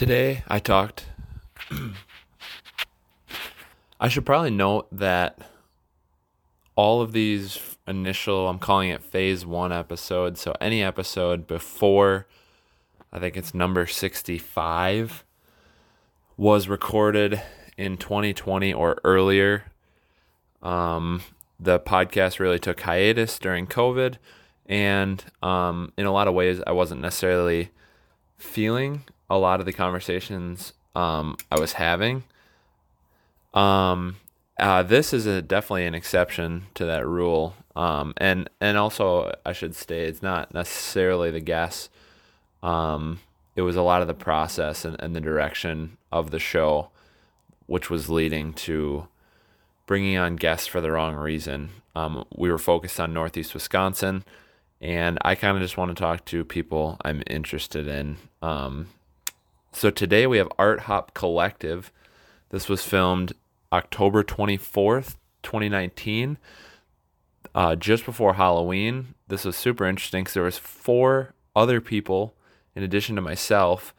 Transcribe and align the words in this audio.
Today 0.00 0.44
I 0.48 0.60
talked. 0.60 1.04
I 4.00 4.08
should 4.08 4.24
probably 4.24 4.50
note 4.50 4.88
that 4.90 5.38
all 6.74 7.02
of 7.02 7.12
these 7.12 7.76
initial, 7.86 8.48
I'm 8.48 8.58
calling 8.58 8.88
it 8.88 9.02
phase 9.02 9.44
one 9.44 9.72
episode. 9.72 10.38
So 10.38 10.54
any 10.58 10.82
episode 10.82 11.46
before, 11.46 12.26
I 13.12 13.18
think 13.18 13.36
it's 13.36 13.52
number 13.52 13.86
65, 13.86 15.22
was 16.38 16.66
recorded 16.66 17.42
in 17.76 17.98
2020 17.98 18.72
or 18.72 18.98
earlier. 19.04 19.64
Um, 20.62 21.20
the 21.58 21.78
podcast 21.78 22.38
really 22.38 22.58
took 22.58 22.80
hiatus 22.80 23.38
during 23.38 23.66
COVID. 23.66 24.16
And 24.64 25.22
um, 25.42 25.92
in 25.98 26.06
a 26.06 26.10
lot 26.10 26.26
of 26.26 26.32
ways, 26.32 26.62
I 26.66 26.72
wasn't 26.72 27.02
necessarily 27.02 27.68
feeling 28.38 29.04
a 29.30 29.38
lot 29.38 29.60
of 29.60 29.66
the 29.66 29.72
conversations 29.72 30.74
um, 30.94 31.36
I 31.50 31.58
was 31.58 31.74
having. 31.74 32.24
Um, 33.54 34.16
uh, 34.58 34.82
this 34.82 35.14
is 35.14 35.24
a, 35.24 35.40
definitely 35.40 35.86
an 35.86 35.94
exception 35.94 36.66
to 36.74 36.84
that 36.84 37.06
rule. 37.06 37.54
Um, 37.76 38.12
and 38.16 38.50
and 38.60 38.76
also 38.76 39.34
I 39.46 39.52
should 39.52 39.74
say 39.74 40.02
it's 40.02 40.22
not 40.22 40.52
necessarily 40.52 41.30
the 41.30 41.40
guess. 41.40 41.88
Um, 42.62 43.20
it 43.56 43.62
was 43.62 43.76
a 43.76 43.82
lot 43.82 44.02
of 44.02 44.08
the 44.08 44.14
process 44.14 44.84
and, 44.84 45.00
and 45.00 45.14
the 45.14 45.20
direction 45.20 45.96
of 46.12 46.30
the 46.30 46.38
show, 46.38 46.90
which 47.66 47.88
was 47.88 48.10
leading 48.10 48.52
to 48.52 49.08
bringing 49.86 50.16
on 50.16 50.36
guests 50.36 50.66
for 50.66 50.80
the 50.80 50.90
wrong 50.90 51.14
reason. 51.14 51.70
Um, 51.96 52.24
we 52.34 52.50
were 52.50 52.58
focused 52.58 53.00
on 53.00 53.14
Northeast 53.14 53.54
Wisconsin, 53.54 54.24
and 54.80 55.18
I 55.22 55.34
kind 55.34 55.56
of 55.56 55.62
just 55.62 55.76
want 55.76 55.96
to 55.96 56.00
talk 56.00 56.24
to 56.26 56.44
people 56.44 56.96
I'm 57.04 57.22
interested 57.26 57.88
in. 57.88 58.16
Um, 58.42 58.88
so 59.72 59.90
today 59.90 60.26
we 60.26 60.38
have 60.38 60.48
Art 60.58 60.80
Hop 60.80 61.14
Collective. 61.14 61.92
This 62.50 62.68
was 62.68 62.84
filmed 62.84 63.32
October 63.72 64.22
24th, 64.22 65.16
2019, 65.42 66.38
uh, 67.54 67.76
just 67.76 68.04
before 68.04 68.34
Halloween. 68.34 69.14
This 69.28 69.44
was 69.44 69.56
super 69.56 69.86
interesting 69.86 70.24
because 70.24 70.34
there 70.34 70.42
was 70.42 70.58
four 70.58 71.34
other 71.54 71.80
people 71.80 72.34
in 72.74 72.82
addition 72.82 73.16
to 73.16 73.22
myself. 73.22 73.94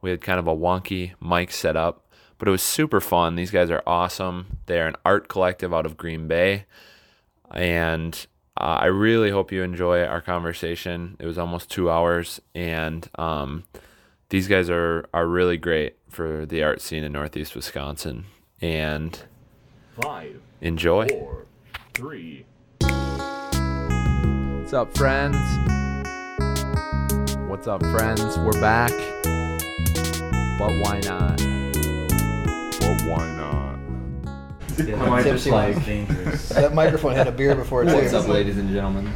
We 0.00 0.10
had 0.10 0.20
kind 0.20 0.38
of 0.38 0.46
a 0.46 0.56
wonky 0.56 1.14
mic 1.20 1.50
set 1.50 1.76
up, 1.76 2.06
but 2.38 2.48
it 2.48 2.52
was 2.52 2.62
super 2.62 3.00
fun. 3.00 3.34
These 3.34 3.50
guys 3.50 3.70
are 3.70 3.82
awesome. 3.86 4.58
They're 4.66 4.86
an 4.86 4.96
art 5.04 5.28
collective 5.28 5.74
out 5.74 5.86
of 5.86 5.96
Green 5.96 6.28
Bay. 6.28 6.66
And 7.50 8.26
uh, 8.58 8.78
I 8.80 8.86
really 8.86 9.30
hope 9.30 9.52
you 9.52 9.62
enjoy 9.62 10.04
our 10.04 10.20
conversation. 10.20 11.16
It 11.18 11.26
was 11.26 11.38
almost 11.38 11.70
two 11.70 11.90
hours, 11.90 12.40
and 12.54 13.08
um, 13.16 13.64
these 14.28 14.48
guys 14.48 14.68
are 14.68 15.06
are 15.14 15.26
really 15.26 15.56
great 15.56 15.96
for 16.08 16.44
the 16.46 16.62
art 16.62 16.80
scene 16.80 17.04
in 17.04 17.12
Northeast 17.12 17.54
Wisconsin. 17.54 18.26
And 18.60 19.22
Five, 20.00 20.40
enjoy. 20.60 21.08
four, 21.08 21.46
three. 21.94 22.46
What's 22.80 24.72
up, 24.72 24.96
friends? 24.96 25.36
What's 27.48 27.66
up, 27.68 27.82
friends? 27.82 28.36
We're 28.38 28.60
back. 28.60 28.90
But 30.58 30.72
why 30.82 31.00
not? 31.04 31.36
But 32.80 33.02
why 33.06 33.26
not? 33.36 33.78
Yeah, 34.78 34.96
How 34.96 35.06
much 35.06 35.24
tipsy 35.24 35.48
is 35.50 35.54
like 35.54 35.84
dangerous. 35.84 36.48
That 36.50 36.74
microphone 36.74 37.14
had 37.14 37.28
a 37.28 37.32
beer 37.32 37.54
before 37.54 37.84
it. 37.84 37.94
What's 37.94 38.12
up, 38.12 38.26
ladies 38.28 38.58
and 38.58 38.68
gentlemen? 38.70 39.10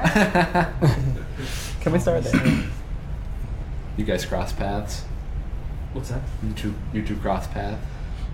Can 1.80 1.92
we 1.92 1.98
start 1.98 2.24
there? 2.24 2.64
You 4.00 4.06
guys 4.06 4.24
cross 4.24 4.50
paths? 4.50 5.04
What's 5.92 6.08
that? 6.08 6.22
You 6.42 6.54
two, 6.54 6.74
you 6.90 7.04
two 7.04 7.16
cross 7.16 7.46
paths? 7.46 7.76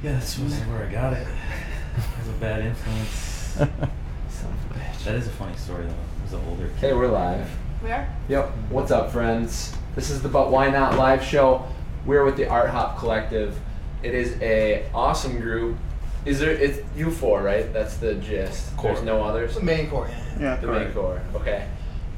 Yeah, 0.00 0.12
that's 0.12 0.39
was 0.39 0.55
where 0.61 0.86
I 0.86 0.92
got 0.92 1.12
it. 1.12 1.27
It 1.97 2.19
was 2.20 2.28
a 2.28 2.39
bad 2.39 2.60
influence. 2.60 3.09
Son 3.59 3.69
of 3.69 4.71
a 4.71 4.78
bitch. 4.78 5.05
That 5.05 5.16
is 5.16 5.26
a 5.26 5.31
funny 5.31 5.56
story 5.56 5.87
though. 5.87 5.91
It 5.91 6.22
was 6.22 6.32
an 6.34 6.41
older 6.49 6.69
kid. 6.69 6.84
Okay, 6.84 6.93
we're 6.93 7.09
live. 7.09 7.50
We 7.82 7.91
are? 7.91 8.09
Yep. 8.28 8.49
What's 8.71 8.93
up, 8.93 9.10
friends? 9.10 9.75
This 9.97 10.10
is 10.10 10.22
the 10.22 10.28
But 10.28 10.53
Why 10.53 10.71
Not 10.71 10.97
live 10.99 11.25
show. 11.25 11.66
We're 12.05 12.25
with 12.25 12.37
the 12.37 12.47
Art 12.47 12.71
Hop 12.71 13.00
Collective. 13.00 13.59
It 14.05 14.15
is 14.15 14.41
a 14.41 14.88
awesome 14.94 15.41
group. 15.41 15.78
Is 16.25 16.38
there? 16.38 16.53
It's 16.53 16.78
you 16.97 17.10
four, 17.10 17.43
right? 17.43 17.72
That's 17.72 17.97
the 17.97 18.15
gist. 18.15 18.76
Core. 18.76 18.93
There's 18.93 19.05
no 19.05 19.25
others. 19.25 19.56
The 19.56 19.65
main 19.65 19.91
core. 19.91 20.09
Yeah. 20.38 20.55
The 20.59 20.69
main 20.69 20.93
core. 20.93 21.21
Okay. 21.34 21.66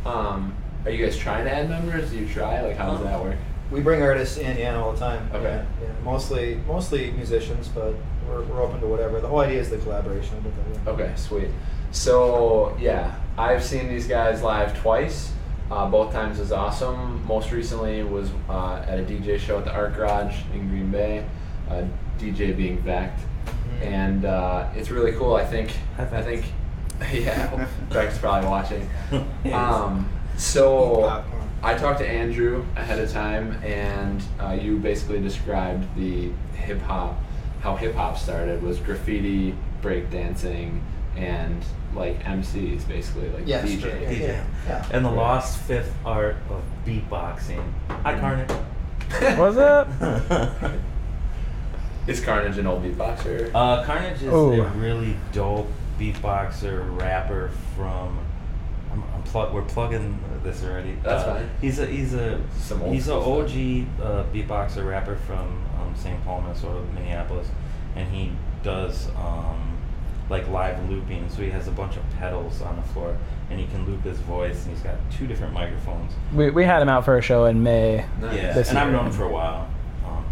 Um, 0.04 0.54
are 0.84 0.90
you 0.90 1.04
guys 1.04 1.16
trying 1.16 1.44
to 1.44 1.50
add 1.52 1.68
members? 1.68 2.10
Do 2.10 2.18
you 2.18 2.28
try? 2.28 2.60
Like, 2.62 2.76
how 2.76 2.90
does 2.92 3.02
that 3.02 3.22
work? 3.22 3.36
We 3.70 3.80
bring 3.80 4.00
artists 4.02 4.38
in, 4.38 4.56
yeah, 4.56 4.76
all 4.80 4.92
the 4.92 4.98
time. 4.98 5.28
Okay. 5.34 5.44
Yeah, 5.44 5.86
yeah. 5.88 5.92
Mostly, 6.04 6.60
mostly 6.66 7.10
musicians, 7.10 7.68
but 7.68 7.94
we're, 8.26 8.42
we're 8.44 8.62
open 8.62 8.80
to 8.80 8.86
whatever. 8.86 9.20
The 9.20 9.28
whole 9.28 9.40
idea 9.40 9.60
is 9.60 9.68
the 9.70 9.76
collaboration. 9.78 10.42
I'll 10.44 10.84
put. 10.84 11.00
Okay, 11.00 11.12
sweet. 11.16 11.48
So 11.90 12.76
yeah, 12.80 13.14
I've 13.36 13.62
seen 13.62 13.88
these 13.88 14.06
guys 14.06 14.42
live 14.42 14.78
twice. 14.80 15.32
Uh, 15.70 15.86
both 15.90 16.12
times 16.12 16.38
was 16.38 16.50
awesome. 16.52 17.26
Most 17.26 17.50
recently 17.52 18.02
was 18.02 18.30
uh, 18.48 18.84
at 18.88 18.98
a 18.98 19.02
DJ 19.02 19.38
show 19.38 19.58
at 19.58 19.64
the 19.66 19.72
Art 19.72 19.94
Garage 19.96 20.34
in 20.54 20.68
Green 20.68 20.90
Bay. 20.90 21.24
Uh, 21.68 21.84
DJ 22.18 22.56
being 22.56 22.78
Vect, 22.78 23.20
Mhm. 23.80 23.86
and 23.86 24.24
uh, 24.24 24.66
it's 24.74 24.90
really 24.90 25.12
cool. 25.12 25.34
I 25.34 25.44
think. 25.44 25.70
I 25.98 26.04
think. 26.22 26.44
Yeah, 27.12 27.66
Vect's 27.90 28.18
probably 28.18 28.48
watching. 28.48 28.88
Um, 29.52 30.08
so 30.38 31.02
Popcorn. 31.02 31.48
I 31.62 31.74
talked 31.74 31.98
to 32.00 32.08
Andrew 32.08 32.64
ahead 32.76 32.98
of 33.00 33.10
time, 33.12 33.52
and 33.64 34.22
uh, 34.40 34.52
you 34.60 34.78
basically 34.78 35.20
described 35.20 35.86
the 35.96 36.30
hip 36.54 36.80
hop, 36.82 37.18
how 37.60 37.74
hip 37.76 37.94
hop 37.94 38.16
started 38.18 38.62
was 38.62 38.78
graffiti, 38.78 39.54
breakdancing, 39.82 40.80
and 41.16 41.62
like 41.94 42.22
MCs 42.22 42.86
basically, 42.86 43.28
like 43.30 43.42
Yes, 43.46 43.68
DJ. 43.68 43.82
yeah, 44.02 44.08
DJ. 44.08 44.20
yeah, 44.20 44.44
yeah. 44.68 44.86
And 44.92 45.04
the 45.04 45.10
lost 45.10 45.58
fifth 45.62 45.92
art 46.04 46.36
of 46.50 46.62
beatboxing. 46.86 47.64
Hi, 47.88 48.18
Carnage. 48.18 48.50
What's 49.38 49.56
up? 49.56 49.88
Is 52.06 52.20
Carnage 52.24 52.56
an 52.58 52.66
old 52.66 52.82
beatboxer? 52.84 53.50
Uh, 53.54 53.84
Carnage 53.84 54.22
is 54.22 54.32
Oh. 54.32 54.52
a 54.52 54.62
really 54.70 55.14
dope 55.32 55.66
beatboxer 55.98 56.98
rapper 57.00 57.50
from. 57.76 58.18
I'm, 59.34 59.36
I'm 59.36 59.50
plug, 59.50 59.52
we're 59.54 59.62
plugging 59.62 60.18
this 60.42 60.64
already. 60.64 60.96
That's 61.02 61.24
Uh, 61.24 61.34
fine. 61.36 61.50
He's 61.60 61.78
a 61.78 61.86
he's 61.86 62.14
a 62.14 62.40
Some 62.58 62.82
old 62.82 62.94
he's 62.94 63.08
a 63.08 63.20
school 63.20 63.40
OG 63.42 63.50
uh, 64.02 64.24
beatboxer 64.32 64.86
rapper 64.88 65.16
from 65.16 65.64
um, 65.80 65.94
St. 65.96 66.22
Paul, 66.24 66.42
Minnesota, 66.42 66.82
Minneapolis, 66.94 67.48
and 67.96 68.08
he 68.12 68.32
does 68.62 69.08
um, 69.16 69.76
like 70.30 70.48
live 70.48 70.88
looping. 70.90 71.28
So 71.30 71.42
he 71.42 71.50
has 71.50 71.68
a 71.68 71.72
bunch 71.72 71.96
of 71.96 72.02
pedals 72.18 72.60
on 72.62 72.76
the 72.76 72.82
floor, 72.82 73.16
and 73.50 73.58
he 73.60 73.66
can 73.66 73.86
loop 73.86 74.02
his 74.02 74.18
voice. 74.20 74.64
And 74.64 74.74
he's 74.74 74.82
got 74.82 74.94
two 75.10 75.26
different 75.26 75.52
microphones. 75.52 76.12
We, 76.34 76.50
we 76.50 76.64
had 76.64 76.82
him 76.82 76.88
out 76.88 77.04
for 77.04 77.16
a 77.18 77.22
show 77.22 77.46
in 77.46 77.62
May. 77.62 78.04
Nice. 78.20 78.36
Yeah, 78.36 78.52
This 78.52 78.68
and 78.70 78.78
I've 78.78 78.88
year. 78.88 78.96
known 78.96 79.06
him 79.06 79.12
for 79.12 79.24
a 79.24 79.30
while. 79.32 79.68
Um, 80.06 80.24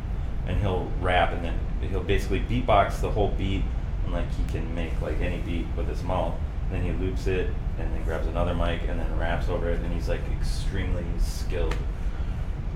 and 0.47 0.59
he'll 0.61 0.91
rap 1.01 1.33
and 1.33 1.45
then 1.45 1.59
he'll 1.91 2.03
basically 2.03 2.41
beatbox 2.41 3.01
the 3.01 3.11
whole 3.11 3.29
beat 3.31 3.63
and 4.05 4.13
like 4.13 4.31
he 4.35 4.45
can 4.53 4.75
make 4.75 5.01
like 5.01 5.21
any 5.21 5.39
beat 5.39 5.67
with 5.77 5.89
his 5.89 6.03
mouth. 6.03 6.35
Then 6.71 6.83
he 6.83 6.93
loops 7.05 7.27
it 7.27 7.51
and 7.79 7.93
then 7.95 8.03
grabs 8.05 8.27
another 8.27 8.55
mic 8.55 8.83
and 8.89 8.99
then 8.99 9.19
raps 9.19 9.49
over 9.49 9.71
it. 9.71 9.81
And 9.81 9.93
he's 9.93 10.09
like 10.09 10.21
extremely 10.41 11.05
skilled 11.19 11.77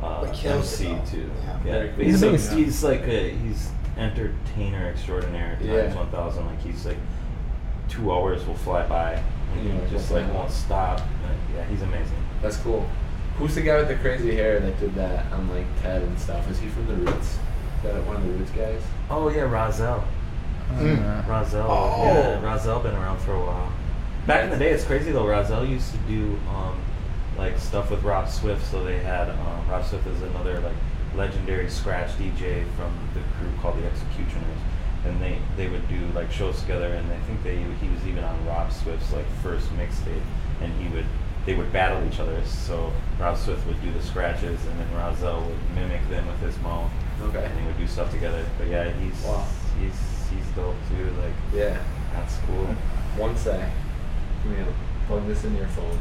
uh, 0.02 0.24
But 0.24 0.34
kills 0.34 0.80
it, 0.80 0.86
MC 0.88 1.10
too. 1.10 1.30
Yeah. 1.44 1.56
Yeah, 1.56 1.62
Very 1.72 1.88
cool. 1.90 2.04
he's, 2.04 2.20
He's 2.20 2.22
a 2.22 2.30
like, 2.30 2.40
he's 2.64 2.84
like 2.84 3.02
a 3.02 3.30
he's 3.30 3.68
entertainer 3.96 4.86
extraordinaire 4.88 5.54
times 5.56 5.66
Yeah. 5.66 5.94
one 5.94 6.10
thousand. 6.10 6.46
Like 6.46 6.60
he's 6.62 6.86
like 6.86 6.96
two 7.88 8.12
hours 8.12 8.46
will 8.46 8.54
fly 8.56 8.86
by 8.86 9.14
and 9.54 9.66
Yeah, 9.66 9.72
he 9.74 9.80
just 9.80 9.92
just 9.92 10.10
like 10.12 10.24
like- 10.26 10.34
won't 10.34 10.50
stop. 10.50 10.98
Like, 11.00 11.56
yeah, 11.56 11.64
he's 11.66 11.82
amazing. 11.82 12.16
That's 12.42 12.56
cool. 12.58 12.88
Who's 13.36 13.54
the 13.54 13.62
guy 13.62 13.76
with 13.78 13.88
the 13.88 13.96
crazy 13.96 14.34
hair 14.34 14.60
that 14.60 14.78
did 14.78 14.94
that 14.96 15.30
on 15.32 15.48
like 15.50 15.66
TED 15.82 16.03
and 16.03 16.18
stuff? 16.18 16.48
Is 16.50 16.59
he 16.60 16.68
from 16.68 16.86
the 16.86 16.94
Roots? 16.94 17.38
That 17.82 17.94
one 18.06 18.16
of 18.16 18.22
the 18.22 18.28
Roots 18.32 18.50
guys? 18.50 18.82
Oh 19.09 19.28
yeah, 19.30 19.41
Rahzel. 19.42 20.04
Mm. 20.74 21.24
Rahzel. 21.26 21.65
Oh. 21.66 22.04
Yeah, 22.04 22.41
Rahzel 22.42 22.82
been 22.82 22.94
around 22.94 23.18
for 23.20 23.32
a 23.32 23.41
while. 23.41 23.72
Back 24.26 24.44
in 24.44 24.50
the 24.50 24.56
day, 24.58 24.70
it's 24.70 24.84
crazy 24.84 25.10
though. 25.12 25.24
Rahzel 25.24 25.68
used 25.68 25.90
to 25.92 25.98
do 26.00 26.38
um, 26.50 26.78
like 27.38 27.58
stuff 27.58 27.90
with 27.90 28.02
Rob 28.02 28.28
Swift. 28.28 28.64
So 28.70 28.84
they 28.84 28.98
had 28.98 29.28
um, 29.30 29.68
Rob 29.68 29.84
Swift 29.84 30.06
is 30.06 30.22
another 30.22 30.60
like 30.60 30.74
legendary 31.16 31.68
scratch 31.68 32.10
DJ 32.10 32.64
from 32.76 32.92
the 33.14 33.20
crew 33.38 33.50
called 33.60 33.78
the 33.82 33.86
X-Ecutioners, 33.86 34.58
and 35.06 35.20
they 35.20 35.38
they 35.56 35.68
would 35.68 35.88
do 35.88 36.06
like 36.14 36.30
shows 36.30 36.60
together. 36.60 36.92
And 36.92 37.10
I 37.10 37.18
think 37.20 37.42
they 37.42 37.56
he 37.56 37.88
was 37.88 38.06
even 38.06 38.22
on 38.24 38.46
Rob 38.46 38.70
Swift's 38.72 39.12
like 39.12 39.26
first 39.42 39.68
mixtape, 39.76 40.22
and 40.60 40.72
he 40.80 40.88
would 40.94 41.06
they 41.46 41.54
would 41.54 41.72
battle 41.72 42.06
each 42.06 42.20
other. 42.20 42.44
So 42.44 42.92
Rob 43.18 43.36
Swift 43.38 43.66
would 43.66 43.80
do 43.82 43.90
the 43.92 44.02
scratches, 44.02 44.64
and 44.66 44.78
then 44.78 44.88
Rahzel 44.94 45.44
would 45.46 45.70
mimic 45.74 46.06
them 46.10 46.26
with 46.26 46.38
his 46.40 46.56
mouth 46.62 46.90
Okay. 47.22 47.44
and 47.44 47.58
they 47.58 47.64
would 47.66 47.78
do 47.78 47.86
stuff 47.86 48.10
together. 48.10 48.44
But 48.58 48.68
yeah, 48.68 48.90
he's 48.92 49.20
Wow. 49.24 49.44
he's 49.80 49.96
he's 50.30 50.46
dope 50.54 50.76
too. 50.90 51.04
Like 51.22 51.32
Yeah. 51.54 51.78
that's 52.12 52.36
cool. 52.46 52.66
One 53.16 53.34
sec. 53.36 53.68
Give 54.42 54.53
me 54.53 54.59
a 54.60 55.07
plug 55.07 55.27
this 55.27 55.45
in 55.45 55.57
your 55.57 55.66
phone. 55.69 55.98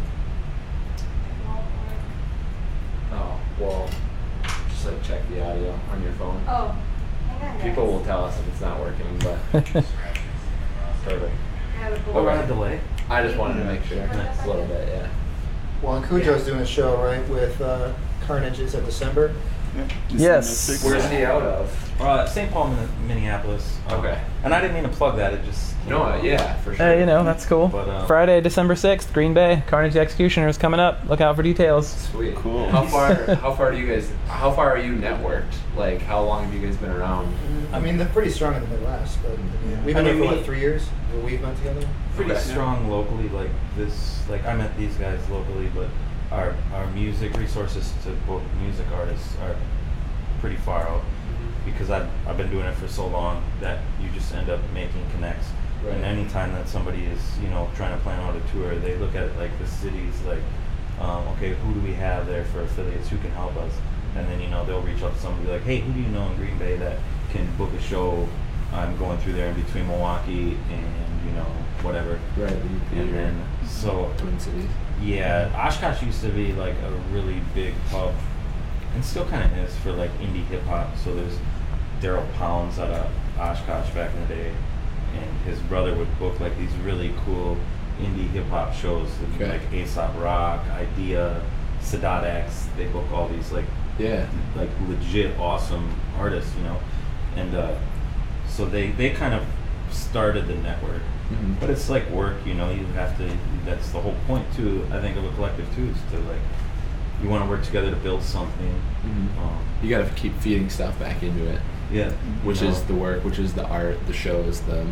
Oh, 3.12 3.40
well. 3.60 3.90
just 4.70 4.86
like 4.86 5.04
check 5.04 5.28
the 5.30 5.44
audio 5.46 5.78
on 5.92 6.04
your 6.04 6.12
phone. 6.14 6.42
Oh, 6.48 6.76
hang. 7.40 7.62
People 7.62 7.88
will 7.88 8.04
tell 8.06 8.24
us 8.26 8.40
if 8.40 8.48
it's 8.48 8.62
not 8.62 8.80
working, 8.80 9.06
but 9.20 9.38
perfect. 9.52 9.88
I 11.76 11.78
have 11.82 11.94
a 11.94 11.96
Oh, 12.10 12.14
bowl. 12.14 12.24
we're 12.24 12.30
on 12.32 12.44
a 12.44 12.48
delay. 12.48 12.80
I 13.10 13.24
just 13.24 13.38
wanted 13.38 13.56
to 13.60 13.66
make 13.66 13.84
sure 13.86 13.98
Nice. 14.06 14.44
a 14.44 14.48
little 14.48 14.66
bit, 14.66 14.88
yeah. 14.90 15.08
Well, 15.82 15.96
and 15.96 16.06
Cujo's 16.06 16.46
doing 16.46 16.60
a 16.60 16.66
show 16.66 17.02
right 17.02 17.28
with 17.30 17.60
uh, 17.62 17.94
Carnage. 18.28 18.60
Is 18.60 18.74
that 18.74 18.86
December? 18.86 19.34
Yes. 20.10 20.84
Where's 20.84 21.10
he 21.10 21.24
out 21.24 21.42
of? 21.42 22.02
Uh, 22.02 22.26
St. 22.28 22.52
Paul, 22.52 22.68
Min- 22.70 23.08
Minneapolis. 23.08 23.78
Okay. 23.90 24.20
And 24.44 24.54
I 24.54 24.62
didn't 24.62 24.74
mean 24.76 24.84
to 24.84 24.90
plug 24.90 25.16
that. 25.18 25.34
It 25.34 25.44
just. 25.46 25.74
Came 25.90 25.98
No, 25.98 26.04
out. 26.06 26.24
yeah, 26.24 26.54
for 26.58 26.76
sure. 26.76 26.86
Hey, 26.86 27.00
you 27.00 27.06
know, 27.06 27.24
that's 27.24 27.46
cool. 27.46 27.68
But, 27.68 27.90
uh, 27.90 28.06
Friday, 28.06 28.42
December 28.42 28.76
6th, 28.76 29.12
Green 29.14 29.34
Bay. 29.34 29.64
Carnage 29.68 29.94
the 29.94 30.00
Executioner 30.00 30.48
is 30.48 30.58
coming 30.58 30.80
up. 30.80 31.00
Look 31.08 31.22
out 31.22 31.36
for 31.36 31.44
details. 31.44 31.88
Sweet. 31.90 32.36
Cool. 32.36 32.70
How 32.70 32.86
far? 32.86 33.14
How 33.36 33.54
far 33.54 33.72
do 33.72 33.78
you 33.78 33.88
guys? 33.88 34.10
How 34.28 34.52
far 34.52 34.72
are 34.72 34.78
you 34.78 34.94
networked? 34.94 35.54
Like, 35.76 36.02
how 36.02 36.22
long 36.24 36.44
have 36.46 36.54
you 36.54 36.66
guys 36.66 36.76
been 36.78 36.92
around? 36.92 37.34
I 37.74 37.80
mean, 37.80 37.98
they're 37.98 38.08
pretty 38.08 38.32
strong 38.32 38.56
in 38.56 38.62
the 38.62 38.68
Midwest, 38.68 39.18
but 39.24 39.32
Yeah. 39.32 39.76
we've 39.86 39.96
been 39.96 40.06
there 40.06 40.14
mean, 40.16 40.28
for 40.30 40.36
what 40.36 40.46
three 40.46 40.60
years. 40.60 40.88
We've 41.24 41.42
been 41.42 41.56
together. 41.56 41.88
Pretty 42.16 42.32
Okay. 42.32 42.40
strong 42.42 42.90
locally, 42.90 43.30
like 43.30 43.50
this. 43.78 44.22
Like 44.30 44.46
I 44.46 44.54
met 44.56 44.78
these 44.78 44.94
guys 44.96 45.20
locally, 45.30 45.70
but 45.76 45.88
our 46.32 46.54
our 46.74 46.86
music 46.88 47.36
resources 47.38 47.94
to 48.04 48.12
book 48.28 48.42
music 48.62 48.86
artists 48.96 49.36
are 49.44 49.56
pretty 50.42 50.58
far 50.58 50.88
out 50.88 51.02
because 51.66 51.90
I've, 51.90 52.08
I've 52.28 52.38
been 52.38 52.50
doing 52.50 52.66
it 52.66 52.76
for 52.76 52.88
so 52.88 53.08
long 53.08 53.44
that 53.62 53.80
you 54.02 54.10
just 54.14 54.34
end 54.34 54.50
up 54.50 54.60
making 54.74 55.04
connects. 55.14 55.48
And 55.88 56.04
anytime 56.04 56.54
that 56.54 56.68
somebody 56.68 57.06
is, 57.06 57.40
you 57.40 57.50
know, 57.50 57.70
trying 57.76 57.96
to 57.96 58.04
plan 58.04 58.20
out 58.20 58.36
a 58.36 58.42
tour, 58.52 58.76
they 58.76 58.96
look 58.98 59.16
at 59.16 59.36
like 59.38 59.58
the 59.60 59.68
cities, 59.68 60.14
like, 60.26 60.42
um, 61.00 61.28
okay, 61.30 61.54
who 61.54 61.74
do 61.74 61.80
we 61.80 61.94
have 61.94 62.28
there 62.28 62.44
for 62.46 62.62
affiliates? 62.62 63.08
Who 63.10 63.18
can 63.18 63.32
help 63.32 63.56
us? 63.56 63.72
And 64.16 64.28
then, 64.28 64.42
you 64.42 64.50
know, 64.50 64.66
they'll 64.66 64.82
reach 64.82 65.02
out 65.02 65.14
to 65.14 65.20
somebody 65.20 65.50
like, 65.50 65.62
hey, 65.62 65.80
who 65.80 65.94
do 65.94 66.00
you 66.00 66.08
know 66.10 66.28
in 66.28 66.36
Green 66.36 66.58
Bay 66.58 66.76
that 66.78 66.98
can 67.32 67.50
book 67.56 67.72
a 67.74 67.82
show? 67.82 68.28
I'm 68.74 68.98
going 68.98 69.18
through 69.20 69.34
there 69.34 69.50
in 69.50 69.62
between 69.62 69.88
Milwaukee 69.88 70.58
and, 70.70 71.26
you 71.26 71.32
know, 71.32 71.46
whatever. 71.82 72.20
Right. 72.38 72.52
And 72.94 73.14
then, 73.14 73.48
so, 73.66 74.14
Twin 74.18 74.40
Cities. 74.40 74.70
yeah, 75.02 75.52
Oshkosh 75.56 76.04
used 76.04 76.22
to 76.22 76.30
be 76.30 76.54
like 76.54 76.76
a 76.84 76.92
really 77.14 77.42
big 77.56 77.74
pub, 77.90 78.14
and 78.94 79.06
still 79.06 79.26
kind 79.26 79.50
of 79.50 79.58
is 79.58 79.76
for 79.78 79.92
like 79.94 80.12
indie 80.20 80.46
hip 80.46 80.64
hop. 80.64 80.96
So 80.98 81.16
there's 81.16 81.38
Daryl 82.02 82.32
Pounds 82.34 82.80
out 82.80 82.92
of 82.92 83.12
Oshkosh 83.40 83.90
back 83.92 84.14
in 84.14 84.22
the 84.28 84.36
day, 84.36 84.54
and 85.16 85.42
his 85.46 85.60
brother 85.62 85.94
would 85.96 86.20
book 86.20 86.40
like 86.40 86.58
these 86.58 86.72
really 86.86 87.14
cool 87.26 87.58
indie 88.02 88.30
hip 88.30 88.48
hop 88.48 88.74
shows, 88.74 89.10
Okay. 89.36 89.50
like 89.60 89.74
Aesop 89.74 90.12
Rock, 90.20 90.62
Idea, 90.72 91.42
Sadat 91.82 92.24
X. 92.24 92.68
They 92.78 92.86
book 92.88 93.06
all 93.14 93.28
these 93.28 93.52
like 93.52 93.66
Yeah. 93.98 94.26
like 94.56 94.70
legit 94.88 95.38
awesome 95.40 95.90
artists, 96.18 96.56
you 96.58 96.64
know, 96.64 96.78
and 97.36 97.56
uh, 97.56 97.72
so 98.48 98.66
they 98.66 98.92
they 98.92 99.10
kind 99.12 99.34
of 99.34 99.44
started 99.92 100.48
the 100.48 100.56
network. 100.56 101.02
Mhm. 101.32 101.60
But 101.60 101.70
it's 101.70 101.90
like 101.90 102.10
work, 102.10 102.38
you 102.46 102.54
know. 102.56 102.70
You 102.72 102.86
have 102.96 103.18
to. 103.18 103.30
That's 103.66 103.90
the 103.92 104.00
whole 104.00 104.16
point 104.28 104.46
too. 104.56 104.86
I 104.92 105.00
think 105.00 105.16
of 105.18 105.26
a 105.26 105.30
collective 105.36 105.68
too 105.76 105.90
is 105.90 105.98
to 106.12 106.18
like 106.28 106.42
you 107.22 107.30
want 107.30 107.44
to 107.44 107.50
work 107.50 107.64
together 107.64 107.90
to 107.90 107.96
build 107.98 108.24
something. 108.24 108.74
Mhm. 109.06 109.38
Um, 109.44 109.58
You 109.84 109.90
got 109.90 110.06
to 110.08 110.14
keep 110.16 110.38
feeding 110.40 110.70
stuff 110.70 110.98
back 111.00 111.22
into 111.22 111.48
it, 111.50 111.60
yeah, 111.92 112.12
which 112.44 112.62
is 112.62 112.84
the 112.84 112.94
work, 112.94 113.24
which 113.24 113.40
is 113.40 113.54
the 113.54 113.66
art, 113.68 113.98
the 114.08 114.14
shows, 114.14 114.62
the. 114.62 114.86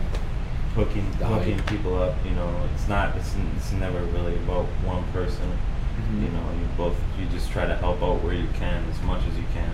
hooking 0.75 1.09
the 1.19 1.25
hooking 1.25 1.57
hype. 1.59 1.67
people 1.67 1.97
up. 2.01 2.15
You 2.25 2.31
know, 2.31 2.49
it's 2.73 2.87
not. 2.87 3.15
It's, 3.17 3.35
it's 3.57 3.71
never 3.73 3.99
really 4.15 4.35
about 4.35 4.65
one 4.85 5.03
person. 5.11 5.49
Mhm. 5.97 6.21
You 6.23 6.29
know, 6.29 6.45
you 6.59 6.67
both 6.77 6.95
you 7.19 7.25
just 7.27 7.51
try 7.51 7.65
to 7.65 7.75
help 7.77 8.01
out 8.03 8.21
where 8.23 8.33
you 8.33 8.47
can 8.53 8.83
as 8.89 9.01
much 9.01 9.21
as 9.29 9.35
you 9.37 9.45
can. 9.53 9.71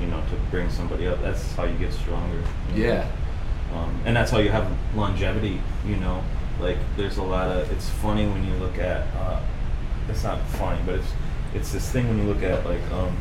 You 0.00 0.06
know, 0.08 0.20
to 0.20 0.36
bring 0.50 0.70
somebody 0.70 1.06
up. 1.08 1.20
That's 1.22 1.52
how 1.54 1.64
you 1.64 1.76
get 1.78 1.92
stronger. 1.92 2.36
you 2.74 2.82
know? 2.84 2.88
Yeah. 2.90 3.08
um, 3.74 4.00
and 4.04 4.14
that's 4.14 4.30
how 4.30 4.38
you 4.38 4.50
have 4.50 4.70
longevity 4.94 5.60
you 5.84 5.96
know 5.96 6.22
like 6.60 6.78
there's 6.96 7.16
a 7.18 7.22
lot 7.22 7.48
of 7.50 7.70
it's 7.72 7.88
funny 7.88 8.24
when 8.26 8.44
you 8.46 8.54
look 8.64 8.78
at 8.78 9.00
uh, 9.16 9.40
it's 10.08 10.22
not 10.22 10.40
funny 10.60 10.80
but 10.86 10.94
it's 10.94 11.08
it's 11.54 11.72
this 11.72 11.90
thing 11.90 12.06
when 12.08 12.16
you 12.18 12.24
look 12.32 12.42
at 12.44 12.64
like 12.64 12.80
um, 12.92 13.16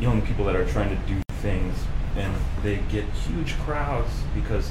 young 0.00 0.20
people 0.22 0.44
that 0.44 0.56
are 0.56 0.66
trying 0.66 0.90
to 0.90 1.00
do 1.06 1.20
things 1.40 1.74
and 2.20 2.34
they 2.62 2.76
get 2.90 3.04
huge 3.26 3.54
crowds 3.60 4.10
because 4.34 4.70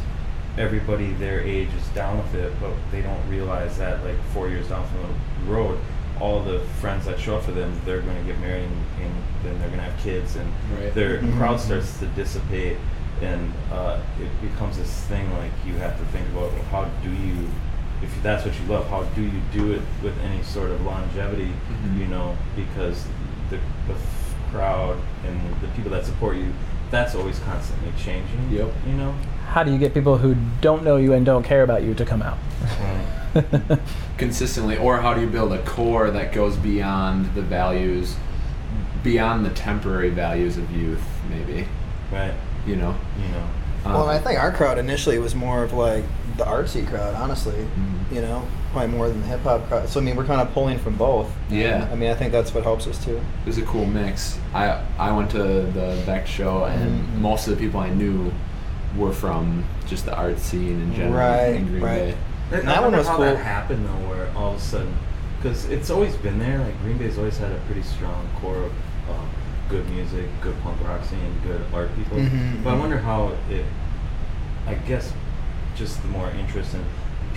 everybody 0.58 1.12
their 1.14 1.42
age 1.42 1.70
is 1.74 1.88
down 1.90 2.18
with 2.18 2.34
it 2.36 2.52
but 2.60 2.72
they 2.92 3.02
don't 3.02 3.28
realize 3.30 3.78
that 3.78 4.04
like 4.04 4.18
four 4.34 4.50
years 4.50 4.68
down 4.68 4.86
from 4.90 5.02
the 5.46 5.52
road 5.52 5.80
all 6.20 6.44
the 6.44 6.60
friends 6.82 7.06
that 7.06 7.18
show 7.20 7.38
up 7.38 7.44
for 7.44 7.52
them 7.52 7.72
they're 7.86 8.02
going 8.02 8.18
to 8.18 8.24
get 8.24 8.38
married 8.42 8.64
and, 8.66 8.86
and 9.02 9.14
then 9.44 9.58
they're 9.60 9.70
going 9.70 9.80
to 9.80 9.86
have 9.90 10.00
kids 10.04 10.36
and 10.36 10.52
Right. 10.78 10.94
their 10.94 11.20
Mhm. 11.20 11.38
crowd 11.38 11.60
starts 11.60 11.98
to 12.00 12.06
dissipate 12.08 12.78
and 13.22 13.54
uh, 13.72 14.00
it 14.22 14.42
becomes 14.42 14.78
this 14.78 14.92
thing 15.06 15.32
like 15.38 15.52
you 15.66 15.74
have 15.76 15.98
to 15.98 16.06
think 16.06 16.28
about 16.30 16.52
well, 16.54 16.64
how 16.72 16.86
do 17.04 17.10
you 17.10 17.48
if 18.02 18.12
that's 18.24 18.46
what 18.46 18.54
you 18.60 18.66
love 18.68 18.90
how 18.90 19.04
do 19.16 19.22
you 19.22 19.42
do 19.54 19.72
it 19.74 19.82
with 20.04 20.18
any 20.24 20.42
sort 20.44 20.72
of 20.72 20.82
longevity 20.86 21.52
Mhm. 21.72 22.00
you 22.00 22.08
know 22.08 22.38
because 22.56 23.06
the, 23.50 23.58
the 23.88 23.94
f- 23.94 24.36
crowd 24.52 24.98
and 25.26 25.40
the 25.62 25.68
people 25.70 25.92
that 25.92 26.06
support 26.06 26.36
you 26.38 26.52
that's 26.92 27.16
always 27.16 27.40
constantly 27.40 27.92
changing 27.98 28.50
Yep. 28.52 28.72
you 28.88 28.94
know 28.94 29.14
How 29.50 29.64
do 29.64 29.72
you 29.72 29.78
get 29.78 29.94
people 29.94 30.18
who 30.18 30.36
don't 30.62 30.84
know 30.84 30.98
you 30.98 31.14
and 31.14 31.26
don't 31.26 31.44
care 31.44 31.64
about 31.64 31.84
you 31.84 31.94
to 31.96 32.06
come 32.06 32.22
out? 32.22 32.38
consistently 34.18 34.78
or 34.78 34.98
how 35.02 35.14
do 35.14 35.22
you 35.22 35.28
build 35.28 35.54
a 35.54 35.62
core 35.64 36.10
that 36.12 36.34
goes 36.34 36.56
beyond 36.58 37.34
the 37.36 37.42
values 37.42 38.16
beyond 39.04 39.46
the 39.46 39.50
temporary 39.52 40.10
values 40.10 40.58
of 40.58 40.70
youth 40.72 41.02
maybe 41.30 41.66
right 42.12 42.34
you 42.66 42.76
know 42.76 42.96
you 43.22 43.28
know 43.30 43.46
well, 43.86 44.04
Um, 44.04 44.10
and 44.10 44.12
I 44.12 44.20
think 44.20 44.38
our 44.40 44.52
crowd 44.52 44.78
initially 44.78 45.20
was 45.20 45.36
more 45.36 45.64
of 45.64 45.72
like 45.72 46.04
the 46.36 46.44
artsy 46.44 46.86
crowd, 46.86 47.16
honestly. 47.16 47.56
Mhm. 47.56 48.14
You 48.16 48.22
know, 48.24 48.46
probably 48.72 48.96
more 48.96 49.08
than 49.10 49.22
the 49.22 49.28
hip 49.28 49.42
hop 49.42 49.68
crowd. 49.68 49.90
So 49.90 50.00
I 50.00 50.04
mean, 50.04 50.16
we're 50.16 50.26
kind 50.26 50.42
of 50.42 50.52
pulling 50.54 50.78
from 50.80 50.96
both. 50.96 51.32
Yeah. 51.50 51.88
I 51.92 51.96
mean, 51.96 52.10
I 52.12 52.14
think 52.16 52.32
that's 52.32 52.54
what 52.54 52.64
helps 52.64 52.86
us 52.88 53.04
too. 53.04 53.18
it 53.18 53.46
was 53.48 53.58
a 53.58 53.64
cool 53.64 53.86
mix 53.86 54.38
i 54.54 54.82
i 54.98 55.12
went 55.12 55.30
to 55.32 55.38
the 55.40 55.96
Vect 56.06 56.28
show 56.28 56.66
and 56.66 57.02
Mhm. 57.08 57.16
most 57.22 57.48
of 57.48 57.56
the 57.58 57.64
people 57.64 57.80
i 57.80 57.90
knew 57.90 58.32
were 58.98 59.12
from 59.14 59.64
just 59.88 60.06
the 60.06 60.16
art 60.16 60.40
scene 60.40 60.82
in 60.82 60.94
general 60.96 61.14
Right, 61.14 61.56
in 61.56 61.68
green 61.68 61.84
right. 61.84 62.00
bay 62.00 62.16
And 62.52 62.62
I 62.70 62.74
that 62.74 62.82
one 62.82 62.84
wonder 62.86 62.98
was 63.00 63.08
how 63.08 63.16
cool. 63.18 63.26
that 63.26 63.38
happened 63.38 63.86
though, 63.86 64.10
where 64.10 64.28
all 64.36 64.52
of 64.54 64.58
a 64.58 64.60
sudden, 64.60 64.94
because 65.38 65.66
it's 65.70 65.90
always 65.92 66.16
been 66.18 66.40
there. 66.40 66.58
Like 66.60 66.80
Green 66.82 66.98
Bay's 66.98 67.18
always 67.20 67.38
had 67.38 67.52
a 67.52 67.60
pretty 67.68 67.84
strong 67.84 68.28
core 68.42 68.64
of 68.64 68.72
uh, 69.10 69.26
good 69.70 69.88
music, 69.92 70.26
good 70.42 70.60
punk 70.64 70.78
rock 70.84 71.04
scene, 71.06 71.32
good 71.46 71.62
art 71.74 71.90
people. 71.96 72.18
Mhm, 72.18 72.64
But 72.64 72.72
I 72.72 72.76
mhm. 72.76 72.80
wonder 72.80 72.98
how 72.98 73.32
it. 73.52 73.66
I 74.68 74.74
guess 74.90 75.14
just 75.76 76.02
the 76.02 76.08
more 76.10 76.30
interest 76.32 76.74
in 76.74 76.84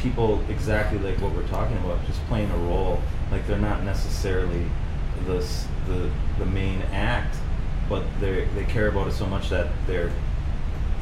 people 0.02 0.42
exactly 0.48 0.98
like 0.98 1.20
what 1.20 1.32
we're 1.32 1.46
talking 1.48 1.76
about, 1.78 2.04
just 2.06 2.20
playing 2.26 2.50
a 2.50 2.56
role. 2.58 3.00
Like 3.30 3.46
they're 3.46 3.58
not 3.58 3.82
necessarily 3.84 4.66
the 5.26 5.44
the 5.86 6.10
the 6.38 6.46
main 6.46 6.82
act, 6.92 7.36
but 7.88 8.04
they 8.20 8.46
they 8.54 8.64
care 8.64 8.88
about 8.88 9.06
it 9.08 9.12
so 9.12 9.26
much 9.26 9.48
that 9.50 9.68
they're 9.86 10.10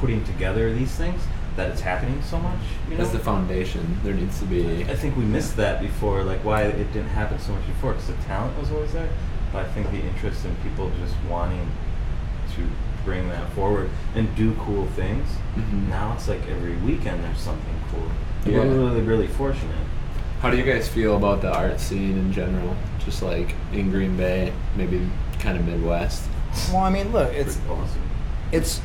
putting 0.01 0.23
together 0.25 0.73
these 0.73 0.93
things 0.93 1.21
that 1.57 1.71
it's 1.71 1.81
happening 1.81 2.23
so 2.23 2.39
much. 2.39 2.61
You 2.89 2.93
know, 2.93 2.99
that's 2.99 3.11
the 3.13 3.19
foundation 3.19 3.99
there 4.05 4.15
needs 4.15 4.39
to 4.39 4.45
be 4.45 4.85
I 4.85 4.95
think 4.95 5.17
we 5.17 5.25
missed 5.25 5.57
that 5.57 5.81
before, 5.81 6.23
like 6.23 6.45
why 6.45 6.63
it 6.63 6.93
didn't 6.93 7.09
happen 7.11 7.39
so 7.39 7.53
much 7.53 7.67
before, 7.67 7.93
because 7.93 8.07
the 8.09 8.23
talent 8.25 8.59
was 8.59 8.71
always 8.71 8.93
there. 8.93 9.09
But 9.53 9.67
I 9.67 9.69
think 9.73 9.91
the 9.91 10.01
interest 10.01 10.45
in 10.45 10.55
people 10.63 10.91
just 11.01 11.17
wanting 11.29 11.69
to 12.55 12.67
bring 13.05 13.29
that 13.31 13.51
forward 13.53 13.91
and 14.15 14.35
do 14.37 14.55
cool 14.61 14.87
things. 14.95 15.27
Mhm. 15.57 15.89
Now 15.89 16.13
it's 16.15 16.29
like 16.29 16.47
every 16.49 16.77
weekend 16.77 17.25
there's 17.25 17.39
something 17.41 17.75
cool. 17.91 18.07
Yeah. 18.47 18.59
We're 18.59 18.67
really, 18.69 19.01
really 19.03 19.27
fortunate. 19.27 19.75
How 20.41 20.51
do 20.51 20.57
you 20.57 20.65
guys 20.65 20.89
feel 20.89 21.17
about 21.17 21.43
the 21.43 21.53
art 21.55 21.79
scene 21.81 22.17
in 22.17 22.33
general? 22.33 22.75
Just 23.05 23.23
like 23.23 23.55
in 23.73 23.91
Green 23.91 24.17
Bay, 24.17 24.53
maybe 24.77 25.07
kind 25.39 25.59
of 25.59 25.67
Midwest. 25.67 26.25
Well, 26.73 26.79
I 26.83 26.91
mean, 26.91 27.13
look, 27.13 27.33
it's 27.35 27.59
awesome. 27.69 28.01
it's 28.53 28.81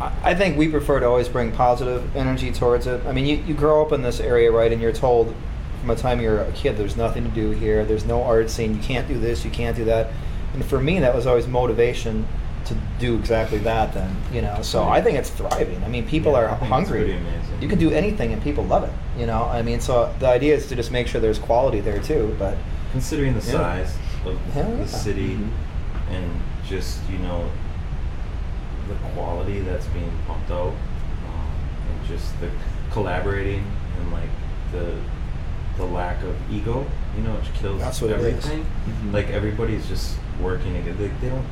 I- 0.00 0.12
I 0.22 0.34
think 0.34 0.56
we 0.58 0.68
prefer 0.68 1.00
to 1.00 1.06
always 1.06 1.28
bring 1.28 1.52
positive 1.52 2.14
energy 2.14 2.52
towards 2.52 2.86
it. 2.86 3.00
I 3.06 3.12
mean, 3.12 3.24
you, 3.26 3.36
you 3.46 3.54
grow 3.54 3.82
up 3.84 3.92
in 3.92 4.02
this 4.02 4.20
area, 4.20 4.52
right, 4.52 4.70
and 4.72 4.80
you're 4.80 4.92
told 4.92 5.34
from 5.80 5.88
the 5.88 5.96
time 5.96 6.20
you're 6.20 6.40
a 6.42 6.52
kid, 6.52 6.76
there's 6.76 6.96
nothing 6.96 7.24
to 7.24 7.30
do 7.30 7.50
here. 7.50 7.84
There's 7.84 8.04
no 8.04 8.22
art 8.22 8.50
scene. 8.50 8.74
You 8.76 8.82
can't 8.82 9.08
do 9.08 9.18
this. 9.18 9.44
You 9.44 9.50
can't 9.50 9.76
do 9.76 9.84
that. 9.86 10.10
And 10.54 10.64
for 10.64 10.80
me, 10.80 10.98
that 11.00 11.14
was 11.14 11.26
always 11.26 11.46
motivation 11.46 12.26
to 12.66 12.74
do 12.98 13.16
exactly 13.16 13.58
that. 13.58 13.92
Then 13.94 14.14
you 14.32 14.42
know, 14.42 14.58
so 14.62 14.84
I 14.88 15.00
think 15.02 15.18
it's 15.18 15.30
thriving. 15.30 15.82
I 15.84 15.88
mean, 15.88 16.06
people 16.06 16.32
Yeah, 16.32 16.38
are 16.38 16.44
I 16.50 16.56
think 16.56 16.62
it's 16.62 16.70
hungry. 16.70 17.18
You 17.60 17.68
can 17.68 17.78
do 17.78 17.90
anything, 17.90 18.32
and 18.32 18.42
people 18.42 18.64
love 18.64 18.84
it. 18.84 18.92
You 19.18 19.26
know, 19.26 19.44
I 19.44 19.62
mean, 19.62 19.80
so 19.80 20.12
the 20.18 20.28
idea 20.28 20.54
is 20.54 20.66
to 20.68 20.76
just 20.76 20.90
make 20.90 21.06
sure 21.06 21.20
there's 21.20 21.38
quality 21.38 21.80
there 21.80 22.00
too. 22.02 22.34
But 22.38 22.56
Considering 22.92 23.34
the 23.34 23.44
Yeah. 23.46 23.52
size 23.52 23.96
of 24.24 24.40
Hell 24.52 24.70
yeah. 24.70 24.76
the 24.84 24.88
city 24.88 25.36
Mhm. 25.36 25.48
and 26.14 26.30
just 26.68 26.98
you 27.10 27.18
know 27.18 27.44
the 28.88 28.94
quality 29.14 29.60
that's 29.60 29.86
being 29.86 30.10
pumped 30.26 30.50
out 30.50 30.68
um, 30.72 31.48
and 31.90 32.08
just 32.08 32.38
the 32.40 32.48
collaborating 32.92 33.64
and 34.00 34.12
like 34.12 34.28
the 34.72 34.94
the 35.76 35.84
lack 35.84 36.22
of 36.22 36.34
ego 36.50 36.86
you 37.16 37.22
know 37.22 37.32
which 37.34 37.52
kills 37.54 37.80
That's 37.80 38.00
what 38.00 38.10
it 38.12 38.20
is. 38.20 38.26
everything 38.26 38.64
Mhm. 38.88 39.12
like 39.12 39.28
everybody's 39.30 39.86
just 39.88 40.16
working 40.40 40.72
together 40.74 40.96
they, 40.96 41.08
they 41.20 41.28
don't 41.28 41.44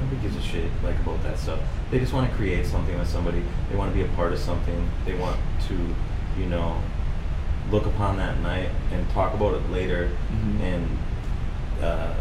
nobody 0.00 0.20
gives 0.22 0.36
a 0.36 0.42
shit 0.42 0.70
like 0.82 0.96
about 1.00 1.22
that 1.22 1.38
stuff. 1.38 1.60
They 1.90 1.98
just 1.98 2.12
want 2.12 2.30
to 2.30 2.36
create 2.36 2.66
something 2.66 2.98
with 2.98 3.08
somebody. 3.08 3.42
They 3.70 3.76
want 3.76 3.92
to 3.92 3.96
be 3.98 4.04
a 4.04 4.08
part 4.16 4.32
of 4.32 4.38
something. 4.38 4.88
They 5.04 5.14
want 5.14 5.38
to, 5.68 5.94
you 6.40 6.46
know, 6.46 6.80
look 7.70 7.86
upon 7.86 8.16
that 8.18 8.40
night 8.40 8.68
and 8.92 9.08
talk 9.10 9.34
about 9.34 9.54
it 9.54 9.70
later, 9.70 10.10
Mhm. 10.32 10.60
and 10.62 10.98
uh, 11.82 12.14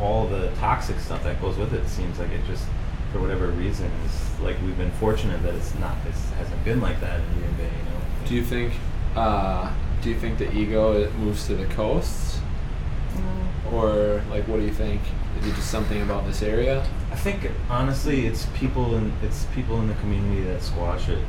all 0.00 0.26
the 0.28 0.48
toxic 0.60 0.98
stuff 1.00 1.22
that 1.24 1.40
goes 1.42 1.56
with 1.58 1.72
it 1.74 1.86
seems 1.88 2.18
like 2.18 2.30
it 2.30 2.40
just, 2.46 2.64
for 3.12 3.20
whatever 3.20 3.48
reason, 3.48 3.90
is 4.06 4.40
like 4.40 4.56
we've 4.64 4.78
been 4.78 4.90
fortunate 4.92 5.42
that 5.42 5.54
it's 5.54 5.74
not. 5.78 5.96
It 6.06 6.14
hasn't 6.38 6.64
been 6.64 6.80
like 6.80 7.00
that 7.00 7.20
in 7.20 7.26
Green 7.40 7.52
Bay. 7.58 7.64
You 7.64 7.84
know. 7.90 8.28
Do 8.28 8.34
you 8.36 8.44
think? 8.44 8.72
Uh, 9.16 9.70
do 10.02 10.08
you 10.08 10.14
think 10.18 10.38
the 10.38 10.50
ego 10.56 10.92
it 10.92 11.14
moves 11.16 11.46
to 11.48 11.54
the 11.56 11.66
coasts, 11.66 12.38
or 13.72 14.22
like 14.30 14.46
what 14.48 14.56
do 14.58 14.62
you 14.64 14.72
think? 14.72 15.00
Is 15.40 15.46
it 15.46 15.54
just 15.54 15.70
something 15.70 16.02
about 16.02 16.26
this 16.26 16.42
area? 16.42 16.84
I 17.12 17.16
think 17.16 17.50
honestly, 17.68 18.26
it's 18.26 18.46
people 18.54 18.94
in 18.96 19.12
it's 19.22 19.46
people 19.54 19.78
in 19.80 19.88
the 19.88 19.94
community 19.94 20.42
that 20.44 20.62
squash 20.62 21.08
it. 21.08 21.24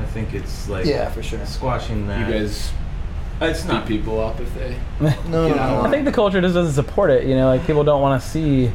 I 0.00 0.04
think 0.06 0.34
it's 0.34 0.68
like 0.68 0.86
Yeah, 0.86 1.10
for 1.10 1.22
sure. 1.22 1.44
squashing 1.46 2.06
that. 2.08 2.28
You 2.28 2.34
guys 2.40 2.72
uh, 3.42 3.46
it's 3.46 3.64
not 3.64 3.86
people 3.86 4.20
up 4.20 4.38
if 4.40 4.52
they. 4.54 4.76
No, 5.00 5.08
Get 5.08 5.28
no, 5.28 5.62
out 5.62 5.70
of 5.70 5.82
no. 5.82 5.88
I 5.88 5.90
think 5.90 6.04
the 6.04 6.12
culture 6.12 6.40
just 6.40 6.54
doesn't 6.54 6.74
support 6.74 7.10
it. 7.10 7.26
You 7.26 7.34
know, 7.34 7.46
like 7.48 7.66
people 7.66 7.84
don't 7.84 8.02
want 8.02 8.22
to 8.22 8.28
see 8.28 8.70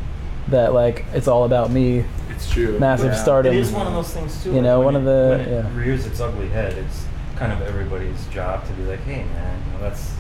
that 0.49 0.73
like 0.73 1.05
it's 1.13 1.27
all 1.27 1.43
about 1.45 1.71
me, 1.71 2.03
It's 2.29 2.49
true. 2.51 2.77
massive 2.79 3.11
Yeah. 3.13 3.23
stardom. 3.23 3.53
It 3.55 3.59
is 3.59 3.71
one 3.71 3.87
of 3.87 3.93
those 3.93 4.11
things 4.11 4.43
too. 4.43 4.53
You 4.53 4.61
know, 4.61 4.79
when 4.79 4.85
one 4.85 4.95
of 4.95 5.03
the- 5.05 5.29
when 5.37 5.39
it 5.41 5.49
yeah. 5.65 5.77
rears 5.79 6.05
its 6.05 6.19
ugly 6.19 6.49
head. 6.49 6.73
It's 6.73 7.05
kind 7.35 7.51
of 7.51 7.61
everybody's 7.61 8.25
job 8.27 8.65
to 8.67 8.73
be 8.73 8.83
like, 8.83 9.01
hey 9.01 9.23
man, 9.23 9.61
you 9.67 9.73
know, 9.73 9.79
that's 9.89 10.13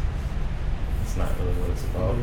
that's 0.99 1.17
not 1.17 1.29
really 1.39 1.53
what 1.61 1.69
it's 1.71 1.83
about. 1.85 2.15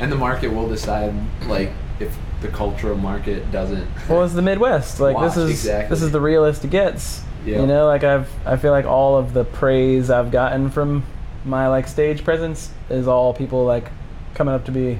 And 0.00 0.10
the 0.12 0.16
market 0.16 0.48
will 0.52 0.68
decide 0.68 1.14
like 1.46 1.70
if 2.00 2.16
the 2.42 2.48
cultural 2.48 2.96
market 2.96 3.50
doesn't. 3.50 3.86
Well, 4.08 4.22
it's 4.24 4.34
the 4.34 4.42
Midwest. 4.42 5.00
Like 5.00 5.18
this 5.20 5.36
is 5.36 5.50
exactly. 5.50 5.88
this 5.94 6.02
is 6.02 6.12
the 6.12 6.20
realest 6.20 6.64
it 6.64 6.70
gets. 6.70 7.22
Yeah. 7.44 7.60
You 7.60 7.66
know, 7.66 7.86
like 7.86 8.04
I've 8.04 8.28
I 8.46 8.56
feel 8.56 8.72
like 8.72 8.84
all 8.84 9.16
of 9.16 9.32
the 9.32 9.44
praise 9.44 10.10
I've 10.10 10.30
gotten 10.30 10.70
from 10.70 11.04
my 11.44 11.68
like 11.68 11.86
stage 11.88 12.24
presence 12.24 12.70
is 12.90 13.06
all 13.08 13.32
people 13.32 13.64
like 13.64 13.88
coming 14.34 14.52
up 14.54 14.64
to 14.66 14.72
me, 14.72 14.98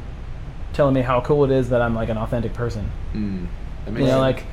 telling 0.72 0.94
me 0.94 1.02
how 1.02 1.20
cool 1.20 1.44
it 1.44 1.50
is 1.50 1.68
that 1.70 1.82
I'm 1.82 1.94
like 1.94 2.08
an 2.08 2.16
authentic 2.16 2.54
person. 2.54 2.90
Mm, 3.12 3.46
You 3.98 4.06
know, 4.06 4.18
like 4.20 4.44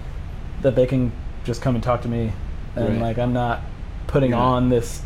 that 0.62 0.76
they 0.76 0.86
can 0.86 1.12
just 1.46 1.62
come 1.62 1.76
and 1.76 1.84
talk 1.84 2.02
to 2.02 2.08
me, 2.10 2.32
and 2.76 2.90
Right. 2.90 3.02
like 3.02 3.18
I'm 3.20 3.32
not 3.34 3.62
putting 4.08 4.32
Yeah. 4.32 4.40
on 4.40 4.70
this 4.70 5.02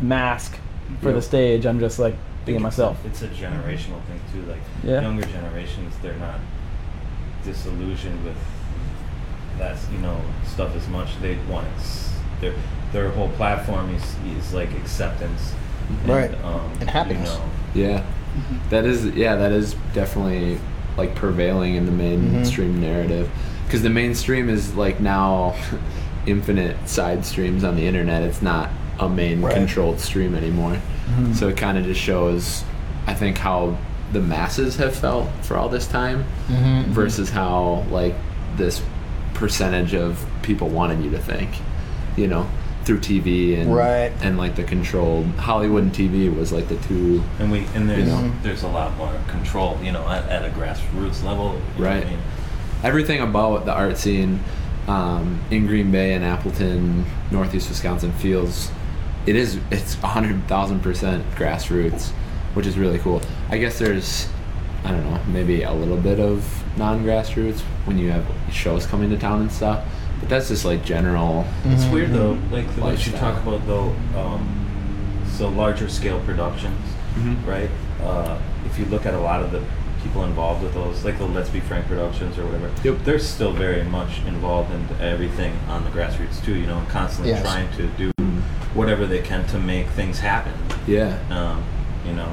mask 0.00 0.58
for 1.00 1.06
Yep. 1.08 1.14
the 1.16 1.22
stage. 1.22 1.66
I'm 1.66 1.78
just 1.80 1.98
like 1.98 2.16
being 2.44 2.56
it's 2.56 2.62
myself. 2.62 3.04
A, 3.04 3.08
it's 3.08 3.22
a 3.22 3.28
generational 3.28 4.00
thing 4.06 4.20
too. 4.32 4.42
Like 4.50 4.60
Yeah. 4.82 5.00
younger 5.02 5.24
generations, 5.26 5.94
they're 6.02 6.14
not 6.16 6.38
disillusioned 7.44 8.24
with 8.24 8.36
that 9.58 9.76
you 9.92 9.98
know 9.98 10.16
stuff 10.46 10.74
as 10.76 10.88
much. 10.88 11.20
They 11.20 11.36
want 11.50 11.66
it. 11.66 11.82
Their 12.40 12.54
their 12.92 13.10
whole 13.10 13.28
platform 13.30 13.94
is 13.94 14.04
is 14.36 14.52
like 14.52 14.72
acceptance, 14.72 15.52
Right. 16.06 16.32
um, 16.44 16.70
And 16.80 16.90
happiness. 16.90 17.38
You 17.74 17.84
know, 17.84 17.90
Yeah, 17.94 18.02
that 18.70 18.84
is 18.84 19.06
yeah 19.14 19.36
that 19.36 19.52
is 19.52 19.74
definitely 19.94 20.58
like 20.96 21.14
prevailing 21.14 21.74
in 21.76 21.86
the 21.86 21.92
mainstream 21.92 22.80
narrative 22.80 23.30
because 23.66 23.82
the 23.82 23.90
mainstream 23.90 24.48
is 24.50 24.74
like 24.74 25.00
now 25.00 25.54
infinite 26.26 26.88
side 26.88 27.24
streams 27.24 27.64
on 27.64 27.76
the 27.76 27.86
internet. 27.86 28.22
It's 28.22 28.42
not 28.42 28.70
a 28.98 29.08
main 29.08 29.40
Right. 29.42 29.54
controlled 29.54 30.00
stream 30.00 30.34
anymore. 30.34 30.78
So 31.34 31.48
it 31.48 31.56
kind 31.56 31.78
of 31.78 31.84
just 31.84 32.00
shows, 32.00 32.64
I 33.06 33.14
think, 33.14 33.38
how 33.38 33.76
the 34.12 34.20
masses 34.20 34.76
have 34.76 34.94
felt 34.94 35.28
for 35.42 35.56
all 35.56 35.68
this 35.68 35.86
time 35.86 36.24
Mhm. 36.48 36.84
versus 36.86 37.30
how 37.30 37.84
like 37.90 38.14
this 38.56 38.82
percentage 39.34 39.94
of 39.94 40.24
people 40.42 40.68
wanted 40.68 41.02
you 41.02 41.10
to 41.10 41.18
think, 41.18 41.48
you 42.16 42.26
know, 42.26 42.46
through 42.84 42.98
TV 42.98 43.54
and 43.60 43.74
Right. 43.74 44.12
and 44.22 44.36
like 44.36 44.56
the 44.56 44.64
controlled 44.64 45.26
Hollywood 45.38 45.84
and 45.84 45.92
TV 45.94 46.28
was 46.28 46.52
like 46.52 46.68
the 46.68 46.74
two 46.76 47.22
and 47.38 47.50
we 47.50 47.64
and 47.74 47.88
there's 47.88 48.08
know. 48.08 48.30
there's 48.42 48.62
a 48.64 48.68
lot 48.68 48.96
more 48.96 49.12
control. 49.28 49.78
You 49.82 49.92
know, 49.92 50.06
at, 50.08 50.28
at 50.28 50.44
a 50.44 50.48
grassroots 50.50 51.24
level. 51.24 51.54
you 51.78 51.84
know 51.84 51.88
what 51.88 51.94
Right. 51.94 52.06
I 52.06 52.10
mean? 52.10 52.18
everything 52.84 53.20
about 53.20 53.64
the 53.64 53.72
art 53.72 53.96
scene 53.96 54.40
um, 54.88 55.38
in 55.50 55.66
Green 55.68 55.92
Bay 55.92 56.12
and 56.14 56.24
Appleton, 56.24 57.04
Northeast 57.30 57.68
Wisconsin 57.68 58.10
feels 58.12 58.72
it 59.26 59.36
is 59.36 59.58
it's 59.70 59.94
hundred 59.94 60.42
thousand 60.48 60.80
percent 60.80 61.24
grassroots, 61.34 62.10
which 62.54 62.66
is 62.66 62.78
really 62.78 62.98
cool. 62.98 63.20
I 63.50 63.58
guess 63.58 63.78
there's 63.78 64.28
I 64.84 64.90
don't 64.90 65.04
know 65.04 65.20
maybe 65.28 65.62
a 65.62 65.72
little 65.72 65.96
bit 65.96 66.18
of 66.18 66.44
non-grassroots 66.76 67.60
when 67.84 67.98
you 67.98 68.10
have 68.10 68.24
shows 68.52 68.86
coming 68.86 69.10
to 69.10 69.16
town 69.18 69.42
and 69.42 69.52
stuff, 69.52 69.84
but 70.20 70.28
that's 70.28 70.48
just 70.48 70.64
like 70.64 70.84
general. 70.84 71.44
It's 71.66 71.84
weird 71.86 72.10
though, 72.12 72.38
like 72.50 72.66
the, 72.76 72.90
you 72.96 73.12
talk 73.12 73.40
about 73.42 73.66
though. 73.66 73.94
Um, 74.16 74.58
so 75.36 75.48
larger 75.48 75.88
scale 75.88 76.20
productions, 76.20 76.78
Mhm. 77.16 77.46
right? 77.46 77.70
Uh, 78.02 78.38
if 78.66 78.78
you 78.78 78.84
look 78.86 79.06
at 79.06 79.14
a 79.14 79.20
lot 79.20 79.42
of 79.42 79.50
the 79.52 79.62
people 80.02 80.24
involved 80.24 80.62
with 80.62 80.74
those, 80.74 81.04
like 81.04 81.18
the 81.18 81.24
Let's 81.26 81.48
Be 81.50 81.60
Frank 81.60 81.86
Productions 81.86 82.38
or 82.38 82.44
whatever, 82.44 82.70
Yep. 82.84 83.04
they're 83.04 83.18
still 83.18 83.52
very 83.52 83.82
much 83.84 84.20
involved 84.26 84.72
in 84.72 84.86
everything 85.00 85.52
on 85.68 85.84
the 85.84 85.90
grassroots 85.90 86.42
too. 86.44 86.54
You 86.54 86.66
know, 86.66 86.78
and 86.78 86.88
constantly 86.88 87.32
Yes. 87.32 87.42
trying 87.42 87.68
to 87.76 87.86
do 87.98 88.10
whatever 88.74 89.06
they 89.06 89.20
can 89.20 89.46
to 89.48 89.58
make 89.58 89.86
things 89.88 90.18
happen. 90.20 90.52
Yeah, 90.86 91.16
Um, 91.30 91.62
you 92.06 92.12
know, 92.14 92.28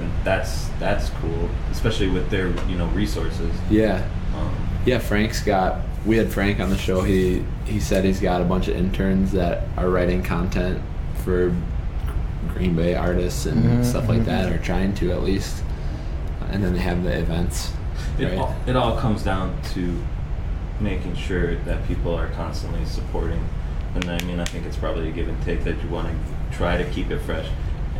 and 0.00 0.10
that's 0.24 0.68
that's 0.80 1.10
cool, 1.10 1.48
especially 1.70 2.08
with 2.08 2.30
their 2.30 2.48
you 2.68 2.76
know 2.76 2.86
resources. 2.88 3.52
yeah. 3.70 4.02
Um, 4.36 4.50
Yeah, 4.84 4.98
Frank's 4.98 5.40
got. 5.40 5.80
We 6.04 6.16
had 6.16 6.32
Frank 6.32 6.58
on 6.58 6.70
the 6.70 6.78
show. 6.78 7.02
He 7.02 7.44
he 7.64 7.78
said 7.78 8.04
he's 8.04 8.18
got 8.20 8.40
a 8.40 8.44
bunch 8.44 8.66
of 8.68 8.76
interns 8.76 9.30
that 9.32 9.68
are 9.76 9.88
writing 9.88 10.22
content 10.22 10.80
for 11.24 11.54
Green 12.54 12.74
Bay 12.74 12.94
artists 12.96 13.46
and 13.46 13.62
Mhm, 13.64 13.84
stuff 13.84 14.08
like 14.08 14.22
mhm. 14.22 14.24
that, 14.24 14.50
or 14.52 14.58
trying 14.58 14.92
to 14.94 15.12
at 15.12 15.22
least. 15.22 15.62
And 16.52 16.62
then 16.62 16.72
they 16.74 16.80
have 16.80 17.02
the 17.02 17.18
events. 17.18 17.72
It, 18.18 18.26
right? 18.26 18.38
all, 18.38 18.54
it 18.66 18.76
all 18.76 18.98
comes 18.98 19.22
down 19.22 19.60
to 19.74 20.02
making 20.80 21.14
sure 21.16 21.56
that 21.56 21.86
people 21.86 22.14
are 22.14 22.28
constantly 22.30 22.84
supporting. 22.84 23.42
And 23.94 24.04
I 24.10 24.22
mean, 24.24 24.40
I 24.40 24.44
think 24.44 24.66
it's 24.66 24.76
probably 24.76 25.08
a 25.08 25.12
give 25.12 25.28
and 25.28 25.42
take 25.42 25.64
that 25.64 25.82
you 25.82 25.88
want 25.88 26.08
to 26.08 26.56
try 26.56 26.76
to 26.76 26.84
keep 26.90 27.10
it 27.10 27.18
fresh 27.20 27.48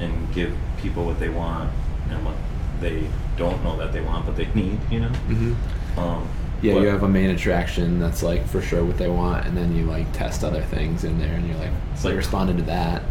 and 0.01 0.33
give 0.35 0.55
people 0.79 1.05
what 1.05 1.19
they 1.21 1.29
want 1.29 1.71
and 2.11 2.25
what 2.25 2.35
they 2.81 3.07
don't 3.37 3.63
know 3.63 3.77
that 3.79 3.93
they 3.93 4.01
want, 4.01 4.27
but 4.27 4.37
they 4.37 4.47
need, 4.55 4.79
you 4.91 5.01
know? 5.01 5.09
hmm 5.09 5.55
Um, 5.99 6.29
Yeah, 6.63 6.75
you 6.75 6.87
have 6.89 7.03
a 7.03 7.09
main 7.09 7.31
attraction 7.31 7.99
that's 8.01 8.23
like 8.23 8.47
for 8.47 8.61
sure 8.63 8.85
what 8.85 8.99
they 8.99 9.09
want, 9.09 9.47
and 9.47 9.57
then 9.57 9.75
you 9.77 9.85
like 9.85 10.11
test 10.13 10.45
other 10.45 10.63
things 10.63 11.05
in 11.05 11.19
there, 11.19 11.35
and 11.35 11.47
you're 11.47 11.57
like, 11.59 11.71
they 12.03 12.09
like- 12.11 12.17
responded 12.19 12.57
to 12.59 12.63
that. 12.65 13.03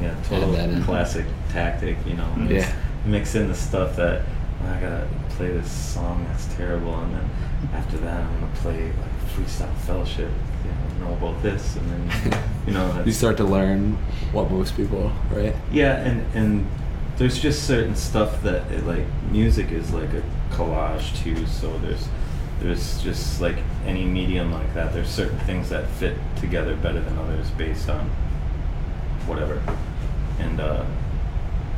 Yeah, 0.00 0.14
total 0.24 0.52
that 0.52 0.82
classic 0.84 1.26
tactic, 1.50 1.96
you 2.06 2.14
know. 2.14 2.32
Mix, 2.36 2.52
Yeah. 2.66 2.72
Mix 3.04 3.34
in 3.34 3.48
the 3.48 3.54
stuff 3.54 3.96
that 3.96 4.22
"Well, 4.22 4.26
I 4.64 4.80
gotta 4.80 5.08
play 5.30 5.48
this 5.48 5.70
song 5.70 6.24
that's 6.28 6.46
terrible, 6.54 6.94
and 6.94 7.14
then 7.14 7.30
after 7.72 7.96
that 7.98 8.20
I'm 8.20 8.40
gonna 8.40 8.52
play 8.56 8.84
like 8.84 9.30
freestyle 9.34 9.74
fellowship. 9.78 10.30
You 10.64 11.00
know, 11.00 11.08
know 11.08 11.14
about 11.14 11.42
this, 11.42 11.76
and 11.76 11.90
then 11.90 12.42
you 12.66 12.72
know. 12.72 13.02
You 13.04 13.12
start 13.12 13.36
to 13.38 13.44
learn 13.44 13.94
what 14.32 14.50
moves 14.50 14.72
people, 14.72 15.12
right? 15.30 15.54
Yeah, 15.72 15.96
and 15.96 16.24
and 16.34 16.66
there's 17.16 17.38
just 17.38 17.66
certain 17.66 17.96
stuff 17.96 18.42
that 18.42 18.70
it, 18.72 18.86
like 18.86 19.04
music 19.30 19.70
is 19.72 19.92
like 19.92 20.12
a 20.12 20.22
collage 20.50 21.22
too. 21.22 21.46
So 21.46 21.76
there's 21.78 22.08
there's 22.60 23.02
just 23.02 23.40
like 23.40 23.56
any 23.86 24.04
medium 24.04 24.52
like 24.52 24.72
that. 24.74 24.92
There's 24.92 25.08
certain 25.08 25.38
things 25.40 25.70
that 25.70 25.86
fit 25.86 26.16
together 26.36 26.76
better 26.76 27.00
than 27.00 27.18
others 27.18 27.50
based 27.52 27.88
on 27.88 28.10
whatever, 29.26 29.62
and 30.38 30.60
uh, 30.60 30.84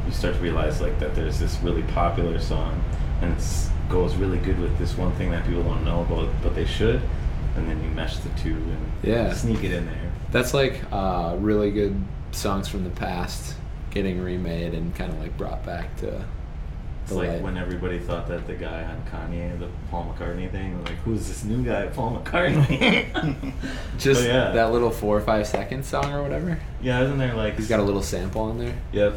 you 0.06 0.12
start 0.12 0.35
to 0.35 0.40
realize 0.40 0.80
like 0.80 0.99
that 1.00 1.14
there's 1.14 1.38
this 1.38 1.59
really 1.62 1.82
popular 1.82 2.38
song 2.40 2.82
and 3.21 3.32
it 3.37 3.68
goes 3.88 4.14
really 4.16 4.38
good 4.38 4.59
with 4.59 4.76
this 4.78 4.97
one 4.97 5.12
thing 5.16 5.30
that 5.30 5.44
people 5.47 5.62
don't 5.62 5.85
know 5.85 6.00
about, 6.02 6.28
but 6.42 6.54
they 6.54 6.64
should, 6.64 7.00
and 7.56 7.68
then 7.68 7.82
you 7.85 7.90
mesh 7.90 8.16
the 8.18 8.28
two 8.40 8.54
and 8.54 8.92
Yeah. 9.02 9.32
sneak 9.32 9.62
it 9.64 9.73
in 9.73 9.87
there. 9.87 10.12
That's 10.30 10.54
like 10.54 10.80
uh, 10.90 11.37
really 11.38 11.71
good 11.71 11.94
songs 12.32 12.66
from 12.68 12.85
the 12.85 12.90
past 12.90 13.54
getting 13.90 14.23
remade 14.23 14.73
and 14.75 14.94
kind 14.94 15.12
of 15.12 15.21
like 15.21 15.37
brought 15.37 15.64
back 15.66 15.94
to 15.99 16.25
It's 17.04 17.12
like 17.12 17.28
light. 17.28 17.42
when 17.42 17.59
everybody 17.59 17.99
thought 17.99 18.26
that 18.28 18.47
the 18.47 18.54
guy 18.54 18.82
on 18.85 19.02
Kanye, 19.12 19.59
the 19.59 19.68
Paul 19.90 20.14
McCartney 20.18 20.50
thing, 20.50 20.82
like 20.85 20.94
who's 21.04 21.28
this 21.28 21.44
new 21.44 21.62
guy, 21.62 21.87
Paul 21.88 22.18
McCartney? 22.25 23.52
Just 23.99 24.25
yeah. 24.25 24.50
that 24.52 24.73
little 24.73 24.90
four 24.90 25.16
or 25.16 25.21
five 25.21 25.47
second 25.47 25.85
song 25.85 26.11
or 26.12 26.23
whatever. 26.23 26.59
yeah, 26.80 27.02
isn't 27.02 27.18
there 27.18 27.35
like 27.35 27.56
He's 27.56 27.68
got 27.68 27.80
a 27.80 27.82
little 27.85 28.02
sample 28.02 28.42
on 28.42 28.59
there. 28.59 28.75
Yep. 28.92 29.14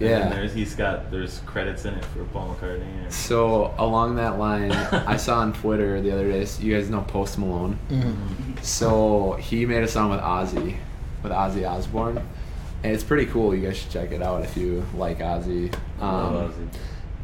And 0.00 0.08
Yeah. 0.10 0.18
then 0.20 0.30
there's 0.30 0.52
he's 0.54 0.74
got 0.74 1.10
there's 1.10 1.40
credits 1.46 1.84
in 1.84 1.94
it 1.94 2.04
for 2.06 2.24
Paul 2.24 2.56
McCartney. 2.60 2.82
And, 3.04 3.12
So 3.12 3.72
along 3.78 4.16
that 4.16 4.38
line, 4.38 4.72
I 4.72 5.16
saw 5.16 5.38
on 5.40 5.52
Twitter 5.52 6.00
the 6.00 6.10
other 6.12 6.28
day. 6.30 6.44
So 6.44 6.62
You 6.62 6.74
guys 6.74 6.90
know 6.90 7.02
Post 7.02 7.38
Malone. 7.38 7.78
Mm-hmm. 7.90 8.56
So 8.62 9.32
he 9.40 9.66
made 9.66 9.82
a 9.84 9.88
song 9.88 10.10
with 10.10 10.20
Ozzy, 10.20 10.76
with 11.22 11.32
Ozzy 11.32 11.68
Osbourne, 11.68 12.18
and 12.82 12.92
it's 12.92 13.04
pretty 13.04 13.26
cool. 13.26 13.54
You 13.54 13.66
guys 13.66 13.76
should 13.78 13.90
check 13.90 14.10
it 14.12 14.20
out 14.22 14.42
if 14.42 14.56
you 14.56 14.84
like 14.96 15.18
Ozzy. 15.20 15.72
Love 16.00 16.34
Um, 16.34 16.50
Ozzy. 16.50 16.68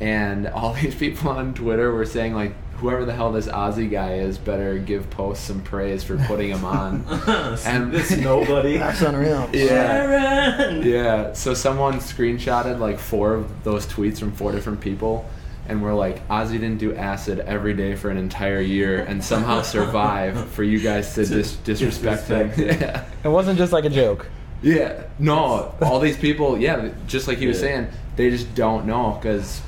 and 0.00 0.47
all 0.49 0.73
these 0.81 0.95
people 0.95 1.31
on 1.31 1.55
Twitter 1.55 1.91
were 1.93 2.07
saying 2.07 2.35
like, 2.35 2.55
whoever 2.81 3.05
the 3.05 3.13
hell 3.13 3.31
this 3.33 3.47
Ozzy 3.47 3.91
guy 3.91 4.15
is 4.15 4.39
better 4.39 4.79
give 4.79 5.09
Post 5.11 5.45
some 5.45 5.63
praise 5.63 6.03
for 6.03 6.17
putting 6.27 6.51
him 6.51 6.65
on. 6.65 7.05
and 7.67 7.93
this 7.93 8.17
nobody. 8.17 8.79
That's 8.79 9.03
unreal. 9.03 9.49
Yeah. 9.53 9.67
Sharon! 9.69 10.83
Yeah. 10.83 11.33
So 11.35 11.55
someone 11.55 11.95
screenshotted 12.01 12.79
like 12.79 12.99
four 12.99 13.35
of 13.35 13.65
those 13.65 13.87
tweets 13.87 14.19
from 14.19 14.33
four 14.33 14.53
different 14.53 14.81
people, 14.81 15.29
and 15.69 15.83
we're 15.83 15.95
like, 15.95 16.27
Ozzy 16.29 16.53
didn't 16.53 16.79
do 16.79 16.95
acid 16.97 17.41
every 17.41 17.75
day 17.75 17.95
for 17.97 18.11
an 18.11 18.17
entire 18.17 18.61
year 18.61 19.01
and 19.01 19.23
somehow 19.23 19.63
survive 19.77 20.49
for 20.51 20.63
you 20.63 20.81
guys 20.81 21.15
to 21.15 21.27
dis- 21.27 21.57
disrespect 21.59 22.29
him. 22.29 22.49
disrespect 22.49 22.81
him. 22.83 22.91
Yeah. 22.91 23.05
It 23.25 23.29
wasn't 23.29 23.59
just 23.59 23.73
like 23.73 23.85
a 23.85 23.91
joke. 23.91 24.27
Yeah. 24.63 25.05
No. 25.19 25.75
All 25.83 26.01
these 26.01 26.17
people. 26.19 26.59
Yeah. 26.59 26.91
Just 27.07 27.29
like 27.29 27.39
he 27.39 27.47
was 27.47 27.57
Yeah. 27.59 27.69
saying, 27.69 27.89
they 28.17 28.31
just 28.31 28.55
don't 28.55 28.85
know 28.87 29.19
because 29.21 29.61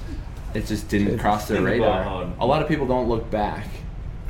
it 0.55 0.67
just 0.67 0.89
didn't 0.89 1.19
cross 1.19 1.49
their 1.49 1.63
radar. 1.63 2.33
A 2.41 2.47
lot 2.47 2.63
of 2.63 2.69
people 2.69 2.87
don't 2.87 3.09
look 3.09 3.31
back. 3.31 3.67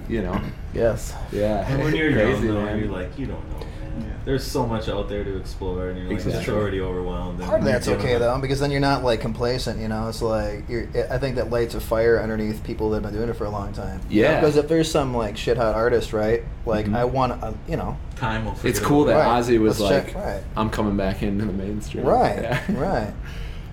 You 0.08 0.22
know. 0.22 0.40
Yes. 0.74 1.14
Yeah. 1.30 1.68
And 1.70 1.82
when 1.84 1.94
you're 1.94 2.10
Crazy, 2.14 2.46
young, 2.46 2.54
though, 2.54 2.64
man. 2.64 2.78
you're 2.78 2.88
like, 2.88 3.18
you 3.18 3.26
don't 3.26 3.46
know, 3.50 3.58
man. 3.98 4.18
There's 4.24 4.42
so 4.42 4.64
much 4.66 4.88
out 4.88 5.06
there 5.06 5.22
to 5.22 5.36
explore, 5.36 5.90
and 5.90 5.98
you're 5.98 6.06
like, 6.08 6.14
Exactly. 6.14 6.40
just 6.44 6.48
already 6.48 6.80
overwhelmed. 6.80 7.40
and 7.40 7.46
Part 7.46 7.60
of 7.60 7.66
you're 7.66 7.72
that's 7.74 7.88
okay 7.88 8.12
with- 8.14 8.20
though, 8.22 8.38
because 8.40 8.58
then 8.58 8.70
you're 8.70 8.80
not 8.80 9.04
like 9.04 9.20
complacent. 9.20 9.78
You 9.78 9.88
know, 9.88 10.08
it's 10.08 10.22
like 10.22 10.66
you're. 10.70 10.88
I 11.10 11.18
think 11.18 11.36
that 11.36 11.50
lights 11.50 11.74
a 11.74 11.80
fire 11.80 12.18
underneath 12.22 12.64
people 12.64 12.88
that 12.88 13.02
have 13.02 13.02
been 13.02 13.12
doing 13.12 13.28
it 13.28 13.34
for 13.36 13.44
a 13.44 13.50
long 13.50 13.74
time. 13.74 14.00
You 14.08 14.22
know, 14.22 14.28
Yeah. 14.30 14.40
Because 14.40 14.56
if 14.56 14.66
there's 14.66 14.90
some 14.90 15.14
like 15.14 15.36
shit 15.36 15.58
hot 15.58 15.74
artist, 15.74 16.14
right? 16.14 16.42
Like 16.64 16.86
Mhm. 16.86 16.96
I 16.96 17.04
want, 17.04 17.32
a, 17.32 17.52
you 17.68 17.76
know, 17.76 17.98
Time 18.16 18.46
will. 18.46 18.52
It's 18.52 18.78
forget 18.78 18.82
cool 18.82 19.04
that. 19.04 19.16
Right. 19.26 19.42
Ozzy 19.42 19.60
was 19.60 19.78
Let's 19.78 19.92
like, 19.92 20.14
check- 20.14 20.24
right. 20.24 20.42
"I'm 20.56 20.70
coming 20.70 20.96
back 20.96 21.22
into 21.22 21.44
the 21.44 21.52
mainstream." 21.52 22.06
right, 22.06 22.40
Yeah. 22.40 22.60
right. 22.70 23.12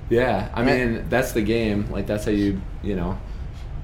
Yeah, 0.09 0.49
I 0.53 0.63
Right. 0.63 0.87
mean 0.87 1.05
that's 1.09 1.31
the 1.33 1.41
game. 1.41 1.87
Like 1.91 2.07
that's 2.07 2.25
how 2.25 2.31
you, 2.31 2.61
you 2.83 2.95
know, 2.95 3.17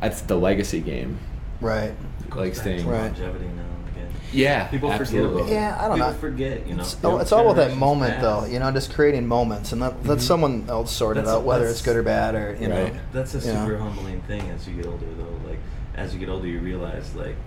that's 0.01 0.21
the 0.21 0.35
legacy 0.35 0.81
game. 0.81 1.17
Right. 1.61 1.93
Like 2.35 2.55
staying. 2.55 2.87
Right. 2.87 3.03
longevity 3.03 3.45
now 3.45 3.63
again. 3.93 4.09
Yeah, 4.33 4.67
People 4.67 4.91
absolutely. 4.91 5.43
forget. 5.43 5.53
Yeah, 5.53 5.77
I 5.79 5.87
don't 5.87 5.97
People 5.97 6.11
know. 6.11 6.17
forget, 6.17 6.67
you 6.67 6.75
know. 6.75 6.81
It's, 6.83 6.97
oh, 7.03 7.17
it's 7.19 7.31
all 7.31 7.49
about 7.49 7.55
that 7.67 7.77
moment, 7.77 8.13
pass. 8.15 8.21
though. 8.21 8.45
You 8.45 8.59
know, 8.59 8.71
just 8.71 8.93
creating 8.93 9.25
moments, 9.27 9.71
and 9.71 9.79
let, 9.81 9.93
let 10.05 10.17
mm-hmm. 10.17 10.19
someone 10.19 10.65
else 10.67 10.91
sort 10.91 11.17
it 11.17 11.27
out, 11.27 11.43
whether 11.43 11.67
it's 11.67 11.81
good 11.81 11.95
or 11.95 12.03
bad, 12.03 12.35
or 12.35 12.57
you 12.59 12.69
Right. 12.69 12.93
know. 12.93 12.99
That's 13.13 13.35
a 13.35 13.39
you 13.39 13.53
know. 13.53 13.65
super 13.65 13.77
humbling 13.77 14.21
thing 14.23 14.41
as 14.49 14.67
you 14.67 14.75
get 14.75 14.85
older, 14.87 15.05
though. 15.17 15.47
Like, 15.49 15.59
as 15.95 16.13
you 16.13 16.19
get 16.19 16.27
older, 16.29 16.47
you 16.47 16.59
realize, 16.59 17.15
like, 17.15 17.37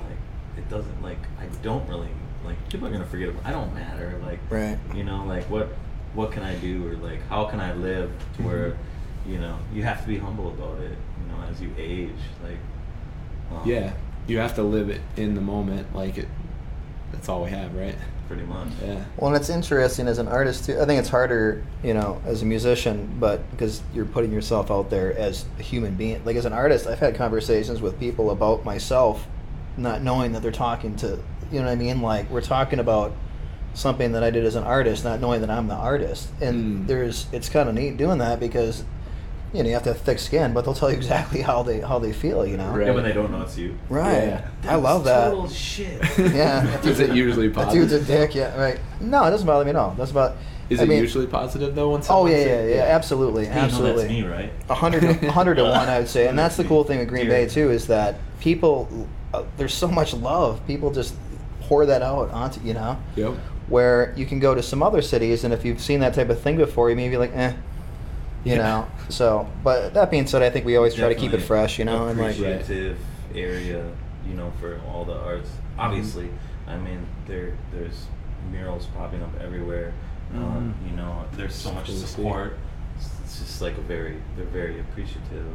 like 0.00 0.18
it 0.56 0.68
doesn't 0.68 1.02
like 1.02 1.18
I 1.40 1.46
don't 1.62 1.86
really 1.88 2.08
like 2.44 2.56
people 2.68 2.88
are 2.88 2.90
gonna 2.90 3.04
forget. 3.06 3.28
About, 3.28 3.46
I 3.46 3.52
don't 3.52 3.72
matter. 3.74 4.18
Like, 4.26 4.40
Right. 4.50 4.78
you 4.94 5.04
know, 5.04 5.24
like 5.24 5.44
what 5.48 5.68
what 6.14 6.32
can 6.32 6.42
I 6.42 6.54
do 6.56 6.86
or 6.88 6.94
like 6.96 7.26
how 7.28 7.44
can 7.46 7.60
I 7.60 7.72
live 7.74 8.10
to 8.36 8.42
where, 8.42 8.70
Mm-hmm. 8.70 9.32
you 9.32 9.38
know, 9.38 9.56
you 9.72 9.82
have 9.84 10.02
to 10.02 10.08
be 10.08 10.18
humble 10.18 10.48
about 10.48 10.78
it. 10.80 10.90
You 11.20 11.32
know, 11.32 11.42
as 11.48 11.60
you 11.60 11.72
age, 11.78 12.10
like. 12.42 12.58
um, 13.56 13.68
Yeah, 13.68 13.92
you 14.26 14.38
have 14.38 14.54
to 14.56 14.62
live 14.62 14.88
it 14.90 15.00
in 15.16 15.34
the 15.34 15.40
moment. 15.40 15.94
Like 15.94 16.18
it. 16.18 16.28
That's 17.12 17.28
all 17.28 17.44
we 17.44 17.50
have, 17.50 17.74
right? 17.74 17.94
Pretty 18.26 18.42
much. 18.44 18.68
Yeah. 18.82 19.04
Well, 19.16 19.28
and 19.32 19.36
it's 19.36 19.50
interesting 19.50 20.08
as 20.08 20.18
an 20.18 20.26
artist 20.26 20.64
too. 20.64 20.80
I 20.80 20.86
think 20.86 20.98
it's 20.98 21.10
harder, 21.10 21.62
you 21.84 21.92
know, 21.94 22.20
as 22.24 22.42
a 22.42 22.46
musician, 22.46 23.16
but 23.20 23.48
because 23.50 23.82
you're 23.94 24.06
putting 24.06 24.32
yourself 24.32 24.70
out 24.70 24.88
there 24.90 25.16
as 25.18 25.44
a 25.58 25.62
human 25.62 25.94
being. 25.94 26.24
Like 26.24 26.36
as 26.36 26.44
an 26.46 26.52
artist, 26.54 26.86
I've 26.86 26.98
had 26.98 27.14
conversations 27.14 27.80
with 27.82 28.00
people 28.00 28.30
about 28.30 28.64
myself, 28.64 29.26
not 29.76 30.02
knowing 30.02 30.32
that 30.32 30.42
they're 30.42 30.50
talking 30.50 30.96
to, 30.96 31.18
you 31.52 31.58
know 31.60 31.66
what 31.66 31.72
I 31.72 31.76
mean? 31.76 32.00
Like 32.00 32.30
we're 32.30 32.40
talking 32.40 32.78
about 32.78 33.12
something 33.74 34.12
that 34.12 34.22
I 34.22 34.30
did 34.30 34.44
as 34.44 34.54
an 34.54 34.64
artist, 34.64 35.04
not 35.04 35.20
knowing 35.20 35.40
that 35.40 35.50
I'm 35.50 35.66
the 35.68 35.74
artist. 35.74 36.28
And 36.40 36.84
Mm. 36.84 36.86
there's, 36.86 37.26
it's 37.32 37.48
kind 37.48 37.68
of 37.68 37.74
neat 37.74 37.96
doing 37.96 38.18
that 38.18 38.38
because, 38.40 38.84
you 39.52 39.62
know, 39.62 39.68
you 39.68 39.74
have 39.74 39.82
to 39.84 39.90
have 39.92 40.00
thick 40.02 40.18
skin, 40.18 40.52
but 40.52 40.64
they'll 40.64 40.74
tell 40.74 40.90
you 40.90 40.96
exactly 41.04 41.40
how 41.42 41.62
they 41.62 41.80
how 41.80 41.98
they 41.98 42.12
feel, 42.12 42.46
you 42.46 42.56
know. 42.56 42.70
Right. 42.70 42.86
Yeah, 42.86 42.92
when 42.92 43.04
they 43.04 43.12
don't 43.12 43.30
know 43.30 43.42
it's 43.42 43.56
you. 43.56 43.76
Right. 43.88 44.24
Yeah. 44.28 44.48
I 44.68 44.74
love 44.76 45.04
that. 45.04 45.30
Total 45.30 45.48
shit. 45.48 46.00
Yeah. 46.18 46.80
Is 46.84 47.00
it 47.00 47.12
usually 47.14 47.48
That 47.48 47.64
positive? 47.66 47.88
dude's 47.90 48.10
a 48.10 48.12
dick. 48.18 48.34
Yeah. 48.34 48.56
Right. 48.60 48.78
No, 49.00 49.24
it 49.24 49.30
doesn't 49.30 49.46
bother 49.46 49.64
me 49.64 49.70
at 49.70 49.76
all. 49.76 49.94
That's 49.96 50.10
about. 50.10 50.36
Is 50.70 50.80
I 50.80 50.84
it 50.84 50.88
mean- 50.88 51.00
usually 51.00 51.26
positive 51.26 51.74
though? 51.74 51.90
When 51.90 52.00
Oh 52.00 52.04
someone 52.04 52.30
yeah, 52.32 52.38
yeah, 52.46 52.66
yeah, 52.66 52.82
absolutely, 52.84 53.44
Hey, 53.44 53.50
you 53.50 53.56
know 53.56 53.62
absolutely. 53.62 54.02
that's 54.04 54.12
me, 54.14 54.22
right? 54.22 54.52
A 54.70 54.74
hundred, 54.74 55.04
a 55.04 55.30
hundred 55.30 55.56
to 55.56 55.64
one, 55.64 55.88
I 55.88 55.98
would 55.98 56.08
say, 56.08 56.28
and 56.28 56.38
that's 56.38 56.56
the 56.56 56.64
cool 56.64 56.82
thing 56.84 56.98
with 57.00 57.08
Green 57.08 57.28
Bay 57.28 57.46
too 57.46 57.70
is 57.70 57.88
that 57.88 58.14
people, 58.40 58.88
uh, 59.34 59.42
there's 59.58 59.74
so 59.74 59.88
much 59.88 60.14
love. 60.14 60.66
People 60.66 60.90
just 60.90 61.14
pour 61.62 61.84
that 61.86 62.00
out 62.00 62.30
onto 62.30 62.60
you 62.62 62.72
know. 62.72 62.96
Yep. 63.16 63.34
Where 63.68 64.12
you 64.16 64.26
can 64.26 64.38
go 64.38 64.54
to 64.54 64.62
some 64.62 64.82
other 64.82 65.02
cities, 65.02 65.44
and 65.44 65.54
if 65.54 65.64
you've 65.64 65.80
seen 65.80 66.00
that 66.00 66.14
type 66.14 66.28
of 66.30 66.40
thing 66.40 66.56
before, 66.56 66.90
you 66.90 66.96
may 66.96 67.08
be 67.08 67.16
like, 67.16 67.32
eh, 67.34 67.52
you 68.44 68.54
Yeah. 68.54 68.58
know. 68.58 68.86
So, 69.08 69.48
but 69.64 69.94
that 69.94 70.10
being 70.10 70.26
said, 70.26 70.42
I 70.42 70.50
think 70.50 70.66
we 70.66 70.76
always 70.76 70.94
try 70.94 71.08
to 71.08 71.14
keep 71.14 71.32
it 71.32 71.40
fresh, 71.40 71.78
you 71.78 71.84
know, 71.84 72.08
and 72.08 72.18
like, 72.18 72.38
appreciative 72.38 72.98
area, 73.34 73.84
you 74.28 74.34
know, 74.34 74.52
for 74.60 74.80
all 74.88 75.04
the 75.04 75.14
arts. 75.16 75.48
Mm-hmm. 75.48 75.80
Obviously, 75.80 76.28
I 76.66 76.76
mean, 76.76 77.06
there 77.26 77.56
there's 77.72 78.06
murals 78.50 78.86
popping 78.96 79.22
up 79.22 79.30
everywhere. 79.40 79.92
Um, 80.34 80.74
you 80.88 80.96
know, 80.96 81.24
there's 81.36 81.54
so 81.54 81.72
much 81.72 81.86
cool 81.86 81.94
to 81.94 82.00
see. 82.00 82.06
support. 82.06 82.58
It's, 82.96 83.08
it's 83.24 83.38
just 83.40 83.62
like 83.62 83.76
a 83.78 83.82
very 83.82 84.16
they're 84.36 84.46
very 84.46 84.80
appreciative. 84.80 85.46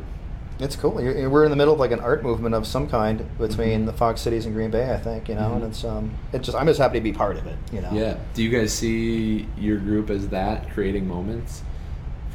It's 0.59 0.75
cool. 0.75 1.01
You're, 1.01 1.11
you're- 1.13 1.27
we're 1.27 1.43
in 1.45 1.49
the 1.51 1.55
middle 1.55 1.73
of 1.73 1.79
like 1.79 1.91
an 1.91 1.99
art 1.99 2.23
movement 2.23 2.55
of 2.55 2.65
some 2.65 2.87
kind 2.87 3.25
between 3.37 3.83
Mhm. 3.83 3.85
the 3.85 3.93
Fox 3.93 4.21
cities 4.21 4.45
and 4.45 4.55
Green 4.55 4.71
Bay, 4.71 4.93
I 4.93 4.97
think, 4.97 5.29
you 5.29 5.35
know, 5.35 5.53
and 5.53 5.63
Mhm. 5.63 5.67
it's 5.69 5.83
um, 5.83 6.11
it's 6.33 6.45
just 6.45 6.57
I'm 6.57 6.65
just 6.67 6.79
happy 6.79 6.99
to 6.99 7.03
be 7.03 7.13
part 7.13 7.37
of 7.37 7.45
it, 7.47 7.55
you 7.71 7.81
know. 7.81 7.89
Yeah. 7.91 8.15
Do 8.33 8.43
you 8.43 8.49
guys 8.49 8.73
see 8.73 9.47
your 9.57 9.77
group 9.77 10.09
as 10.09 10.27
that 10.29 10.71
creating 10.73 11.07
moments 11.07 11.61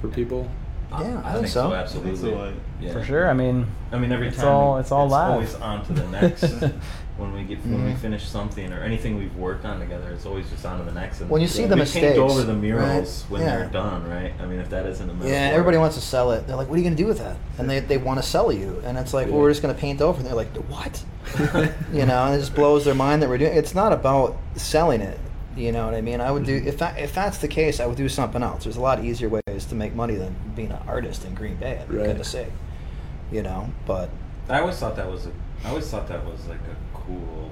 for 0.01 0.09
people? 0.09 0.49
Yeah, 0.91 0.99
I 0.99 1.01
I, 1.01 1.05
think 1.05 1.35
think 1.35 1.47
so. 1.49 1.71
so. 1.71 1.73
I 1.73 1.77
Absolutely. 1.79 2.17
so, 2.33 2.39
like- 2.39 2.55
yeah. 2.81 2.93
For 2.93 3.03
sure. 3.03 3.29
I 3.29 3.33
mean, 3.33 3.67
I 3.93 3.99
mean, 3.99 4.13
every 4.13 4.29
It's 4.29 4.37
time 4.37 4.49
all- 4.49 4.77
it's 4.79 4.93
all 4.93 5.09
live. 5.09 5.31
always 5.33 5.55
on 5.55 5.85
to 5.87 5.93
the 5.95 6.07
next. 6.09 6.43
when 7.23 7.33
we 7.33 7.43
get 7.45 7.65
when 7.65 7.85
we 7.85 7.93
Mhm. 7.93 7.99
finish 7.99 8.25
something 8.29 8.73
or 8.73 8.81
anything 8.83 9.17
we've 9.17 9.35
worked 9.37 9.65
on 9.65 9.81
together, 9.81 10.09
it's 10.13 10.27
always 10.27 10.49
just 10.51 10.67
on 10.67 10.79
to 10.79 10.85
the 10.85 10.93
next. 10.93 11.21
And 11.21 11.31
When 11.31 11.41
you 11.41 11.47
see 11.49 11.63
we 11.63 11.69
the 11.69 11.77
paint 11.77 11.95
mistakes, 11.95 12.19
over 12.19 12.43
the 12.43 12.53
murals 12.53 13.25
right? 13.25 13.31
when 13.31 13.41
Yeah. 13.43 13.57
they're 13.57 13.69
done, 13.69 14.09
right? 14.09 14.33
I 14.43 14.47
mean, 14.47 14.59
if 14.61 14.69
that 14.71 14.85
isn't 14.87 15.09
a 15.09 15.13
metaphor. 15.13 15.33
Yeah, 15.33 15.51
everybody 15.53 15.79
wants 15.79 15.95
to 15.97 16.03
sell 16.03 16.33
it. 16.33 16.47
They're 16.47 16.57
like, 16.57 16.69
"What 16.69 16.75
are 16.75 16.79
you 16.79 16.85
going 16.85 16.97
to 16.97 17.03
do 17.03 17.09
with 17.09 17.19
that?" 17.21 17.37
And 17.59 17.71
they, 17.71 17.81
they 17.81 17.97
want 17.97 18.21
to 18.21 18.27
sell 18.29 18.53
you, 18.53 18.83
and 18.85 18.99
it's 18.99 19.15
like, 19.15 19.29
"Well, 19.29 19.39
we're 19.39 19.51
just 19.51 19.63
going 19.63 19.75
to 19.75 19.81
paint 19.81 20.01
over." 20.03 20.19
And 20.19 20.27
they're 20.27 20.35
like, 20.35 20.55
"What?" 20.69 21.03
you 21.93 22.05
know, 22.05 22.25
and 22.27 22.35
it 22.35 22.39
just 22.41 22.55
blows 22.55 22.85
their 22.85 22.95
mind 22.95 23.23
that 23.23 23.29
we're 23.29 23.39
doing. 23.39 23.53
It's 23.57 23.75
not 23.75 23.93
about 23.93 24.37
selling 24.57 25.01
it. 25.01 25.19
You 25.57 25.71
know 25.71 25.85
what 25.85 25.95
I 25.95 26.01
mean? 26.01 26.21
I 26.21 26.31
would 26.31 26.45
do 26.47 26.63
if 26.65 26.79
that 26.79 26.99
if 26.99 27.15
that's 27.15 27.39
the 27.39 27.49
case, 27.49 27.79
I 27.79 27.87
would 27.87 27.97
do 27.99 28.09
something 28.09 28.43
else. 28.43 28.65
There's 28.65 28.77
a 28.79 28.81
lot 28.81 29.05
easier 29.05 29.29
ways 29.29 29.65
to 29.69 29.75
make 29.75 29.95
money 29.95 30.15
than 30.15 30.35
being 30.57 30.71
an 30.73 30.79
artist 30.89 31.25
in 31.27 31.35
Green 31.35 31.57
Bay. 31.57 31.79
I'm 31.89 31.95
Right. 31.95 32.05
going 32.07 32.17
to 32.17 32.25
say, 32.25 32.47
you 33.31 33.43
know, 33.43 33.69
but 33.87 34.09
I 34.49 34.61
always 34.61 34.77
thought 34.77 34.97
that 34.97 35.11
was 35.11 35.27
a. 35.27 35.31
I 35.65 35.69
always 35.69 35.89
thought 35.89 36.09
that 36.09 36.25
was 36.25 36.47
like 36.49 36.59
a 36.59 36.92
cool, 37.07 37.51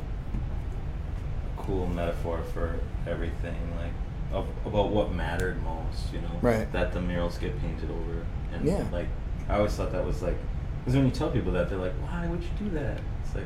cool 1.57 1.87
metaphor 1.87 2.41
for 2.53 2.75
everything, 3.07 3.57
like 3.79 3.93
of, 4.33 4.47
about 4.67 4.91
what 4.91 5.13
mattered 5.13 5.63
most. 5.63 6.13
You 6.13 6.21
know, 6.21 6.29
Right. 6.43 6.71
That 6.73 6.93
the 6.93 7.01
murals 7.01 7.39
get 7.39 7.61
painted 7.61 7.91
over, 7.91 8.25
and 8.55 8.65
Yeah. 8.65 8.85
like 8.93 9.09
I 9.49 9.57
always 9.57 9.73
thought 9.73 9.93
that 9.93 10.05
was 10.07 10.23
like, 10.23 10.37
because 10.81 10.97
when 10.97 11.05
you 11.07 11.11
tell 11.11 11.31
people 11.31 11.53
that, 11.53 11.69
they're 11.69 11.79
like, 11.79 11.93
"Why 12.09 12.27
would 12.27 12.43
you 12.43 12.49
do 12.59 12.71
that?" 12.71 12.99
It's 13.25 13.35
like, 13.35 13.45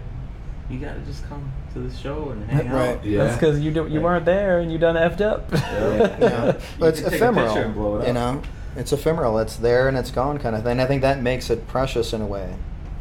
you 0.70 0.78
gotta 0.78 1.00
just 1.00 1.26
come 1.28 1.50
to 1.72 1.78
the 1.80 1.94
show 1.94 2.30
and 2.30 2.48
hang 2.50 2.70
Right. 2.70 2.96
out. 2.98 3.04
Yeah. 3.04 3.24
that's 3.24 3.36
because 3.36 3.60
you 3.60 3.70
do, 3.72 3.86
you 3.86 3.94
Like- 3.94 4.02
weren't 4.02 4.24
there 4.26 4.60
and 4.60 4.70
you 4.72 4.78
done 4.78 4.96
effed 4.96 5.20
up. 5.20 5.50
Yeah. 5.52 5.60
yeah, 6.20 6.46
You 6.46 6.54
but 6.78 6.88
it's 6.90 7.00
can 7.00 7.10
take 7.10 7.20
a 7.20 7.24
picture 7.32 7.42
ephemeral. 7.64 8.00
it 8.02 8.06
You 8.08 8.12
know, 8.14 8.42
it's 8.76 8.92
ephemeral. 8.92 9.38
It's 9.38 9.56
there 9.56 9.88
and 9.88 9.96
it's 9.96 10.10
gone, 10.10 10.38
kind 10.38 10.54
of 10.56 10.62
thing. 10.62 10.80
I 10.80 10.86
think 10.86 11.02
that 11.02 11.20
makes 11.22 11.48
it 11.50 11.66
precious 11.66 12.12
in 12.12 12.20
a 12.22 12.26
way. 12.26 12.54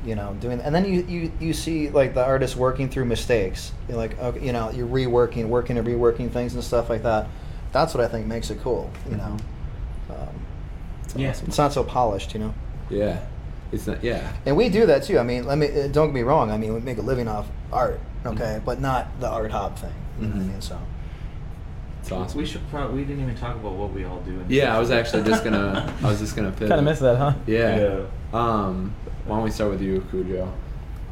You 0.06 0.16
know, 0.16 0.36
doing 0.42 0.60
and 0.60 0.76
then 0.76 0.84
you 0.86 1.04
you, 1.08 1.32
you 1.40 1.54
see 1.54 1.90
like 1.90 2.14
the 2.14 2.24
artist 2.26 2.56
working 2.58 2.90
through 2.90 3.06
mistakes. 3.06 3.72
You're 3.88 3.98
like, 3.98 4.20
okay, 4.20 4.46
you 4.46 4.52
know, 4.52 4.70
you're 4.72 4.88
reworking, 4.88 5.48
working 5.48 5.78
and 5.78 5.88
reworking 5.88 6.30
things 6.32 6.54
and 6.56 6.64
stuff 6.64 6.90
like 6.90 7.04
that. 7.04 7.28
That's 7.72 7.94
what 7.94 8.04
I 8.04 8.08
think 8.10 8.28
makes 8.28 8.50
it 8.50 8.60
cool. 8.62 8.92
You 9.10 9.16
know, 9.18 9.38
um, 10.10 10.28
It's 11.06 11.16
Yeah. 11.16 11.30
it's 11.30 11.58
not 11.58 11.72
so 11.72 11.84
polished. 11.84 12.34
You 12.34 12.42
know, 12.42 12.54
Yeah. 12.90 13.20
It's 13.72 13.88
not. 13.88 14.04
Yeah. 14.04 14.32
and 14.46 14.58
we 14.58 14.68
do 14.70 14.86
that 14.88 15.04
too. 15.04 15.18
I 15.20 15.24
mean, 15.24 15.46
let 15.48 15.58
me 15.58 15.68
uh, 15.68 15.88
don't 15.88 16.08
get 16.08 16.14
me 16.16 16.22
wrong. 16.24 16.52
I 16.52 16.58
mean, 16.58 16.74
we 16.74 16.80
make 16.82 16.98
a 16.98 17.02
living 17.02 17.28
off 17.30 17.48
art, 17.72 18.00
okay, 18.26 18.60
but 18.66 18.82
not 18.82 19.08
the 19.22 19.30
art 19.30 19.52
hop 19.52 19.80
thing. 19.80 19.94
You 20.20 20.28
know 20.28 20.34
what 20.36 20.42
I 20.42 20.44
Mhm. 20.44 20.52
mean? 20.52 20.62
So. 20.62 20.78
It's 22.02 22.12
awesome. 22.12 22.38
We 22.38 22.46
should 22.46 22.68
probably. 22.70 22.98
We 23.00 23.06
didn't 23.06 23.24
even 23.24 23.36
talk 23.38 23.56
about 23.56 23.74
what 23.76 23.94
we 23.94 24.04
all 24.04 24.20
do. 24.26 24.32
In 24.32 24.46
Yeah, 24.50 24.76
I 24.76 24.80
was 24.80 24.92
actually 24.92 25.24
just 25.24 25.44
gonna. 25.46 25.92
I 26.04 26.08
was 26.10 26.20
just 26.20 26.36
gonna 26.36 26.52
pivot. 26.52 26.68
kind 26.68 26.80
of 26.80 26.84
missed 26.86 27.02
that, 27.02 27.16
huh? 27.18 27.34
Yeah. 27.48 27.80
Yeah. 27.80 28.00
Um, 28.34 28.94
why 29.26 29.36
don't 29.38 29.44
we 29.44 29.52
start 29.52 29.72
with 29.72 29.82
you, 29.82 30.06
Cujo? 30.10 30.52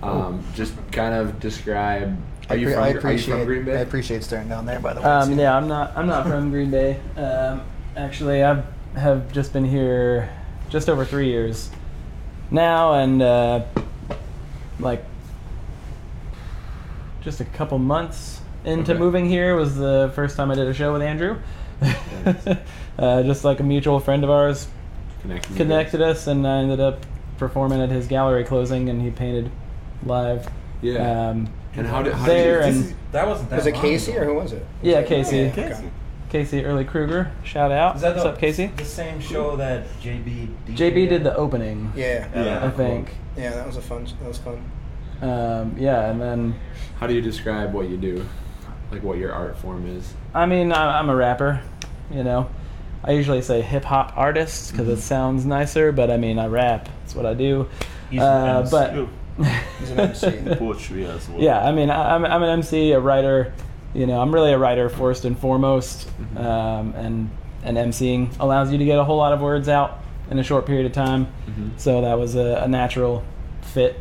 Um, 0.04 0.43
just 0.56 0.74
kind 0.91 1.13
of 1.13 1.39
describe. 1.39 2.17
Are 2.50 2.54
I, 2.54 2.56
you 2.56 2.69
from? 2.74 2.84
I 2.84 2.88
are 2.89 2.91
you 2.93 2.97
appreciate. 2.97 3.36
from 3.36 3.45
Green 3.45 3.63
Bay? 3.65 3.78
I 3.78 3.82
appreciate 3.82 4.24
staring 4.24 4.50
down 4.50 4.65
there. 4.65 4.80
By 4.80 4.93
the 4.93 5.02
way. 5.02 5.06
Um, 5.06 5.38
yeah, 5.39 5.56
I'm 5.56 5.67
not. 5.67 5.95
I'm 5.95 6.08
not 6.08 6.28
from 6.28 6.50
Green 6.50 6.71
Bay. 6.71 7.00
Um, 7.15 7.62
actually, 7.95 8.43
I 8.43 8.63
have 8.95 9.32
just 9.32 9.54
been 9.54 9.63
here 9.65 10.30
just 10.69 10.89
over 10.89 11.06
three 11.06 11.28
years 11.28 11.69
now, 12.50 12.93
and 12.95 13.21
uh, 13.21 13.63
like 14.80 15.04
just 17.21 17.39
a 17.39 17.45
couple 17.45 17.78
months 17.78 18.41
into 18.65 18.91
Okay. 18.93 19.00
moving 19.00 19.26
here 19.30 19.56
was 19.56 19.76
the 19.76 20.12
first 20.15 20.36
time 20.36 20.50
I 20.52 20.56
did 20.56 20.67
a 20.67 20.74
show 20.74 20.93
with 20.93 21.02
Andrew. 21.02 21.38
uh, 22.97 23.24
just 23.24 23.43
like 23.43 23.60
a 23.60 23.63
mutual 23.63 24.00
friend 24.00 24.24
of 24.24 24.30
ours 24.30 24.67
Connected. 25.21 25.58
connected 25.58 26.02
us, 26.02 26.28
and 26.28 26.47
I 26.47 26.58
ended 26.60 26.80
up 26.80 27.06
performing 27.41 27.82
at 27.82 27.89
his 27.89 28.06
gallery 28.08 28.43
closing, 28.45 28.88
and 28.88 29.01
he 29.01 29.10
painted 29.10 29.51
live. 30.06 30.47
Yeah. 30.82 31.30
Um, 31.30 31.49
and 31.75 31.88
how 31.88 32.04
did 32.04 32.13
how 32.13 32.25
there 32.25 32.62
did 32.62 32.75
you, 32.75 32.82
and 32.84 32.95
That 33.12 33.27
wasn't 33.27 33.49
that 33.49 33.56
Was 33.58 33.65
it 33.65 33.73
Casey 33.75 34.12
ago. 34.13 34.21
or 34.21 34.25
who 34.25 34.34
was 34.36 34.54
it? 34.54 34.65
yeah, 34.84 35.01
Casey, 35.04 35.47
Okay. 35.47 35.69
Casey. 35.69 35.89
Casey 36.30 36.63
Early 36.65 36.86
Kruger, 36.86 37.32
shout 37.43 37.71
out. 37.71 37.95
Is 37.97 38.01
that 38.04 38.15
What's 38.15 38.25
up, 38.25 38.38
Casey? 38.39 38.67
The 38.77 38.86
same 38.86 39.19
show 39.19 39.56
that 39.58 39.86
JB. 40.01 40.47
JB 40.69 41.10
did 41.10 41.23
the 41.23 41.36
opening, 41.36 41.91
Yeah. 41.95 42.27
Yeah. 42.34 42.65
I 42.65 42.69
think. 42.69 43.15
Yeah, 43.36 43.49
that 43.51 43.65
was 43.67 43.75
a 43.77 43.82
fun. 43.82 44.06
That 44.21 44.27
was 44.27 44.38
fun. 44.38 44.63
Um, 45.21 45.75
yeah, 45.77 46.10
and 46.10 46.21
then 46.21 46.56
how 46.99 47.08
do 47.08 47.13
you 47.13 47.21
describe 47.21 47.73
what 47.73 47.89
you 47.89 47.97
do? 47.97 48.23
Like 48.91 49.04
what 49.04 49.17
your 49.17 49.34
art 49.34 49.58
form 49.58 49.88
is? 49.88 50.13
I 50.34 50.45
mean, 50.45 50.71
I- 50.71 50.99
I'm 50.99 51.10
a 51.10 51.15
rapper, 51.15 51.62
you 52.12 52.23
know. 52.23 52.49
I 53.04 53.12
usually 53.13 53.41
say 53.41 53.62
hip 53.62 53.84
hop 53.84 54.13
artist 54.15 54.71
because 54.71 54.88
it 54.88 55.01
sounds 55.01 55.43
nicer, 55.45 55.91
but 55.91 56.12
I 56.12 56.17
mean, 56.17 56.38
I 56.38 56.45
rap. 56.47 56.88
That's 57.12 57.17
what 57.17 57.26
I 57.26 57.34
do. 57.34 57.67
He's 58.10 58.21
Uh, 58.21 58.62
an 58.63 58.71
but 58.71 59.08
He's 59.80 59.91
an 59.91 60.00
MC. 60.00 60.56
Poetry 60.58 61.06
as 61.06 61.28
well. 61.28 61.41
yeah, 61.41 61.62
I 61.67 61.71
mean, 61.74 61.89
I, 61.89 62.15
I'm, 62.15 62.24
I'm 62.26 62.41
an 62.43 62.50
MC, 62.50 62.91
a 62.93 63.00
writer. 63.00 63.54
You 63.93 64.08
know, 64.08 64.21
I'm 64.21 64.34
really 64.34 64.54
a 64.54 64.58
writer 64.58 64.88
first 64.88 65.26
and 65.26 65.38
foremost, 65.38 66.10
um, 66.38 66.93
and 66.95 67.30
and 67.63 67.78
MCing 67.78 68.39
allows 68.39 68.71
you 68.71 68.78
to 68.78 68.86
get 68.86 68.97
a 68.97 69.04
whole 69.04 69.17
lot 69.17 69.34
of 69.34 69.41
words 69.41 69.67
out 69.67 70.00
in 70.30 70.39
a 70.39 70.43
short 70.43 70.65
period 70.65 70.86
of 70.86 70.93
time. 70.93 71.28
So 71.78 72.00
that 72.02 72.17
was 72.17 72.36
a, 72.36 72.62
a 72.63 72.67
natural 72.69 73.24
fit 73.62 74.00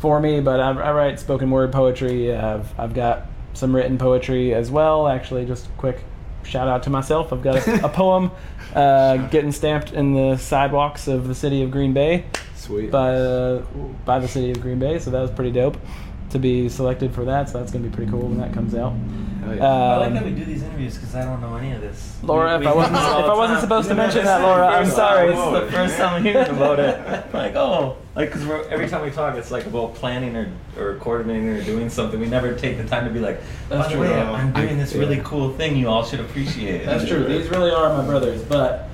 for 0.00 0.20
me. 0.20 0.40
But 0.42 0.60
I, 0.60 0.70
I 0.72 0.92
write 0.92 1.18
spoken 1.20 1.50
word 1.50 1.72
poetry. 1.72 2.34
I've 2.34 2.78
I've 2.78 2.92
got 2.92 3.26
some 3.54 3.74
written 3.74 3.96
poetry 3.96 4.52
as 4.52 4.70
well. 4.70 5.08
Actually, 5.08 5.46
just 5.46 5.68
quick 5.78 6.04
shout 6.44 6.68
out 6.68 6.82
to 6.84 6.90
myself. 6.90 7.32
I've 7.32 7.42
got 7.42 7.66
a, 7.66 7.86
a 7.86 7.88
poem 7.88 8.30
uh, 8.74 9.16
getting 9.28 9.52
stamped 9.52 9.92
in 9.92 10.14
the 10.14 10.36
sidewalks 10.36 11.08
of 11.08 11.28
the 11.28 11.34
city 11.34 11.62
of 11.62 11.70
Green 11.70 11.92
Bay 11.92 12.24
Sweet. 12.54 12.90
by 12.90 13.14
uh, 13.14 13.60
by 14.04 14.18
the 14.18 14.28
city 14.28 14.50
of 14.50 14.60
Green 14.60 14.78
Bay. 14.78 14.98
So 14.98 15.10
that 15.10 15.20
was 15.20 15.30
pretty 15.30 15.52
dope 15.52 15.76
to 16.30 16.38
be 16.38 16.68
selected 16.68 17.14
for 17.14 17.24
that. 17.26 17.48
So 17.48 17.58
that's 17.58 17.72
gonna 17.72 17.86
be 17.88 17.94
pretty 17.94 18.10
cool 18.10 18.28
when 18.28 18.38
that 18.38 18.52
comes 18.52 18.74
out. 18.74 18.94
Hell 19.42 19.56
yeah. 19.56 19.64
I 19.66 19.96
like 19.98 20.06
Um, 20.08 20.14
that 20.14 20.24
we 20.24 20.30
do 20.30 20.44
these 20.44 20.62
interviews 20.62 20.94
because 20.96 21.14
I 21.16 21.24
don't 21.24 21.40
know 21.40 21.56
any 21.56 21.72
of 21.72 21.80
this. 21.80 22.16
Laura, 22.22 22.58
We- 22.58 22.64
if 22.64 22.70
I 22.70 22.74
wasn't 22.74 22.94
do 22.94 23.00
this 23.00 23.08
all 23.10 23.20
if 23.24 23.30
I 23.30 23.34
wasn't 23.34 23.60
supposed 23.60 23.88
to 23.88 23.94
mention 23.94 24.18
this 24.20 24.26
that, 24.28 24.36
is 24.36 24.42
the 24.42 24.46
Laura, 24.48 24.66
I'm 24.68 24.86
sorry. 24.86 25.32
time- 25.32 25.36
This 25.36 25.46
is 25.46 25.52
the 25.70 25.76
first 25.76 25.96
time 25.98 26.14
I'm 26.14 26.22
hearing 26.24 26.48
about 26.48 26.78
it. 26.78 27.24
Like, 27.32 27.56
oh, 27.56 27.96
like 28.14 28.30
because 28.32 28.46
every 28.70 28.88
time 28.88 29.02
we 29.02 29.10
talk, 29.10 29.34
it's 29.36 29.50
like 29.50 29.66
about 29.66 29.94
planning 29.94 30.36
or 30.36 30.48
or 30.78 30.94
coordinating 30.96 31.48
or 31.48 31.60
doing 31.62 31.88
something. 31.90 32.20
We 32.20 32.26
never 32.28 32.52
take 32.54 32.76
the 32.78 32.84
time 32.84 33.04
to 33.06 33.10
be 33.10 33.18
like, 33.20 33.40
by 33.68 33.76
That's 33.76 33.88
the 33.88 33.94
true. 33.94 34.02
way, 34.02 34.14
I'm 34.20 34.34
I'm 34.34 34.52
doing 34.52 34.76
I- 34.78 34.82
this 34.82 34.92
yeah. 34.94 35.00
really 35.00 35.20
cool 35.24 35.50
thing. 35.54 35.76
You 35.76 35.88
all 35.88 36.04
should 36.04 36.20
appreciate. 36.20 36.84
That's 36.86 37.06
true. 37.06 37.24
These 37.24 37.48
really 37.48 37.70
are 37.72 37.88
my 37.96 38.04
brothers, 38.06 38.42
but 38.42 38.88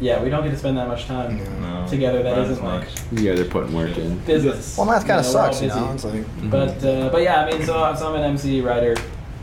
yeah, 0.00 0.20
we 0.22 0.28
don't 0.28 0.42
get 0.42 0.50
to 0.50 0.58
spend 0.58 0.76
that 0.76 0.88
much 0.88 1.06
time 1.06 1.38
No, 1.62 1.86
together. 1.88 2.22
That 2.22 2.36
isn't 2.38 2.62
like 2.64 2.88
yeah, 3.12 3.34
they're 3.34 3.44
putting 3.44 3.72
work 3.72 3.96
in. 3.96 4.18
business. 4.18 4.76
Well, 4.76 4.86
math 4.86 5.06
kind 5.06 5.20
of 5.20 5.26
You 5.26 5.32
know, 5.32 5.38
sucks, 5.38 5.62
you 5.62 5.68
know. 5.68 5.92
busy. 5.92 5.94
It's 5.94 6.04
like 6.04 6.50
But 6.50 6.84
uh, 6.84 7.08
but 7.10 7.22
yeah, 7.22 7.44
I 7.44 7.50
mean, 7.50 7.64
so, 7.64 7.94
so 7.96 8.08
I'm 8.08 8.16
an 8.16 8.24
MC, 8.24 8.60
writer, 8.60 8.96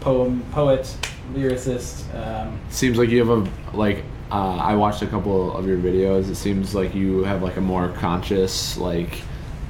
poem, 0.06 0.44
poet, 0.52 0.94
lyricist. 1.34 2.04
Um, 2.14 2.60
Seems 2.70 2.98
like 2.98 3.10
you 3.10 3.26
have 3.26 3.30
a 3.30 3.78
like. 3.78 4.04
Uh, 4.32 4.56
I 4.58 4.76
watched 4.76 5.02
a 5.02 5.08
couple 5.08 5.56
of 5.58 5.68
your 5.68 5.78
videos. 5.78 6.30
It 6.30 6.36
seems 6.36 6.74
like 6.76 6.94
you 6.96 7.24
have 7.26 7.44
like 7.44 7.58
a 7.58 7.62
more 7.62 7.90
conscious, 7.90 8.78
like 8.78 9.22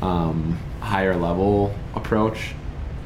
um, 0.04 0.58
higher 0.80 1.16
level 1.16 1.74
approach 1.96 2.54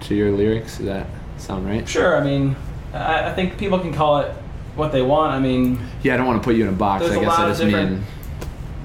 to 0.02 0.16
your 0.16 0.32
lyrics. 0.32 0.78
Does 0.78 0.88
that 0.88 1.08
sound 1.38 1.66
right? 1.66 1.88
sure, 1.88 2.18
I 2.18 2.24
mean, 2.24 2.56
I, 2.94 3.30
I 3.30 3.34
think 3.34 3.58
people 3.58 3.80
can 3.80 3.94
call 3.94 4.20
it 4.20 4.32
what 4.76 4.92
they 4.92 5.02
want. 5.02 5.32
I 5.34 5.40
mean, 5.40 5.80
Yeah, 6.04 6.16
I 6.16 6.18
don't 6.18 6.26
want 6.28 6.42
to 6.42 6.46
put 6.46 6.58
you 6.58 6.64
in 6.64 6.70
a 6.70 6.78
box. 6.78 7.04
There's 7.04 7.14
I 7.16 7.18
a 7.18 7.20
guess 7.22 7.28
lot 7.30 7.40
I 7.40 7.44
of 7.44 7.50
just 7.52 7.62
different- 7.62 7.92
mean. 7.92 8.04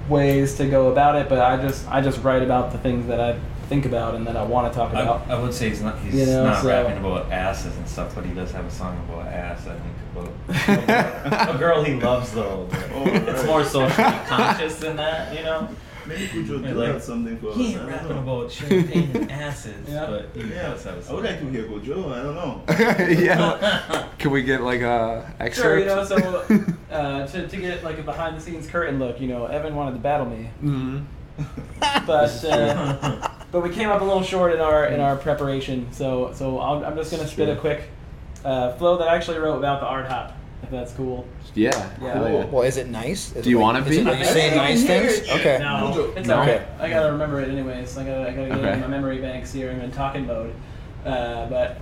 ways 0.09 0.55
to 0.59 0.67
go 0.69 0.93
about 0.93 1.17
it, 1.17 1.29
but 1.29 1.41
I 1.41 1.61
just 1.61 1.89
I 1.89 2.01
just 2.01 2.23
write 2.23 2.43
about 2.43 2.71
the 2.71 2.79
things 2.79 3.09
that 3.09 3.21
I 3.21 3.37
think 3.71 3.87
about 3.87 4.17
and 4.17 4.27
that 4.27 4.37
I 4.37 4.43
want 4.43 4.71
to 4.73 4.77
talk 4.77 4.91
about. 4.91 5.31
I 5.31 5.41
would 5.41 5.55
say 5.55 5.69
he's 5.69 5.81
not 5.81 5.97
he's 6.01 6.15
You 6.15 6.27
know, 6.27 6.45
not 6.45 6.63
so- 6.63 6.69
rapping 6.69 6.99
about 6.99 7.31
asses 7.31 7.77
and 7.77 7.89
stuff, 7.89 8.13
but 8.17 8.25
he 8.27 8.35
does 8.35 8.51
have 8.51 8.65
a 8.67 8.71
song 8.71 8.99
about 9.09 9.29
ass. 9.29 9.65
I 9.69 9.77
think 9.79 9.97
about 10.13 11.55
a 11.55 11.59
girl 11.59 11.83
he 11.85 11.95
loves 11.95 12.33
though. 12.33 12.67
but 12.69 12.81
Oh, 12.93 13.05
it's 13.07 13.45
more 13.47 13.63
socially 13.65 14.19
conscious 14.27 14.75
than 14.81 14.97
that, 14.97 15.33
you 15.37 15.45
know. 15.45 15.69
Maybe 16.07 16.27
Kujo 16.27 16.63
Yeah, 16.63 16.71
do 16.71 16.75
like, 16.75 16.89
have 16.95 17.03
something 17.03 17.37
for 17.39 17.53
He 17.53 17.75
us. 17.77 17.81
ain't 17.81 17.89
rapping 17.89 18.17
know. 18.17 18.23
about 18.41 18.51
champagne 18.51 19.11
and 19.15 19.31
asses, 19.47 19.89
Yeah. 19.89 20.07
but 20.11 20.31
he 20.35 20.49
Yeah, 20.49 20.63
does 20.71 20.83
have 20.85 20.95
a 20.95 20.99
I 20.99 21.03
song. 21.03 21.15
would 21.17 21.25
like 21.27 21.39
to 21.39 21.51
hear 21.51 21.63
Kujo. 21.65 22.13
I 22.13 22.23
don't 22.25 22.35
know. 22.35 22.63
yeah. 23.25 24.07
Can 24.19 24.31
we 24.33 24.43
get 24.43 24.63
like 24.63 24.81
a 24.81 25.33
excerpt? 25.39 25.63
Sure, 25.65 25.79
you 25.79 25.85
know, 25.87 26.03
so 26.05 26.17
uh, 26.91 27.27
to, 27.29 27.47
to 27.47 27.57
get 27.57 27.85
like 27.85 27.99
a 27.99 28.03
behind 28.03 28.37
the 28.37 28.41
scenes 28.41 28.67
curtain 28.67 28.99
look, 28.99 29.21
you 29.21 29.29
know, 29.29 29.47
Evan 29.47 29.77
wanted 29.77 29.93
to 29.93 29.99
battle 30.01 30.27
me, 30.27 30.51
Mhm. 30.65 31.05
but 32.07 32.45
uh, 32.45 33.29
but 33.53 33.63
we 33.63 33.71
came 33.71 33.89
up 33.89 34.01
a 34.01 34.05
little 34.05 34.23
short 34.23 34.53
in 34.53 34.61
our 34.61 34.87
in 34.87 35.01
our 35.01 35.17
preparation. 35.17 35.87
So 35.93 36.33
so 36.35 36.59
I'll, 36.59 36.85
I'm 36.85 36.97
just 36.97 37.11
gonna 37.11 37.27
spit 37.27 37.49
a 37.49 37.57
quick 37.57 37.89
uh, 38.45 38.73
flow 38.75 38.97
that 38.99 39.09
I 39.09 39.15
actually 39.17 39.39
wrote 39.39 39.59
about 39.59 39.81
the 39.81 39.87
art 39.87 40.07
hop, 40.07 40.37
if 40.63 40.71
that's 40.71 40.93
cool. 40.93 41.27
Yeah. 41.55 41.71
Yeah. 42.01 42.13
hell 42.15 42.31
yeah. 42.33 42.45
Well, 42.47 42.63
is 42.63 42.77
it 42.77 42.89
nice? 42.89 43.35
Is 43.35 43.45
Do 43.45 43.51
you 43.51 43.57
like- 43.57 43.63
want 43.63 43.79
it 43.79 43.91
is 43.91 43.99
to 43.99 44.05
be? 44.05 44.11
Are 44.11 44.15
you 44.17 44.25
saying 44.25 44.57
nice 44.57 44.85
things? 44.85 45.29
Okay. 45.31 45.59
No, 45.61 46.13
it's 46.17 46.29
No? 46.29 46.39
alright. 46.39 46.63
I 46.79 46.89
gotta 46.89 47.13
remember 47.13 47.41
it 47.41 47.49
anyways. 47.49 47.99
I 47.99 48.05
gotta 48.05 48.29
I 48.29 48.33
gotta 48.33 48.49
get 48.49 48.59
it 48.59 48.65
Okay. 48.65 48.73
in 48.75 48.81
my 48.81 48.87
memory 48.87 49.19
banks 49.21 49.53
here. 49.53 49.71
I'm 49.71 49.81
in 49.81 49.91
talking 49.91 50.27
mode. 50.27 50.55
Uh, 51.05 51.47
but 51.49 51.79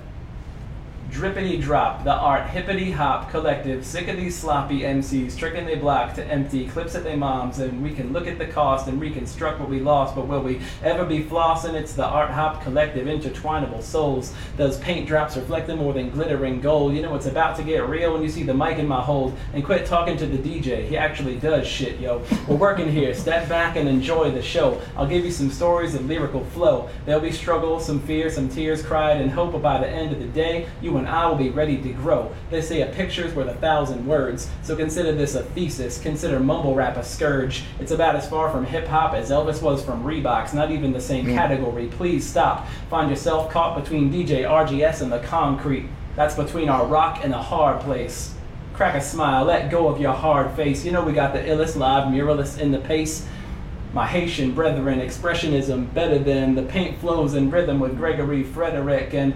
drippity 1.11 1.61
drop, 1.61 2.05
the 2.05 2.13
art 2.13 2.49
hippity 2.51 2.91
hop 2.91 3.31
collective, 3.31 3.85
sick 3.85 4.09
of 4.09 4.17
these 4.17 4.37
sloppy 4.37 4.81
MCs, 4.81 5.37
tricking 5.37 5.65
they 5.65 5.75
block 5.75 6.15
to 6.15 6.25
empty 6.27 6.69
clips 6.69 6.95
at 6.95 7.03
their 7.03 7.17
moms, 7.17 7.59
and 7.59 7.83
we 7.83 7.93
can 7.93 8.13
look 8.13 8.27
at 8.27 8.39
the 8.39 8.47
cost 8.47 8.89
and 8.89 9.01
reconstruct 9.01 9.59
what 9.59 9.69
we 9.69 9.81
lost, 9.81 10.15
but 10.15 10.27
will 10.27 10.43
we 10.43 10.61
ever 10.83 11.05
be 11.05 11.25
flossing? 11.25 11.75
It's 11.75 11.95
the 11.95 12.05
art 12.05 12.31
hop 12.31 12.63
collective, 12.63 13.07
intertwinable 13.07 13.83
souls. 13.83 14.35
Those 14.57 14.79
paint 14.79 15.09
drops 15.09 15.37
reflecting 15.37 15.79
more 15.79 15.93
than 15.93 16.11
glittering 16.11 16.61
gold. 16.61 16.95
You 16.95 17.03
know 17.03 17.15
it's 17.15 17.27
about 17.27 17.57
to 17.57 17.63
get 17.63 17.89
real 17.89 18.13
when 18.13 18.23
you 18.23 18.29
see 18.29 18.43
the 18.43 18.55
mic 18.55 18.79
in 18.79 18.87
my 18.87 19.01
hold, 19.01 19.37
and 19.55 19.65
quit 19.65 19.87
talking 19.87 20.17
to 20.19 20.27
the 20.27 20.39
DJ. 20.39 20.87
He 20.87 20.97
actually 20.97 21.37
does 21.37 21.67
shit, 21.67 21.99
yo. 21.99 22.23
We're 22.47 22.57
working 22.57 22.91
here. 22.91 23.15
Step 23.15 23.49
back 23.49 23.77
and 23.77 23.89
enjoy 23.89 24.31
the 24.31 24.43
show. 24.43 24.81
I'll 24.97 25.07
give 25.07 25.25
you 25.25 25.33
some 25.33 25.51
stories 25.51 25.95
of 25.95 26.07
lyrical 26.07 26.45
flow. 26.45 26.91
There'll 27.07 27.21
be 27.21 27.33
struggle, 27.33 27.81
some 27.81 28.01
fear, 28.01 28.31
some 28.31 28.49
tears 28.49 28.83
cried, 28.83 29.21
and 29.21 29.31
hope. 29.31 29.53
But 29.53 29.63
by 29.63 29.79
the 29.79 29.89
end 29.89 30.13
of 30.13 30.19
the 30.19 30.27
day, 30.27 30.67
you 30.83 30.98
and 30.99 31.09
I 31.09 31.27
will 31.27 31.37
be 31.37 31.51
ready 31.51 31.77
to 31.79 31.93
grow. 31.93 32.33
They 32.51 32.61
say 32.61 32.83
a 32.83 32.87
picture's 32.87 33.35
worth 33.35 33.49
a 33.49 33.55
thousand 33.55 34.07
words, 34.07 34.51
so 34.63 34.77
consider 34.77 35.13
this 35.13 35.35
a 35.35 35.43
thesis. 35.43 36.01
Consider 36.01 36.41
mumble 36.41 36.75
rap 36.75 36.97
a 36.97 37.05
scourge. 37.05 37.65
It's 37.81 37.93
about 37.93 38.17
as 38.17 38.29
far 38.29 38.51
from 38.51 38.67
hip 38.67 38.87
hop 38.87 39.15
as 39.15 39.31
Elvis 39.31 39.63
was 39.63 39.85
from 39.85 40.05
Reeboks. 40.05 40.55
Not 40.55 40.71
even 40.71 40.93
the 40.93 41.01
same 41.01 41.27
mm. 41.27 41.35
category. 41.35 41.87
Please 41.89 42.29
stop. 42.29 42.69
Find 42.91 43.11
yourself 43.11 43.51
caught 43.51 43.83
between 43.83 44.13
DJ 44.13 44.43
RGS 44.43 45.03
and 45.03 45.13
the 45.13 45.21
concrete. 45.21 45.87
That's 46.17 46.35
between 46.35 46.69
our 46.69 46.85
rock 46.85 47.21
and 47.23 47.33
a 47.33 47.43
hard 47.43 47.81
place. 47.81 48.35
Crack 48.75 48.95
a 48.95 49.01
smile, 49.01 49.45
let 49.45 49.71
go 49.71 49.89
of 49.89 50.01
your 50.01 50.13
hard 50.13 50.53
face. 50.53 50.85
You 50.85 50.93
know 50.93 51.05
we 51.05 51.13
got 51.13 51.33
the 51.33 51.41
illest 51.41 51.77
live 51.77 52.13
muralist 52.13 52.61
in 52.61 52.71
the 52.71 52.79
pace. 52.79 53.27
My 53.93 54.07
Haitian 54.07 54.53
brethren, 54.53 55.01
expressionism 55.01 55.93
better 55.95 56.19
than 56.19 56.55
the 56.55 56.63
paint 56.63 56.99
flows 56.99 57.35
in 57.35 57.51
rhythm 57.51 57.81
with 57.81 57.97
Gregory 57.97 58.45
Frederick 58.45 59.15
and 59.15 59.35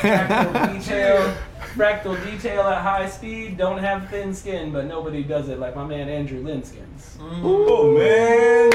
fractal 0.00 0.72
detail. 0.78 1.36
Fractal 1.76 2.24
detail 2.30 2.62
at 2.62 2.82
high 2.82 3.08
speed. 3.08 3.56
Don't 3.56 3.78
have 3.78 4.08
thin 4.10 4.34
skin, 4.34 4.72
but 4.72 4.86
nobody 4.86 5.22
does 5.22 5.48
it 5.48 5.58
like 5.60 5.76
my 5.76 5.84
man 5.86 6.08
Andrew 6.08 6.42
Linskins. 6.42 7.16
Oh 7.20 7.96
man! 7.96 8.70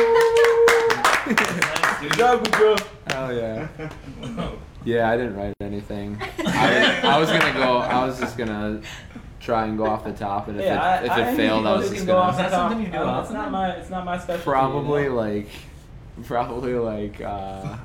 Good 2.01 2.17
job, 2.17 2.45
Kujo. 2.47 2.87
Hell 3.07 3.33
yeah. 3.35 3.67
Yeah, 4.85 5.09
I 5.09 5.17
didn't 5.17 5.35
write 5.35 5.55
anything. 5.61 6.21
I, 6.45 7.01
I 7.01 7.17
was 7.19 7.27
gonna 7.31 7.53
go. 7.53 7.79
I 7.79 8.05
was 8.05 8.19
just 8.19 8.37
gonna 8.37 8.81
try 9.39 9.65
and 9.65 9.79
go 9.79 9.87
off 9.87 10.03
the 10.03 10.13
top, 10.13 10.47
and 10.47 10.59
if 10.59 10.63
Yeah, 10.65 10.99
it, 10.99 11.05
if 11.05 11.11
I, 11.11 11.21
it 11.21 11.23
I 11.33 11.35
failed, 11.35 11.65
I 11.65 11.71
was 11.71 11.81
usually 11.91 11.95
just 11.97 12.05
can 12.05 12.15
go 12.15 12.17
off 12.21 12.35
gonna 12.37 12.43
the 12.43 12.49
that 12.51 12.55
top. 12.55 12.69
something 12.71 12.85
you 12.85 12.91
do 12.91 12.97
Uh, 12.99 13.21
It's 13.23 13.31
not 13.31 13.51
my. 13.51 13.69
It's 13.71 13.89
not 13.89 14.05
my 14.05 14.17
specialty. 14.19 14.43
probably 14.43 15.03
you 15.05 15.09
know? 15.09 15.15
like 15.15 15.47
probably 16.25 16.75
like 16.75 17.19
uh, 17.19 17.77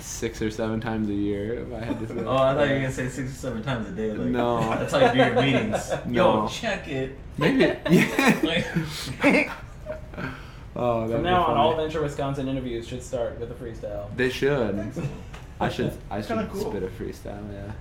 six 0.00 0.40
or 0.42 0.50
seven 0.50 0.80
times 0.80 1.08
a 1.08 1.14
year 1.14 1.54
if 1.54 1.72
I 1.72 1.84
had 1.84 1.98
to 2.00 2.08
say. 2.08 2.14
Oh, 2.24 2.36
I 2.36 2.54
thought 2.54 2.68
you 2.68 2.74
were 2.74 2.80
gonna 2.80 2.92
say 2.92 3.08
six 3.08 3.30
or 3.32 3.34
seven 3.34 3.62
times 3.62 3.88
a 3.88 3.92
day. 3.92 4.12
Like, 4.12 4.28
No. 4.28 4.60
that's 4.70 4.92
how 4.92 4.98
you 5.06 5.12
do 5.12 5.18
your 5.18 5.34
meetings. 5.42 5.90
No. 6.06 6.42
Yo, 6.42 6.48
check 6.48 6.88
it. 6.88 7.18
Maybe. 7.38 7.76
Yeah. 7.90 9.54
Oh, 10.74 11.00
that'd 11.02 11.16
From 11.16 11.24
now 11.24 11.44
on, 11.44 11.56
all 11.58 11.76
Venture 11.76 12.00
Wisconsin 12.00 12.48
interviews 12.48 12.88
should 12.88 13.02
start 13.02 13.38
with 13.38 13.50
a 13.50 13.54
freestyle. 13.54 14.06
They 14.16 14.30
should. 14.30 14.90
I 15.60 15.68
should. 15.68 15.92
I 16.10 16.22
should 16.22 16.48
cool. 16.50 16.70
spit 16.70 16.82
a 16.82 16.88
freestyle. 16.88 17.52
Yeah. 17.52 17.72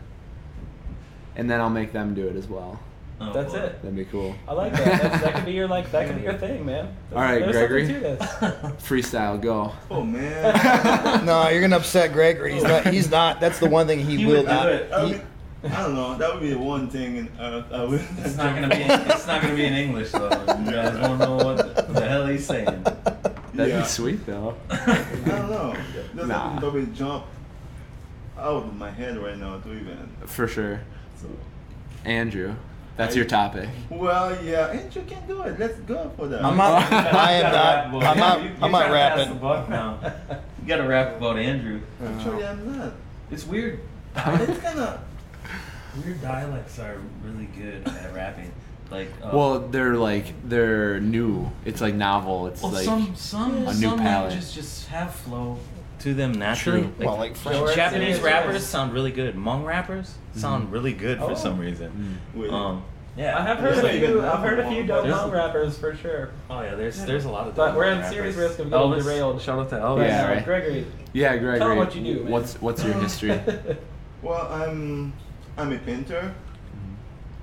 And 1.38 1.50
then 1.50 1.62
I'll 1.62 1.70
make 1.70 1.94
them 1.94 2.14
do 2.14 2.28
it 2.28 2.36
as 2.36 2.48
well. 2.48 2.82
Oh, 3.22 3.34
That's 3.34 3.54
boy. 3.54 3.60
it. 3.60 3.82
That'd 3.82 3.96
be 3.96 4.06
cool. 4.06 4.36
I 4.48 4.54
like 4.54 4.74
that. 4.74 5.02
That's, 5.02 5.24
that 5.24 5.34
could 5.36 5.46
be 5.46 5.52
your 5.54 5.68
like. 5.68 5.92
That 5.92 6.08
could 6.08 6.18
be 6.18 6.24
your 6.24 6.34
thing, 6.38 6.66
man. 6.66 6.96
All 7.14 7.22
right, 7.22 7.44
Gregory. 7.44 7.86
something 7.88 8.04
to 8.04 8.18
this. 8.18 8.30
Freestyle, 8.88 9.40
go. 9.42 9.72
Oh 9.90 10.04
man! 10.04 11.26
No, 11.26 11.48
you're 11.50 11.62
gonna 11.62 11.78
upset 11.78 12.14
Gregory. 12.14 12.54
He's 12.54 12.64
not. 12.64 12.88
He's 12.88 13.10
not. 13.12 13.40
That's 13.40 13.60
the 13.60 13.70
one 13.70 13.88
thing 13.88 14.00
he, 14.00 14.18
He 14.18 14.26
will 14.26 14.38
would 14.38 14.42
do 14.42 14.48
not. 14.48 14.70
it. 14.70 14.92
I, 14.94 15.06
mean, 15.06 15.22
I 15.66 15.84
don't 15.84 15.94
know. 15.96 16.18
That 16.18 16.34
would 16.34 16.42
be 16.42 16.50
the 16.50 16.58
one 16.58 16.90
thing, 16.90 17.18
and 17.20 17.40
uh, 17.40 17.64
I 17.72 17.84
would. 17.86 18.02
It's 18.20 18.36
not 18.38 18.56
gonna 18.56 18.70
be. 18.70 18.82
It's 18.82 19.28
not 19.28 19.42
gonna 19.42 19.56
be 19.56 19.66
in 19.66 19.74
English 19.74 20.12
though. 20.12 20.30
You 20.30 20.72
guys 20.72 21.00
won't 21.00 21.20
know 21.20 21.36
what 21.38 21.94
the 21.94 22.02
hell 22.08 22.26
he's 22.28 22.46
saying. 22.46 22.66
That'd 23.54 23.74
Yeah. 23.74 23.82
be 23.82 23.86
sweet 23.88 24.26
though. 24.26 24.56
I 24.70 25.06
don't 25.26 25.50
know. 25.52 25.76
Does 26.16 26.28
Nah. 26.28 26.54
that 26.54 26.60
probably 26.62 26.86
jump 26.88 27.26
out 28.40 28.64
of 28.64 28.76
my 28.76 28.90
head 28.90 29.18
right 29.18 29.38
now 29.38 29.60
to 29.60 29.72
even. 29.72 30.10
For 30.26 30.48
sure. 30.48 30.82
So. 31.22 31.28
Andrew, 32.06 32.56
that's 32.98 33.14
I- 33.14 33.18
your 33.18 33.26
topic. 33.26 33.70
Well, 33.90 34.44
yeah, 34.44 34.68
Andrew 34.68 35.04
can 35.06 35.26
do 35.28 35.42
it. 35.44 35.60
Let's 35.60 35.78
go 35.80 36.12
for 36.18 36.28
that. 36.28 36.44
I'm 36.44 36.58
not. 36.58 36.92
I 36.92 37.32
am 37.34 37.52
not. 37.52 38.04
I'm 38.06 38.18
not. 38.18 38.40
I'm 38.64 38.72
not 38.72 38.88
The 38.88 38.94
rapping. 38.94 39.38
buck 39.40 39.70
now. 39.70 40.00
You 40.62 40.68
gotta 40.68 40.88
rap 40.88 41.18
about 41.18 41.38
Andrew. 41.38 41.82
Actually, 42.06 42.46
I'm 42.46 42.78
not. 42.78 42.94
It's 43.32 43.46
weird. 43.46 43.80
It's 44.16 44.62
kind 44.62 44.80
of. 44.80 45.00
Weird 46.06 46.22
dialects 46.22 46.80
are 46.80 46.96
really 47.22 47.48
good 47.48 47.86
at 47.86 48.14
rapping. 48.14 48.54
Like, 48.90 49.10
uh, 49.22 49.32
Well, 49.34 49.60
they're 49.68 49.96
like 49.98 50.34
they're 50.48 51.02
new. 51.02 51.52
It's 51.66 51.82
like 51.82 51.96
novel. 51.96 52.48
It's 52.48 52.62
well, 52.62 52.72
like 52.72 52.86
some 52.86 53.14
some 53.16 53.58
a 53.68 53.74
new 53.74 53.90
some 53.90 54.00
palette. 54.00 54.30
languages 54.32 54.54
just 54.54 54.88
have 54.88 55.14
flow 55.14 55.60
to 56.00 56.14
them 56.14 56.32
naturally. 56.32 56.84
True. 56.84 56.94
Well, 57.06 57.18
like 57.18 57.42
Japanese 57.76 58.22
rappers 58.22 58.66
sound 58.66 58.94
really 58.94 59.12
good. 59.12 59.36
Hmong 59.36 59.66
rappers 59.66 60.16
sound 60.36 60.72
really 60.72 60.94
good 60.94 61.18
for 61.20 61.32
Oh. 61.32 61.36
some 61.36 61.60
reason. 61.60 62.20
Wait. 62.34 62.52
Um, 62.52 62.84
yeah, 63.18 63.38
I 63.38 63.42
have 63.42 63.58
heard 63.60 63.84
a 63.84 63.90
few. 64.00 64.22
I've 64.26 64.40
heard 64.40 64.60
a 64.60 64.70
few 64.70 64.84
dope 64.86 65.04
There's- 65.06 65.30
rappers 65.32 65.78
for 65.78 65.96
sure. 65.96 66.30
Oh 66.50 66.62
yeah, 66.62 66.76
there's 66.76 67.04
there's 67.06 67.26
a 67.26 67.30
lot 67.30 67.48
of. 67.48 67.56
But 67.56 67.68
dope 67.70 67.78
we're 67.78 67.92
in 67.92 68.10
serious 68.10 68.36
risk 68.38 68.60
of 68.60 68.70
getting 68.70 68.88
Elvis, 68.88 69.04
derailed. 69.04 69.42
Shout 69.42 69.60
out 69.60 69.70
to 69.72 69.76
Elvis. 69.76 70.08
Yeah, 70.08 70.28
right. 70.30 70.46
Gregory. 70.46 70.86
yeah, 71.14 71.36
Gregory. 71.38 71.60
Tell 71.60 71.72
'em 71.72 71.78
what 71.78 71.94
you 71.96 72.04
do, 72.14 72.24
man. 72.24 72.32
What's 72.32 72.62
what's 72.62 72.84
your 72.84 72.94
history? 72.94 73.40
Well, 74.24 74.48
I'm 74.52 75.14
I'm 75.58 75.74
a 75.74 75.80
painter. 75.80 76.34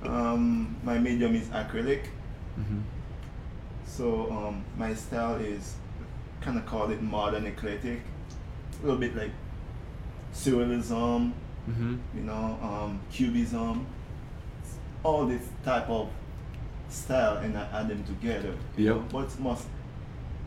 Um, 0.04 0.76
my 0.84 0.96
medium 0.98 1.34
is 1.34 1.48
acrylic. 1.48 2.04
hmm 2.54 2.80
So 3.84 4.30
um, 4.30 4.64
my 4.76 4.94
style 4.94 5.34
is 5.36 5.74
kind 6.40 6.56
of 6.56 6.64
called 6.66 6.92
it 6.92 7.02
modern 7.02 7.46
eclectic, 7.46 8.00
a 8.80 8.86
little 8.86 9.00
bit 9.00 9.16
like 9.16 9.32
surrealism, 10.32 11.32
hmm 11.72 11.96
you 12.14 12.22
know, 12.22 12.58
um, 12.62 13.00
cubism, 13.12 13.86
all 15.02 15.26
this 15.26 15.42
type 15.64 15.88
of 15.88 16.08
style, 16.88 17.36
and 17.38 17.56
I 17.56 17.68
add 17.72 17.88
them 17.88 18.04
together. 18.04 18.54
Yeah. 18.76 18.94
But 19.12 19.38
most 19.40 19.66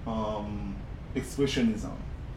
um, 0.07 0.75
expressionism. 1.15 1.95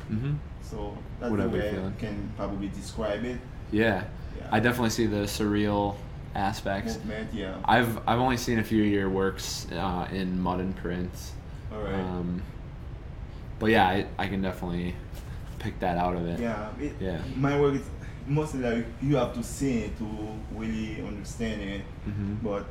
hmm 0.08 0.34
So 0.62 0.96
that's 1.20 1.30
Whatever 1.30 1.56
the 1.56 1.62
way 1.62 1.86
I 1.86 2.00
can 2.00 2.32
probably 2.36 2.68
describe 2.68 3.24
it. 3.24 3.38
Yeah. 3.72 4.04
Yeah. 4.38 4.48
I 4.50 4.60
definitely 4.60 4.90
see 4.90 5.06
the 5.06 5.24
surreal 5.26 5.96
aspects. 6.34 6.94
Movement, 6.96 7.32
yeah. 7.32 7.56
I've 7.64 7.98
I've 8.08 8.18
only 8.18 8.36
seen 8.36 8.58
a 8.58 8.64
few 8.64 8.82
of 8.84 8.90
your 8.90 9.08
works 9.08 9.66
uh, 9.72 10.08
in 10.12 10.40
modern 10.40 10.72
prints. 10.74 11.32
all 11.72 11.80
right. 11.82 11.94
Um, 11.94 12.42
but 13.58 13.70
yeah, 13.70 13.86
I, 13.86 14.06
I 14.18 14.26
can 14.26 14.42
definitely 14.42 14.94
pick 15.60 15.78
that 15.80 15.96
out 15.96 16.16
of 16.16 16.26
it. 16.26 16.40
Yeah, 16.40 16.68
it, 16.80 16.92
Yeah. 17.00 17.20
My 17.36 17.58
work 17.58 17.74
is 17.74 17.82
mostly 18.26 18.60
like 18.60 18.86
you 19.02 19.16
have 19.16 19.34
to 19.34 19.42
see 19.42 19.80
it 19.80 19.98
to 19.98 20.06
really 20.54 21.02
understand 21.06 21.60
it. 21.62 21.82
Mhm. 22.08 22.42
But 22.42 22.64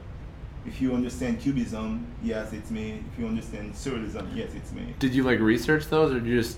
if 0.66 0.82
you 0.82 0.94
understand 0.94 1.40
cubism, 1.40 2.06
yes, 2.24 2.54
it's 2.54 2.72
me. 2.72 3.04
If 3.12 3.20
you 3.20 3.28
understand 3.28 3.74
surrealism, 3.74 4.28
yes, 4.36 4.52
it's 4.56 4.72
me. 4.72 4.94
Did 5.00 5.14
you 5.14 5.24
like 5.24 5.40
research 5.40 5.88
those, 5.90 6.12
or 6.12 6.20
did 6.20 6.28
you 6.28 6.38
just 6.40 6.58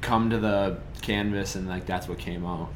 come 0.00 0.28
to 0.30 0.38
the 0.38 0.78
canvas 1.00 1.54
and 1.54 1.68
like 1.68 1.86
that's 1.86 2.08
what 2.08 2.18
came 2.18 2.44
out? 2.44 2.70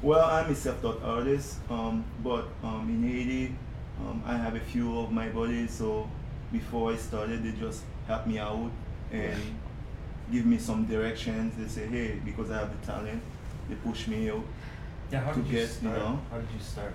Well, 0.00 0.24
I'm 0.24 0.50
a 0.50 0.54
self-taught 0.54 1.02
artist, 1.04 1.58
um, 1.70 2.04
but 2.24 2.48
um, 2.64 2.88
in 2.88 3.08
Haiti, 3.08 3.54
um, 4.00 4.22
I 4.26 4.36
have 4.36 4.56
a 4.56 4.60
few 4.60 4.98
of 4.98 5.12
my 5.12 5.28
buddies. 5.28 5.70
So 5.72 6.08
before 6.50 6.92
I 6.92 6.96
started, 6.96 7.44
they 7.44 7.52
just 7.52 7.82
help 8.08 8.26
me 8.26 8.38
out 8.38 8.70
and 9.12 9.40
give 10.32 10.44
me 10.46 10.58
some 10.58 10.86
directions. 10.86 11.54
They 11.56 11.68
say, 11.68 11.86
hey, 11.86 12.18
because 12.24 12.50
I 12.50 12.58
have 12.58 12.80
the 12.80 12.84
talent, 12.86 13.22
they 13.68 13.76
push 13.76 14.08
me 14.08 14.28
out. 14.30 14.44
Yeah, 15.12 15.20
how 15.20 15.32
to 15.32 15.40
did 15.40 15.46
you 15.46 15.52
get, 15.52 15.60
you 15.60 15.66
start? 15.66 15.98
know. 15.98 16.20
How 16.30 16.38
did 16.38 16.48
you 16.56 16.60
start? 16.60 16.94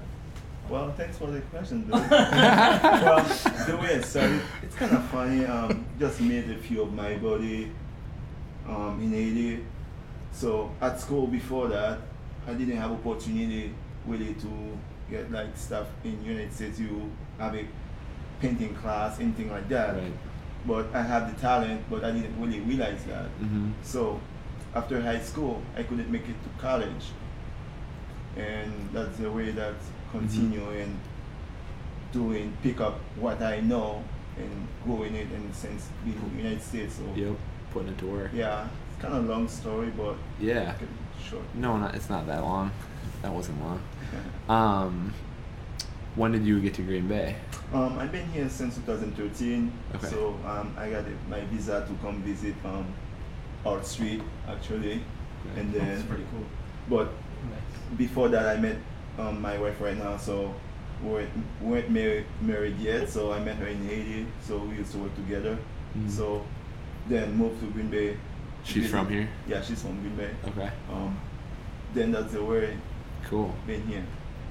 Well, 0.68 0.92
thanks 0.94 1.18
for 1.20 1.28
the 1.28 1.40
question. 1.42 1.88
Though. 1.88 1.98
well, 1.98 3.24
the 3.68 3.78
way 3.78 3.94
it 3.94 4.06
started, 4.06 4.42
it's 4.64 4.76
kind 4.76 4.92
of 4.92 5.04
funny. 5.06 5.46
Um, 5.46 5.86
just 6.00 6.20
made 6.20 6.50
a 6.50 6.58
few 6.58 6.82
of 6.82 6.94
my 6.94 7.16
body 7.18 7.72
um, 8.68 9.00
in 9.02 9.12
Haiti. 9.12 9.64
So 10.32 10.72
at 10.82 11.00
school 11.00 11.28
before 11.28 11.68
that, 11.68 12.00
I 12.48 12.54
didn't 12.54 12.78
have 12.78 12.92
opportunity 12.92 13.74
really 14.08 14.34
to 14.34 14.78
get 15.12 15.32
like 15.32 15.56
stuff 15.56 15.88
in 16.04 16.24
United 16.24 16.52
States. 16.52 16.80
You 16.80 17.12
have 17.38 17.56
a 17.56 17.66
painting 18.42 18.74
class, 18.76 19.20
anything 19.20 19.52
like 19.52 19.70
that. 19.70 19.96
Right. 19.96 20.12
But 20.66 20.88
I 20.94 21.04
have 21.04 21.34
the 21.34 21.40
talent, 21.40 21.82
but 21.88 22.04
I 22.04 22.12
didn't 22.12 22.42
really 22.42 22.62
realize 22.62 23.04
that. 23.06 23.26
Mm-hmm. 23.40 23.72
So 23.84 24.20
after 24.76 25.02
high 25.02 25.20
school, 25.22 25.62
I 25.76 25.84
couldn't 25.84 26.10
make 26.12 26.24
it 26.24 26.36
to 26.44 26.62
college, 26.62 27.06
and 28.38 28.90
that's 28.94 29.18
the 29.18 29.32
way 29.32 29.52
that 29.52 29.74
continue 30.12 30.70
and 30.70 30.98
doing 32.12 32.56
pick 32.64 32.80
up 32.80 32.96
what 33.20 33.42
I 33.42 33.60
know 33.60 34.04
and 34.38 34.68
growing 34.86 35.16
it 35.16 35.28
in 35.32 35.48
the 35.50 35.54
sense 35.56 35.88
being 36.06 36.18
in 36.18 36.38
the 36.38 36.44
United 36.44 36.62
States. 36.62 36.96
So 36.96 37.04
Yep. 37.16 37.36
Putting 37.72 37.90
it 37.90 37.98
to 38.00 38.06
work. 38.06 38.32
yeah, 38.34 38.68
it's 38.94 39.02
kind 39.02 39.14
of 39.14 39.26
a 39.26 39.28
long 39.32 39.48
story, 39.48 39.92
but 39.96 40.16
Yeah. 40.40 40.74
Short. 41.22 41.44
No, 41.56 41.78
not, 41.78 41.96
it's 41.96 42.10
not 42.10 42.26
that 42.28 42.42
long. 42.42 42.72
That 43.22 43.34
wasn't 43.34 43.62
long. 43.62 43.82
Um, 44.50 45.14
when 46.16 46.32
did 46.32 46.46
you 46.46 46.62
get 46.62 46.74
to 46.76 46.82
Green 46.82 47.08
Bay? 47.08 47.36
Um, 47.74 48.00
I've 48.00 48.12
been 48.14 48.28
here 48.32 48.48
since 48.50 48.76
2013, 48.76 49.72
Okay. 49.96 50.08
so 50.08 50.40
um, 50.48 50.74
I 50.78 50.90
got 50.90 51.04
my 51.30 51.42
visa 51.52 51.86
to 51.86 51.94
come 52.02 52.22
visit 52.24 52.56
um, 52.64 52.86
Art 53.66 53.86
Street 53.86 54.22
actually, 54.48 54.94
Okay. 55.52 55.60
and 55.62 55.74
That's 55.74 55.86
then 55.86 56.08
pretty 56.08 56.24
cool. 56.32 56.46
but 56.90 57.10
before 57.96 58.30
that 58.30 58.48
I 58.58 58.60
met 58.60 58.78
um, 59.18 59.42
my 59.42 59.58
wife 59.58 59.80
right 59.82 59.98
now, 59.98 60.18
so 60.18 60.54
we 61.04 61.10
weren't, 61.10 61.30
we 61.62 61.68
weren't 61.72 61.90
married, 61.92 62.26
married 62.42 62.78
yet, 62.78 63.10
so 63.10 63.32
I 63.32 63.40
met 63.40 63.56
her 63.58 63.68
in 63.68 63.84
Haiti, 63.88 64.26
so 64.46 64.58
we 64.58 64.76
used 64.76 64.92
to 64.94 64.98
work 65.00 65.16
together. 65.16 65.58
Mhm. 65.98 66.10
So 66.10 66.44
then 67.08 67.36
moved 67.38 67.60
to 67.62 67.68
Green 67.68 67.90
Bay. 67.90 68.18
She's 68.64 68.84
visit- 68.84 68.92
from 68.92 69.10
here? 69.10 69.28
Yeah, 69.48 69.62
she's 69.62 69.82
from 69.82 70.00
Green 70.02 70.16
Bay. 70.16 70.30
Okay. 70.48 70.70
Um, 70.92 71.18
then 71.94 72.12
that's 72.12 72.34
the 72.34 72.44
way 72.44 72.76
Cool. 73.26 73.54
been 73.66 73.86
here. 73.88 74.04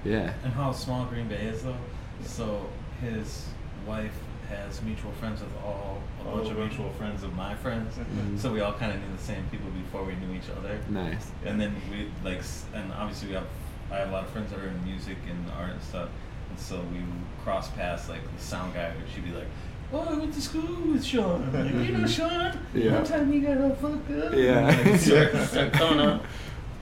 Yeah. 0.05 0.33
And 0.45 0.53
how 0.53 0.73
small 0.73 1.05
Green 1.07 1.29
Bay 1.29 1.47
is, 1.47 1.63
though. 1.65 1.77
So 2.25 2.67
his 3.01 3.49
wife 3.87 4.13
has 4.49 4.81
mutual 4.83 5.13
friends 5.13 5.41
with 5.41 5.51
all 5.65 6.01
a 6.25 6.29
All 6.29 6.37
bunch 6.39 6.51
of 6.51 6.59
mutual 6.59 6.91
friends 6.93 7.23
of 7.23 7.35
my 7.35 7.55
friends. 7.55 7.95
Mhm. 7.99 8.39
So 8.39 8.53
we 8.53 8.61
all 8.61 8.73
kind 8.75 8.93
of 8.93 8.99
knew 9.01 9.17
the 9.17 9.23
same 9.23 9.45
people 9.51 9.71
before 9.71 10.05
we 10.05 10.15
knew 10.17 10.35
each 10.35 10.51
other. 10.57 10.79
Nice. 10.89 11.31
And 11.45 11.61
then 11.61 11.75
we 11.91 12.09
like, 12.25 12.43
and 12.75 12.93
obviously 12.93 13.29
we 13.29 13.35
have, 13.35 13.47
I 13.91 13.97
have 13.97 14.09
a 14.09 14.13
lot 14.13 14.25
of 14.25 14.31
friends 14.31 14.51
that 14.51 14.61
are 14.61 14.69
in 14.69 14.85
music 14.85 15.17
and 15.29 15.51
art 15.59 15.71
and 15.73 15.83
stuff. 15.83 16.09
And 16.51 16.59
so 16.59 16.77
we 16.93 17.01
cross 17.45 17.69
paths 17.71 18.09
like 18.09 18.23
the 18.37 18.43
sound 18.43 18.75
guy, 18.75 18.85
and 18.85 19.03
she'd 19.13 19.25
be 19.25 19.33
like, 19.33 19.49
"Oh, 19.93 20.01
I 20.09 20.15
went 20.15 20.33
to 20.35 20.41
school 20.41 20.93
with 20.93 21.05
Sean." 21.05 21.43
I'm 21.43 21.53
like, 21.53 21.87
you 21.89 21.97
know 21.99 22.07
Sean? 22.19 22.59
Yeah. 22.75 22.93
One 22.95 23.05
time 23.05 23.33
he 23.33 23.41
got 23.41 23.59
all 23.59 23.75
fucked 23.75 24.11
up. 24.13 24.33
Yeah. 24.35 24.69
And, 24.71 24.91
like, 24.93 25.01
start, 25.01 25.49
start 25.49 25.73
coming 25.73 26.01
up. 26.07 26.25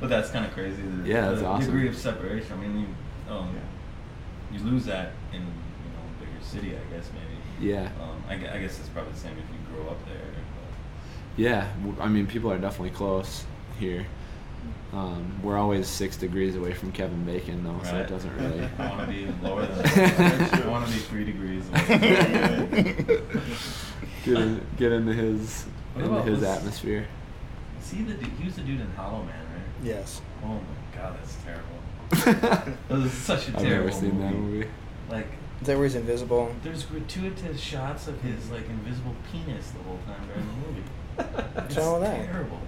But 0.01 0.09
that's 0.11 0.31
kind 0.31 0.45
of 0.45 0.53
crazy. 0.53 0.83
The, 0.83 1.09
Yeah, 1.09 1.29
that's 1.31 1.41
the 1.41 1.47
awesome. 1.47 1.67
degree 1.67 1.89
of 1.89 1.97
separation. 1.97 2.53
I 2.53 2.57
mean, 2.57 2.81
you, 2.81 3.33
um, 3.35 3.49
you 4.53 4.59
lose 4.61 4.85
that 4.85 5.13
in 5.33 5.41
you 5.41 5.47
know 5.93 6.03
a 6.13 6.25
bigger 6.25 6.45
city, 6.45 6.71
I 6.77 6.95
guess 6.95 7.09
maybe. 7.15 7.34
Yeah. 7.61 7.89
Um, 8.03 8.23
I, 8.29 8.35
I 8.35 8.61
guess 8.61 8.79
it's 8.79 8.89
probably 8.89 9.13
the 9.13 9.19
same 9.19 9.33
if 9.33 9.39
you 9.39 9.77
grow 9.77 9.91
up 9.91 10.05
there. 10.07 10.17
Yeah. 11.37 11.69
I 12.01 12.09
mean, 12.09 12.27
people 12.27 12.51
are 12.53 12.59
definitely 12.59 12.91
close 12.91 13.45
here. 13.79 14.07
Um, 14.93 15.41
we're 15.43 15.59
always 15.59 15.89
six 15.89 16.17
degrees 16.17 16.55
away 16.57 16.73
from 16.73 16.93
Kevin 16.93 17.25
Bacon, 17.25 17.65
though, 17.65 17.73
But, 17.73 17.87
so 17.87 17.97
it 17.99 18.09
doesn't 18.09 18.37
really. 18.37 18.69
I 18.79 18.89
want 18.91 19.01
to 19.01 19.07
be 19.09 19.27
lower 19.43 19.67
than. 19.67 19.85
I 20.63 20.69
want 20.69 20.87
to 20.87 20.93
be 20.93 20.99
three 21.01 21.25
degrees. 21.25 21.69
away. 21.69 22.95
get, 24.25 24.37
in, 24.39 24.67
get 24.77 24.93
into 24.93 25.13
his 25.13 25.65
What 25.95 26.05
into 26.05 26.23
his 26.23 26.41
was- 26.41 26.43
atmosphere. 26.49 27.07
See 27.81 28.03
the 28.03 28.15
dude? 28.15 28.33
He 28.39 28.45
was 28.45 28.55
the 28.57 28.63
dude 28.63 28.81
in 28.81 28.91
Hollow 28.93 29.19
Man, 29.25 29.29
right? 29.29 29.63
Yes. 29.83 30.23
Oh 30.43 30.49
my 30.49 30.61
god, 30.97 31.19
that's 31.19 31.37
terrible. 31.45 32.71
That 32.89 32.99
was 32.99 33.13
such 33.13 33.49
a 33.49 33.57
I've 33.57 33.63
terrible 33.63 33.87
never 33.87 33.93
seen 33.93 34.15
movie. 34.15 34.23
that 34.23 34.35
movie. 34.35 34.69
Like, 35.11 35.27
Is 35.61 35.67
that 35.69 35.77
where 35.77 35.85
he's 35.87 35.95
invisible? 35.95 36.55
there's 36.63 36.85
gratuitous 36.85 37.61
shots 37.61 38.07
of 38.09 38.21
his 38.23 38.51
like 38.51 38.69
invisible 38.69 39.15
penis 39.33 39.71
the 39.71 39.83
whole 39.85 39.99
time 40.07 40.27
during 40.27 40.47
the 40.47 40.67
movie. 40.69 40.83
What's 41.55 41.77
wrong 41.77 42.01
with 42.01 42.11
that? 42.11 42.27
terrible. 42.27 42.61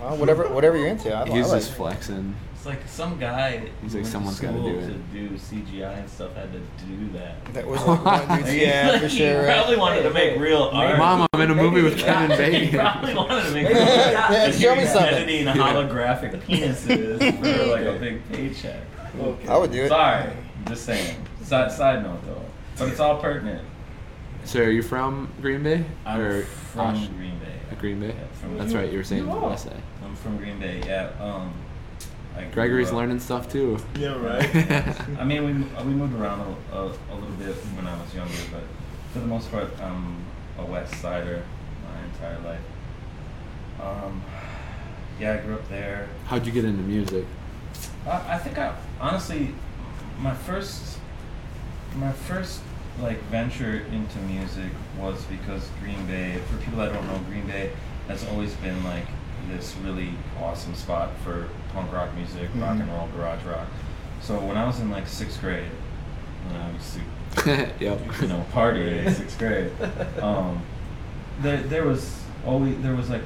Well, 0.00 0.16
whatever, 0.16 0.48
whatever 0.48 0.76
you're 0.76 0.88
into. 0.88 1.12
I, 1.12 1.22
I 1.22 1.24
He's 1.28 1.48
like 1.50 1.60
just 1.60 1.72
it. 1.72 1.74
flexing. 1.74 2.34
It's 2.54 2.66
like 2.66 2.86
some 2.88 3.18
guy. 3.20 3.68
He's 3.82 3.92
who 3.92 4.00
like, 4.00 4.04
went 4.04 4.04
to 4.06 4.10
"Someone's 4.10 4.40
gotta 4.40 4.56
school 4.58 4.72
do 4.72 4.78
it." 4.78 4.86
To 4.86 4.94
do 5.12 5.28
CGI 5.30 5.98
and 6.00 6.10
stuff 6.10 6.34
had 6.34 6.52
to 6.52 6.58
do 6.86 7.08
that. 7.12 7.44
That 7.54 7.66
was 7.66 7.80
like 7.84 8.04
one 8.28 8.38
dude's, 8.38 8.56
yeah, 8.56 8.88
like, 8.92 9.02
for 9.02 9.06
he 9.08 9.16
sure. 9.18 9.44
probably 9.44 9.76
wanted 9.76 10.02
to 10.02 10.10
make 10.10 10.38
real 10.40 10.62
art. 10.72 10.98
Mom, 10.98 11.26
I'm 11.32 11.40
in 11.40 11.50
a 11.50 11.54
movie 11.54 11.82
with 11.82 11.98
Kevin 11.98 12.30
he 12.32 12.36
Bacon. 12.36 12.80
probably 12.80 13.14
wanted 13.14 13.44
to 13.44 13.50
make 13.52 13.68
real 13.68 13.78
art. 13.78 13.88
yeah, 13.88 14.50
show 14.50 14.70
he 14.70 14.76
me 14.76 14.82
was 14.82 14.92
something. 14.92 15.14
editing 15.14 15.46
holographic 15.46 16.40
penises 16.42 17.18
for 17.18 17.66
like 17.66 17.86
a 17.86 17.98
big 17.98 18.28
paycheck. 18.32 18.82
I 19.48 19.56
would 19.56 19.70
do 19.72 19.84
it. 19.84 19.88
Sorry, 19.88 20.30
just 20.66 20.84
saying. 20.84 21.16
Side, 21.48 21.72
side 21.72 22.02
note 22.02 22.22
though, 22.26 22.42
but 22.78 22.88
it's 22.90 23.00
all 23.00 23.18
pertinent. 23.22 23.66
So, 24.44 24.60
are 24.60 24.70
you 24.70 24.82
from 24.82 25.32
Green 25.40 25.62
Bay? 25.62 25.82
I'm 26.04 26.20
or 26.20 26.42
from 26.42 26.94
Osh- 26.94 27.08
Green 27.08 27.38
Bay. 27.38 27.76
Green 27.80 28.00
Bay? 28.00 28.08
Yeah, 28.08 28.26
from 28.40 28.58
That's 28.58 28.74
right. 28.74 28.90
You 28.92 28.98
were 28.98 29.04
saying 29.04 29.22
You 29.24 29.28
the 29.30 29.36
are. 29.38 29.52
essay. 29.54 29.76
I'm 30.04 30.14
from 30.16 30.36
Green 30.36 30.58
Bay. 30.58 30.82
Yeah. 30.86 31.08
Um, 31.18 31.52
Gregory's 32.52 32.88
up- 32.88 32.94
learning 32.96 33.18
stuff 33.20 33.50
too. 33.50 33.78
Yeah, 33.98 34.14
right. 34.22 34.44
I 35.18 35.24
mean, 35.24 35.44
we, 35.46 35.52
we 35.84 35.94
moved 35.94 36.14
around 36.20 36.40
a, 36.72 36.76
a, 36.76 36.84
a 36.86 37.14
little 37.14 37.36
bit 37.38 37.54
when 37.76 37.86
I 37.86 37.98
was 37.98 38.14
younger, 38.14 38.34
but 38.52 38.62
for 39.14 39.20
the 39.20 39.26
most 39.26 39.50
part, 39.50 39.68
I'm 39.80 40.16
a 40.58 40.64
West 40.66 40.94
Sider 40.96 41.42
my 41.84 42.04
entire 42.04 42.38
life. 42.40 42.60
Um, 43.82 44.22
yeah, 45.18 45.32
I 45.34 45.36
grew 45.38 45.54
up 45.54 45.66
there. 45.70 46.08
How'd 46.26 46.44
you 46.46 46.52
get 46.52 46.66
into 46.66 46.82
music? 46.82 47.24
I, 48.06 48.34
I 48.34 48.38
think 48.38 48.58
I 48.58 48.74
honestly, 49.00 49.54
my 50.20 50.34
first, 50.34 50.97
my 51.96 52.12
first 52.12 52.60
like 53.00 53.20
venture 53.24 53.84
into 53.92 54.18
music 54.20 54.72
was 54.98 55.22
because 55.24 55.68
Green 55.80 56.04
Bay. 56.06 56.40
For 56.50 56.56
people 56.58 56.78
that 56.78 56.92
don't 56.92 57.06
know, 57.06 57.18
Green 57.28 57.46
Bay 57.46 57.72
has 58.08 58.26
always 58.28 58.54
been 58.56 58.82
like 58.84 59.06
this 59.48 59.74
really 59.84 60.10
awesome 60.40 60.74
spot 60.74 61.10
for 61.24 61.48
punk 61.72 61.92
rock 61.92 62.14
music, 62.14 62.48
rock 62.56 62.78
and 62.78 62.90
roll, 62.90 63.08
garage 63.16 63.44
rock. 63.44 63.68
So 64.20 64.38
when 64.40 64.56
I 64.56 64.66
was 64.66 64.80
in 64.80 64.90
like 64.90 65.06
sixth 65.06 65.40
grade, 65.40 65.70
when 66.46 66.60
I 66.60 66.72
used 66.72 66.94
to 66.94 67.00
yep. 67.80 68.00
you 68.20 68.28
know, 68.28 68.44
party 68.52 68.98
in 68.98 69.14
sixth 69.14 69.38
grade. 69.38 69.70
Um, 70.20 70.62
there, 71.40 71.62
there 71.62 71.84
was 71.84 72.22
always 72.44 72.80
there 72.82 72.94
was 72.94 73.10
like 73.10 73.22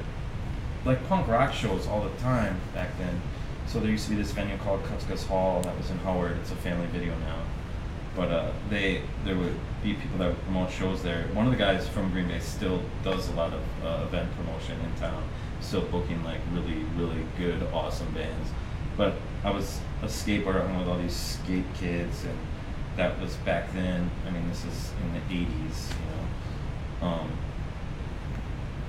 like 0.85 1.05
punk 1.07 1.27
rock 1.27 1.53
shows 1.53 1.87
all 1.87 2.03
the 2.03 2.15
time 2.21 2.59
back 2.73 2.97
then. 2.97 3.21
So 3.65 3.79
there 3.79 3.89
used 3.89 4.05
to 4.05 4.11
be 4.11 4.17
this 4.17 4.31
venue 4.31 4.57
called 4.57 4.83
Cuscus 4.83 5.25
Hall 5.25 5.61
that 5.61 5.77
was 5.77 5.89
in 5.89 5.97
Howard. 5.99 6.37
It's 6.41 6.51
a 6.51 6.55
family 6.55 6.85
video 6.87 7.17
now, 7.19 7.42
but 8.15 8.29
uh, 8.29 8.51
they 8.69 9.01
there 9.25 9.35
would 9.35 9.57
be 9.83 9.93
people 9.93 10.17
that 10.19 10.29
would 10.29 10.43
promote 10.43 10.71
shows 10.71 11.01
there. 11.01 11.27
One 11.33 11.45
of 11.45 11.51
the 11.51 11.57
guys 11.57 11.87
from 11.87 12.11
Green 12.11 12.27
Bay 12.27 12.39
still 12.39 12.81
does 13.03 13.29
a 13.29 13.33
lot 13.33 13.53
of 13.53 13.61
uh, 13.83 14.05
event 14.05 14.29
promotion 14.35 14.79
in 14.79 14.93
town, 14.99 15.23
still 15.61 15.81
booking 15.81 16.23
like 16.23 16.39
really 16.51 16.85
really 16.95 17.25
good 17.37 17.61
awesome 17.73 18.11
bands. 18.13 18.49
But 18.95 19.15
I 19.43 19.49
was 19.49 19.79
a 20.01 20.05
skateboarder 20.05 20.77
with 20.77 20.87
all 20.87 20.99
these 20.99 21.15
skate 21.15 21.65
kids 21.75 22.23
and 22.25 22.37
that 22.95 23.19
was 23.19 23.35
back 23.37 23.73
then. 23.73 24.09
I 24.27 24.29
mean, 24.29 24.47
this 24.49 24.63
is 24.65 24.91
in 25.01 25.13
the 25.13 25.45
'80s, 25.45 25.89
you 25.89 26.05
know. 26.11 27.07
Um, 27.07 27.31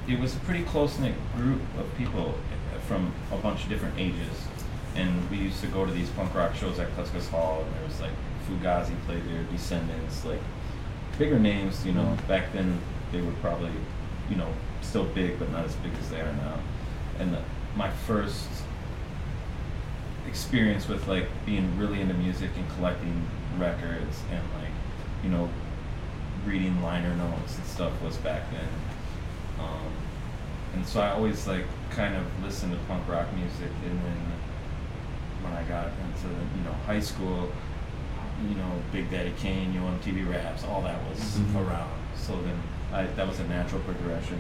it 0.06 0.18
was 0.20 0.36
a 0.36 0.38
pretty 0.40 0.64
close 0.64 0.98
knit 0.98 1.14
group 1.36 1.62
of 1.78 1.96
people 1.96 2.34
uh, 2.74 2.78
from 2.80 3.14
a 3.32 3.36
bunch 3.38 3.62
of 3.62 3.70
different 3.70 3.98
ages, 3.98 4.46
and 4.94 5.30
we 5.30 5.38
used 5.38 5.60
to 5.62 5.66
go 5.68 5.86
to 5.86 5.92
these 5.92 6.10
punk 6.10 6.34
rock 6.34 6.54
shows 6.54 6.78
at 6.78 6.94
Cuscus 6.96 7.28
Hall, 7.28 7.62
and 7.62 7.74
there 7.74 7.84
was 7.84 8.00
like 8.00 8.12
Fugazi 8.64 8.94
played 9.06 9.24
there, 9.28 9.42
Descendents, 9.52 10.24
like 10.24 10.40
bigger 11.18 11.38
names. 11.38 11.84
You 11.84 11.92
know, 11.92 12.16
back 12.26 12.52
then 12.52 12.78
they 13.12 13.20
were 13.20 13.32
probably, 13.40 13.72
you 14.30 14.36
know, 14.36 14.48
still 14.82 15.04
big, 15.04 15.38
but 15.38 15.50
not 15.50 15.64
as 15.64 15.74
big 15.76 15.92
as 16.00 16.10
they 16.10 16.20
are 16.20 16.32
now. 16.32 16.58
And 17.18 17.34
the, 17.34 17.42
my 17.76 17.90
first 17.90 18.46
experience 20.26 20.88
with 20.88 21.06
like 21.06 21.28
being 21.44 21.78
really 21.78 22.00
into 22.00 22.14
music 22.14 22.50
and 22.56 22.68
collecting 22.70 23.26
records 23.58 24.22
and 24.32 24.42
like 24.60 24.72
you 25.22 25.28
know 25.28 25.48
reading 26.44 26.82
liner 26.82 27.14
notes 27.14 27.56
and 27.56 27.66
stuff 27.66 27.92
was 28.02 28.16
back 28.16 28.50
then 28.50 28.68
um, 29.60 29.92
and 30.72 30.84
so 30.86 31.00
I 31.00 31.10
always 31.10 31.46
like 31.46 31.66
kind 31.90 32.16
of 32.16 32.24
listened 32.42 32.72
to 32.72 32.78
punk 32.88 33.06
rock 33.06 33.32
music 33.34 33.70
and 33.84 34.02
then 34.02 34.32
when 35.42 35.52
I 35.52 35.62
got 35.64 35.86
into 35.86 36.28
you 36.56 36.64
know 36.64 36.72
high 36.86 37.00
school 37.00 37.52
you 38.48 38.54
know 38.56 38.70
Big 38.92 39.10
Daddy 39.10 39.32
Kane, 39.38 39.72
you 39.72 39.80
know 39.80 39.86
MTV 40.02 40.30
Raps, 40.30 40.64
all 40.64 40.82
that 40.82 40.98
was 41.08 41.18
Mhm. 41.38 41.66
around. 41.66 41.90
So 42.16 42.40
then 42.42 42.58
I, 42.92 43.04
that 43.16 43.26
was 43.26 43.40
a 43.40 43.44
natural 43.48 43.80
progression, 43.82 44.38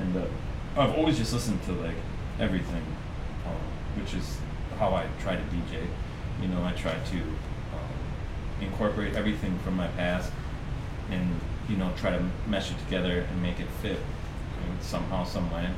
and 0.00 0.16
uh, 0.16 0.80
I've 0.80 0.94
always 0.94 1.18
just 1.18 1.32
listened 1.32 1.62
to 1.64 1.72
like 1.72 1.96
everything, 2.40 2.82
um, 3.46 4.00
which 4.00 4.14
is 4.14 4.38
how 4.78 4.94
I 4.94 5.04
try 5.20 5.36
to 5.36 5.42
DJ. 5.42 5.86
You 6.42 6.48
know, 6.48 6.64
I 6.64 6.72
try 6.72 6.92
to 6.94 7.16
um, 7.18 7.94
incorporate 8.60 9.14
everything 9.14 9.58
from 9.60 9.76
my 9.76 9.86
past, 9.88 10.32
and 11.10 11.40
you 11.68 11.76
know 11.76 11.90
try 11.96 12.10
to 12.10 12.22
mesh 12.48 12.70
it 12.70 12.78
together 12.80 13.20
and 13.30 13.42
make 13.42 13.60
it 13.60 13.68
fit 13.82 13.98
um, 13.98 14.76
somehow, 14.80 15.24
some 15.24 15.50
way, 15.52 15.68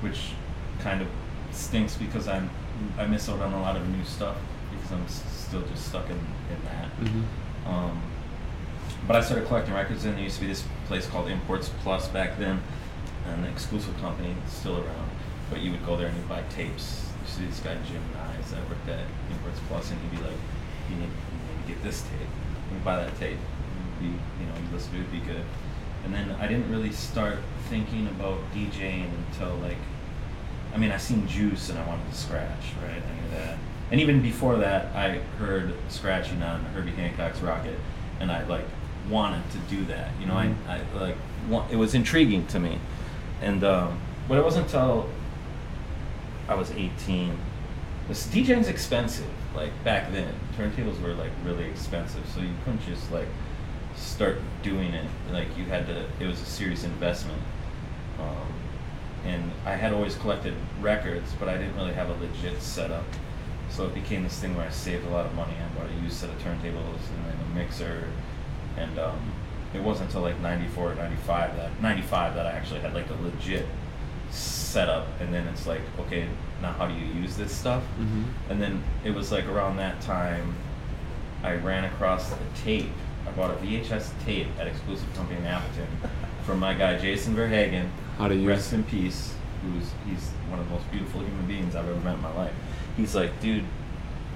which 0.00 0.32
kind 0.80 1.00
of 1.02 1.08
stinks 1.50 1.96
because 1.96 2.28
I'm 2.28 2.50
I 2.98 3.06
miss 3.06 3.28
out 3.28 3.40
on 3.40 3.52
a 3.52 3.60
lot 3.60 3.76
of 3.76 3.88
new 3.88 4.04
stuff 4.04 4.36
because 4.88 4.98
I'm 4.98 5.04
s- 5.06 5.46
still 5.46 5.62
just 5.62 5.88
stuck 5.88 6.06
in, 6.06 6.16
in 6.16 6.64
that. 6.64 7.00
Mm-hmm. 7.00 7.68
Um, 7.70 8.02
but 9.06 9.16
I 9.16 9.20
started 9.20 9.46
collecting 9.46 9.74
records, 9.74 10.04
and 10.04 10.14
there 10.16 10.22
used 10.24 10.36
to 10.36 10.42
be 10.42 10.46
this 10.46 10.64
place 10.86 11.06
called 11.06 11.28
Imports 11.28 11.70
Plus 11.82 12.08
back 12.08 12.38
then, 12.38 12.62
an 13.26 13.44
exclusive 13.44 13.96
company 13.98 14.34
still 14.46 14.76
around. 14.76 15.10
But 15.50 15.60
you 15.60 15.70
would 15.70 15.84
go 15.86 15.96
there 15.96 16.08
and 16.08 16.16
you'd 16.16 16.28
buy 16.28 16.42
tapes. 16.50 17.06
You 17.22 17.30
see 17.30 17.46
this 17.46 17.60
guy 17.60 17.74
Jim 17.86 18.02
Nyes 18.14 18.50
that 18.50 18.68
worked 18.68 18.88
at 18.88 19.04
Imports 19.30 19.60
Plus, 19.68 19.90
and 19.90 20.00
he'd 20.00 20.10
be 20.10 20.16
like, 20.22 20.36
"You 20.90 20.96
need, 20.96 21.02
you 21.04 21.08
need 21.08 21.66
to 21.66 21.72
get 21.72 21.82
this 21.82 22.02
tape. 22.02 22.28
You 22.72 22.78
buy 22.84 22.96
that 22.96 23.16
tape. 23.18 23.38
Be, 24.00 24.06
you 24.06 24.12
know, 24.46 24.54
you 24.60 24.74
listen 24.74 24.92
to 24.92 25.00
it, 25.00 25.12
be 25.12 25.20
good." 25.20 25.44
And 26.04 26.14
then 26.14 26.30
I 26.40 26.46
didn't 26.46 26.70
really 26.70 26.92
start 26.92 27.38
thinking 27.68 28.06
about 28.08 28.38
DJing 28.54 29.10
until 29.30 29.54
like 29.56 29.78
I 30.74 30.76
mean, 30.76 30.90
I 30.90 30.98
seen 30.98 31.26
Juice 31.26 31.70
and 31.70 31.78
I 31.78 31.86
wanted 31.86 32.10
to 32.10 32.16
scratch, 32.16 32.72
right? 32.82 33.02
I 33.02 33.22
knew 33.22 33.30
that. 33.38 33.58
And 33.90 34.00
even 34.00 34.20
before 34.20 34.56
that, 34.58 34.94
I 34.94 35.18
heard 35.38 35.74
scratching 35.88 36.42
on 36.42 36.64
Herbie 36.66 36.90
Hancock's 36.90 37.38
Rockit, 37.38 37.76
and 38.20 38.30
I 38.30 38.44
like 38.44 38.66
wanted 39.08 39.42
to 39.52 39.58
do 39.74 39.84
that. 39.86 40.10
You 40.20 40.26
know. 40.26 40.34
I, 40.34 40.54
I 40.68 40.80
like 40.98 41.16
wa- 41.48 41.66
it 41.70 41.76
was 41.76 41.94
intriguing 41.94 42.46
to 42.48 42.58
me, 42.58 42.78
and 43.40 43.64
um, 43.64 43.98
but 44.28 44.36
it 44.38 44.44
wasn't 44.44 44.66
until 44.66 45.08
I 46.48 46.54
was 46.54 46.70
18. 46.70 47.38
This 48.08 48.26
DJing's 48.26 48.68
expensive. 48.68 49.26
Like 49.54 49.72
back 49.84 50.12
then, 50.12 50.34
turntables 50.56 51.00
were 51.00 51.14
like 51.14 51.32
really 51.44 51.64
expensive, 51.64 52.22
so 52.34 52.40
you 52.40 52.52
couldn't 52.64 52.84
just 52.86 53.10
like 53.10 53.28
start 53.96 54.38
doing 54.62 54.92
it. 54.92 55.06
Like 55.32 55.56
you 55.56 55.64
had 55.64 55.86
to. 55.86 56.04
It 56.20 56.26
was 56.26 56.40
a 56.40 56.46
serious 56.46 56.84
investment. 56.84 57.40
Um, 58.20 58.52
and 59.24 59.50
I 59.64 59.72
had 59.72 59.92
always 59.92 60.16
collected 60.16 60.54
records, 60.80 61.32
but 61.38 61.48
I 61.48 61.56
didn't 61.56 61.76
really 61.76 61.92
have 61.94 62.08
a 62.08 62.14
legit 62.14 62.60
setup. 62.62 63.04
So 63.70 63.84
it 63.86 63.94
became 63.94 64.24
this 64.24 64.38
thing 64.38 64.56
where 64.56 64.66
I 64.66 64.70
saved 64.70 65.06
a 65.06 65.10
lot 65.10 65.26
of 65.26 65.34
money. 65.34 65.52
I 65.62 65.78
bought 65.78 65.90
a 65.90 66.02
used 66.02 66.16
set 66.16 66.30
of 66.30 66.36
turntables 66.38 67.02
and 67.14 67.24
then 67.26 67.36
a 67.52 67.54
mixer, 67.54 68.04
and 68.76 68.98
um, 68.98 69.18
it 69.74 69.82
wasn't 69.82 70.08
until 70.08 70.22
like 70.22 70.40
'94 70.40 70.92
or 70.92 70.94
'95 70.94 71.56
that 71.56 71.82
'95 71.82 72.34
that 72.34 72.46
I 72.46 72.50
actually 72.52 72.80
had 72.80 72.94
like 72.94 73.08
a 73.10 73.14
legit 73.22 73.66
setup. 74.30 75.06
And 75.20 75.32
then 75.32 75.46
it's 75.48 75.66
like, 75.66 75.80
okay, 76.00 76.26
now 76.62 76.72
how 76.72 76.86
do 76.88 76.94
you 76.94 77.06
use 77.20 77.36
this 77.36 77.52
stuff? 77.52 77.82
Mhm. 78.00 78.24
And 78.50 78.60
then 78.62 78.82
it 79.04 79.14
was 79.14 79.30
like 79.32 79.46
around 79.46 79.76
that 79.76 80.00
time, 80.00 80.54
I 81.42 81.54
ran 81.54 81.84
across 81.84 82.32
a 82.32 82.38
tape. 82.64 82.90
I 83.26 83.30
bought 83.32 83.50
a 83.50 83.54
VHS 83.54 84.10
tape 84.24 84.48
at 84.58 84.66
Exclusive 84.66 85.12
Company 85.14 85.38
in 85.38 85.46
Appleton 85.46 85.86
from 86.44 86.58
my 86.58 86.74
guy 86.74 86.96
Jason 86.98 87.34
Verhagen. 87.34 87.90
How 88.16 88.28
to 88.28 88.34
use- 88.34 88.46
Rest 88.46 88.72
in 88.72 88.84
peace. 88.84 89.34
Who's 89.62 89.90
he's 90.06 90.30
one 90.48 90.58
of 90.60 90.66
the 90.68 90.74
most 90.74 90.90
beautiful 90.90 91.20
human 91.20 91.44
beings 91.46 91.74
I've 91.74 91.88
ever 91.88 92.00
met 92.00 92.14
in 92.14 92.22
my 92.22 92.32
life. 92.34 92.52
He's 92.98 93.14
like, 93.14 93.40
dude, 93.40 93.64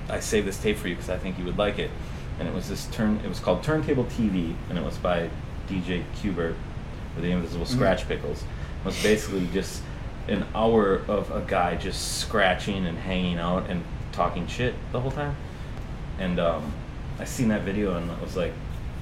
I 0.09 0.21
saved 0.21 0.47
this 0.47 0.57
tape 0.59 0.79
for 0.79 0.89
you 0.89 0.95
because 0.95 1.11
I 1.11 1.19
think 1.19 1.39
you 1.39 1.45
would 1.45 1.59
like 1.59 1.79
it. 1.79 1.91
And 2.39 2.49
it 2.49 2.55
was 2.55 2.69
this 2.69 2.87
turn. 2.87 3.21
It 3.25 3.29
was 3.29 3.41
called 3.41 3.63
Turntable 3.63 4.05
TV, 4.05 4.55
and 4.71 4.79
it 4.79 4.85
was 4.85 4.97
by 4.97 5.29
DJ 5.69 6.05
Qbert 6.17 6.55
with 7.15 7.25
the 7.25 7.31
Invisibl 7.31 7.67
Skratch 7.67 8.05
Piklz. 8.07 8.39
It 8.39 8.87
was 8.87 9.03
basically 9.03 9.47
just 9.53 9.83
an 10.29 10.47
hour 10.55 11.03
of 11.09 11.31
a 11.31 11.45
guy 11.47 11.75
just 11.77 12.21
scratching 12.21 12.87
and 12.87 12.97
hanging 12.97 13.39
out 13.39 13.69
and 13.69 13.85
talking 14.13 14.47
shit 14.47 14.75
the 14.93 15.01
whole 15.01 15.11
time. 15.11 15.37
And 16.19 16.39
um, 16.39 16.73
I 17.19 17.25
seen 17.25 17.49
that 17.49 17.63
video 17.63 17.97
and 17.97 18.11
I 18.11 18.21
was 18.21 18.37
like, 18.37 18.53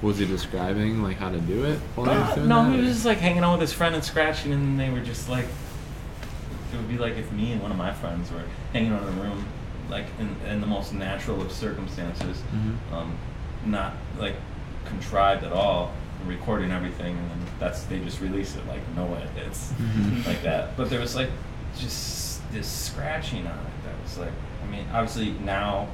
Was 0.01 0.17
he 0.17 0.25
describing 0.25 1.03
like 1.03 1.17
how 1.17 1.29
to 1.29 1.39
do 1.39 1.65
it? 1.65 1.79
while 1.95 2.09
he 2.09 2.17
was 2.19 2.29
uh, 2.31 2.35
doing 2.35 2.47
no, 2.47 2.63
that, 2.63 2.73
he 2.73 2.81
was 2.81 2.93
just 2.93 3.05
like 3.05 3.19
hanging 3.19 3.43
out 3.43 3.53
with 3.53 3.61
his 3.61 3.73
friend 3.73 3.93
and 3.95 4.03
scratching, 4.03 4.51
and 4.51 4.79
they 4.79 4.89
were 4.89 5.01
just 5.01 5.29
like, 5.29 5.45
it 6.73 6.77
would 6.77 6.89
be 6.89 6.97
like 6.97 7.17
if 7.17 7.31
me 7.31 7.51
and 7.51 7.61
one 7.61 7.71
of 7.71 7.77
my 7.77 7.93
friends 7.93 8.31
were 8.31 8.43
hanging 8.73 8.91
out 8.93 9.01
in 9.03 9.07
a 9.09 9.21
room, 9.21 9.45
like 9.89 10.05
in, 10.19 10.35
in 10.49 10.61
the 10.61 10.67
most 10.67 10.93
natural 10.93 11.41
of 11.41 11.51
circumstances, 11.51 12.41
Mhm. 12.53 12.93
um, 12.93 13.15
not 13.65 13.93
like 14.17 14.35
contrived 14.85 15.43
at 15.43 15.51
all, 15.51 15.91
recording 16.25 16.71
everything, 16.71 17.17
and 17.17 17.29
then 17.31 17.39
that's 17.59 17.83
they 17.83 17.99
just 17.99 18.21
release 18.21 18.55
it 18.55 18.65
like 18.67 18.81
no 18.95 19.13
edits, 19.15 19.73
Mhm. 19.81 20.25
like 20.27 20.41
that. 20.43 20.75
But 20.77 20.89
there 20.89 20.99
was 20.99 21.15
like 21.15 21.29
just 21.77 22.41
this 22.51 22.67
scratching 22.67 23.47
on 23.47 23.53
it 23.59 23.83
that 23.85 23.95
was 24.03 24.17
like, 24.17 24.31
I 24.63 24.67
mean, 24.71 24.85
obviously 24.93 25.31
now 25.43 25.87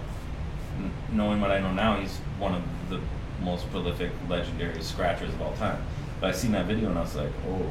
n- 0.80 0.92
knowing 1.12 1.40
what 1.42 1.52
I 1.52 1.60
know 1.60 1.72
now, 1.72 2.00
he's 2.00 2.18
one 2.40 2.54
of 2.56 2.62
the 2.90 3.00
most 3.44 3.70
prolific, 3.72 4.12
legendary 4.28 4.82
scratchers 4.82 5.30
of 5.34 5.42
all 5.42 5.54
time. 5.54 5.78
But 6.20 6.30
I 6.30 6.34
seen 6.34 6.52
that 6.54 6.66
video 6.66 6.90
and 6.90 6.98
I 6.98 7.02
was 7.02 7.16
like, 7.16 7.32
oh. 7.50 7.66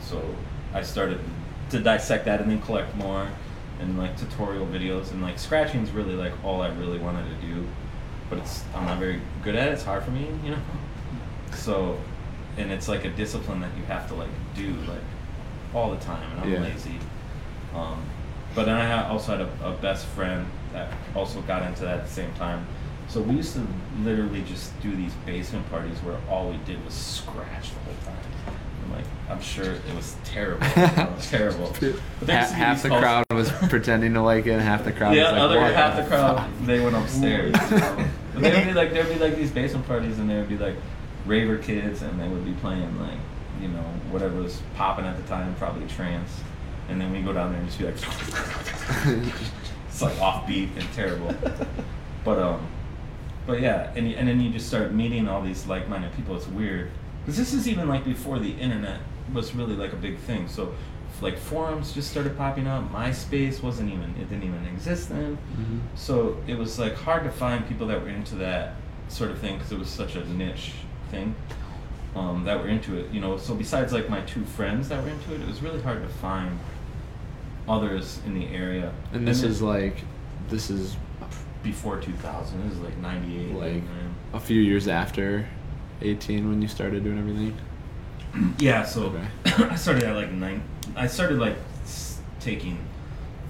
So 0.00 0.22
I 0.72 0.82
started 0.82 1.18
to 1.70 1.78
dissect 1.78 2.24
that 2.26 2.40
and 2.40 2.50
then 2.50 2.60
collect 2.62 2.94
more 2.96 3.28
and 3.80 3.96
like 3.98 4.18
tutorial 4.18 4.66
videos 4.66 5.10
and 5.12 5.22
like 5.22 5.38
scratching 5.38 5.82
is 5.82 5.90
really 5.90 6.14
like 6.14 6.32
all 6.44 6.62
I 6.62 6.68
really 6.70 6.98
wanted 6.98 7.24
to 7.28 7.46
do. 7.46 7.66
But 8.28 8.38
it's 8.40 8.64
I'm 8.74 8.84
not 8.86 8.98
very 8.98 9.20
good 9.42 9.54
at 9.54 9.68
it. 9.68 9.72
It's 9.72 9.84
hard 9.84 10.02
for 10.02 10.10
me, 10.10 10.28
you 10.44 10.50
know. 10.52 10.58
So, 11.54 11.98
and 12.58 12.70
it's 12.70 12.88
like 12.88 13.04
a 13.06 13.10
discipline 13.10 13.60
that 13.60 13.70
you 13.76 13.82
have 13.84 14.06
to 14.08 14.14
like 14.14 14.28
do 14.54 14.74
like 14.86 15.00
all 15.74 15.90
the 15.90 15.96
time, 16.04 16.30
and 16.32 16.40
I'm 16.42 16.52
Yeah. 16.52 16.60
lazy. 16.60 16.98
Um, 17.74 18.02
but 18.54 18.64
then 18.66 18.76
I 18.76 18.86
ha- 18.86 19.10
also 19.10 19.32
had 19.36 19.40
a, 19.40 19.68
a 19.68 19.72
best 19.72 20.06
friend 20.08 20.46
that 20.72 20.92
also 21.16 21.40
got 21.42 21.62
into 21.62 21.82
that 21.82 22.00
at 22.00 22.04
the 22.04 22.10
same 22.12 22.32
time. 22.34 22.66
So 23.08 23.22
we 23.22 23.36
used 23.36 23.54
to 23.54 23.66
literally 24.02 24.42
just 24.42 24.78
do 24.82 24.94
these 24.94 25.12
basement 25.24 25.68
parties 25.70 25.96
where 26.00 26.16
all 26.30 26.50
we 26.50 26.58
did 26.58 26.84
was 26.84 26.92
scratch 26.94 27.70
the 27.72 27.80
whole 27.80 27.94
time. 28.04 28.54
I'm 28.88 28.96
like, 28.96 29.04
I'm 29.28 29.40
sure 29.42 29.64
it 29.72 29.94
was 29.94 30.16
terrible. 30.24 30.66
you 30.76 30.82
know, 30.82 31.14
terrible. 31.20 31.74
But 31.80 32.26
there 32.26 32.36
Ha- 32.36 32.40
used 32.42 32.50
to 32.50 32.54
be 32.56 32.60
half 32.60 32.82
the 32.82 32.88
cults- 32.88 33.02
crowd 33.02 33.24
was 33.32 33.50
pretending 33.68 34.14
to 34.14 34.22
like 34.22 34.46
it, 34.46 34.50
and 34.52 34.62
half 34.62 34.84
the 34.84 34.92
crowd 34.92 35.14
yeah, 35.14 35.24
was 35.24 35.32
like, 35.32 35.40
other 35.42 35.60
"What 35.60 35.74
half 35.74 35.96
the 35.96 36.02
the 36.02 36.08
crowd 36.08 36.36
fuck?" 36.38 36.50
they 36.66 36.80
went 36.80 36.96
upstairs. 36.96 37.54
you 37.70 37.76
know. 37.78 38.04
But 38.34 38.42
there'd 38.42 38.66
be 38.66 38.72
like 38.72 38.92
there'd 38.92 39.08
be 39.08 39.16
like 39.18 39.36
these 39.36 39.50
basement 39.50 39.86
parties, 39.86 40.18
and 40.18 40.28
there 40.30 40.38
would 40.40 40.48
be 40.48 40.58
like 40.58 40.76
raver 41.26 41.58
kids, 41.58 42.02
and 42.02 42.18
they 42.20 42.28
would 42.28 42.44
be 42.44 42.52
playing 42.54 42.98
like 43.00 43.18
you 43.60 43.68
know 43.68 43.82
whatever 44.10 44.40
was 44.40 44.62
popping 44.76 45.04
at 45.04 45.16
the 45.16 45.22
time, 45.24 45.54
probably 45.56 45.86
trance. 45.88 46.40
And 46.88 46.98
then 47.00 47.12
we 47.12 47.20
go 47.20 47.32
down 47.34 47.52
there 47.52 47.60
and 47.60 47.68
just 47.68 47.78
be 47.78 47.84
like, 47.84 47.96
it's 49.88 50.00
like 50.02 50.14
offbeat 50.14 50.70
and 50.76 50.92
terrible. 50.94 51.34
But 52.24 52.38
um, 52.38 52.66
but 53.46 53.60
yeah, 53.60 53.92
and 53.94 54.06
and 54.06 54.26
then 54.28 54.40
you 54.40 54.50
just 54.50 54.68
start 54.68 54.92
meeting 54.92 55.28
all 55.28 55.42
these 55.42 55.66
like-minded 55.66 56.12
people. 56.14 56.36
It's 56.36 56.46
weird 56.48 56.90
because 57.28 57.36
this 57.36 57.52
is 57.52 57.68
even 57.68 57.88
like 57.90 58.06
before 58.06 58.38
the 58.38 58.52
internet 58.52 59.00
was 59.34 59.54
really 59.54 59.76
like 59.76 59.92
a 59.92 59.96
big 59.96 60.16
thing. 60.16 60.48
So 60.48 60.72
like 61.20 61.36
forums 61.36 61.92
just 61.92 62.10
started 62.10 62.38
popping 62.38 62.66
up. 62.66 62.90
MySpace 62.90 63.62
wasn't 63.62 63.92
even 63.92 64.14
it 64.18 64.30
didn't 64.30 64.44
even 64.44 64.64
exist 64.64 65.10
then. 65.10 65.36
Mhm. 65.54 65.80
So 65.94 66.38
it 66.46 66.56
was 66.56 66.78
like 66.78 66.94
hard 66.94 67.24
to 67.24 67.30
find 67.30 67.68
people 67.68 67.86
that 67.88 68.00
were 68.00 68.08
into 68.08 68.34
that 68.36 68.76
sort 69.08 69.30
of 69.30 69.38
thing 69.40 69.58
because 69.58 69.70
it 69.72 69.78
was 69.78 69.90
such 69.90 70.16
a 70.16 70.26
niche 70.26 70.72
thing 71.10 71.34
um, 72.16 72.44
that 72.44 72.58
were 72.62 72.68
into 72.68 72.96
it. 72.96 73.10
You 73.12 73.20
know, 73.20 73.36
so 73.36 73.54
besides 73.54 73.92
like 73.92 74.08
my 74.08 74.22
two 74.22 74.46
friends 74.46 74.88
that 74.88 75.04
were 75.04 75.10
into 75.10 75.34
it, 75.34 75.42
it 75.42 75.46
was 75.46 75.60
really 75.62 75.82
hard 75.82 76.00
to 76.00 76.08
find 76.08 76.58
others 77.68 78.20
in 78.24 78.32
the 78.32 78.46
area. 78.46 78.90
And 79.12 79.28
this 79.28 79.42
then 79.42 79.50
is 79.50 79.60
like, 79.60 79.98
this 80.48 80.70
is 80.70 80.96
before 81.62 82.00
2000. 82.00 82.64
This 82.70 82.78
is 82.78 82.80
like 82.82 82.96
98. 82.96 83.54
like 83.54 83.72
99. 83.74 84.14
a 84.32 84.40
few 84.40 84.62
years 84.62 84.88
after 84.88 85.46
18 86.02 86.48
when 86.48 86.62
you 86.62 86.68
started 86.68 87.04
doing 87.04 87.18
everything. 87.18 87.56
Yeah, 88.58 88.84
so 88.84 89.04
Okay. 89.06 89.26
I 89.70 89.74
started 89.76 90.04
at 90.04 90.14
like 90.14 90.30
nine. 90.30 90.62
I 90.94 91.06
started 91.06 91.38
like 91.38 91.56
taking, 92.40 92.78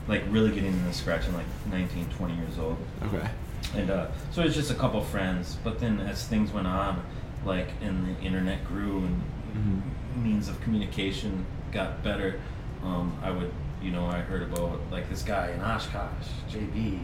like 0.06 0.22
really 0.30 0.50
getting 0.50 0.72
into 0.72 0.92
scratching 0.92 1.34
like 1.34 1.46
19, 1.70 2.06
20 2.16 2.34
years 2.36 2.58
old. 2.58 2.76
Okay. 3.02 3.28
And 3.74 3.90
uh, 3.90 4.06
so 4.30 4.40
it 4.42 4.44
was 4.46 4.54
just 4.54 4.70
a 4.70 4.74
couple 4.74 5.02
friends. 5.02 5.56
But 5.64 5.78
then 5.80 6.00
as 6.00 6.26
things 6.26 6.52
went 6.52 6.66
on, 6.68 7.02
like 7.44 7.68
and 7.82 8.06
the 8.16 8.20
internet 8.22 8.64
grew 8.64 8.98
and 8.98 9.22
Mhm. 9.56 10.22
means 10.22 10.48
of 10.48 10.60
communication 10.60 11.44
got 11.72 12.02
better, 12.04 12.38
um, 12.84 13.18
I 13.22 13.30
would, 13.30 13.50
you 13.82 13.90
know, 13.90 14.06
I 14.06 14.20
heard 14.20 14.42
about 14.42 14.78
like 14.92 15.08
this 15.10 15.22
guy 15.22 15.50
in 15.50 15.60
Oshkosh, 15.60 16.28
JB, 16.50 17.00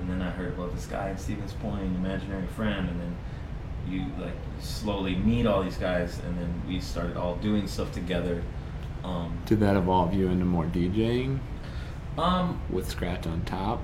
and 0.00 0.08
then 0.08 0.22
I 0.22 0.30
heard 0.30 0.54
about 0.54 0.74
this 0.74 0.86
guy 0.86 1.10
in 1.10 1.18
Stevens 1.18 1.52
Point, 1.54 1.82
imaginary 1.96 2.46
friend, 2.56 2.88
and 2.88 3.00
then 3.00 3.16
you 3.88 4.06
like 4.18 4.34
slowly 4.60 5.14
meet 5.16 5.46
all 5.46 5.62
these 5.62 5.76
guys, 5.76 6.20
and 6.26 6.38
then 6.38 6.62
we 6.66 6.80
started 6.80 7.16
all 7.16 7.36
doing 7.36 7.66
stuff 7.66 7.92
together. 7.92 8.42
Um, 9.04 9.38
Did 9.46 9.60
that 9.60 9.76
evolve 9.76 10.12
you 10.14 10.28
into 10.28 10.44
more 10.44 10.64
DJing 10.66 11.38
um, 12.18 12.60
with 12.70 12.88
Scratch 12.88 13.26
on 13.26 13.42
top? 13.44 13.82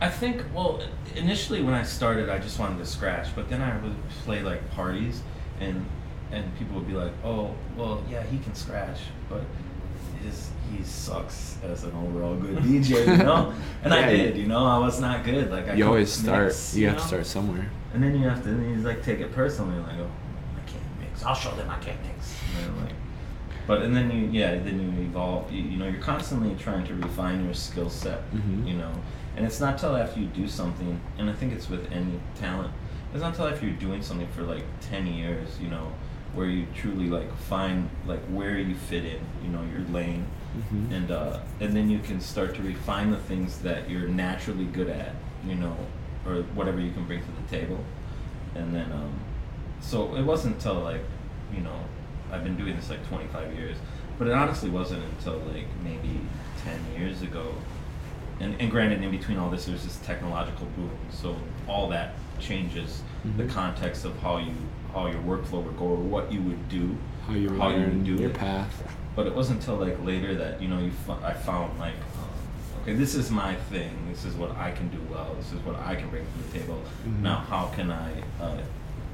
I 0.00 0.08
think 0.08 0.42
well 0.54 0.82
initially 1.14 1.62
when 1.62 1.74
I 1.74 1.82
started 1.82 2.30
I 2.30 2.38
just 2.38 2.58
wanted 2.58 2.78
to 2.78 2.86
scratch, 2.86 3.34
but 3.36 3.50
then 3.50 3.60
I 3.60 3.76
would 3.82 3.94
play 4.24 4.42
like 4.42 4.70
parties 4.70 5.22
and 5.60 5.86
and 6.32 6.56
people 6.56 6.76
would 6.76 6.86
be 6.86 6.94
like, 6.94 7.12
"Oh, 7.24 7.54
well, 7.76 8.02
yeah, 8.08 8.22
he 8.22 8.38
can 8.38 8.54
scratch, 8.54 9.00
but 9.28 9.42
he 10.76 10.82
sucks 10.84 11.56
as 11.62 11.84
an 11.84 11.92
overall 11.96 12.36
good 12.36 12.58
DJ, 12.64 13.06
you 13.06 13.24
know." 13.24 13.52
And 13.82 13.92
I 13.92 14.08
did, 14.10 14.36
you 14.36 14.46
know, 14.46 14.64
I 14.66 14.78
was 14.78 15.00
not 15.00 15.24
good. 15.24 15.50
Like 15.50 15.68
I 15.68 15.74
you 15.74 15.86
always 15.86 16.12
start. 16.12 16.46
mix, 16.46 16.74
you 16.74 16.88
have 16.88 16.98
to 16.98 17.06
start 17.06 17.26
somewhere. 17.26 17.70
And 17.94 18.02
then 18.02 18.14
you 18.20 18.28
have 18.28 18.42
to, 18.44 18.50
you 18.50 18.76
like 18.76 19.02
take 19.02 19.18
it 19.20 19.32
personally, 19.32 19.78
like, 19.80 19.96
oh, 19.98 20.10
I 20.56 20.70
can't 20.70 21.00
mix. 21.00 21.24
I'll 21.24 21.34
show 21.34 21.50
them 21.56 21.68
I 21.68 21.76
can't 21.78 22.00
mix. 22.04 22.34
And 22.62 22.76
like, 22.84 22.94
but 23.66 23.82
and 23.82 23.94
then 23.96 24.10
you, 24.10 24.28
yeah, 24.30 24.50
then 24.58 24.80
you 24.80 25.02
evolve. 25.02 25.50
You, 25.52 25.62
you 25.62 25.76
know, 25.76 25.88
you're 25.88 26.00
constantly 26.00 26.54
trying 26.56 26.86
to 26.86 26.94
refine 26.94 27.44
your 27.44 27.54
skill 27.54 27.90
set. 27.90 28.20
Mhm. 28.32 28.66
You 28.66 28.74
know, 28.74 28.92
and 29.36 29.44
it's 29.46 29.60
not 29.60 29.78
till 29.78 29.96
after 29.96 30.20
you 30.20 30.26
do 30.26 30.46
something, 30.48 31.00
and 31.18 31.28
I 31.30 31.32
think 31.32 31.52
it's 31.52 31.68
with 31.68 31.90
any 31.92 32.20
talent. 32.36 32.72
It's 33.12 33.22
not 33.22 33.34
till 33.34 33.46
after 33.48 33.66
you're 33.66 33.76
doing 33.76 34.02
something 34.02 34.28
for 34.28 34.42
like 34.42 34.64
ten 34.80 35.06
years, 35.06 35.58
you 35.60 35.68
know, 35.68 35.92
where 36.34 36.46
you 36.46 36.66
truly 36.74 37.08
like 37.08 37.34
find 37.36 37.90
like 38.06 38.22
where 38.26 38.56
you 38.58 38.74
fit 38.74 39.04
in. 39.04 39.20
You 39.42 39.48
know, 39.50 39.62
your 39.64 39.86
lane. 39.88 40.26
Mhm. 40.56 40.92
And 40.92 41.10
uh, 41.10 41.38
and 41.60 41.74
then 41.76 41.88
you 41.88 41.98
can 42.00 42.20
start 42.20 42.54
to 42.56 42.62
refine 42.62 43.10
the 43.10 43.16
things 43.18 43.58
that 43.58 43.88
you're 43.88 44.08
naturally 44.08 44.64
good 44.64 44.88
at, 44.88 45.14
you 45.46 45.54
know, 45.54 45.76
or 46.26 46.42
whatever 46.54 46.80
you 46.80 46.90
can 46.92 47.04
bring 47.04 47.20
to 47.20 47.26
the 47.42 47.56
table. 47.56 47.84
And 48.54 48.74
then, 48.74 48.90
um, 48.92 49.12
so 49.80 50.14
it 50.16 50.22
wasn't 50.22 50.56
until 50.56 50.80
like, 50.80 51.02
you 51.54 51.60
know, 51.60 51.78
I've 52.32 52.42
been 52.44 52.56
doing 52.56 52.74
this 52.76 52.90
like 52.90 53.06
25 53.08 53.54
years, 53.54 53.76
but 54.18 54.26
it 54.26 54.32
honestly 54.32 54.70
wasn't 54.70 55.04
until 55.04 55.38
like 55.54 55.66
maybe 55.84 56.20
10 56.64 56.78
years 57.00 57.22
ago. 57.22 57.54
And, 58.40 58.58
and 58.60 58.70
granted, 58.70 59.02
in 59.04 59.10
between 59.10 59.38
all 59.38 59.50
this, 59.50 59.66
there's 59.66 59.84
this 59.84 59.96
technological 59.98 60.66
boom, 60.76 60.90
so 61.10 61.36
all 61.68 61.88
that 61.90 62.14
changes 62.40 63.02
the 63.36 63.44
Mhm. 63.44 63.50
context 63.50 64.04
of 64.04 64.18
how 64.20 64.38
you 64.38 64.52
how 64.94 65.06
your 65.06 65.20
workflow 65.22 65.62
would 65.62 65.76
go 65.78 65.84
or 65.84 65.96
what 65.96 66.32
you 66.32 66.40
would 66.42 66.68
do, 66.68 66.96
How 67.28 67.34
you 67.34 67.56
how 67.56 67.68
you 67.70 67.80
would 67.84 68.04
do 68.04 68.14
your 68.16 68.30
it. 68.30 68.34
path. 68.34 68.82
But 69.16 69.26
it 69.26 69.34
wasn't 69.34 69.60
until 69.60 69.76
like 69.76 70.02
later 70.04 70.34
that 70.36 70.60
you 70.62 70.68
know 70.68 70.78
you 70.78 70.92
I 71.22 71.32
found 71.32 71.78
like 71.78 71.94
um, 71.94 72.82
okay 72.82 72.94
this 72.94 73.14
is 73.14 73.30
my 73.30 73.54
thing 73.54 73.90
this 74.08 74.24
is 74.24 74.34
what 74.34 74.52
I 74.56 74.70
can 74.70 74.88
do 74.88 74.98
well 75.10 75.34
this 75.34 75.52
is 75.52 75.58
what 75.64 75.76
I 75.76 75.94
can 75.96 76.08
bring 76.10 76.24
to 76.24 76.38
the 76.52 76.58
table. 76.58 76.80
Mhm. 77.06 77.20
now 77.20 77.36
how 77.36 77.66
can 77.74 77.90
I 77.90 78.10
uh, 78.40 78.58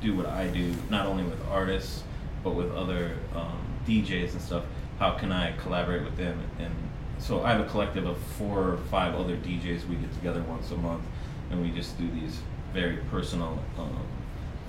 do 0.01 0.15
what 0.15 0.27
I 0.27 0.47
do 0.49 0.75
not 0.91 1.07
only 1.07 1.25
with 1.25 1.41
artists 1.49 2.05
but 2.45 2.55
with 2.55 2.71
other 2.73 3.17
um, 3.35 3.59
DJs 3.87 4.33
and 4.33 4.41
stuff? 4.43 4.65
How 4.99 5.13
can 5.13 5.33
I 5.33 5.53
collaborate 5.57 6.05
with 6.05 6.17
them? 6.17 6.39
And 6.59 6.73
so 7.19 7.43
I 7.43 7.53
have 7.53 7.61
a 7.61 7.69
collective 7.69 8.07
of 8.07 8.19
four 8.39 8.59
or 8.73 8.77
five 8.91 9.15
other 9.15 9.37
DJs 9.37 9.89
we 9.89 9.97
get 9.97 10.13
together 10.15 10.43
once 10.43 10.71
a 10.71 10.77
month 10.77 11.03
and 11.51 11.63
we 11.63 11.71
just 11.71 11.99
do 11.99 12.09
these 12.11 12.39
very 12.75 12.99
personal 13.11 13.59
um, 13.79 13.99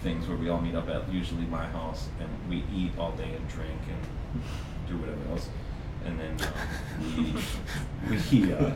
things 0.02 0.28
where 0.28 0.38
we 0.38 0.48
all 0.50 0.62
meet 0.62 0.76
up 0.76 0.88
at 0.90 1.08
usually 1.12 1.46
my 1.48 1.66
house 1.68 2.08
and 2.22 2.30
we 2.50 2.64
eat 2.74 2.92
all 2.98 3.12
day 3.12 3.32
and 3.36 3.48
drink 3.50 3.80
and 3.90 4.42
do 4.88 4.98
whatever 4.98 5.20
else 5.32 5.50
and 6.06 6.20
then 6.20 6.48
um, 6.48 7.40
we 8.10 8.16
we 8.42 8.54
uh, 8.54 8.72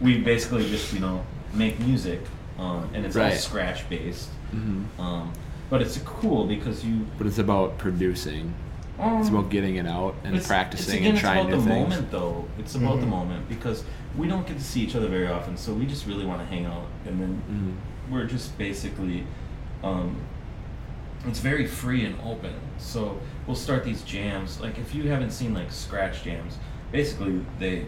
we 0.00 0.18
basically 0.18 0.68
just 0.68 0.92
you 0.92 1.00
know 1.00 1.24
make 1.54 1.78
music 1.80 2.20
um, 2.58 2.88
and 2.94 3.04
it's 3.06 3.16
all 3.16 3.22
Right. 3.22 3.34
scratch 3.38 3.88
based 3.88 4.28
hmm 4.50 4.84
um, 4.98 5.32
but 5.68 5.80
it's 5.82 5.98
cool 5.98 6.46
because 6.46 6.84
you 6.84 7.06
But 7.16 7.26
it's 7.28 7.38
about 7.38 7.78
producing. 7.78 8.52
um, 8.98 9.20
It's 9.20 9.28
about 9.28 9.50
getting 9.50 9.76
it 9.76 9.86
out 9.86 10.14
and 10.24 10.34
it's- 10.34 10.48
practicing 10.48 10.94
it's, 10.94 11.00
again, 11.00 11.10
and 11.12 11.18
trying 11.20 11.38
it's 11.38 11.48
new 11.48 11.54
about 11.54 11.64
the 11.64 11.70
things. 11.70 11.88
moment 11.90 12.10
though 12.10 12.44
it's 12.58 12.74
about 12.74 12.98
the 13.00 13.06
Mhm. 13.06 13.10
moment 13.18 13.48
because 13.48 13.84
we 14.18 14.26
don't 14.26 14.46
get 14.46 14.58
to 14.58 14.64
see 14.64 14.80
each 14.80 14.96
other 14.96 15.06
very 15.08 15.28
often 15.28 15.56
so 15.56 15.72
we 15.72 15.86
just 15.86 16.06
really 16.06 16.26
want 16.26 16.40
to 16.40 16.46
hang 16.46 16.66
out 16.66 16.86
and 17.06 17.20
then 17.20 17.42
Mhm. 17.48 18.12
we're 18.12 18.24
just 18.26 18.58
basically 18.58 19.24
um, 19.84 20.16
it's 21.26 21.38
very 21.40 21.66
free 21.66 22.04
and 22.04 22.18
open. 22.22 22.54
So 22.78 23.18
we'll 23.46 23.56
start 23.56 23.84
these 23.84 24.02
jams. 24.02 24.60
Like 24.60 24.78
if 24.78 24.94
you 24.94 25.08
haven't 25.10 25.30
seen 25.32 25.52
like 25.54 25.70
scratch 25.72 26.22
jams 26.24 26.58
basically 26.92 27.44
they 27.58 27.86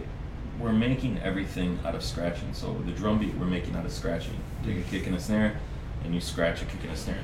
we're 0.59 0.71
making 0.71 1.19
everything 1.23 1.79
out 1.83 1.95
of 1.95 2.03
scratching. 2.03 2.53
So 2.53 2.73
the 2.85 2.91
drum 2.91 3.19
beat 3.19 3.33
we're 3.35 3.45
making 3.45 3.75
out 3.75 3.85
of 3.85 3.91
scratching. 3.91 4.37
Take 4.65 4.77
a 4.77 4.81
kick 4.83 5.07
and 5.07 5.15
a 5.15 5.19
snare 5.19 5.57
and 6.03 6.13
you 6.13 6.21
scratch 6.21 6.61
a 6.61 6.65
kick 6.65 6.83
and 6.83 6.91
a 6.91 6.97
snare. 6.97 7.17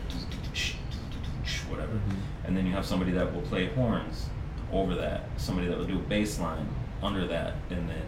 Whatever. 1.70 1.94
Mhm. 1.94 2.16
and 2.46 2.58
then 2.58 2.66
you 2.66 2.74
have 2.74 2.86
somebody 2.86 3.12
that 3.12 3.32
will 3.34 3.42
play 3.44 3.68
horns 3.68 4.26
over 4.72 4.96
that. 4.96 5.30
Somebody 5.38 5.68
that 5.68 5.78
will 5.78 5.86
do 5.86 5.96
a 5.98 6.02
bass 6.02 6.40
line 6.40 6.68
under 7.04 7.28
that. 7.28 7.54
And 7.70 7.88
then 7.88 8.02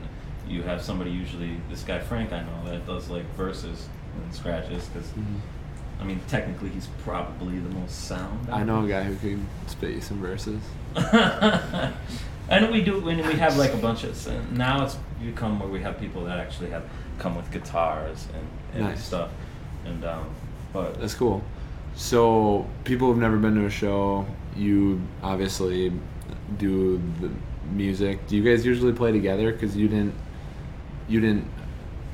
you 0.47 0.64
have 0.64 0.82
somebody 0.82 1.12
usually 1.12 1.58
this 1.70 1.84
guy 1.84 1.99
frank 1.99 2.34
i 2.34 2.41
know 2.41 2.66
that 2.66 2.86
does 2.88 3.10
like 3.10 3.24
verses 3.36 3.88
and 4.22 4.34
scratches 4.34 4.86
because 4.88 5.08
Mhm. 5.12 5.39
I 6.02 6.04
mean 6.04 6.20
technically 6.28 6.70
he's 6.70 6.88
probably 7.04 7.60
the 7.60 7.70
most 7.76 8.06
sound 8.08 8.49
I 8.49 8.64
know 8.64 8.84
a 8.84 8.88
guy 8.88 9.04
who 9.04 9.16
can 9.16 9.47
spit 9.68 9.91
you 9.91 10.02
some 10.02 10.20
verses. 10.20 10.62
and 12.49 12.72
we 12.72 12.82
do 12.82 12.99
when 12.99 13.18
we 13.26 13.34
have 13.36 13.58
like 13.58 13.74
a 13.74 13.78
bunch 13.78 14.04
of 14.04 14.16
so 14.16 14.39
now 14.52 14.84
it's 14.84 14.97
become 15.24 15.60
where 15.60 15.70
we 15.70 15.82
have 15.82 15.99
people 15.99 16.24
that 16.26 16.39
actually 16.39 16.70
have 16.72 16.84
come 17.20 17.36
with 17.36 17.49
guitars 17.52 18.28
and, 18.34 18.47
and 18.74 18.84
Nice. 18.84 19.06
stuff 19.06 19.30
and 19.86 20.04
um 20.04 20.26
but 20.74 20.99
That's 20.99 21.14
cool. 21.14 21.43
So 21.95 22.66
people 22.86 23.08
who've 23.10 23.18
never 23.18 23.38
been 23.38 23.56
to 23.56 23.66
a 23.66 23.70
show, 23.70 24.26
you 24.56 25.02
obviously 25.22 25.91
do 26.58 27.02
the 27.20 27.30
music. 27.74 28.26
Do 28.28 28.38
you 28.38 28.43
guys 28.43 28.66
usually 28.66 28.93
play 28.93 29.12
together? 29.12 29.52
Because 29.52 29.76
you 29.76 29.89
didn't, 29.89 30.14
you 31.10 31.20
didn't 31.20 31.45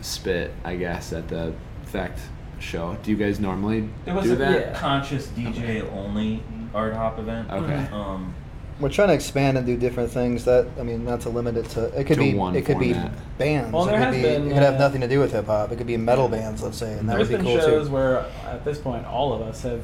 spit, 0.02 0.54
I 0.64 0.76
guess, 0.76 1.14
at 1.14 1.28
the 1.28 1.54
Fact 1.86 2.20
show. 2.60 2.98
Do 3.04 3.12
you 3.12 3.18
guys 3.18 3.40
normally 3.40 3.90
There 4.06 4.14
was 4.16 4.26
do 4.26 4.34
a 4.34 4.36
that? 4.38 4.76
conscious 4.76 5.28
DJ 5.28 5.82
only 5.94 6.44
art 6.74 6.94
hop 6.94 7.20
event. 7.20 7.50
Okay. 7.52 7.88
Um, 7.92 8.34
We're 8.80 8.90
trying 8.90 9.08
to 9.08 9.14
expand 9.16 9.58
and 9.58 9.66
do 9.66 9.76
different 9.78 10.12
things. 10.12 10.46
That 10.46 10.68
I 10.80 10.84
mean, 10.84 11.04
not 11.06 11.22
to 11.22 11.30
limit 11.30 11.58
it 11.58 11.66
to. 11.72 11.86
It 12.00 12.06
could 12.06 12.16
To 12.18 12.24
be. 12.24 12.34
one 12.36 12.56
It 12.56 12.66
could 12.66 12.78
format. 12.78 13.12
be 13.12 13.18
bands. 13.40 13.74
Well, 13.74 13.88
it 13.88 13.92
could 13.92 14.00
has 14.00 14.16
be. 14.16 14.22
been, 14.22 14.46
it 14.48 14.54
could 14.54 14.64
have 14.64 14.76
uh, 14.76 14.80
nothing 14.80 15.02
to 15.02 15.08
do 15.08 15.20
with 15.20 15.32
hip 15.32 15.46
hop. 15.48 15.72
It 15.72 15.78
could 15.78 15.88
be 15.88 15.98
metal 15.98 16.28
bands, 16.28 16.62
let's 16.62 16.78
say, 16.78 16.94
and 16.98 17.08
that 17.10 17.18
There's 17.18 17.30
would 17.30 17.40
be 17.40 17.44
been 17.46 17.58
cool 17.58 17.66
shows 17.66 17.88
too. 17.88 17.94
where, 17.94 18.20
at 18.46 18.64
this 18.66 18.78
point, 18.78 19.06
all 19.08 19.34
of 19.34 19.42
us 19.42 19.64
have 19.64 19.84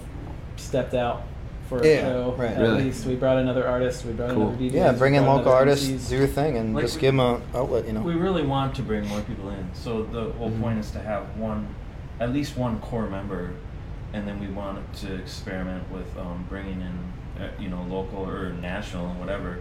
stepped 0.57 0.93
out 0.93 1.23
for 1.69 1.79
a 1.79 1.87
Yeah, 1.87 2.01
show. 2.01 2.35
right. 2.37 2.51
At 2.51 2.61
Really? 2.61 2.83
least 2.83 3.05
we 3.07 3.15
brought 3.15 3.37
another 3.37 3.65
artist. 3.67 4.05
We 4.05 4.11
brought 4.13 4.29
Cool. 4.31 4.49
another 4.49 4.57
DJ. 4.57 4.73
yeah, 4.73 4.91
bring 4.91 5.15
in 5.15 5.25
local 5.25 5.51
artists, 5.51 5.87
MCs. 5.87 6.09
do 6.09 6.17
your 6.17 6.27
thing, 6.27 6.57
and 6.57 6.75
Like 6.75 6.83
just 6.83 6.95
we- 6.97 7.01
give 7.01 7.15
them 7.15 7.19
a 7.21 7.39
outlet. 7.57 7.87
You 7.87 7.93
know. 7.93 8.01
We 8.01 8.13
really 8.13 8.43
want 8.45 8.75
to 8.75 8.83
bring 8.83 9.07
more 9.07 9.21
people 9.21 9.49
in. 9.49 9.69
So 9.73 10.03
the 10.03 10.31
whole 10.37 10.51
Mhm. 10.51 10.61
point 10.61 10.79
is 10.79 10.91
to 10.91 10.99
have 10.99 11.23
one, 11.37 11.65
at 12.23 12.31
least 12.33 12.55
one 12.57 12.79
core 12.79 13.07
member, 13.09 13.51
and 14.13 14.27
then 14.27 14.39
we 14.39 14.47
wanted 14.47 14.91
to 14.93 15.15
experiment 15.15 15.89
with 15.91 16.17
um, 16.17 16.45
bringing 16.49 16.79
in, 16.81 17.43
uh, 17.43 17.49
you 17.59 17.67
know, 17.67 17.83
local 17.89 18.19
or 18.27 18.53
national 18.53 19.07
and 19.09 19.19
whatever 19.19 19.59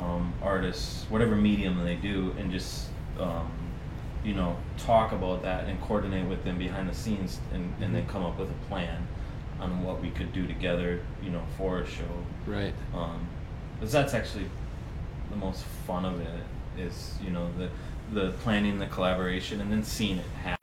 um, 0.00 0.32
artists, 0.42 1.04
whatever 1.10 1.36
medium 1.36 1.84
they 1.84 1.96
do, 1.96 2.34
and 2.38 2.50
just, 2.50 2.88
um, 3.20 3.50
you 4.24 4.34
know, 4.34 4.56
talk 4.78 5.12
about 5.12 5.42
that 5.42 5.66
and 5.66 5.80
coordinate 5.82 6.26
with 6.26 6.42
them 6.44 6.56
behind 6.58 6.88
the 6.88 6.94
scenes, 6.94 7.40
and, 7.52 7.72
and 7.80 7.94
then 7.94 8.06
come 8.06 8.24
up 8.24 8.38
with 8.38 8.48
a 8.50 8.68
plan 8.68 9.06
on 9.60 9.84
what 9.84 10.00
we 10.00 10.10
could 10.10 10.32
do 10.32 10.46
together, 10.46 11.00
you 11.22 11.30
know, 11.30 11.42
for 11.58 11.80
a 11.80 11.86
show. 11.86 12.04
Right. 12.46 12.74
Um, 12.94 13.26
'cause 13.78 13.92
that's 13.92 14.14
actually 14.14 14.46
the 15.30 15.36
most 15.36 15.64
fun 15.86 16.04
of 16.04 16.20
it 16.20 16.28
is 16.78 17.18
you 17.22 17.30
know 17.30 17.48
the 17.58 17.68
the 18.12 18.30
planning, 18.44 18.78
the 18.78 18.86
collaboration, 18.86 19.60
and 19.60 19.72
then 19.72 19.82
seeing 19.82 20.18
it 20.18 20.24
happen. 20.44 20.61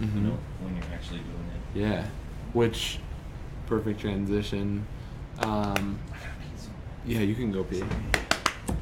Mhm. 0.00 0.14
You 0.14 0.20
know 0.22 0.38
when 0.60 0.74
you're 0.76 0.84
actually 0.92 1.18
doing 1.20 1.50
it. 1.54 1.80
Yeah. 1.80 2.04
Which 2.52 2.98
perfect 3.66 4.00
transition. 4.00 4.86
Um, 5.40 5.98
yeah, 7.04 7.20
you 7.20 7.34
can 7.34 7.52
go 7.52 7.64
pee. 7.64 7.82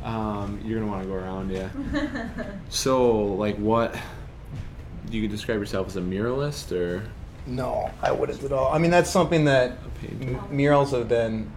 Um, 0.05 0.61
you're 0.65 0.79
gonna 0.81 0.91
want 0.91 1.03
to 1.03 1.09
go 1.09 1.15
around, 1.15 1.51
yeah. 1.51 1.69
So, 2.69 3.23
like, 3.25 3.57
what? 3.57 3.95
Do 5.11 5.17
you 5.17 5.23
could 5.23 5.31
describe 5.31 5.59
yourself 5.61 5.87
as 5.89 5.97
a 5.97 6.01
muralist, 6.01 6.73
or 6.73 7.03
No, 7.47 7.91
I 8.03 8.11
wouldn't 8.13 8.43
at 8.43 8.53
all. 8.53 8.73
I 8.73 8.79
mean, 8.79 8.91
that's 8.91 9.11
something 9.11 9.45
that 9.47 9.79
m- 10.21 10.41
murals 10.51 10.93
have 10.93 11.09
been 11.09 11.51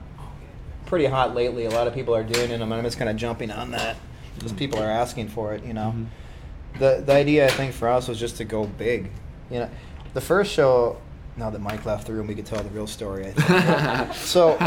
pretty 0.86 1.06
hot 1.06 1.34
lately. 1.36 1.66
A 1.66 1.70
lot 1.70 1.88
of 1.88 1.94
people 1.94 2.16
are 2.16 2.24
doing 2.24 2.50
them, 2.50 2.62
and 2.62 2.74
I'm 2.74 2.84
just 2.84 2.98
kind 2.98 3.10
of 3.10 3.16
jumping 3.18 3.52
on 3.52 3.72
that 3.72 3.98
because 4.36 4.54
people 4.54 4.80
are 4.80 4.90
asking 4.90 5.28
for 5.30 5.54
it. 5.54 5.64
You 5.66 5.74
know, 5.74 5.94
Mhm. 5.96 6.06
The 6.80 7.04
the 7.06 7.14
idea 7.14 7.46
I 7.46 7.50
think 7.50 7.74
for 7.74 7.88
us 7.88 8.08
was 8.08 8.20
just 8.20 8.38
to 8.38 8.46
go 8.46 8.66
big. 8.66 9.10
You 9.50 9.60
know, 9.60 9.70
the 10.14 10.22
first 10.22 10.52
show. 10.52 11.02
Now 11.36 11.52
that 11.52 11.62
Mike 11.62 11.86
left 11.86 12.08
the 12.08 12.14
room, 12.14 12.26
we 12.26 12.34
could 12.34 12.48
tell 12.48 12.64
the 12.64 12.70
real 12.70 12.88
story. 12.88 13.28
I 13.28 13.32
think. 13.32 14.14
so 14.16 14.58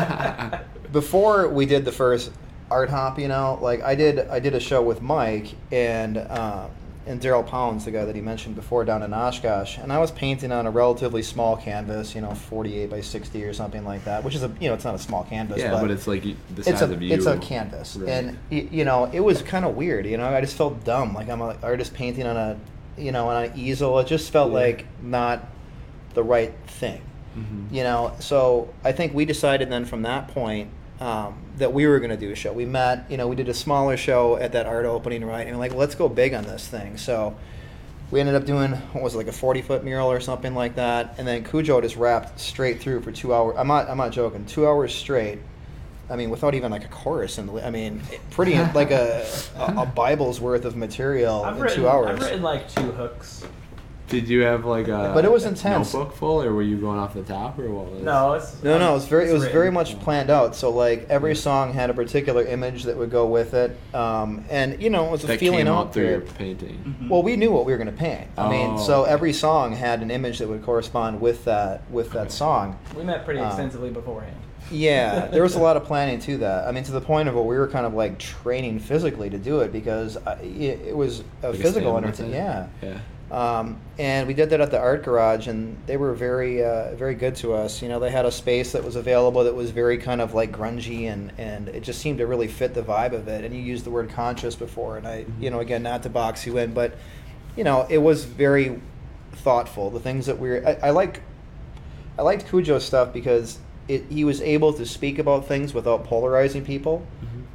before 0.92 1.48
we 1.48 1.66
did 1.66 1.84
the 1.84 1.90
first 1.90 2.30
art 2.70 2.90
hop, 2.90 3.18
you 3.18 3.26
know, 3.26 3.58
like 3.60 3.82
I 3.82 3.96
did, 3.96 4.20
I 4.28 4.38
did 4.38 4.54
a 4.54 4.60
show 4.60 4.80
with 4.80 5.02
Mike 5.02 5.54
and 5.72 6.18
um, 6.18 6.70
and 7.06 7.20
Daryl 7.20 7.46
Pounds, 7.46 7.84
the 7.86 7.90
guy 7.90 8.04
that 8.04 8.14
he 8.14 8.20
mentioned 8.20 8.54
before, 8.56 8.84
down 8.84 9.02
in 9.02 9.12
Oshkosh, 9.14 9.78
and 9.78 9.92
I 9.92 9.98
was 9.98 10.10
painting 10.10 10.52
on 10.52 10.66
a 10.66 10.70
relatively 10.70 11.22
small 11.22 11.56
canvas, 11.56 12.14
you 12.14 12.20
know, 12.20 12.34
48 12.34 12.90
by 12.90 13.00
60 13.00 13.42
or 13.44 13.52
something 13.52 13.84
like 13.84 14.04
that, 14.04 14.22
which 14.22 14.34
is 14.34 14.42
a, 14.42 14.52
you 14.60 14.68
know, 14.68 14.74
it's 14.74 14.84
not 14.84 14.94
a 14.94 14.98
small 14.98 15.24
canvas, 15.24 15.58
yeah, 15.58 15.70
but, 15.72 15.80
but 15.82 15.90
it's 15.90 16.06
like 16.06 16.22
the 16.22 16.34
it's 16.56 16.66
size 16.66 16.82
a 16.82 16.92
of 16.92 17.02
you. 17.02 17.12
it's 17.14 17.26
a 17.26 17.38
canvas, 17.38 17.96
Right. 17.96 18.08
and 18.10 18.38
you 18.50 18.84
know, 18.84 19.04
it 19.12 19.20
was 19.20 19.40
kind 19.42 19.64
of 19.64 19.76
weird, 19.76 20.04
you 20.06 20.16
know, 20.18 20.26
I 20.28 20.40
just 20.40 20.56
felt 20.56 20.84
dumb, 20.84 21.14
like 21.14 21.28
I'm 21.28 21.40
an 21.40 21.56
artist 21.62 21.94
painting 21.94 22.26
on 22.26 22.36
a, 22.36 22.56
you 22.98 23.12
know, 23.12 23.28
on 23.28 23.44
an 23.44 23.52
easel. 23.58 23.98
It 23.98 24.06
just 24.06 24.30
felt 24.30 24.50
Yeah. 24.52 24.58
like 24.58 24.86
not 25.02 25.46
the 26.14 26.22
right 26.22 26.52
thing 26.66 27.00
Mhm. 27.38 27.72
you 27.72 27.84
know 27.84 28.10
so 28.18 28.68
i 28.82 28.90
think 28.90 29.14
we 29.14 29.24
decided 29.24 29.70
then 29.70 29.84
from 29.84 30.02
that 30.02 30.26
point 30.26 30.68
um, 31.00 31.42
that 31.56 31.72
we 31.72 31.86
were 31.86 31.98
going 31.98 32.10
to 32.10 32.16
do 32.16 32.30
a 32.30 32.34
show. 32.34 32.52
We 32.52 32.66
met 32.66 33.10
you 33.10 33.16
know 33.16 33.26
we 33.26 33.36
did 33.36 33.48
a 33.48 33.54
smaller 33.54 33.96
show 33.96 34.36
at 34.36 34.52
that 34.52 34.66
art 34.66 34.86
opening 34.86 35.24
right? 35.24 35.46
And 35.46 35.56
we're 35.56 35.60
like 35.60 35.74
let's 35.74 35.94
go 35.94 36.08
big 36.08 36.34
on 36.34 36.44
this 36.44 36.68
thing. 36.68 36.96
So 36.96 37.36
we 38.10 38.20
ended 38.20 38.34
up 38.34 38.44
doing 38.44 38.72
what 38.72 39.02
was 39.02 39.14
it 39.14 39.18
like 39.18 39.28
a 39.28 39.32
40 39.32 39.62
foot 39.62 39.84
mural 39.84 40.10
or 40.10 40.20
something 40.20 40.54
like 40.54 40.76
that? 40.76 41.14
And 41.18 41.26
then 41.26 41.44
cujo 41.44 41.80
just 41.80 41.96
rapped 41.96 42.38
straight 42.38 42.80
through 42.80 43.02
for 43.02 43.12
two 43.12 43.32
hours 43.32 43.56
i'm 43.58 43.68
not 43.68 43.88
i'm 43.88 43.98
not 43.98 44.12
joking 44.12 44.44
two 44.46 44.66
hours 44.66 44.94
straight. 44.94 45.38
I 46.10 46.16
mean, 46.16 46.28
without 46.28 46.56
even 46.56 46.72
like 46.72 46.84
a 46.84 46.88
chorus, 46.88 47.38
and 47.38 47.48
I 47.60 47.70
mean, 47.70 48.02
pretty 48.32 48.58
like 48.74 48.90
a, 48.90 49.24
a, 49.56 49.82
a 49.82 49.86
Bible's 49.94 50.40
worth 50.40 50.64
of 50.64 50.74
material 50.74 51.44
I've 51.44 51.54
in 51.54 51.62
written, 51.62 51.78
two 51.78 51.88
hours. 51.88 52.08
I've 52.08 52.20
written 52.20 52.42
like 52.42 52.68
two 52.68 52.90
hooks. 52.90 53.44
Did 54.10 54.28
you 54.28 54.42
have 54.42 54.64
like 54.64 54.88
a? 54.88 55.12
But 55.14 55.24
it 55.24 55.30
was 55.32 55.44
intense. 55.44 55.94
Notebook 55.94 56.16
full, 56.16 56.42
or 56.42 56.52
were 56.52 56.62
you 56.62 56.76
going 56.76 56.98
off 56.98 57.14
the 57.14 57.22
top, 57.22 57.58
or 57.58 57.70
what 57.70 57.86
was? 57.86 58.02
No, 58.02 58.32
it's 58.34 58.62
No, 58.62 58.76
no, 58.78 58.90
it 58.90 58.94
was 58.94 59.06
very, 59.06 59.30
it 59.30 59.32
was 59.32 59.42
written. 59.42 59.56
very 59.56 59.70
much 59.70 59.98
planned 60.00 60.30
out. 60.30 60.54
So 60.56 60.70
like 60.70 61.06
every 61.08 61.34
song 61.36 61.72
had 61.72 61.90
a 61.90 61.94
particular 61.94 62.42
image 62.44 62.82
that 62.84 62.96
would 62.96 63.10
go 63.10 63.26
with 63.26 63.54
it, 63.54 63.76
um, 63.94 64.44
and 64.50 64.82
you 64.82 64.90
know 64.90 65.06
it 65.06 65.10
was 65.12 65.24
a 65.24 65.28
That 65.28 65.38
feeling 65.40 65.60
came 65.60 65.68
out 65.68 65.86
out 65.86 65.94
through 65.94 66.08
your 66.08 66.20
period. 66.22 66.58
painting. 66.60 67.06
Well, 67.08 67.22
we 67.22 67.36
knew 67.36 67.50
what 67.52 67.64
we 67.66 67.72
were 67.72 67.78
going 67.78 67.86
to 67.90 67.96
paint. 67.96 68.26
I 68.36 68.50
mean, 68.50 68.70
Oh, 68.72 68.78
so 68.84 69.04
every 69.04 69.32
song 69.32 69.72
had 69.72 70.02
an 70.02 70.10
image 70.10 70.38
that 70.40 70.48
would 70.48 70.62
correspond 70.64 71.20
with 71.20 71.44
that 71.44 71.82
with 71.90 72.10
that 72.12 72.32
song. 72.32 72.78
We 72.96 73.04
met 73.04 73.24
pretty 73.24 73.40
Um, 73.40 73.46
extensively 73.46 73.90
beforehand. 73.90 74.36
Yeah, 74.72 75.26
there 75.32 75.42
was 75.42 75.54
a 75.54 75.60
lot 75.60 75.76
of 75.76 75.84
planning 75.84 76.18
to 76.20 76.36
that. 76.38 76.68
I 76.68 76.72
mean, 76.72 76.84
to 76.84 76.92
the 76.92 77.00
point 77.00 77.28
of 77.28 77.34
where 77.34 77.44
we 77.44 77.56
were 77.56 77.66
kind 77.68 77.86
of 77.86 77.94
like 77.94 78.18
training 78.18 78.78
physically 78.80 79.30
to 79.30 79.38
do 79.38 79.60
it 79.60 79.72
because 79.72 80.16
I, 80.18 80.34
it, 80.42 80.80
it 80.88 80.96
was 80.96 81.22
a 81.42 81.48
Like 81.50 81.56
physical 81.60 81.92
stamina 81.92 82.06
entertainment. 82.08 82.70
Yeah. 82.82 82.88
Yeah. 82.90 82.98
Um, 83.30 83.78
and 83.96 84.26
we 84.26 84.34
did 84.34 84.50
that 84.50 84.60
at 84.60 84.72
the 84.72 84.78
art 84.78 85.04
garage, 85.04 85.46
and 85.46 85.76
they 85.86 85.96
were 85.96 86.14
very, 86.14 86.64
uh, 86.64 86.94
very 86.96 87.14
good 87.14 87.36
to 87.36 87.52
us. 87.54 87.80
You 87.80 87.88
know, 87.88 88.00
they 88.00 88.10
had 88.10 88.26
a 88.26 88.32
space 88.32 88.72
that 88.72 88.82
was 88.82 88.96
available 88.96 89.44
that 89.44 89.54
was 89.54 89.70
very 89.70 89.98
kind 89.98 90.20
of 90.20 90.34
like 90.34 90.50
grungy, 90.50 91.04
and 91.04 91.32
and 91.38 91.68
it 91.68 91.82
just 91.82 92.00
seemed 92.00 92.18
to 92.18 92.26
really 92.26 92.48
fit 92.48 92.74
the 92.74 92.82
vibe 92.82 93.12
of 93.12 93.28
it. 93.28 93.44
And 93.44 93.54
you 93.54 93.60
used 93.60 93.84
the 93.84 93.90
word 93.90 94.10
conscious 94.10 94.56
before, 94.56 94.96
and 94.96 95.06
I, 95.06 95.26
you 95.38 95.50
know, 95.50 95.60
again, 95.60 95.82
not 95.82 96.02
to 96.02 96.08
box 96.08 96.44
you 96.44 96.58
in, 96.58 96.74
but 96.74 96.96
you 97.56 97.62
know, 97.62 97.86
it 97.88 97.98
was 97.98 98.24
very 98.24 98.80
thoughtful. 99.32 99.90
The 99.90 100.00
things 100.00 100.26
that 100.26 100.38
we 100.38 100.48
were, 100.48 100.66
I, 100.66 100.88
I 100.88 100.90
like, 100.90 101.22
I 102.18 102.22
liked 102.22 102.48
Cujo's 102.48 102.84
stuff 102.84 103.12
because 103.12 103.58
it, 103.86 104.04
he 104.10 104.24
was 104.24 104.40
able 104.40 104.72
to 104.72 104.84
speak 104.86 105.18
about 105.20 105.46
things 105.46 105.72
without 105.72 106.04
polarizing 106.04 106.64
people, 106.64 107.06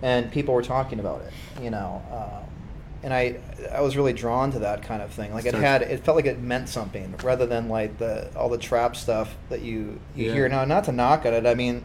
and 0.02 0.32
people 0.32 0.54
were 0.54 0.64
talking 0.64 1.00
about 1.00 1.22
it. 1.22 1.34
You 1.62 1.72
know, 1.72 2.02
um, 2.12 2.45
and 3.06 3.14
I 3.14 3.36
I 3.72 3.80
was 3.82 3.96
really 3.96 4.12
drawn 4.14 4.52
to 4.52 4.60
that 4.60 4.82
kind 4.84 5.02
of 5.02 5.12
thing. 5.12 5.32
Like 5.34 5.46
it 5.46 5.54
had, 5.54 5.84
it 5.84 6.04
felt 6.04 6.18
like 6.18 6.26
it 6.26 6.40
meant 6.42 6.68
something 6.68 7.14
rather 7.24 7.46
than 7.46 7.70
like 7.70 7.98
the 8.00 8.30
all 8.36 8.50
the 8.50 8.58
trap 8.58 8.96
stuff 8.98 9.34
that 9.50 9.62
you 9.62 10.00
you 10.16 10.26
Yeah. 10.28 10.34
hear 10.34 10.50
now. 10.50 10.66
Not 10.66 10.86
to 10.86 10.92
knock 10.92 11.26
at 11.26 11.32
it. 11.34 11.46
I 11.46 11.54
mean, 11.54 11.84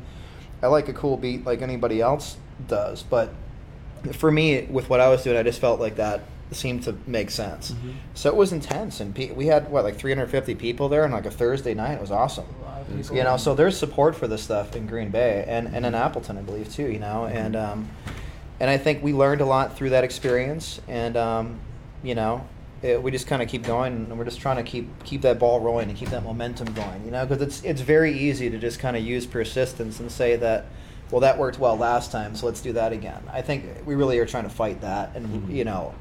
I 0.62 0.66
like 0.68 0.88
a 0.88 0.92
cool 0.94 1.16
beat 1.18 1.44
like 1.44 1.60
anybody 1.62 2.00
else 2.00 2.38
does, 2.66 3.02
but 3.02 3.32
for 4.12 4.32
me, 4.32 4.62
with 4.70 4.88
what 4.88 4.98
I 5.00 5.08
was 5.10 5.22
doing, 5.22 5.36
I 5.36 5.42
just 5.42 5.60
felt 5.60 5.78
like 5.78 5.96
that 5.96 6.22
seemed 6.52 6.82
to 6.84 6.96
make 7.06 7.30
sense. 7.30 7.70
Mm-hmm. 7.72 7.90
So 8.14 8.30
it 8.30 8.36
was 8.36 8.50
intense, 8.52 8.98
and 9.00 9.14
pe- 9.14 9.32
we 9.32 9.46
had 9.46 9.70
what 9.70 9.84
like 9.84 9.96
350 9.96 10.54
people 10.54 10.88
there, 10.88 11.04
on 11.04 11.12
like 11.12 11.26
a 11.26 11.30
Thursday 11.30 11.74
night. 11.74 11.92
It 11.92 12.00
was 12.00 12.10
awesome. 12.10 12.46
A 12.62 12.64
lot 12.64 12.80
of 12.80 12.88
That's 12.88 13.08
people. 13.08 13.16
You 13.18 13.24
know, 13.24 13.36
so 13.36 13.54
there's 13.54 13.76
support 13.76 14.16
for 14.16 14.26
this 14.26 14.42
stuff 14.42 14.74
in 14.74 14.86
Green 14.86 15.10
Bay 15.10 15.44
and, 15.46 15.68
and 15.74 15.84
in 15.84 15.94
Appleton, 15.94 16.38
I 16.38 16.40
believe 16.40 16.72
too. 16.72 16.90
You 16.90 16.98
know, 16.98 17.26
and 17.26 17.54
um, 17.56 17.88
and 18.60 18.68
I 18.70 18.76
think 18.78 19.02
we 19.02 19.12
learned 19.12 19.40
a 19.40 19.46
lot 19.46 19.76
through 19.76 19.90
that 19.90 20.04
experience, 20.04 20.80
and 20.86 21.16
um, 21.16 21.58
you 22.02 22.14
know, 22.14 22.46
it, 22.82 23.02
we 23.02 23.10
just 23.10 23.26
kind 23.26 23.42
of 23.42 23.48
keep 23.48 23.62
going, 23.64 23.92
and 23.94 24.18
we're 24.18 24.24
just 24.24 24.40
trying 24.40 24.56
to 24.56 24.62
keep 24.62 25.02
keep 25.04 25.22
that 25.22 25.38
ball 25.38 25.60
rolling 25.60 25.88
and 25.88 25.98
keep 25.98 26.10
that 26.10 26.22
momentum 26.22 26.72
going. 26.74 27.04
You 27.04 27.10
know, 27.10 27.26
because 27.26 27.42
it's 27.42 27.62
it's 27.64 27.80
very 27.80 28.16
easy 28.16 28.50
to 28.50 28.58
just 28.58 28.78
kind 28.78 28.96
of 28.96 29.02
use 29.02 29.26
persistence 29.26 29.98
and 30.00 30.12
say 30.12 30.36
that. 30.36 30.66
Well, 31.10 31.22
that 31.22 31.38
worked 31.38 31.58
well 31.58 31.76
last 31.76 32.12
time, 32.12 32.36
so 32.36 32.46
let's 32.46 32.60
do 32.60 32.72
that 32.74 32.92
again. 32.92 33.20
I 33.32 33.42
think 33.42 33.64
we 33.84 33.96
really 33.96 34.20
are 34.20 34.26
trying 34.26 34.44
to 34.44 34.48
fight 34.48 34.82
that, 34.82 35.16
and 35.16 35.26
Mhm. 35.48 35.52
you 35.56 35.64
know, 35.64 35.92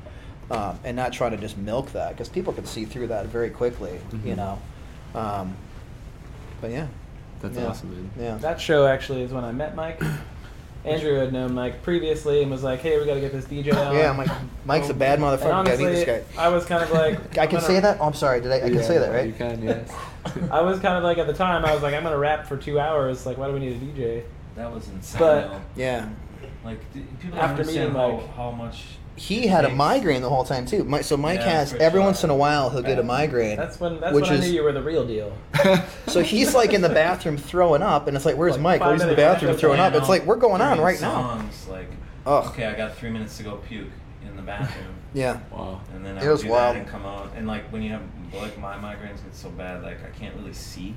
um, 0.52 0.78
and 0.84 0.96
not 0.96 1.14
try 1.14 1.30
to 1.32 1.38
just 1.38 1.58
milk 1.58 1.92
that 1.94 2.10
because 2.10 2.30
people 2.30 2.54
can 2.54 2.66
see 2.66 2.86
through 2.86 3.08
that 3.08 3.26
very 3.26 3.50
quickly. 3.50 4.00
You 4.24 4.36
Mhm. 4.36 4.38
know, 4.38 4.60
um, 5.16 5.56
but 6.62 6.70
yeah, 6.70 6.86
That's 7.42 7.58
yeah. 7.58 7.66
awesome, 7.66 7.90
man. 7.90 8.12
Yeah. 8.24 8.38
That 8.38 8.62
show 8.62 8.86
actually 8.86 9.24
is 9.24 9.32
when 9.34 9.44
I 9.44 9.52
met 9.52 9.76
Mike. 9.76 10.00
Andrew 10.86 11.16
had 11.16 11.34
known 11.34 11.54
Mike 11.54 11.84
previously 11.84 12.42
and 12.42 12.50
was 12.50 12.64
like, 12.64 12.80
"Hey, 12.80 12.98
we 12.98 13.06
got 13.06 13.16
to 13.16 13.20
get 13.20 13.32
this 13.34 13.46
DJ 13.46 13.74
on." 13.74 13.96
Yeah, 13.96 14.14
Mike, 14.14 14.30
Mike's 14.66 14.90
a 14.90 14.94
oh, 14.94 14.96
bad 14.96 15.20
motherfucker. 15.20 15.40
Gotta 15.66 15.78
meet 15.78 15.86
honestly, 15.86 15.86
this 16.06 16.26
guy. 16.36 16.42
I 16.42 16.48
was 16.48 16.66
kind 16.66 16.84
of 16.84 16.92
like, 16.92 17.20
I 17.38 17.48
can 17.48 17.56
gonna- 17.56 17.62
say 17.62 17.80
that. 17.80 17.98
Oh, 18.00 18.06
I'm 18.06 18.14
sorry. 18.14 18.40
Did 18.40 18.52
I? 18.52 18.58
I 18.58 18.70
can 18.70 18.84
say 18.84 18.98
that, 18.98 19.12
right? 19.12 19.28
You 19.28 19.34
can, 19.34 19.62
yes. 19.62 19.92
I 20.52 20.62
was 20.62 20.80
kind 20.80 20.98
of 20.98 21.04
like 21.04 21.18
at 21.18 21.28
the 21.28 21.34
time, 21.34 21.66
I 21.66 21.74
was 21.74 21.84
like, 21.84 21.94
I'm 21.94 22.04
gonna 22.04 22.18
rap 22.18 22.48
for 22.48 22.56
two 22.56 22.80
hours. 22.80 23.26
Like, 23.26 23.38
why 23.38 23.48
do 23.48 23.54
we 23.54 23.60
need 23.60 23.74
a 23.74 23.80
DJ? 23.80 24.24
That 24.56 24.74
was 24.74 24.88
insane. 24.90 25.20
But- 25.20 25.50
though. 25.50 25.62
Yeah. 25.76 26.10
like 26.64 26.80
people 26.94 27.40
After 27.40 27.40
don't 27.40 27.50
understand 27.50 27.94
meeting 27.94 27.94
how, 27.94 28.18
Mike- 28.18 28.36
how 28.36 28.52
much. 28.52 28.86
He 29.20 29.48
had 29.48 29.66
a 29.66 29.70
migraine 29.70 30.22
the 30.22 30.30
whole 30.30 30.46
time 30.46 30.66
too. 30.66 30.84
Mike, 30.86 31.04
so 31.04 31.18
Mike 31.18 31.40
Yeah, 31.42 31.50
has 31.52 31.74
every 31.74 32.00
once 32.00 32.24
in 32.24 32.30
a 32.30 32.36
while 32.36 32.70
he'll 32.70 32.82
get 32.82 32.98
a 33.00 33.04
migraine. 33.04 33.58
That's 33.58 33.80
when 33.80 34.00
that's 34.00 34.14
Which 34.16 34.30
when 34.30 34.38
I 34.38 34.40
knew 34.40 34.48
you 34.52 34.64
were 34.64 34.72
the 34.72 34.82
real 34.82 35.06
deal. 35.06 35.34
so 36.08 36.22
he's 36.24 36.56
like 36.56 36.74
in 36.74 36.82
the 36.82 36.90
bathroom 36.90 37.36
throwing 37.38 37.82
up, 37.82 38.08
and 38.08 38.16
it's 38.16 38.26
like, 38.26 38.38
"Where's 38.38 38.54
Like 38.54 38.62
Mike? 38.62 38.80
five 38.80 38.90
Where's 38.92 39.02
in 39.02 39.10
the 39.10 39.16
bathroom 39.16 39.58
throwing 39.58 39.80
up?" 39.80 39.94
It's 39.94 40.08
like 40.10 40.26
we're 40.26 40.38
going 40.38 40.62
on 40.62 40.78
during 40.78 40.82
right 40.94 41.02
now. 41.02 41.38
songs, 41.38 41.68
Like, 41.68 41.90
Ugh. 42.26 42.46
okay, 42.48 42.66
I 42.66 42.76
got 42.76 42.96
three 42.96 43.10
minutes 43.10 43.36
to 43.38 43.44
go 43.44 43.58
puke 43.58 43.90
in 44.26 44.36
the 44.36 44.42
bathroom. 44.42 44.88
Yeah. 45.12 45.40
Wow. 45.52 45.82
And 45.96 46.06
then 46.06 46.20
I 46.20 46.24
It 46.26 46.30
was 46.30 46.44
do 46.44 46.50
wild. 46.50 46.76
that 46.76 46.82
and 46.82 46.88
come 46.88 47.04
out. 47.04 47.32
And 47.36 47.48
like 47.48 47.64
when 47.74 47.82
you 47.82 47.90
have 47.90 48.04
like 48.34 48.60
my 48.60 48.76
migraines 48.78 49.24
get 49.24 49.34
so 49.34 49.50
bad, 49.50 49.82
like 49.82 49.98
I 50.06 50.16
can't 50.18 50.36
really 50.36 50.54
see. 50.54 50.96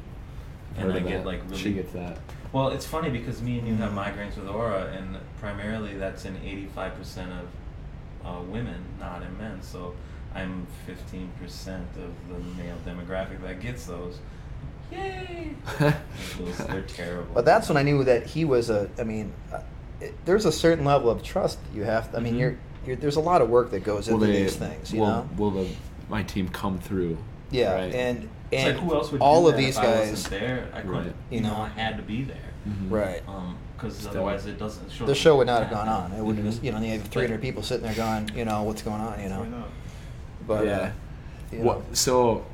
and 0.76 0.84
Heard 0.84 0.94
I 0.96 0.98
of 0.98 1.08
get 1.08 1.18
that. 1.24 1.26
like 1.26 1.42
really. 1.46 1.56
She 1.62 1.72
gets 1.72 1.92
that. 1.94 2.18
Well, 2.52 2.68
it's 2.68 2.84
funny 2.84 3.08
because 3.08 3.40
me 3.40 3.58
and 3.58 3.66
you 3.66 3.74
have 3.76 3.92
migraines 3.92 4.36
with 4.36 4.48
aura, 4.48 4.92
and 4.94 5.16
primarily 5.40 5.94
that's 5.96 6.26
in 6.26 6.36
85% 6.36 7.40
of 7.40 7.46
uh, 8.24 8.40
women, 8.48 8.82
not 9.00 9.22
in 9.22 9.36
men. 9.38 9.62
So 9.62 9.94
I'm 10.34 10.66
15% 10.88 11.28
of 11.96 12.28
the 12.28 12.38
male 12.62 12.76
demographic 12.86 13.40
that 13.42 13.60
gets 13.60 13.86
those. 13.86 14.18
Yay! 14.90 15.54
those, 16.38 16.58
they're 16.66 16.82
terrible. 16.82 17.32
But 17.34 17.44
that's 17.44 17.68
when 17.68 17.76
I 17.78 17.82
knew 17.82 18.04
that 18.04 18.26
he 18.26 18.44
was 18.44 18.68
a. 18.70 18.90
I 18.98 19.04
mean, 19.04 19.32
uh, 19.52 19.60
it, 20.00 20.14
there's 20.24 20.44
a 20.44 20.52
certain 20.52 20.84
level 20.84 21.08
of 21.10 21.22
trust 21.22 21.58
you 21.74 21.84
have. 21.84 22.14
I 22.14 22.18
mean, 22.20 22.34
Mhm. 22.34 22.38
you're, 22.40 22.58
you're. 22.86 22.96
There's 22.96 23.16
a 23.16 23.20
lot 23.20 23.40
of 23.40 23.48
work 23.48 23.70
that 23.70 23.84
goes 23.84 24.08
Will 24.08 24.14
into 24.22 24.26
they? 24.26 24.42
these 24.42 24.56
things. 24.56 24.92
You 24.92 25.00
will, 25.00 25.06
know. 25.06 25.28
will 25.36 25.50
the 25.50 25.68
my 26.10 26.22
team 26.22 26.48
come 26.48 26.78
through? 26.78 27.16
Yeah, 27.50 27.72
right? 27.74 27.94
and 27.94 28.28
and 28.52 28.76
like 28.76 28.84
who 28.84 28.94
else 28.94 29.10
would 29.12 29.20
all 29.22 29.42
do 29.42 29.48
of 29.48 29.54
that 29.54 29.58
these 29.58 29.76
if 29.78 29.82
I 29.82 29.86
guys. 29.86 30.10
wasn't 30.10 30.30
there? 30.40 30.68
I 30.74 30.80
couldn't. 30.82 31.04
Right. 31.04 31.12
You 31.30 31.40
know, 31.40 31.56
I 31.56 31.68
had 31.68 31.96
to 31.96 32.02
be 32.02 32.24
there. 32.24 32.36
Mhm. 32.68 32.90
Right. 32.90 33.22
Um, 33.26 33.56
because 33.82 34.06
otherwise 34.06 34.46
it 34.46 34.58
doesn't 34.58 34.90
show. 34.90 35.06
The 35.06 35.14
show 35.14 35.36
would 35.36 35.46
not 35.46 35.62
have 35.62 35.70
gone 35.70 35.88
on. 35.88 36.12
It 36.12 36.22
would 36.22 36.36
have 36.36 36.44
Mhm. 36.44 36.50
just, 36.50 36.62
you 36.64 36.72
know, 36.72 36.80
you 36.80 36.92
have 36.92 37.02
300 37.08 37.40
people 37.40 37.62
sitting 37.62 37.84
there 37.84 37.94
going, 37.94 38.30
you 38.34 38.44
know, 38.44 38.62
what's 38.62 38.82
going 38.82 39.00
on, 39.00 39.20
you 39.20 39.28
know. 39.28 39.46
But 40.46 40.66
yeah. 40.66 40.72
uh, 40.78 40.90
you 41.50 41.58
know. 41.58 41.64
What, 41.64 41.96
so 41.96 42.44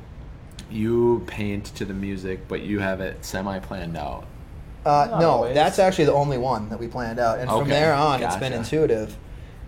you 0.69 1.23
paint 1.27 1.65
to 1.75 1.85
the 1.85 1.93
music, 1.93 2.47
but 2.47 2.61
you 2.61 2.79
have 2.79 3.01
it 3.01 3.23
semi 3.23 3.59
planned 3.59 3.97
out. 3.97 4.25
Uh, 4.85 5.17
no, 5.19 5.29
always. 5.31 5.53
that's 5.55 5.77
actually 5.77 6.05
the 6.05 6.13
only 6.13 6.37
one 6.37 6.69
that 6.69 6.79
we 6.79 6.87
planned 6.87 7.19
out, 7.19 7.39
and 7.39 7.49
from 7.49 7.67
there 7.67 7.93
on, 7.93 8.23
it's 8.23 8.37
been 8.37 8.53
intuitive. 8.53 9.15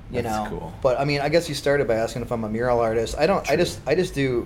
You 0.09 0.21
That's 0.21 0.35
know, 0.51 0.59
cool. 0.59 0.73
but 0.81 0.99
I 0.99 1.05
mean, 1.05 1.21
I 1.21 1.29
guess 1.29 1.47
you 1.47 1.55
started 1.55 1.87
by 1.87 1.95
asking 1.95 2.21
if 2.23 2.31
I'm 2.33 2.43
a 2.43 2.49
mural 2.49 2.79
artist. 2.79 3.15
I 3.17 3.27
don't. 3.27 3.49
I 3.49 3.55
just. 3.55 3.79
I 3.87 3.95
just 3.95 4.13
do 4.13 4.45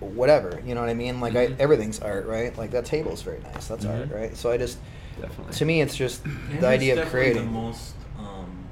whatever. 0.00 0.60
You 0.66 0.74
know 0.74 0.82
what 0.82 0.90
I 0.90 0.94
mean? 0.94 1.20
Like 1.20 1.32
Mhm. 1.32 1.52
I, 1.52 1.62
everything's 1.62 2.00
art, 2.00 2.26
right? 2.26 2.56
Like 2.58 2.70
that 2.72 2.84
table's 2.84 3.22
very 3.22 3.40
nice. 3.40 3.66
That's 3.66 3.86
art, 3.86 4.10
Mhm. 4.10 4.14
right? 4.14 4.36
So 4.36 4.50
I 4.50 4.58
just. 4.58 4.76
Definitely. 5.20 5.52
To 5.54 5.64
me, 5.64 5.80
it's 5.80 5.96
just 5.96 6.24
And 6.24 6.60
the 6.60 6.66
idea 6.66 7.00
of 7.02 7.08
creating. 7.08 7.44
the 7.46 7.50
most 7.50 7.94
um, 8.18 8.64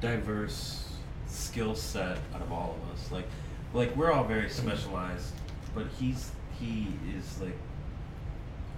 diverse 0.00 0.88
skill 1.26 1.74
set 1.74 2.18
out 2.34 2.40
of 2.42 2.52
all 2.52 2.76
of 2.82 2.94
us. 2.98 3.10
Like, 3.12 3.26
like 3.74 3.94
we're 3.96 4.12
all 4.12 4.24
very 4.24 4.48
specialized, 4.48 5.32
but 5.74 5.86
he's 5.98 6.30
he 6.58 6.88
is 7.16 7.40
like. 7.40 7.56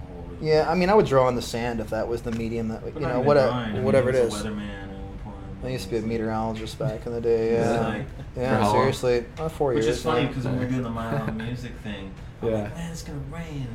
all 0.09 0.25
Yeah, 0.41 0.71
I 0.71 0.75
mean, 0.75 0.89
I 0.91 0.95
would 0.95 1.07
draw 1.07 1.29
in 1.29 1.35
the 1.35 1.43
sand 1.43 1.81
if 1.81 1.91
that 1.91 2.07
was 2.09 2.23
the 2.23 2.33
medium 2.33 2.69
that 2.69 2.83
But 2.83 2.95
you 2.95 3.01
know 3.01 3.09
even 3.11 3.25
what 3.25 3.35
drawing. 3.35 3.53
I 3.53 3.73
mean, 3.73 3.85
whatever 3.85 4.11
it 4.11 4.15
he 4.15 4.21
is. 4.21 4.33
was 4.33 4.45
a 4.45 4.49
weatherman 4.49 4.83
at 4.83 4.89
one 4.89 5.19
point. 5.25 5.37
I 5.65 5.69
used 5.69 5.85
to 5.85 5.91
be 5.91 5.97
a 5.99 6.03
meteorologist 6.03 6.79
back 6.79 7.07
in 7.07 7.13
the 7.13 7.21
day. 7.33 7.55
Yeah, 7.55 7.81
like- 7.89 8.07
yeah, 8.37 8.61
how 8.63 8.73
seriously, 8.73 9.25
uh, 9.39 9.49
four 9.49 9.75
Which 9.75 9.85
years. 9.85 9.97
is 9.99 10.03
funny 10.03 10.27
because 10.27 10.45
when 10.45 10.59
we 10.59 10.65
were 10.65 10.71
doing 10.71 10.83
the 10.83 10.91
Mile 10.91 11.31
Music 11.33 11.73
thing, 11.83 12.13
I'm 12.41 12.49
Yeah. 12.49 12.55
like, 12.63 12.75
man, 12.77 12.93
it's 12.93 13.03
gonna 13.03 13.19
rain. 13.31 13.69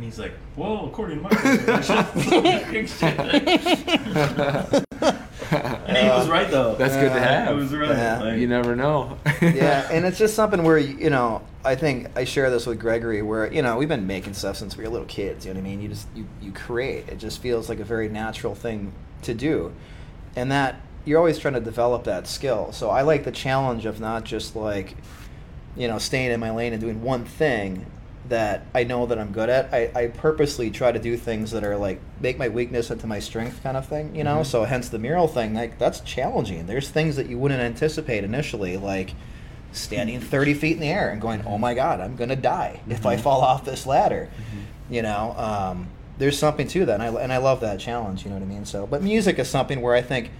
And 0.00 0.06
he's 0.06 0.18
like, 0.18 0.32
well, 0.56 0.86
according 0.86 1.18
to 1.18 1.22
my 1.24 1.28
calculations." 1.28 3.02
And 5.52 5.96
he 5.96 6.08
was 6.08 6.28
right 6.28 6.48
though. 6.48 6.76
That's 6.76 6.94
good 6.94 7.12
to 7.12 7.20
have. 7.20 7.50
It 7.50 7.54
was 7.54 7.74
right. 7.74 7.90
Yeah. 7.90 8.20
Like, 8.20 8.38
you 8.38 8.46
never 8.46 8.76
know. 8.76 9.18
yeah, 9.42 9.88
and 9.92 10.06
it's 10.06 10.16
just 10.16 10.34
something 10.34 10.62
where 10.62 10.78
you 10.78 11.10
know, 11.10 11.42
I 11.64 11.74
think 11.74 12.16
I 12.16 12.24
share 12.24 12.48
this 12.50 12.66
with 12.66 12.78
Gregory, 12.78 13.20
where 13.20 13.52
you 13.52 13.60
know 13.60 13.76
we've 13.76 13.88
been 13.88 14.06
making 14.06 14.34
stuff 14.34 14.56
since 14.56 14.76
we 14.76 14.84
were 14.84 14.90
little 14.90 15.08
kids. 15.08 15.44
You 15.44 15.52
know 15.52 15.58
what 15.60 15.66
I 15.66 15.70
mean? 15.70 15.82
You 15.82 15.88
just 15.88 16.06
you 16.14 16.26
you 16.40 16.52
create. 16.52 17.08
It 17.08 17.18
just 17.18 17.42
feels 17.42 17.68
like 17.68 17.80
a 17.80 17.84
very 17.84 18.08
natural 18.08 18.54
thing 18.54 18.92
to 19.22 19.34
do, 19.34 19.72
and 20.36 20.52
that 20.52 20.80
you're 21.04 21.18
always 21.18 21.38
trying 21.38 21.54
to 21.54 21.60
develop 21.60 22.04
that 22.04 22.28
skill. 22.28 22.70
So 22.72 22.88
I 22.88 23.02
like 23.02 23.24
the 23.24 23.32
challenge 23.32 23.84
of 23.86 24.00
not 24.00 24.24
just 24.24 24.54
like, 24.54 24.96
you 25.76 25.88
know, 25.88 25.98
staying 25.98 26.30
in 26.30 26.38
my 26.40 26.52
lane 26.52 26.72
and 26.72 26.80
doing 26.80 27.02
one 27.02 27.24
thing 27.24 27.84
that 28.30 28.62
I 28.74 28.84
know 28.84 29.06
that 29.06 29.18
I'm 29.18 29.32
good 29.32 29.50
at. 29.50 29.72
I, 29.74 29.90
I 29.94 30.06
purposely 30.06 30.70
try 30.70 30.92
to 30.92 30.98
do 30.98 31.16
things 31.16 31.50
that 31.50 31.62
are 31.64 31.76
like 31.76 32.00
make 32.20 32.38
my 32.38 32.48
weakness 32.48 32.90
into 32.90 33.06
my 33.06 33.18
strength 33.18 33.62
kind 33.62 33.76
of 33.76 33.86
thing, 33.86 34.14
you 34.14 34.24
know? 34.24 34.38
Mhm. 34.38 34.46
So 34.46 34.64
hence 34.64 34.88
the 34.88 34.98
mural 34.98 35.28
thing, 35.28 35.52
like 35.54 35.78
that's 35.78 36.00
challenging. 36.00 36.66
There's 36.66 36.88
things 36.88 37.16
that 37.16 37.28
you 37.28 37.38
wouldn't 37.38 37.60
anticipate 37.60 38.24
initially, 38.24 38.76
like 38.76 39.14
standing 39.72 40.20
30 40.20 40.54
feet 40.54 40.74
in 40.74 40.80
the 40.80 40.88
air 40.88 41.10
and 41.10 41.20
going, 41.20 41.44
oh 41.46 41.58
my 41.58 41.74
God, 41.74 42.00
I'm 42.00 42.16
going 42.16 42.30
to 42.30 42.36
die 42.36 42.80
if 42.88 43.04
I 43.04 43.16
Mhm. 43.16 43.20
fall 43.20 43.40
off 43.42 43.64
this 43.64 43.84
ladder. 43.86 44.28
You 44.88 45.02
know, 45.02 45.34
um, 45.36 45.88
there's 46.18 46.38
something 46.38 46.66
to 46.68 46.84
that. 46.86 47.00
And 47.00 47.02
I, 47.18 47.22
and 47.22 47.32
I 47.32 47.36
love 47.38 47.60
that 47.60 47.78
challenge, 47.80 48.24
you 48.24 48.30
know 48.30 48.36
what 48.36 48.42
I 48.42 48.46
mean? 48.46 48.64
So, 48.64 48.86
but 48.86 49.02
music 49.02 49.38
is 49.38 49.48
something 49.48 49.80
where 49.80 49.94
I 49.94 50.02
think 50.02 50.30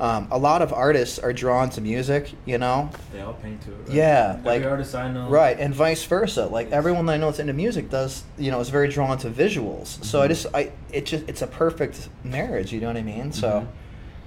um, 0.00 0.28
a 0.30 0.38
lot 0.38 0.62
of 0.62 0.72
artists 0.72 1.18
are 1.18 1.32
drawn 1.32 1.70
to 1.70 1.80
music, 1.80 2.30
you 2.44 2.56
know? 2.58 2.90
They 3.12 3.20
all 3.20 3.32
paint 3.34 3.60
to 3.62 3.72
it. 3.72 3.76
Right? 3.86 3.90
Yeah, 3.96 4.34
Every 4.38 4.44
like- 4.60 4.64
artist 4.64 4.94
I 4.94 5.10
know. 5.10 5.28
Right, 5.28 5.58
and 5.58 5.74
vice 5.74 6.04
versa. 6.04 6.46
Like 6.46 6.70
everyone 6.70 7.06
that 7.06 7.14
I 7.14 7.16
know 7.16 7.26
that's 7.26 7.38
into 7.40 7.52
music 7.52 7.90
does, 7.90 8.22
you 8.38 8.50
know, 8.50 8.60
is 8.60 8.68
very 8.68 8.88
drawn 8.88 9.18
to 9.18 9.28
visuals. 9.30 10.02
So 10.04 10.20
I 10.22 10.26
Mhm. 10.26 10.28
just, 10.28 10.46
I, 10.54 10.72
it 10.92 11.06
just, 11.06 11.28
it's 11.28 11.42
a 11.42 11.46
perfect 11.48 12.08
marriage. 12.24 12.72
You 12.72 12.80
know 12.80 12.86
what 12.88 12.96
I 12.96 13.02
mean? 13.02 13.32
So, 13.32 13.66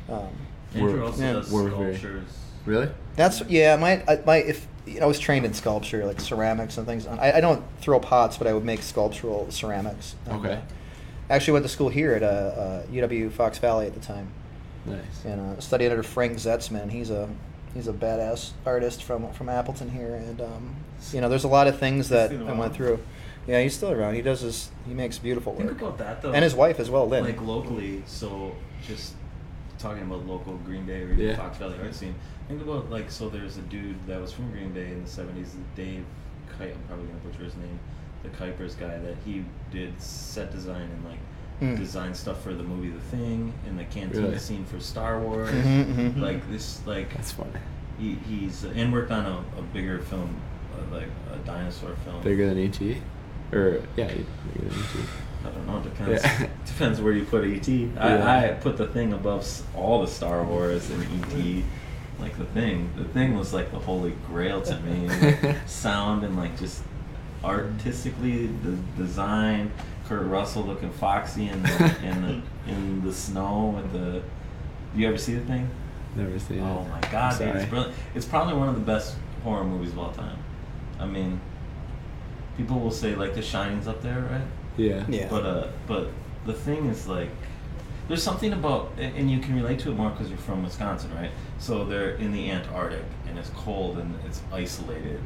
um, 0.09 0.27
Andrew 0.73 0.93
We're- 0.93 1.05
also 1.05 1.21
yeah, 1.23 1.33
does 1.33 1.51
we're 1.51 1.69
very- 1.69 1.95
sculptures. 1.97 2.29
really? 2.65 2.89
that's 3.15 3.41
yeah. 3.49 3.75
My, 3.75 4.03
I, 4.07 4.19
my, 4.25 4.37
if 4.37 4.67
you 4.85 4.99
know, 4.99 5.03
I 5.05 5.07
was 5.07 5.19
trained 5.19 5.45
in 5.45 5.53
sculpture, 5.53 6.05
like 6.05 6.19
ceramics 6.19 6.77
and 6.77 6.87
things. 6.87 7.05
I, 7.07 7.33
I 7.33 7.41
don't 7.41 7.63
throw 7.81 7.99
pots, 7.99 8.37
but 8.37 8.47
I 8.47 8.53
would 8.53 8.65
make 8.65 8.81
sculptural 8.81 9.49
ceramics. 9.51 10.15
And, 10.25 10.43
Okay. 10.45 10.59
actually 11.29 11.53
went 11.53 11.65
to 11.65 11.69
school 11.69 11.89
here 11.89 12.13
at 12.13 12.23
uh, 12.23 12.25
uh, 12.25 12.83
UW 12.91 13.31
Fox 13.31 13.57
Valley 13.59 13.85
at 13.87 13.93
the 13.93 13.99
time, 13.99 14.27
Nice. 14.85 15.25
and 15.25 15.39
uh, 15.57 15.59
studied 15.59 15.89
under 15.89 16.03
Frank 16.03 16.33
Zetzman. 16.37 16.89
He's 16.91 17.09
a 17.09 17.29
he's 17.73 17.87
a 17.87 17.93
badass 17.93 18.51
artist 18.65 19.03
from 19.03 19.31
from 19.33 19.49
Appleton 19.49 19.89
here, 19.89 20.15
and 20.15 20.41
um, 20.41 20.75
you 21.11 21.21
know, 21.21 21.29
there's 21.29 21.43
a 21.43 21.47
lot 21.49 21.67
of 21.67 21.79
things 21.79 22.09
that 22.09 22.31
I 22.31 22.35
went 22.35 22.49
around? 22.59 22.73
through. 22.73 22.99
Yeah, 23.47 23.61
he's 23.61 23.75
still 23.75 23.91
around. 23.91 24.15
He 24.15 24.21
does 24.21 24.41
his 24.41 24.69
he 24.87 24.93
makes 24.93 25.17
beautiful 25.17 25.55
Think 25.55 25.69
work, 25.69 25.81
about 25.81 25.97
that 25.97 26.21
though. 26.21 26.31
and 26.31 26.43
his 26.43 26.53
wife 26.55 26.79
as 26.79 26.89
well, 26.89 27.07
Lynn. 27.07 27.23
Like 27.23 27.41
locally, 27.41 28.03
so 28.05 28.55
just 28.87 29.13
talking 29.79 30.03
about 30.03 30.27
local 30.27 30.57
Green 30.57 30.85
Bay 30.85 31.01
or 31.03 31.13
Yeah. 31.13 31.35
Fox 31.35 31.57
Valley 31.57 31.77
art 31.81 31.95
scene. 31.95 32.13
Think 32.47 32.61
about 32.61 32.89
like 32.89 33.09
so. 33.09 33.29
There's 33.29 33.57
a 33.57 33.61
dude 33.61 33.95
that 34.07 34.19
was 34.21 34.31
from 34.31 34.51
Green 34.51 34.71
Bay 34.71 34.87
in 34.91 35.03
the 35.03 35.09
'70s, 35.09 35.49
Dave. 35.75 36.05
Kite, 36.57 36.73
I'm 36.75 36.83
probably 36.87 37.05
gonna 37.07 37.19
butcher 37.19 37.43
his 37.43 37.55
name. 37.55 37.79
The 38.23 38.29
Kuipers 38.29 38.77
guy 38.79 38.99
that 38.99 39.15
he 39.25 39.43
did 39.71 39.99
set 39.99 40.51
design 40.51 40.81
and 40.83 41.05
like 41.05 41.17
Mm. 41.61 41.77
design 41.77 42.13
stuff 42.15 42.41
for 42.41 42.53
the 42.55 42.63
movie 42.63 42.89
The 42.89 42.99
Thing 43.15 43.53
and 43.67 43.77
the 43.77 43.83
cantina 43.83 44.23
Really? 44.23 44.39
scene 44.39 44.65
for 44.65 44.79
Star 44.79 45.19
Wars. 45.19 45.51
Mhm, 45.51 45.85
mhm. 46.13 46.19
Like 46.19 46.49
this, 46.51 46.81
like 46.87 47.13
That's 47.13 47.31
funny. 47.33 47.51
he, 47.99 48.15
he's 48.27 48.63
and 48.63 48.91
worked 48.91 49.11
on 49.11 49.25
a, 49.27 49.59
a 49.59 49.61
bigger 49.71 49.99
film, 49.99 50.35
uh, 50.73 50.95
like 50.95 51.07
a 51.31 51.37
dinosaur 51.45 51.95
film. 52.03 52.23
Bigger 52.23 52.47
than 52.51 52.57
ET? 52.57 52.81
Or, 53.53 53.81
yeah, 53.95 54.07
bigger 54.07 54.23
than 54.55 54.71
E 54.71 54.81
ET. 54.81 55.05
I 55.45 55.49
don't 55.49 55.67
know. 55.67 55.79
Depends. 55.81 56.23
Yeah. 56.23 56.47
depends 56.65 56.99
where 56.99 57.13
you 57.13 57.25
put 57.25 57.43
ET. 57.45 57.67
Yeah. 57.67 58.25
I, 58.25 58.49
I 58.49 58.53
put 58.53 58.77
the 58.77 58.87
thing 58.87 59.13
above 59.13 59.47
all 59.75 60.01
the 60.01 60.07
Star 60.07 60.43
Wars 60.43 60.89
and 60.89 61.03
ET. 61.03 61.63
Like 62.19 62.37
the 62.39 62.45
thing. 62.45 62.89
The 62.97 63.05
thing 63.05 63.37
was 63.37 63.53
like 63.53 63.71
the 63.71 63.79
holy 63.79 64.13
grail 64.27 64.61
to 64.63 64.79
me. 64.79 65.07
Like, 65.09 65.55
sound 65.67 66.23
and 66.23 66.35
like 66.37 66.57
just 66.59 66.81
artistically 67.43 68.47
the 68.47 68.77
design. 68.97 69.71
Kurt 70.11 70.27
Russell 70.27 70.63
looking 70.63 70.91
foxy 70.91 71.47
in 71.47 71.63
the 71.63 71.95
in 72.03 72.21
the 72.21 72.41
in 72.69 73.01
the 73.01 73.13
snow 73.13 73.73
with 73.77 73.93
the. 73.93 74.21
You 74.93 75.07
ever 75.07 75.17
see 75.17 75.35
the 75.35 75.45
thing? 75.45 75.69
Never 76.17 76.37
seen 76.37 76.59
it. 76.59 76.63
Oh 76.63 76.83
my 76.83 76.99
god, 77.09 77.37
dude, 77.37 77.55
it's 77.55 77.69
brilliant. 77.69 77.95
It's 78.13 78.25
probably 78.25 78.55
one 78.55 78.67
of 78.67 78.75
the 78.75 78.81
best 78.81 79.15
horror 79.41 79.63
movies 79.63 79.93
of 79.93 79.99
all 79.99 80.11
time. 80.11 80.37
I 80.99 81.05
mean, 81.05 81.39
people 82.57 82.77
will 82.77 82.91
say 82.91 83.15
like 83.15 83.35
The 83.35 83.41
Shining's 83.41 83.87
up 83.87 84.01
there, 84.01 84.19
right? 84.29 84.45
Yeah. 84.75 85.05
Yeah. 85.07 85.29
But 85.29 85.45
uh, 85.45 85.67
but 85.87 86.09
the 86.45 86.53
thing 86.53 86.87
is 86.87 87.07
like, 87.07 87.29
there's 88.09 88.21
something 88.21 88.51
about, 88.51 88.91
and 88.97 89.31
you 89.31 89.39
can 89.39 89.55
relate 89.55 89.79
to 89.79 89.91
it 89.91 89.95
more 89.95 90.09
because 90.09 90.27
you're 90.27 90.37
from 90.39 90.61
Wisconsin, 90.61 91.15
right? 91.15 91.31
So 91.57 91.85
they're 91.85 92.15
in 92.15 92.33
the 92.33 92.51
Antarctic 92.51 93.05
and 93.29 93.39
it's 93.39 93.51
cold 93.51 93.97
and 93.97 94.19
it's 94.25 94.41
isolated, 94.51 95.21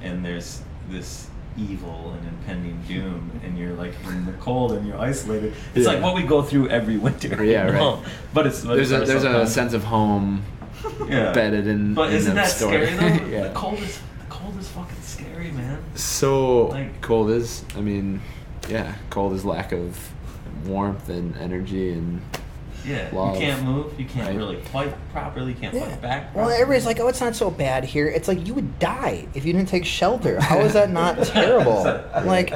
and 0.00 0.24
there's 0.24 0.62
this 0.88 1.28
evil 1.58 2.14
and 2.16 2.28
impending 2.28 2.80
doom, 2.88 3.30
and 3.44 3.58
you're 3.58 3.74
like 3.74 3.92
in 4.06 4.24
the 4.26 4.32
cold 4.32 4.72
and 4.72 4.86
you're 4.86 4.98
isolated. 4.98 5.54
It's 5.74 5.86
like 5.86 6.02
what 6.02 6.14
we 6.14 6.22
go 6.22 6.42
through 6.42 6.68
every 6.68 6.96
winter. 6.96 7.42
Yeah, 7.44 7.70
know? 7.70 7.94
right. 7.96 8.04
But 8.34 8.46
it's 8.46 8.64
but 8.64 8.76
There's 8.76 8.92
it's 8.92 9.02
a, 9.10 9.12
there's 9.12 9.24
a 9.24 9.46
sense 9.46 9.72
of 9.74 9.84
home 9.84 10.42
Yeah. 11.08 11.32
bedded 11.32 11.66
in. 11.66 11.94
But 11.94 12.10
in 12.10 12.16
isn't 12.16 12.34
the 12.34 12.40
that 12.42 12.48
story. 12.50 12.86
scary 12.86 13.18
though? 13.18 13.26
yeah. 13.30 13.42
The 13.48 13.54
cold 13.54 13.78
is 13.80 13.98
the 14.18 14.24
cold 14.30 14.56
is 14.58 14.68
fucking 14.68 15.02
scary, 15.02 15.50
man. 15.52 15.82
So 15.94 16.66
Like- 16.68 17.00
cold 17.00 17.30
is, 17.30 17.64
I 17.76 17.80
mean, 17.80 18.20
yeah, 18.68 18.94
cold 19.10 19.32
is 19.32 19.44
lack 19.44 19.72
of 19.72 20.10
warmth 20.66 21.08
and 21.08 21.36
energy 21.36 21.92
and 21.92 22.20
Yeah, 22.86 23.08
Love. 23.12 23.34
you 23.34 23.40
can't 23.40 23.62
move. 23.64 23.98
You 23.98 24.06
can't 24.06 24.28
Right. 24.28 24.36
really 24.36 24.56
fight 24.62 24.94
properly. 25.12 25.52
You 25.52 25.58
can't 25.58 25.74
Yeah. 25.74 25.88
fight 25.88 26.00
back. 26.02 26.22
Well, 26.34 26.44
properly. 26.44 26.54
everybody's 26.62 26.86
like, 26.86 27.00
"Oh, 27.00 27.08
it's 27.08 27.20
not 27.20 27.34
so 27.36 27.50
bad 27.50 27.84
here." 27.84 28.06
It's 28.08 28.28
like 28.28 28.46
you 28.46 28.54
would 28.54 28.78
die 28.78 29.26
if 29.34 29.44
you 29.44 29.52
didn't 29.52 29.68
take 29.68 29.84
shelter. 29.84 30.40
How 30.40 30.60
is 30.60 30.72
that 30.74 30.90
not 30.90 31.22
terrible? 31.24 31.82
Like, 32.24 32.54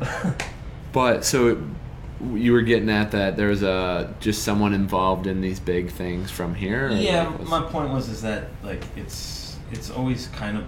But 0.92 1.24
so 1.24 1.62
you 2.34 2.52
were 2.52 2.62
getting 2.62 2.90
at 2.90 3.12
that 3.12 3.36
there 3.36 3.48
was 3.48 3.62
a 3.62 4.12
just 4.20 4.42
someone 4.42 4.74
involved 4.74 5.26
in 5.26 5.40
these 5.40 5.58
big 5.60 5.90
things 5.90 6.30
from 6.30 6.54
here. 6.54 6.88
or 6.88 6.90
yeah, 6.90 7.28
like, 7.28 7.38
was- 7.38 7.48
my 7.48 7.62
point 7.62 7.90
was 7.90 8.08
is 8.08 8.22
that 8.22 8.48
like 8.62 8.84
it's 8.96 9.56
it's 9.72 9.90
always 9.90 10.26
kind 10.28 10.56
of 10.58 10.64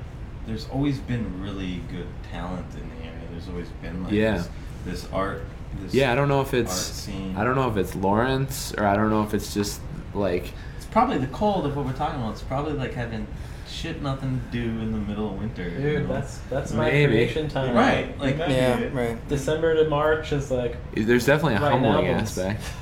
there's 0.46 0.66
always 0.72 0.98
been 0.98 1.42
really 1.42 1.80
good 1.90 2.06
talent 2.30 2.64
in 2.74 2.80
the 2.98 3.04
area. 3.06 3.18
There's 3.30 3.48
always 3.48 3.68
been 3.82 4.04
like 4.04 4.12
Yeah. 4.12 4.38
this, 4.38 4.48
this 4.86 5.08
art. 5.12 5.42
This 5.80 5.94
Yeah, 5.94 6.12
I 6.12 6.14
don't 6.14 6.28
know 6.28 6.40
if 6.40 6.54
it's. 6.54 7.08
I 7.36 7.44
don't 7.44 7.54
know 7.56 7.68
if 7.70 7.76
it's 7.76 7.94
Lawrence 7.94 8.72
or 8.76 8.84
I 8.86 8.94
don't 8.96 9.10
know 9.10 9.22
if 9.22 9.34
it's 9.34 9.54
just 9.54 9.80
like 10.14 10.52
It's 10.76 10.86
probably 10.86 11.18
the 11.18 11.26
cold 11.28 11.66
of 11.66 11.76
what 11.76 11.86
we're 11.86 11.92
talking 11.92 12.20
about. 12.20 12.32
It's 12.32 12.42
probably 12.42 12.74
like 12.74 12.94
having 12.94 13.26
shit 13.68 14.02
nothing 14.02 14.40
to 14.40 14.58
do 14.58 14.62
in 14.80 14.92
the 14.92 14.98
middle 14.98 15.30
of 15.30 15.38
winter. 15.40 15.64
you 15.68 15.78
Dude, 15.80 16.02
know? 16.08 16.14
that's 16.14 16.38
that's 16.50 16.72
my 16.72 16.90
Maybe. 16.90 17.12
creation 17.12 17.48
time. 17.48 17.74
Right, 17.74 18.18
like- 18.20 18.36
Yeah, 18.36 18.88
right. 18.92 19.28
December 19.28 19.74
to 19.82 19.88
March 19.88 20.32
is 20.32 20.50
like 20.50 20.76
there's 20.94 21.24
definitely 21.26 21.54
a 21.54 21.60
Writing 21.60 21.82
humbling 21.84 22.06
albums. 22.08 22.38
aspect. 22.38 22.62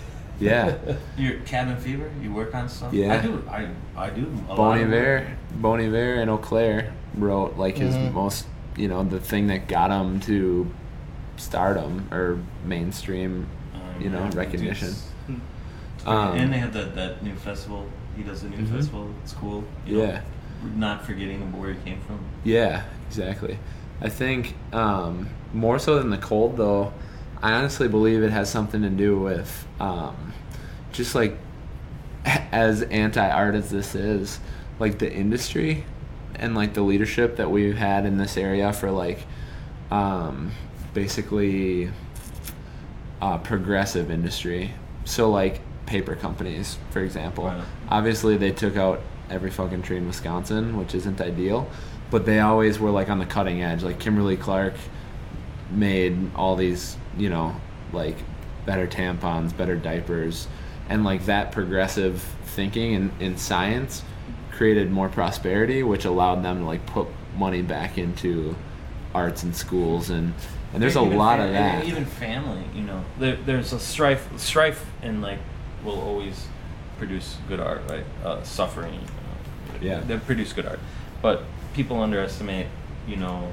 Yeah. 0.40 0.76
your 1.18 1.34
cabin 1.40 1.76
fever. 1.76 2.10
You 2.22 2.32
work 2.32 2.54
on 2.54 2.66
stuff. 2.70 2.94
Yeah. 2.94 3.12
I 3.14 3.20
do. 3.20 3.44
I 3.50 3.68
I 3.94 4.08
do. 4.08 4.22
A 4.48 4.48
lot 4.48 4.56
Bon 4.56 4.78
of 4.80 4.88
Iver. 4.88 5.36
Bon 5.56 5.78
Iver 5.80 6.14
and 6.14 6.30
Eau 6.30 6.38
Claire 6.38 6.94
wrote 7.14 7.58
like 7.58 7.76
his 7.76 7.94
Mhm. 7.94 8.14
most, 8.14 8.46
you 8.74 8.88
know, 8.88 9.04
the 9.04 9.20
thing 9.20 9.48
that 9.48 9.68
got 9.68 9.90
him 9.90 10.18
to 10.20 10.66
stardom 11.40 12.06
or 12.12 12.38
mainstream, 12.64 13.46
Um, 13.74 14.02
you 14.02 14.10
know, 14.10 14.24
yeah, 14.24 14.30
recognition. 14.34 14.94
Um, 16.06 16.36
and 16.36 16.52
they 16.52 16.58
have 16.58 16.72
that, 16.72 16.94
that 16.94 17.22
new 17.22 17.34
festival. 17.34 17.86
He 18.16 18.22
does 18.22 18.42
a 18.42 18.48
new 18.48 18.56
Mhm. 18.58 18.68
festival. 18.76 19.08
It's 19.22 19.32
cool. 19.34 19.64
you 19.86 19.98
know, 19.98 20.04
Yeah. 20.04 20.20
not 20.76 21.04
forgetting 21.04 21.40
where 21.58 21.72
he 21.72 21.78
came 21.84 22.00
from. 22.06 22.18
Yeah, 22.44 22.82
exactly. 23.08 23.58
I 24.02 24.08
think 24.08 24.54
um, 24.72 25.28
more 25.52 25.78
so 25.78 25.98
than 25.98 26.10
the 26.10 26.16
cold, 26.18 26.56
though, 26.56 26.92
I 27.42 27.52
honestly 27.52 27.88
believe 27.88 28.22
it 28.22 28.30
has 28.30 28.48
something 28.50 28.82
to 28.82 28.88
do 28.90 29.18
with 29.18 29.66
um, 29.78 30.32
just 30.92 31.14
like 31.14 31.36
as 32.52 32.82
anti 32.82 33.28
art 33.30 33.54
as 33.54 33.70
this 33.70 33.94
is, 33.94 34.40
like 34.78 34.98
the 34.98 35.12
industry 35.12 35.84
and 36.36 36.54
like 36.54 36.72
the 36.74 36.82
leadership 36.82 37.36
that 37.36 37.50
we've 37.50 37.76
had 37.76 38.06
in 38.06 38.16
this 38.16 38.36
area 38.38 38.72
for 38.72 38.90
like 38.90 39.20
um, 39.90 40.52
basically 40.94 41.90
uh, 43.20 43.38
progressive 43.38 44.10
industry. 44.10 44.72
So 45.04 45.30
like 45.30 45.60
paper 45.86 46.14
companies, 46.14 46.78
for 46.90 47.02
example. 47.02 47.46
Right. 47.46 47.64
Obviously, 47.88 48.36
they 48.36 48.52
took 48.52 48.76
out 48.76 49.00
every 49.28 49.50
fucking 49.50 49.82
tree 49.82 49.96
in 49.96 50.06
Wisconsin, 50.06 50.76
which 50.76 50.94
isn't 50.94 51.20
ideal, 51.20 51.68
but 52.10 52.26
they 52.26 52.40
always 52.40 52.78
were 52.78 52.90
like 52.90 53.08
on 53.08 53.18
the 53.18 53.26
cutting 53.26 53.62
edge. 53.62 53.82
Like 53.82 53.98
Kimberly 53.98 54.36
Clark 54.36 54.74
made 55.70 56.16
all 56.34 56.56
these, 56.56 56.96
you 57.16 57.28
know, 57.28 57.54
like 57.92 58.16
better 58.66 58.86
tampons, 58.86 59.56
better 59.56 59.76
diapers, 59.76 60.48
and 60.88 61.04
like 61.04 61.26
that 61.26 61.52
progressive 61.52 62.22
thinking 62.44 62.92
in, 62.92 63.12
in 63.20 63.36
science 63.36 64.02
created 64.52 64.90
more 64.90 65.08
prosperity, 65.08 65.82
which 65.82 66.04
allowed 66.04 66.42
them 66.42 66.58
to 66.58 66.64
like 66.64 66.84
put 66.86 67.08
money 67.36 67.62
back 67.62 67.96
into 67.96 68.54
arts 69.14 69.42
and 69.42 69.56
schools 69.56 70.10
and 70.10 70.34
and 70.72 70.82
there's 70.82 70.96
a 70.96 71.00
lot 71.02 71.38
fa- 71.38 71.46
of 71.46 71.52
that. 71.52 71.84
Even 71.84 72.04
family, 72.04 72.62
you 72.74 72.82
know, 72.82 73.04
there, 73.18 73.36
there's 73.36 73.72
a 73.72 73.80
strife. 73.80 74.28
Strife 74.38 74.84
and 75.02 75.20
like 75.22 75.38
will 75.84 76.00
always 76.00 76.46
produce 76.98 77.36
good 77.48 77.60
art, 77.60 77.82
right? 77.88 78.04
Uh, 78.24 78.42
suffering, 78.42 78.94
you 78.94 79.00
know, 79.00 79.06
Yeah. 79.80 80.00
they 80.00 80.18
produce 80.18 80.52
good 80.52 80.66
art, 80.66 80.80
but 81.22 81.44
people 81.74 82.00
underestimate, 82.02 82.66
you 83.08 83.16
know, 83.16 83.52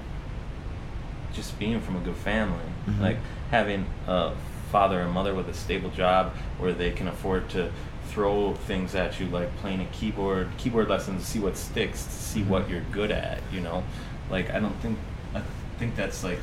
just 1.33 1.57
being 1.59 1.79
from 1.79 1.95
a 1.95 1.99
good 1.99 2.15
family, 2.15 2.65
Mhm. 2.87 2.99
like 3.01 3.17
having 3.51 3.85
a 4.07 4.31
father 4.71 4.99
and 5.01 5.11
mother 5.11 5.33
with 5.33 5.47
a 5.47 5.53
stable 5.53 5.89
job 5.91 6.33
where 6.57 6.73
they 6.73 6.91
can 6.91 7.07
afford 7.07 7.47
to 7.49 7.69
throw 8.09 8.53
things 8.53 8.95
at 8.95 9.19
you 9.19 9.27
like 9.27 9.55
playing 9.57 9.79
a 9.81 9.85
keyboard 9.85 10.47
keyboard 10.57 10.89
lessons 10.89 11.21
to 11.23 11.29
see 11.29 11.39
what 11.39 11.55
sticks 11.55 12.03
to 12.03 12.11
see 12.11 12.41
what 12.43 12.69
you're 12.69 12.81
good 12.91 13.11
at 13.11 13.39
you 13.51 13.59
know 13.61 13.83
like 14.31 14.49
i 14.53 14.59
don't 14.59 14.75
think 14.81 14.97
i 15.35 15.41
think 15.77 15.95
that's 15.95 16.23
like 16.23 16.39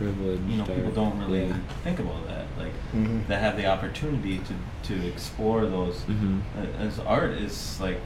You 0.00 0.56
know 0.56 0.64
people 0.64 0.90
don't 0.92 1.18
really 1.20 1.46
yeah. 1.46 1.56
think 1.84 1.98
about 1.98 2.26
that 2.28 2.44
like 2.58 2.72
Mhm. 2.94 3.26
that 3.28 3.40
have 3.40 3.56
the 3.56 3.66
opportunity 3.66 4.38
to 4.38 4.94
to 4.94 5.06
explore 5.06 5.66
those 5.66 6.02
Mhm. 6.08 6.40
uh, 6.58 6.82
as 6.82 6.98
art 7.00 7.30
is 7.32 7.80
like 7.80 8.00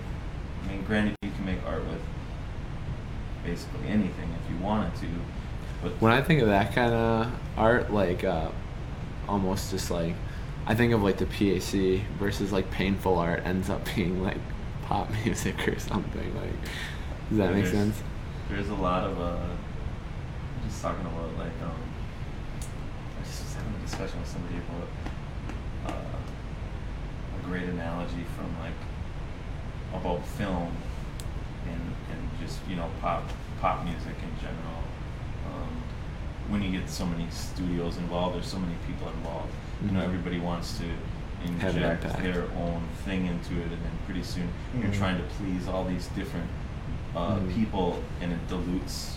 i 0.64 0.72
mean 0.72 0.82
granted 0.84 1.16
you 1.22 1.30
can 1.30 1.45
make 1.45 1.59
art 1.66 1.82
with 1.86 2.01
basically 3.45 3.88
anything 3.88 4.28
if 4.43 4.51
you 4.51 4.57
wanted 4.64 4.95
to 4.97 5.07
but 5.82 5.93
When 6.01 6.12
I 6.12 6.20
think 6.20 6.43
of 6.43 6.49
that 6.49 6.74
kind 6.74 6.93
of 6.93 7.32
art, 7.57 7.91
like 7.93 8.22
uh, 8.22 8.51
almost 9.26 9.70
just 9.70 9.91
like 9.91 10.14
I 10.66 10.74
think 10.74 10.93
of 10.93 11.03
like 11.03 11.16
the 11.16 11.26
PAC 11.26 12.03
versus 12.18 12.53
like 12.53 12.70
painful 12.70 13.18
art 13.18 13.43
ends 13.47 13.70
up 13.70 13.82
being 13.97 14.22
like 14.22 14.36
pop 14.82 15.11
music 15.24 15.66
or 15.66 15.78
something. 15.78 16.34
Like, 16.36 16.53
does 17.30 17.38
that 17.38 17.55
make 17.55 17.66
sense? 17.66 18.03
There's 18.51 18.68
a 18.68 18.74
lot 18.74 19.05
of 19.05 19.18
uh, 19.20 19.38
just 20.66 20.82
talking 20.82 21.06
about 21.06 21.36
like 21.38 21.56
um, 21.62 21.80
I 23.20 23.24
just 23.24 23.42
was 23.44 23.54
having 23.54 23.74
a 23.74 23.78
discussion 23.86 24.20
with 24.20 24.28
somebody 24.28 24.56
about 24.56 25.94
uh, 25.94 27.38
a 27.38 27.46
great 27.46 27.68
analogy 27.68 28.24
from 28.36 28.46
like 28.61 28.78
about 29.94 30.24
film 30.26 30.72
and 31.66 31.80
and 32.12 32.30
just 32.40 32.58
you 32.68 32.76
know 32.76 32.88
pop 33.00 33.24
pop 33.61 33.84
music 33.84 34.14
in 34.22 34.40
general. 34.40 34.80
Um, 35.46 35.82
when 36.48 36.62
you 36.62 36.70
get 36.78 36.88
so 36.88 37.06
many 37.06 37.28
studios 37.30 37.96
involved, 37.96 38.36
there's 38.36 38.46
so 38.46 38.58
many 38.58 38.74
people 38.86 39.08
involved. 39.08 39.52
You 39.84 39.92
know, 39.92 40.00
Mhm. 40.00 40.04
everybody 40.04 40.38
wants 40.38 40.78
to 40.78 40.84
inject 41.44 42.02
their 42.22 42.42
own 42.58 42.82
thing 43.04 43.26
into 43.26 43.54
it, 43.54 43.64
and 43.72 43.82
then 43.84 43.92
pretty 44.04 44.22
soon 44.22 44.48
you're 44.74 44.90
Mhm. 44.90 44.98
trying 44.98 45.16
to 45.16 45.22
please 45.38 45.68
all 45.68 45.84
these 45.84 46.06
different 46.08 46.48
uh, 47.16 47.36
Mhm. 47.36 47.54
people, 47.54 48.02
and 48.20 48.30
it 48.32 48.48
dilutes 48.48 49.16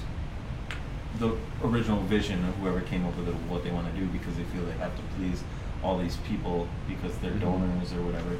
the 1.19 1.35
original 1.63 1.99
vision 2.01 2.43
of 2.45 2.55
whoever 2.55 2.81
came 2.81 3.05
up 3.05 3.15
with 3.17 3.27
it, 3.29 3.35
what 3.47 3.63
they 3.63 3.71
want 3.71 3.91
to 3.93 3.99
do, 3.99 4.05
because 4.07 4.35
they 4.35 4.43
feel 4.45 4.65
they 4.65 4.71
have 4.73 4.95
to 4.95 5.01
please 5.17 5.43
all 5.83 5.97
these 5.97 6.17
people 6.27 6.67
because 6.87 7.15
they're 7.17 7.31
Mhm. 7.31 7.41
donors 7.41 7.93
or 7.93 8.01
whatever. 8.01 8.31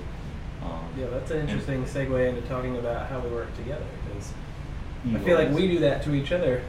Um, 0.63 0.79
yeah, 0.97 1.07
that's 1.11 1.29
an 1.31 1.41
interesting 1.41 1.83
segue 1.83 2.29
into 2.29 2.41
talking 2.47 2.77
about 2.77 3.07
how 3.07 3.19
we 3.19 3.29
work 3.29 3.53
together 3.57 3.83
because 4.07 4.33
I 5.13 5.19
feel 5.19 5.37
like 5.37 5.51
we 5.51 5.67
do 5.67 5.79
that 5.79 6.01
to 6.03 6.13
each 6.15 6.31
other. 6.31 6.61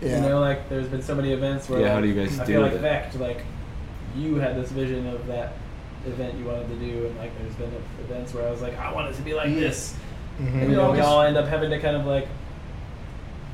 Yeah. 0.00 0.22
You 0.22 0.28
know, 0.30 0.40
like 0.40 0.68
there's 0.70 0.88
been 0.88 1.02
so 1.02 1.14
many 1.14 1.32
events 1.32 1.68
where 1.68 1.80
Yeah, 1.82 1.92
how 1.94 2.00
do 2.00 2.08
you 2.08 2.14
guys 2.14 2.32
I 2.40 2.44
deal 2.44 2.46
feel 2.46 2.62
like 2.62 2.72
with? 2.72 2.80
Vect, 2.80 3.20
like 3.20 3.42
you 4.16 4.36
had 4.36 4.56
this 4.56 4.70
vision 4.72 5.06
of 5.06 5.26
that 5.26 5.52
event 6.06 6.34
you 6.38 6.46
wanted 6.46 6.68
to 6.70 6.76
do, 6.76 7.06
and 7.06 7.18
like 7.18 7.38
there's 7.38 7.54
been 7.56 7.70
events 8.08 8.32
where 8.32 8.48
I 8.48 8.50
was 8.50 8.62
like, 8.62 8.78
I 8.78 8.90
want 8.92 9.10
it 9.10 9.16
to 9.16 9.22
be 9.22 9.34
like 9.34 9.54
this, 9.54 9.94
Mhm. 10.40 10.62
and 10.62 10.70
you 10.70 10.76
know, 10.76 10.90
we 10.90 11.00
all 11.00 11.20
end 11.20 11.36
up 11.36 11.46
having 11.46 11.68
to 11.70 11.78
kind 11.78 11.96
of 11.96 12.06
like 12.06 12.26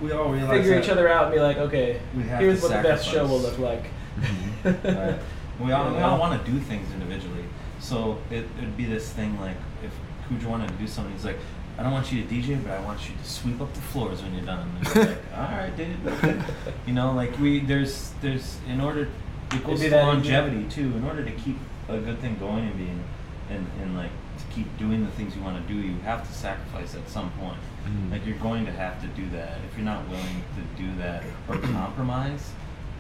We 0.01 0.13
all 0.13 0.31
realize 0.31 0.59
figure 0.59 0.75
that 0.75 0.85
each 0.85 0.91
other 0.91 1.09
out 1.09 1.27
and 1.27 1.35
be 1.35 1.41
like, 1.41 1.57
okay, 1.57 2.01
here's 2.39 2.63
what 2.63 2.73
the 2.73 2.83
best 2.83 3.07
show 3.09 3.27
will 3.27 3.41
look 3.41 3.59
like. 3.59 3.85
Mm-hmm. 4.19 4.87
Right. 4.97 5.19
We 5.59 5.73
all, 5.73 5.91
we 5.91 6.01
all 6.01 6.19
want 6.19 6.45
to 6.45 6.51
do 6.51 6.59
things 6.59 6.93
individually. 6.93 7.45
So 7.81 8.19
it 8.31 8.45
would 8.61 8.77
be 8.77 8.85
this 8.85 9.11
thing 9.11 9.41
like 9.41 9.57
if 9.83 9.91
Cujo 10.29 10.51
wanted 10.51 10.69
to 10.69 10.75
do 10.75 10.87
something, 10.87 11.15
he's 11.15 11.25
like, 11.25 11.39
I 11.79 11.83
don't 11.83 11.93
want 11.93 12.13
you 12.13 12.23
to 12.23 12.29
DJ, 12.29 12.63
but 12.63 12.73
I 12.73 12.81
want 12.81 13.09
you 13.09 13.15
to 13.15 13.29
sweep 13.29 13.61
up 13.61 13.73
the 13.73 13.81
floors 13.81 14.23
when 14.23 14.35
you're 14.35 14.45
done. 14.45 14.69
And 14.85 14.97
like, 14.97 15.19
all 15.35 15.43
right, 15.43 15.73
dude. 15.77 16.43
You 16.87 16.95
know, 16.95 17.13
like 17.13 17.39
we 17.39 17.61
there's 17.61 18.13
there's 18.21 18.59
in 18.69 18.81
order 18.81 19.09
be 19.51 19.59
to 19.59 19.67
that 19.67 19.75
easy. 19.75 19.91
longevity 19.91 20.65
too. 20.69 20.95
In 20.97 21.05
order 21.05 21.25
to 21.25 21.31
keep 21.31 21.57
a 21.89 21.99
good 21.99 22.19
thing 22.21 22.37
going 22.39 22.67
and 22.67 22.77
being 22.77 23.05
and, 23.51 23.67
and 23.81 23.97
like 23.97 24.11
to 24.39 24.55
keep 24.55 24.77
doing 24.79 25.05
the 25.05 25.11
things 25.13 25.37
you 25.37 25.43
want 25.43 25.67
to 25.67 25.73
do, 25.73 25.79
you 25.79 25.97
have 26.01 26.27
to 26.27 26.35
sacrifice 26.35 26.95
at 26.95 27.09
some 27.09 27.31
point. 27.33 27.59
Mhm. 27.87 28.11
Like 28.13 28.27
you're 28.27 28.39
going 28.39 28.65
to 28.67 28.73
have 28.73 29.01
to 29.03 29.07
do 29.09 29.29
that. 29.31 29.59
If 29.71 29.77
you're 29.77 29.85
not 29.85 30.09
willing 30.09 30.43
to 30.57 30.63
do 30.83 30.89
that 30.99 31.23
or 31.49 31.57
compromise, 31.73 32.51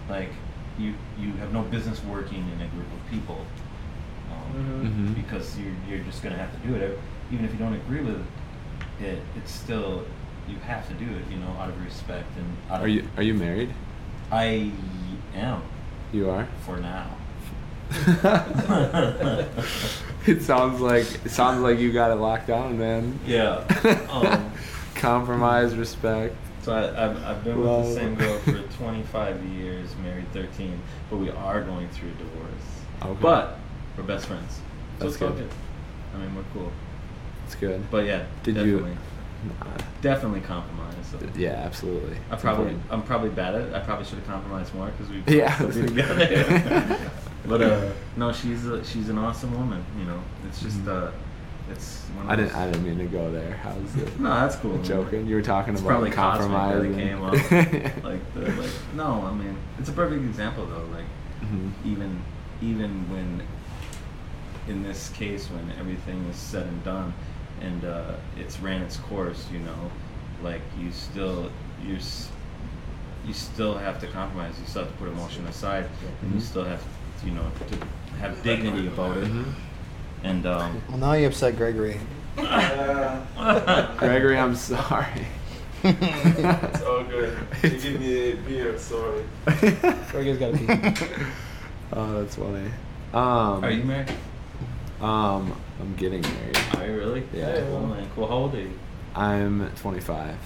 like 0.09 0.31
you 0.79 0.95
you 1.19 1.33
have 1.41 1.53
no 1.53 1.63
business 1.63 2.03
working 2.05 2.45
in 2.55 2.61
a 2.63 2.69
group 2.69 2.87
of 2.93 3.11
people. 3.11 3.45
Um, 4.31 4.55
Mhm. 4.55 4.83
Mhm. 5.09 5.15
Because 5.15 5.57
you're 5.59 5.73
you're 5.89 6.05
just 6.05 6.23
gonna 6.23 6.37
have 6.37 6.53
to 6.61 6.69
do 6.69 6.75
it, 6.75 6.99
even 7.33 7.45
if 7.45 7.53
you 7.53 7.59
don't 7.59 7.75
agree 7.75 8.01
with 8.01 8.25
it. 9.01 9.21
It's 9.37 9.51
still 9.53 10.05
you 10.49 10.57
have 10.67 10.87
to 10.89 10.95
do 10.95 11.05
it, 11.05 11.25
you 11.31 11.39
know, 11.39 11.51
out 11.61 11.69
of 11.69 11.85
respect 11.85 12.27
and. 12.37 12.57
Out 12.71 12.81
Are 12.83 12.87
of, 12.87 12.91
you 12.91 13.09
are 13.17 13.23
you 13.23 13.35
married? 13.35 13.73
I 14.31 14.71
am 15.35 15.63
You 16.13 16.31
are. 16.31 16.47
for 16.65 16.77
now. 16.79 17.07
it 20.27 20.43
sounds 20.43 20.81
like 20.81 21.07
it 21.25 21.31
sounds 21.31 21.61
like 21.61 21.79
you 21.79 21.93
got 21.93 22.11
it 22.11 22.17
locked 22.17 22.49
down, 22.49 22.79
man. 22.79 23.19
Yeah. 23.27 23.63
Um, 24.11 24.51
Compromise, 24.97 25.75
respect. 25.75 26.35
So 26.63 26.73
I, 26.73 27.05
I've, 27.05 27.23
I've 27.25 27.45
been 27.45 27.61
with 27.61 27.69
the 27.87 27.95
same 27.95 28.15
girl 28.17 28.39
for 28.41 28.61
25 28.79 29.45
years, 29.45 29.95
married 30.03 30.31
13, 30.33 30.81
but 31.11 31.19
we 31.19 31.31
are 31.31 31.63
going 31.63 31.89
through 31.91 32.09
a 32.09 32.13
divorce. 32.13 32.51
Okay. 33.03 33.19
But 33.21 33.59
we're 33.97 34.03
best 34.05 34.27
friends. 34.27 34.55
So 34.99 35.05
That's 35.05 35.15
it's 35.15 35.23
all 35.23 35.31
good. 35.31 35.49
I 36.15 36.19
mean, 36.19 36.35
we're 36.35 36.43
cool. 36.55 36.73
it's 37.45 37.55
good. 37.55 37.89
But 37.91 38.07
yeah, 38.07 38.25
Did 38.43 38.55
definitely, 38.57 38.91
you? 38.93 38.97
Nah. 39.61 39.77
definitely 40.01 40.41
compromise. 40.41 40.95
So 41.13 41.19
Yeah, 41.37 41.51
absolutely. 41.51 42.17
I 42.31 42.37
probably 42.37 42.73
important. 42.73 42.83
I'm 42.93 43.03
probably 43.03 43.31
bad 43.31 43.55
at 43.55 43.61
it. 43.69 43.75
I 43.75 43.81
probably 43.81 44.07
should 44.07 44.19
have 44.19 44.27
compromised 44.27 44.75
more 44.75 44.87
because 44.91 45.09
we 45.09 45.23
Yeah. 45.37 45.57
together. 45.59 46.99
but 47.47 47.63
uh, 47.63 47.93
no, 48.17 48.33
she's 48.33 48.67
a, 48.67 48.83
she's 48.85 49.09
an 49.09 49.19
awesome 49.19 49.57
woman. 49.57 49.85
You 49.99 50.07
know, 50.07 50.21
it's 50.49 50.61
just 50.61 50.79
Mhm. 50.85 51.09
uh, 51.09 51.13
It's 51.71 52.01
one 52.15 52.25
of 52.27 52.31
I 52.31 52.37
didn't. 52.37 52.55
I 52.55 52.71
didn't 52.71 52.85
mean 52.85 52.99
to 52.99 53.07
go 53.07 53.31
there. 53.33 53.57
How's 53.63 53.97
it? 53.97 54.21
No, 54.21 54.31
that's 54.31 54.57
cool. 54.57 54.79
Joking. 54.83 55.27
You 55.27 55.35
were 55.37 55.43
talking 55.43 55.75
It's 55.75 55.81
about 55.83 55.91
probably 55.91 56.11
compromise. 56.11 56.83
that 56.83 56.95
came 56.95 57.23
up. 57.23 57.33
like 58.05 58.35
the 58.35 58.41
like. 58.61 58.71
No, 58.95 59.23
I 59.27 59.33
mean 59.35 59.57
it's 59.79 59.89
a 59.89 59.93
perfect 59.93 60.23
example 60.25 60.67
though. 60.67 60.85
Like 60.95 61.05
Mhm. 61.43 61.73
even 61.85 62.23
even 62.63 63.11
when 63.11 63.43
in 64.69 64.83
this 64.83 65.11
case 65.11 65.49
when 65.51 65.71
everything 65.79 66.25
is 66.31 66.37
said 66.37 66.67
and 66.67 66.83
done 66.85 67.13
and 67.61 67.85
uh, 67.85 68.15
it's 68.37 68.59
ran 68.61 68.83
its 68.83 68.97
course, 68.97 69.47
you 69.53 69.59
know, 69.61 69.91
like 70.43 70.63
you 70.79 70.91
still 70.93 71.51
you're 71.85 71.97
s- 71.99 72.31
you 73.27 73.33
still 73.33 73.77
have 73.77 74.01
to 74.01 74.07
compromise. 74.07 74.55
You 74.61 74.67
still 74.67 74.83
have 74.85 74.93
to 74.93 74.99
put 74.99 75.09
emotion 75.09 75.45
aside, 75.47 75.89
and 76.23 76.33
you 76.35 76.39
Mhm. 76.39 76.43
still 76.43 76.65
have 76.65 76.81
to, 77.21 77.27
you 77.27 77.33
know 77.33 77.51
to 77.69 77.77
have 78.21 78.41
dignity 78.43 78.87
about 78.87 79.17
it. 79.17 79.25
Mhm. 79.29 79.53
And 80.27 80.45
um, 80.45 80.83
Well, 80.89 80.99
now 80.99 81.13
you 81.13 81.29
upset 81.29 81.57
Gregory. 81.57 82.01
Gregory, 82.37 84.37
I'm 84.39 84.57
sorry. 84.57 85.07
It's 85.85 86.83
all 86.83 87.05
good. 87.05 87.39
You 87.63 87.71
give 87.71 88.01
me 88.01 88.33
a 88.33 88.37
beer, 88.37 88.77
sorry. 88.77 89.23
Gregory's 90.11 90.39
got 90.39 90.53
to 90.53 90.59
pee. 90.59 90.67
oh, 91.93 92.21
that's 92.23 92.35
funny. 92.35 92.71
Um, 93.15 93.63
are 93.65 93.71
you 93.71 93.85
married? 93.85 94.11
Um, 95.01 95.55
I'm 95.81 95.95
getting 95.97 96.23
married. 96.23 96.59
Are 96.79 96.87
you 96.89 96.97
really? 96.99 97.23
Yeah. 97.33 97.61
Cool, 97.61 97.87
man. 97.87 98.11
Cool. 98.17 98.27
How 98.27 98.35
old 98.35 98.55
are 98.57 98.61
you? 98.63 98.73
I'm 99.15 99.71
25. 99.77 100.37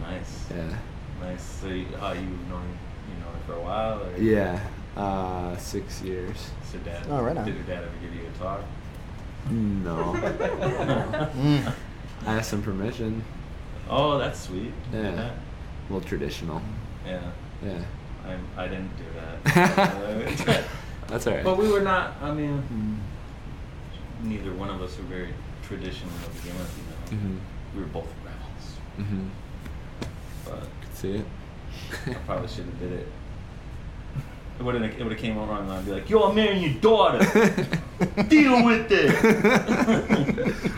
Nice. 0.00 0.46
Yeah. 0.50 0.76
Nice. 1.20 1.42
So 1.60 1.66
you, 1.66 1.84
uh, 2.00 2.14
you've 2.14 2.48
known 2.48 2.64
you 3.10 3.16
know 3.20 3.30
her 3.32 3.40
for 3.46 3.52
a 3.54 3.60
while, 3.60 4.02
or 4.02 4.16
Yeah. 4.16 4.58
Uh, 4.96 5.56
six 5.58 6.00
years. 6.00 6.36
So 6.72 6.78
dad. 6.78 7.04
Oh, 7.10 7.20
right 7.22 7.36
on. 7.36 7.44
Did 7.44 7.56
your 7.56 7.64
dad 7.64 7.82
ever 7.84 7.92
give 8.00 8.14
you 8.14 8.22
a 8.34 8.38
talk? 8.38 8.62
No. 9.48 10.12
Mm. 11.40 11.72
I 12.26 12.34
asked 12.34 12.52
him 12.52 12.62
permission. 12.62 13.24
Oh, 13.88 14.18
that's 14.18 14.40
sweet. 14.40 14.72
Yeah. 14.92 15.02
Yeah. 15.02 15.30
A 15.30 15.92
little 15.92 16.06
traditional. 16.06 16.60
Yeah. 17.06 17.20
Yeah. 17.64 17.82
I 18.26 18.36
I 18.64 18.68
didn't 18.68 18.90
do 18.96 19.04
that. 19.16 20.64
That's 21.08 21.26
alright. 21.26 21.42
but 21.44 21.56
we 21.58 21.68
were 21.68 21.80
not. 21.80 22.12
I 22.22 22.32
mean, 22.32 23.00
neither 24.22 24.52
one 24.52 24.68
of 24.70 24.80
us 24.82 24.96
were 24.98 25.04
very 25.04 25.32
traditional 25.62 26.12
to 26.24 26.30
begin 26.40 26.58
with. 26.58 26.78
You 27.10 27.16
know, 27.18 27.22
Mhm. 27.24 27.38
we 27.74 27.80
were 27.80 27.88
both 27.88 28.08
rebels. 28.24 28.78
Mm-hmm. 28.98 29.28
But 30.44 30.60
Could 30.82 30.94
see 30.96 31.12
it. 31.16 31.26
I 32.06 32.14
probably 32.26 32.48
should 32.48 32.66
have 32.66 32.78
did 32.78 32.92
it. 32.92 33.08
It 34.60 34.62
would 34.64 34.74
have 34.74 34.84
it 34.84 35.02
would 35.02 35.12
have 35.12 35.20
came 35.20 35.38
over 35.38 35.54
and 35.54 35.72
I'd 35.72 35.86
be 35.86 35.90
like, 35.92 36.10
"Yo, 36.10 36.22
I'm 36.22 36.34
marrying 36.34 36.62
your 36.62 36.74
daughter. 36.82 37.18
Deal 38.28 38.62
with 38.62 38.88
it." 38.90 39.14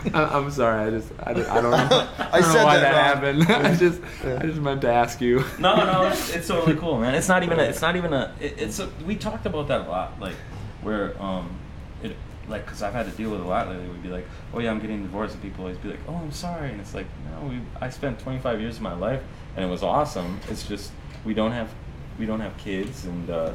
I- 0.15 0.37
I'm 0.37 0.49
sorry. 0.51 0.87
I 0.87 0.89
just 0.89 1.11
I, 1.21 1.33
just- 1.33 1.49
I 1.49 1.59
don't 1.59 1.71
know. 1.71 1.77
I, 1.77 1.89
don't 1.89 2.33
I 2.33 2.39
know 2.39 2.53
said 2.53 2.63
why 2.63 2.77
that 2.77 2.93
that, 2.93 3.15
happened. 3.15 3.43
I 3.51 3.75
just 3.75 4.01
I 4.23 4.45
just 4.45 4.61
meant 4.61 4.79
to 4.81 4.89
ask 4.89 5.19
you. 5.19 5.43
No, 5.59 5.75
no, 5.75 6.07
it's, 6.07 6.33
it's 6.33 6.47
totally 6.47 6.77
cool, 6.77 6.97
man. 6.97 7.13
It's 7.13 7.27
not 7.27 7.43
even. 7.43 7.59
A, 7.59 7.63
it's 7.63 7.81
not 7.81 7.97
even 7.97 8.13
a. 8.13 8.33
It, 8.39 8.55
it's 8.57 8.79
a. 8.79 8.87
We 9.05 9.17
talked 9.17 9.45
about 9.45 9.67
that 9.67 9.81
a 9.81 9.89
lot, 9.89 10.17
like 10.17 10.35
where 10.81 11.21
um, 11.21 11.53
it 12.01 12.15
like 12.47 12.63
because 12.65 12.83
I've 12.83 12.93
had 12.93 13.05
to 13.07 13.11
deal 13.11 13.31
with 13.31 13.41
a 13.41 13.45
lot 13.45 13.67
lately. 13.67 13.85
We'd 13.89 14.03
be 14.03 14.07
like, 14.09 14.27
oh 14.53 14.59
yeah, 14.59 14.71
I'm 14.71 14.79
getting 14.79 15.01
divorced, 15.03 15.33
and 15.33 15.43
people 15.43 15.65
always 15.65 15.77
be 15.77 15.89
like, 15.89 15.99
oh, 16.07 16.15
I'm 16.15 16.31
sorry, 16.31 16.69
and 16.71 16.79
it's 16.79 16.93
like, 16.93 17.07
no, 17.29 17.49
we. 17.49 17.59
I 17.81 17.89
spent 17.89 18.17
25 18.19 18.61
years 18.61 18.77
of 18.77 18.81
my 18.81 18.93
life, 18.93 19.21
and 19.57 19.65
it 19.65 19.69
was 19.69 19.83
awesome. 19.83 20.39
It's 20.49 20.65
just 20.65 20.93
we 21.25 21.33
don't 21.33 21.51
have, 21.51 21.69
we 22.17 22.25
don't 22.25 22.39
have 22.39 22.55
kids, 22.57 23.03
and 23.03 23.29
uh, 23.29 23.51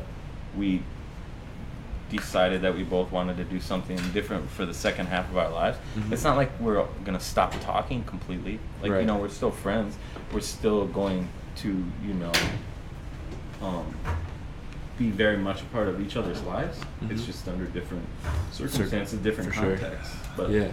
we 0.57 0.83
decided 2.11 2.63
that 2.63 2.75
we 2.75 2.83
both 2.83 3.13
wanted 3.13 3.37
to 3.37 3.45
do 3.45 3.61
something 3.61 3.99
different 4.13 4.49
for 4.51 4.65
the 4.65 4.73
second 4.73 5.07
half 5.07 5.29
of 5.31 5.37
our 5.37 5.51
lives. 5.51 5.77
Mhm. 5.97 6.13
It's 6.13 6.25
not 6.25 6.37
like 6.37 6.51
we're 6.59 6.83
gonna 7.05 7.21
stop 7.21 7.53
talking 7.61 8.03
completely. 8.05 8.59
Like 8.81 8.93
you 8.93 9.05
know, 9.05 9.17
we're 9.17 9.29
still 9.29 9.51
friends. 9.51 9.97
We're 10.33 10.41
still 10.41 10.87
going 10.87 11.29
to 11.57 11.69
you 12.07 12.15
know, 12.15 12.33
um, 13.63 13.85
be 14.99 15.11
very 15.11 15.37
much 15.37 15.61
a 15.61 15.65
part 15.67 15.89
of 15.89 16.01
each 16.01 16.17
other's 16.17 16.41
lives. 16.43 16.81
It's 17.11 17.23
Mhm. 17.23 17.27
just 17.27 17.47
under 17.49 17.67
different 17.67 18.07
circumstances, 18.53 19.19
different 19.21 19.51
for 19.51 19.61
sure. 19.61 19.77
contexts. 19.77 20.17
But 20.37 20.51
yeah. 20.51 20.69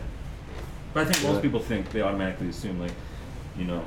but 0.93 1.05
I 1.07 1.11
think 1.11 1.23
most 1.27 1.35
Yeah. 1.35 1.41
people 1.41 1.59
think 1.59 1.91
they 1.91 2.01
automatically 2.01 2.47
assume 2.47 2.79
like, 2.79 2.93
you 3.57 3.65
know, 3.65 3.83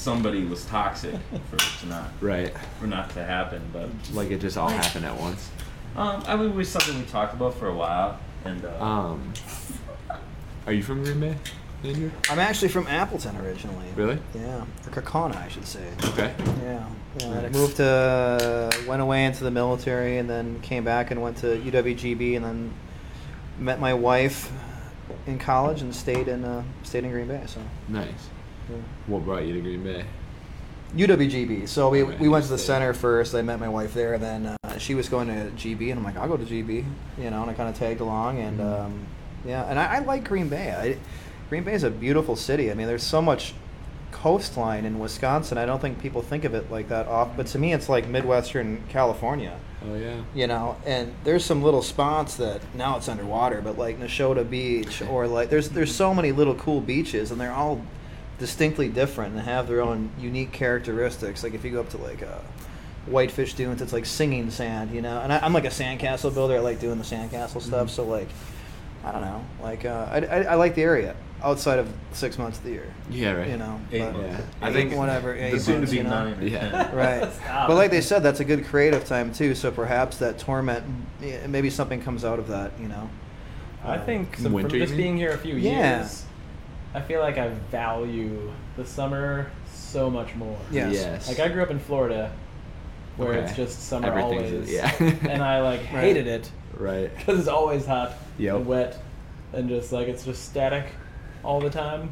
somebody 0.00 0.44
was 0.44 0.64
toxic 0.64 1.14
for 1.50 1.56
it 1.56 1.62
to 1.80 1.86
not 1.86 2.08
Right. 2.20 2.52
for 2.80 2.86
not 2.86 3.10
to 3.10 3.22
happen. 3.24 3.60
But 3.72 3.88
Like 4.12 4.30
it 4.30 4.40
just 4.40 4.56
all 4.56 4.68
happened 4.70 5.04
at 5.04 5.18
once. 5.20 5.50
um, 5.96 6.22
I 6.26 6.36
mean, 6.36 6.50
it 6.50 6.54
was 6.54 6.68
something 6.70 6.98
we 6.98 7.04
talked 7.04 7.34
about 7.34 7.54
for 7.54 7.68
a 7.68 7.74
while, 7.74 8.18
and 8.44 8.64
uh, 8.64 8.82
Um. 8.84 9.32
Are 10.66 10.72
you 10.72 10.82
from 10.82 11.02
Green 11.02 11.20
Bay, 11.20 11.36
Andrew? 11.84 12.10
I'm 12.30 12.38
actually 12.38 12.68
from 12.68 12.86
Appleton 12.86 13.36
originally. 13.38 13.86
Really? 13.96 14.18
Yeah, 14.34 14.64
or 14.86 14.90
Kaukauna, 14.92 15.36
I 15.36 15.48
should 15.48 15.66
say. 15.66 15.84
Okay. 16.04 16.32
Yeah, 16.62 16.86
yeah. 17.18 17.26
I 17.28 17.42
Nice. 17.42 17.52
moved 17.52 17.76
to, 17.78 18.70
went 18.86 19.02
away 19.02 19.24
into 19.24 19.42
the 19.44 19.50
military, 19.50 20.18
and 20.18 20.28
then 20.30 20.60
came 20.60 20.84
back 20.84 21.10
and 21.10 21.20
went 21.22 21.38
to 21.38 21.46
UWGB, 21.58 22.36
and 22.36 22.44
then 22.44 22.72
met 23.58 23.80
my 23.80 23.92
wife 23.94 24.50
in 25.26 25.38
college 25.38 25.82
and 25.82 25.94
stayed 25.94 26.28
in 26.28 26.44
uh, 26.44 26.62
stayed 26.84 27.04
in 27.04 27.10
Green 27.10 27.26
Bay. 27.26 27.42
So 27.46 27.60
Nice. 27.88 28.28
What 29.06 29.24
brought 29.24 29.44
you 29.44 29.54
to 29.54 29.60
Green 29.60 29.82
Bay? 29.84 30.04
UWGB. 30.96 31.68
So 31.68 31.88
we, 31.88 32.02
Okay, 32.02 32.16
we 32.18 32.28
went 32.28 32.44
to 32.44 32.50
the 32.50 32.58
center 32.58 32.92
first. 32.94 33.34
I 33.34 33.42
met 33.42 33.60
my 33.60 33.68
wife 33.68 33.94
there, 33.94 34.14
and 34.14 34.22
then 34.22 34.46
uh, 34.64 34.78
she 34.78 34.94
was 34.94 35.08
going 35.08 35.28
to 35.28 35.50
GB, 35.56 35.90
and 35.90 35.98
I'm 35.98 36.04
like, 36.04 36.16
I'll 36.16 36.28
go 36.28 36.36
to 36.36 36.44
GB, 36.44 36.84
you 37.18 37.30
know, 37.30 37.42
and 37.42 37.50
I 37.50 37.54
kind 37.54 37.68
of 37.68 37.76
tagged 37.76 38.00
along, 38.00 38.38
and 38.40 38.58
Mhm. 38.58 38.80
um, 38.86 39.06
yeah, 39.46 39.64
and 39.70 39.78
I, 39.78 39.96
I 39.96 39.98
like 40.00 40.24
Green 40.28 40.48
Bay. 40.48 40.72
I, 40.72 40.98
Green 41.48 41.62
Bay 41.64 41.72
is 41.74 41.84
a 41.84 41.90
beautiful 41.90 42.34
city. 42.36 42.70
I 42.70 42.74
mean, 42.74 42.86
there's 42.88 43.02
so 43.04 43.22
much 43.22 43.54
coastline 44.12 44.84
in 44.84 44.98
Wisconsin. 44.98 45.56
I 45.58 45.64
don't 45.64 45.80
think 45.80 46.00
people 46.00 46.20
think 46.22 46.44
of 46.44 46.54
it 46.54 46.70
like 46.70 46.88
that 46.88 47.06
off, 47.06 47.36
but 47.36 47.46
to 47.48 47.58
me, 47.58 47.72
it's 47.72 47.88
like 47.88 48.08
Midwestern 48.08 48.82
California. 48.88 49.56
Oh 49.88 49.94
yeah. 49.94 50.20
You 50.34 50.46
know, 50.48 50.76
and 50.84 51.14
there's 51.24 51.44
some 51.44 51.62
little 51.62 51.80
spots 51.82 52.34
that 52.36 52.60
now 52.74 52.96
it's 52.96 53.08
underwater, 53.08 53.60
but 53.62 53.78
like 53.78 53.98
Nashotah 54.00 54.50
Beach 54.50 55.00
or 55.02 55.26
like 55.28 55.48
there's 55.48 55.70
there's 55.70 55.94
so 55.94 56.12
many 56.12 56.32
little 56.32 56.54
cool 56.56 56.80
beaches, 56.80 57.30
and 57.30 57.40
they're 57.40 57.52
all 57.52 57.80
distinctly 58.40 58.88
different 58.88 59.34
and 59.36 59.42
have 59.42 59.68
their 59.68 59.80
own 59.82 60.10
unique 60.18 60.50
characteristics. 60.50 61.44
Like 61.44 61.54
if 61.54 61.64
you 61.64 61.70
go 61.70 61.80
up 61.80 61.90
to 61.90 61.98
like 61.98 62.22
uh, 62.24 62.38
Whitefish 63.06 63.54
Dunes, 63.54 63.80
it's 63.80 63.92
like 63.92 64.06
singing 64.06 64.50
sand, 64.50 64.90
you 64.92 65.02
know. 65.02 65.20
And 65.20 65.32
I, 65.32 65.38
I'm 65.38 65.52
like 65.52 65.64
a 65.66 65.68
sandcastle 65.68 66.34
builder. 66.34 66.56
I 66.56 66.58
like 66.58 66.80
doing 66.80 66.98
the 66.98 67.04
sandcastle 67.04 67.60
stuff. 67.62 67.86
Mhm. 67.86 67.90
So 67.90 68.04
like, 68.04 68.28
I 69.04 69.12
don't 69.12 69.20
know. 69.22 69.44
Like 69.62 69.84
uh, 69.84 70.08
I, 70.10 70.18
I, 70.24 70.42
I 70.42 70.54
like 70.56 70.74
the 70.74 70.82
area 70.82 71.14
outside 71.42 71.78
of 71.78 71.88
six 72.12 72.36
months 72.38 72.58
of 72.58 72.64
the 72.64 72.70
year. 72.70 72.92
Yeah. 73.10 73.32
Right. 73.32 73.48
You 73.48 73.56
know, 73.58 73.80
Eight 73.92 74.00
but- 74.00 74.12
months. 74.14 74.44
Yeah. 74.60 74.66
I 74.66 74.72
think 74.72 74.94
whatever. 74.94 75.34
the 75.34 75.54
eight 75.54 75.60
soon 75.60 75.80
to 75.82 75.86
be 75.90 75.98
you 75.98 76.02
know? 76.02 76.10
nine 76.34 76.46
Yeah. 76.48 76.90
Right. 76.94 77.28
But 77.68 77.76
like 77.76 77.90
they 77.90 78.00
said, 78.00 78.22
that's 78.22 78.40
a 78.40 78.44
good 78.44 78.64
creative 78.66 79.04
time 79.04 79.32
too. 79.32 79.54
So 79.54 79.70
perhaps 79.70 80.16
that 80.18 80.38
torment, 80.38 80.84
maybe 81.46 81.70
something 81.70 82.02
comes 82.02 82.24
out 82.24 82.38
of 82.38 82.48
that. 82.48 82.72
You 82.80 82.88
know. 82.88 83.08
I 83.84 83.96
think 83.98 84.36
so 84.36 84.50
Winter, 84.50 84.70
from 84.70 84.78
just 84.80 84.96
being 84.96 85.16
here 85.16 85.30
a 85.32 85.38
few 85.38 85.54
Yeah. 85.56 86.00
years, 86.00 86.24
I 86.94 87.00
feel 87.00 87.20
like 87.20 87.38
I 87.38 87.48
value 87.70 88.52
the 88.76 88.84
summer 88.84 89.50
so 89.72 90.10
much 90.10 90.34
more. 90.34 90.58
Yes. 90.70 90.94
Yes. 90.94 91.28
Like 91.28 91.38
I 91.40 91.48
grew 91.48 91.62
up 91.62 91.70
in 91.70 91.78
Florida, 91.78 92.32
where 93.16 93.34
it's 93.34 93.54
just 93.54 93.86
summer 93.88 94.08
Everything's- 94.08 94.52
always. 94.52 94.72
yeah. 94.72 94.92
and 95.30 95.42
I 95.42 95.60
like 95.60 95.80
Right. 95.80 95.88
hated 96.02 96.26
it 96.26 96.50
Right. 96.76 97.14
because 97.16 97.38
it's 97.40 97.48
always 97.48 97.86
hot 97.86 98.14
Yep. 98.38 98.56
and 98.56 98.66
wet, 98.66 98.98
and 99.52 99.68
just 99.68 99.92
like 99.92 100.08
it's 100.08 100.24
just 100.24 100.44
static 100.46 100.86
all 101.44 101.60
the 101.60 101.70
time. 101.70 102.10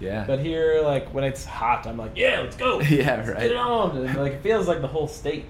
Yeah. 0.00 0.24
But 0.26 0.38
here, 0.40 0.80
like 0.82 1.12
when 1.14 1.24
it's 1.24 1.44
hot, 1.44 1.86
I'm 1.86 1.96
like, 1.96 2.12
yeah, 2.16 2.40
let's 2.40 2.56
go. 2.56 2.80
Yeah, 2.82 3.16
Let's 3.16 3.28
right. 3.30 3.38
Get 3.40 3.50
it 3.52 3.56
on. 3.56 3.96
And 3.96 4.16
like 4.18 4.34
it 4.34 4.42
feels 4.42 4.68
like 4.68 4.80
the 4.80 4.86
whole 4.88 5.08
state 5.08 5.46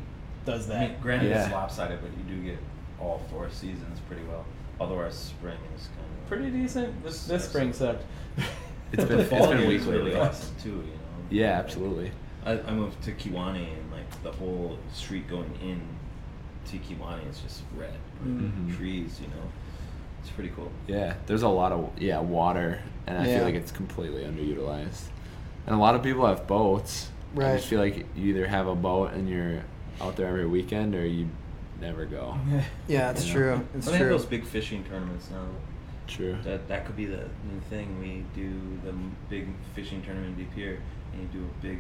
does 0.46 0.70
I 0.70 0.74
that. 0.74 0.90
mean, 0.92 1.00
granted, 1.02 1.32
it's 1.32 1.52
lopsided, 1.52 1.98
but 2.00 2.10
you 2.16 2.36
do 2.36 2.42
get 2.50 2.58
all 3.00 3.20
four 3.30 3.50
seasons 3.50 3.98
pretty 4.08 4.22
well. 4.24 4.44
Although 4.80 4.98
our 4.98 5.10
spring 5.10 5.58
is 5.76 5.86
kind 5.88 5.98
of 6.00 6.28
Pretty 6.28 6.50
decent. 6.50 7.02
This 7.02 7.26
this 7.26 7.44
spring 7.48 7.72
sucked. 7.72 8.04
It's 8.92 9.02
But 9.04 9.08
been- 9.08 9.16
the 9.18 9.22
it's 9.22 9.30
fall 9.30 9.48
been 9.48 9.58
here 9.58 9.68
weak 9.68 9.80
really 9.86 10.02
lately. 10.02 10.20
awesome 10.20 10.54
too. 10.62 10.68
You 10.70 10.74
know. 10.76 10.82
Yeah. 11.30 11.58
Absolutely. 11.58 12.10
I, 12.44 12.52
I 12.60 12.70
moved 12.72 13.02
to 13.02 13.12
Kewaunee 13.12 13.72
and 13.78 13.92
like 13.92 14.22
the 14.22 14.32
whole 14.32 14.78
street 14.92 15.28
going 15.28 15.52
in 15.62 15.80
to 16.70 16.78
Kewaunee 16.78 17.28
is 17.30 17.40
just 17.40 17.62
red 17.76 17.94
Mhm. 18.24 18.76
trees. 18.76 19.18
You 19.20 19.28
know, 19.28 19.42
it's 20.20 20.30
pretty 20.30 20.50
cool. 20.50 20.70
Yeah, 20.86 21.14
there's 21.26 21.42
a 21.42 21.48
lot 21.48 21.72
of 21.72 21.90
yeah 21.98 22.20
water, 22.20 22.80
and 23.06 23.18
I 23.18 23.26
Yeah. 23.26 23.36
feel 23.38 23.44
like 23.44 23.54
it's 23.54 23.72
completely 23.72 24.22
underutilized. 24.24 25.04
And 25.66 25.74
a 25.74 25.78
lot 25.78 25.94
of 25.94 26.02
people 26.02 26.26
have 26.26 26.46
boats. 26.46 27.10
Right. 27.34 27.52
I 27.52 27.56
just 27.56 27.68
feel 27.68 27.80
like 27.80 27.96
you 28.16 28.30
either 28.30 28.46
have 28.46 28.66
a 28.68 28.74
boat 28.74 29.12
and 29.12 29.28
you're 29.28 29.62
out 30.00 30.16
there 30.16 30.28
every 30.28 30.46
weekend, 30.46 30.94
or 30.94 31.04
you 31.06 31.28
never 31.80 32.06
go. 32.06 32.38
Yeah, 32.88 33.10
it's 33.10 33.26
You 33.26 33.34
know? 33.34 33.40
true. 33.40 33.66
It's 33.74 33.86
Well, 33.86 33.92
they 33.92 33.98
have 33.98 34.08
those 34.08 34.24
big 34.24 34.44
fishing 34.46 34.82
tournaments 34.84 35.28
now. 35.30 35.44
True. 36.08 36.36
That 36.42 36.66
that 36.68 36.86
could 36.86 36.96
be 36.96 37.04
the 37.06 37.28
new 37.50 37.60
thing. 37.70 38.00
We 38.00 38.24
do 38.34 38.50
the 38.84 38.94
big 39.28 39.46
fishing 39.74 40.02
tournament 40.02 40.36
deep 40.36 40.52
here, 40.54 40.80
and 41.12 41.22
you 41.22 41.28
do 41.40 41.44
a 41.46 41.62
big 41.62 41.78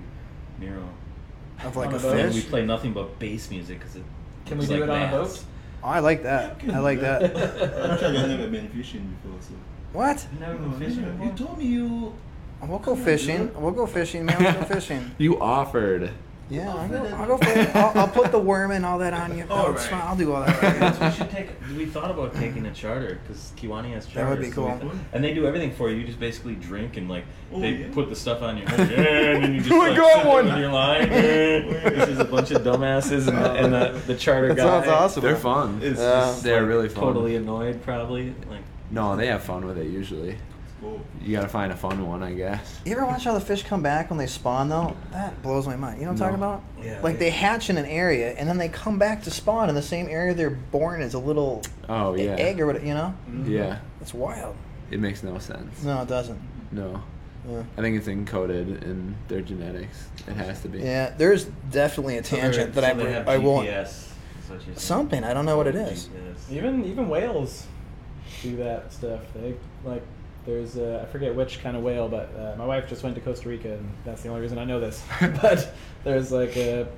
mural. 0.60 0.88
Of 1.64 1.76
like 1.76 1.92
a 1.92 1.96
a 1.96 1.98
boat? 1.98 2.16
And 2.18 2.34
we 2.34 2.42
play 2.42 2.64
nothing 2.64 2.92
but 2.92 3.18
bass 3.18 3.50
music 3.50 3.80
because 3.80 3.96
it. 3.96 4.04
Can 4.46 4.58
we 4.58 4.66
looks 4.66 4.68
do 4.68 4.86
like 4.86 4.88
it 4.88 4.90
on 4.90 5.02
a 5.02 5.24
bass. 5.24 5.38
boat? 5.38 5.44
Oh, 5.82 5.88
I 5.88 5.98
like 6.00 6.22
that. 6.22 6.60
I 6.72 6.78
like 6.78 7.00
that. 7.00 7.22
Actually, 7.24 8.18
I've 8.18 8.28
never 8.28 8.48
been 8.48 8.68
fishing 8.68 9.16
before, 9.22 9.40
so. 9.40 9.54
What? 9.92 10.26
Never 10.38 10.56
been 10.58 10.78
fishing 10.78 11.20
You 11.22 11.32
told 11.32 11.58
me 11.58 11.64
you. 11.66 12.14
We'll 12.62 12.78
go 12.80 12.96
fishing. 12.96 13.52
We'll 13.60 13.72
go 13.72 13.86
fishing, 13.86 14.26
man. 14.26 14.42
We'll 14.42 14.52
go 14.52 14.62
fishing. 14.74 15.12
You 15.18 15.40
offered. 15.40 16.10
Yeah, 16.50 16.72
I'll 16.74 16.88
go, 16.88 16.96
I'll 17.04 17.26
go 17.26 17.36
fishing. 17.36 17.70
I'll, 17.74 17.92
I'll 17.94 18.08
put 18.08 18.32
the 18.32 18.38
worm 18.38 18.70
and 18.70 18.86
all 18.86 18.98
that 19.00 19.12
on 19.12 19.36
you. 19.36 19.44
All 19.50 19.66
Oh, 19.66 19.70
right. 19.72 19.80
fine. 19.80 20.00
I'll 20.00 20.16
do 20.16 20.32
all 20.32 20.40
that. 20.46 20.62
Yes, 20.62 20.98
we 20.98 21.18
should 21.18 21.30
take. 21.30 21.48
We 21.76 21.84
thought 21.84 22.10
about 22.10 22.34
taking 22.36 22.64
a 22.64 22.72
charter 22.72 23.20
because 23.22 23.52
Kewaunee 23.56 23.92
has 23.92 24.06
charter. 24.06 24.30
That 24.30 24.30
would 24.30 24.40
be 24.40 24.50
so 24.50 24.66
cool. 24.66 24.78
th- 24.78 24.92
and 25.12 25.22
they 25.22 25.34
do 25.34 25.46
everything 25.46 25.72
for 25.74 25.90
you. 25.90 25.96
You 25.96 26.06
just 26.06 26.18
basically 26.20 26.54
drink 26.54 26.96
and 26.96 27.06
like 27.08 27.24
Oh, 27.52 27.60
they 27.60 27.72
yeah? 27.72 27.86
put 27.92 28.08
the 28.08 28.16
stuff 28.16 28.40
on 28.42 28.56
your 28.56 28.66
head, 28.68 28.80
and 28.80 29.44
then 29.44 29.54
you 29.54 29.60
just 29.64 29.72
Oh, 29.72 29.82
I 29.82 29.88
like, 29.88 29.96
got 29.98 30.12
sit 30.14 30.22
there 30.24 30.32
one. 30.32 30.44
with 30.46 30.58
your 30.58 30.72
line. 30.72 31.08
this 31.10 32.08
is 32.08 32.18
a 32.18 32.24
bunch 32.24 32.50
of 32.50 32.62
dumbasses 32.62 33.28
and, 33.28 33.36
the, 33.38 33.52
and 33.52 33.72
the, 33.72 34.00
the 34.06 34.14
charter 34.16 34.48
That 34.48 34.56
guy. 34.56 34.62
sounds 34.64 34.88
awesome. 34.88 35.22
They're 35.22 35.36
fun. 35.36 35.82
Is 35.82 35.98
Yeah. 35.98 36.20
just, 36.20 36.42
They're 36.44 36.60
like, 36.62 36.68
really 36.68 36.88
fun. 36.88 37.04
Totally 37.04 37.36
annoyed, 37.36 37.82
probably. 37.82 38.34
Like 38.48 38.62
No, 38.90 39.16
they 39.16 39.26
have 39.26 39.42
fun 39.42 39.66
with 39.66 39.76
it 39.76 39.86
usually. 39.88 40.38
Cool. 40.80 41.00
You 41.22 41.34
gotta 41.36 41.48
find 41.48 41.72
a 41.72 41.76
fun 41.76 42.06
one, 42.06 42.22
I 42.22 42.32
guess. 42.32 42.80
You 42.84 42.92
ever 42.92 43.04
watch 43.04 43.24
how 43.24 43.34
the 43.34 43.40
fish 43.40 43.64
come 43.64 43.82
back 43.82 44.10
when 44.10 44.18
they 44.18 44.26
spawn 44.28 44.68
though? 44.68 44.96
That 45.12 45.42
blows 45.42 45.66
my 45.66 45.74
mind. 45.76 45.98
You 45.98 46.06
know 46.06 46.12
what 46.12 46.20
I'm 46.22 46.28
talking 46.28 46.36
about? 46.36 46.62
Yeah, 46.80 47.00
Like 47.02 47.14
yeah. 47.14 47.18
they 47.20 47.30
hatch 47.30 47.68
in 47.68 47.76
an 47.78 47.84
area 47.86 48.32
and 48.34 48.48
then 48.48 48.58
they 48.58 48.68
come 48.68 48.98
back 48.98 49.24
to 49.24 49.30
spawn 49.30 49.68
in 49.68 49.74
the 49.74 49.82
same 49.82 50.06
area 50.08 50.34
they're 50.34 50.50
born 50.50 51.02
as 51.02 51.14
a 51.14 51.18
little 51.18 51.62
Oh 51.88 52.14
yeah. 52.14 52.36
egg 52.36 52.60
or 52.60 52.66
whatever. 52.66 52.86
You 52.86 52.94
know? 52.94 53.14
Mm-hmm. 53.28 53.50
Yeah. 53.52 53.78
It's 54.00 54.14
wild. 54.14 54.54
It 54.90 55.00
makes 55.00 55.22
no 55.24 55.38
sense. 55.38 55.82
No, 55.82 56.02
it 56.02 56.08
doesn't. 56.08 56.40
No. 56.70 57.02
Yeah. 57.48 57.62
I 57.76 57.80
think 57.80 57.96
it's 57.96 58.08
encoded 58.08 58.82
in 58.82 59.16
their 59.28 59.40
genetics. 59.40 60.06
It 60.26 60.34
has 60.34 60.60
to 60.62 60.68
be. 60.68 60.80
Yeah, 60.80 61.12
there's 61.16 61.44
definitely 61.70 62.18
a 62.18 62.24
so 62.24 62.36
tangent 62.36 62.74
that 62.74 62.82
so 62.84 62.90
I 62.90 62.92
they 62.94 63.02
br- 63.02 63.08
have 63.10 63.28
I 63.28 63.38
won't. 63.38 63.66
GPS, 63.68 63.82
is 63.84 64.10
what 64.48 64.50
you're 64.50 64.60
saying. 64.60 64.76
Something 64.76 65.24
I 65.24 65.32
don't 65.34 65.46
know 65.46 65.56
what 65.56 65.66
it 65.66 65.74
is. 65.74 66.08
GPS. 66.08 66.52
Even 66.52 66.84
even 66.84 67.08
whales 67.08 67.66
do 68.42 68.56
that 68.56 68.92
stuff. 68.92 69.20
They 69.34 69.54
like 69.84 70.02
there's 70.48 70.78
uh, 70.78 71.04
I 71.06 71.12
forget 71.12 71.34
which 71.34 71.60
kind 71.62 71.76
of 71.76 71.82
whale, 71.82 72.08
but 72.08 72.30
uh, 72.34 72.56
my 72.56 72.64
wife 72.64 72.88
just 72.88 73.02
went 73.02 73.14
to 73.16 73.20
Costa 73.20 73.48
Rica, 73.48 73.74
and 73.74 73.90
that's 74.04 74.22
the 74.22 74.30
only 74.30 74.40
reason 74.40 74.58
I 74.58 74.64
know 74.64 74.80
this. 74.80 75.02
but 75.42 75.72
there's 76.04 76.32
like 76.32 76.56
a 76.56 76.88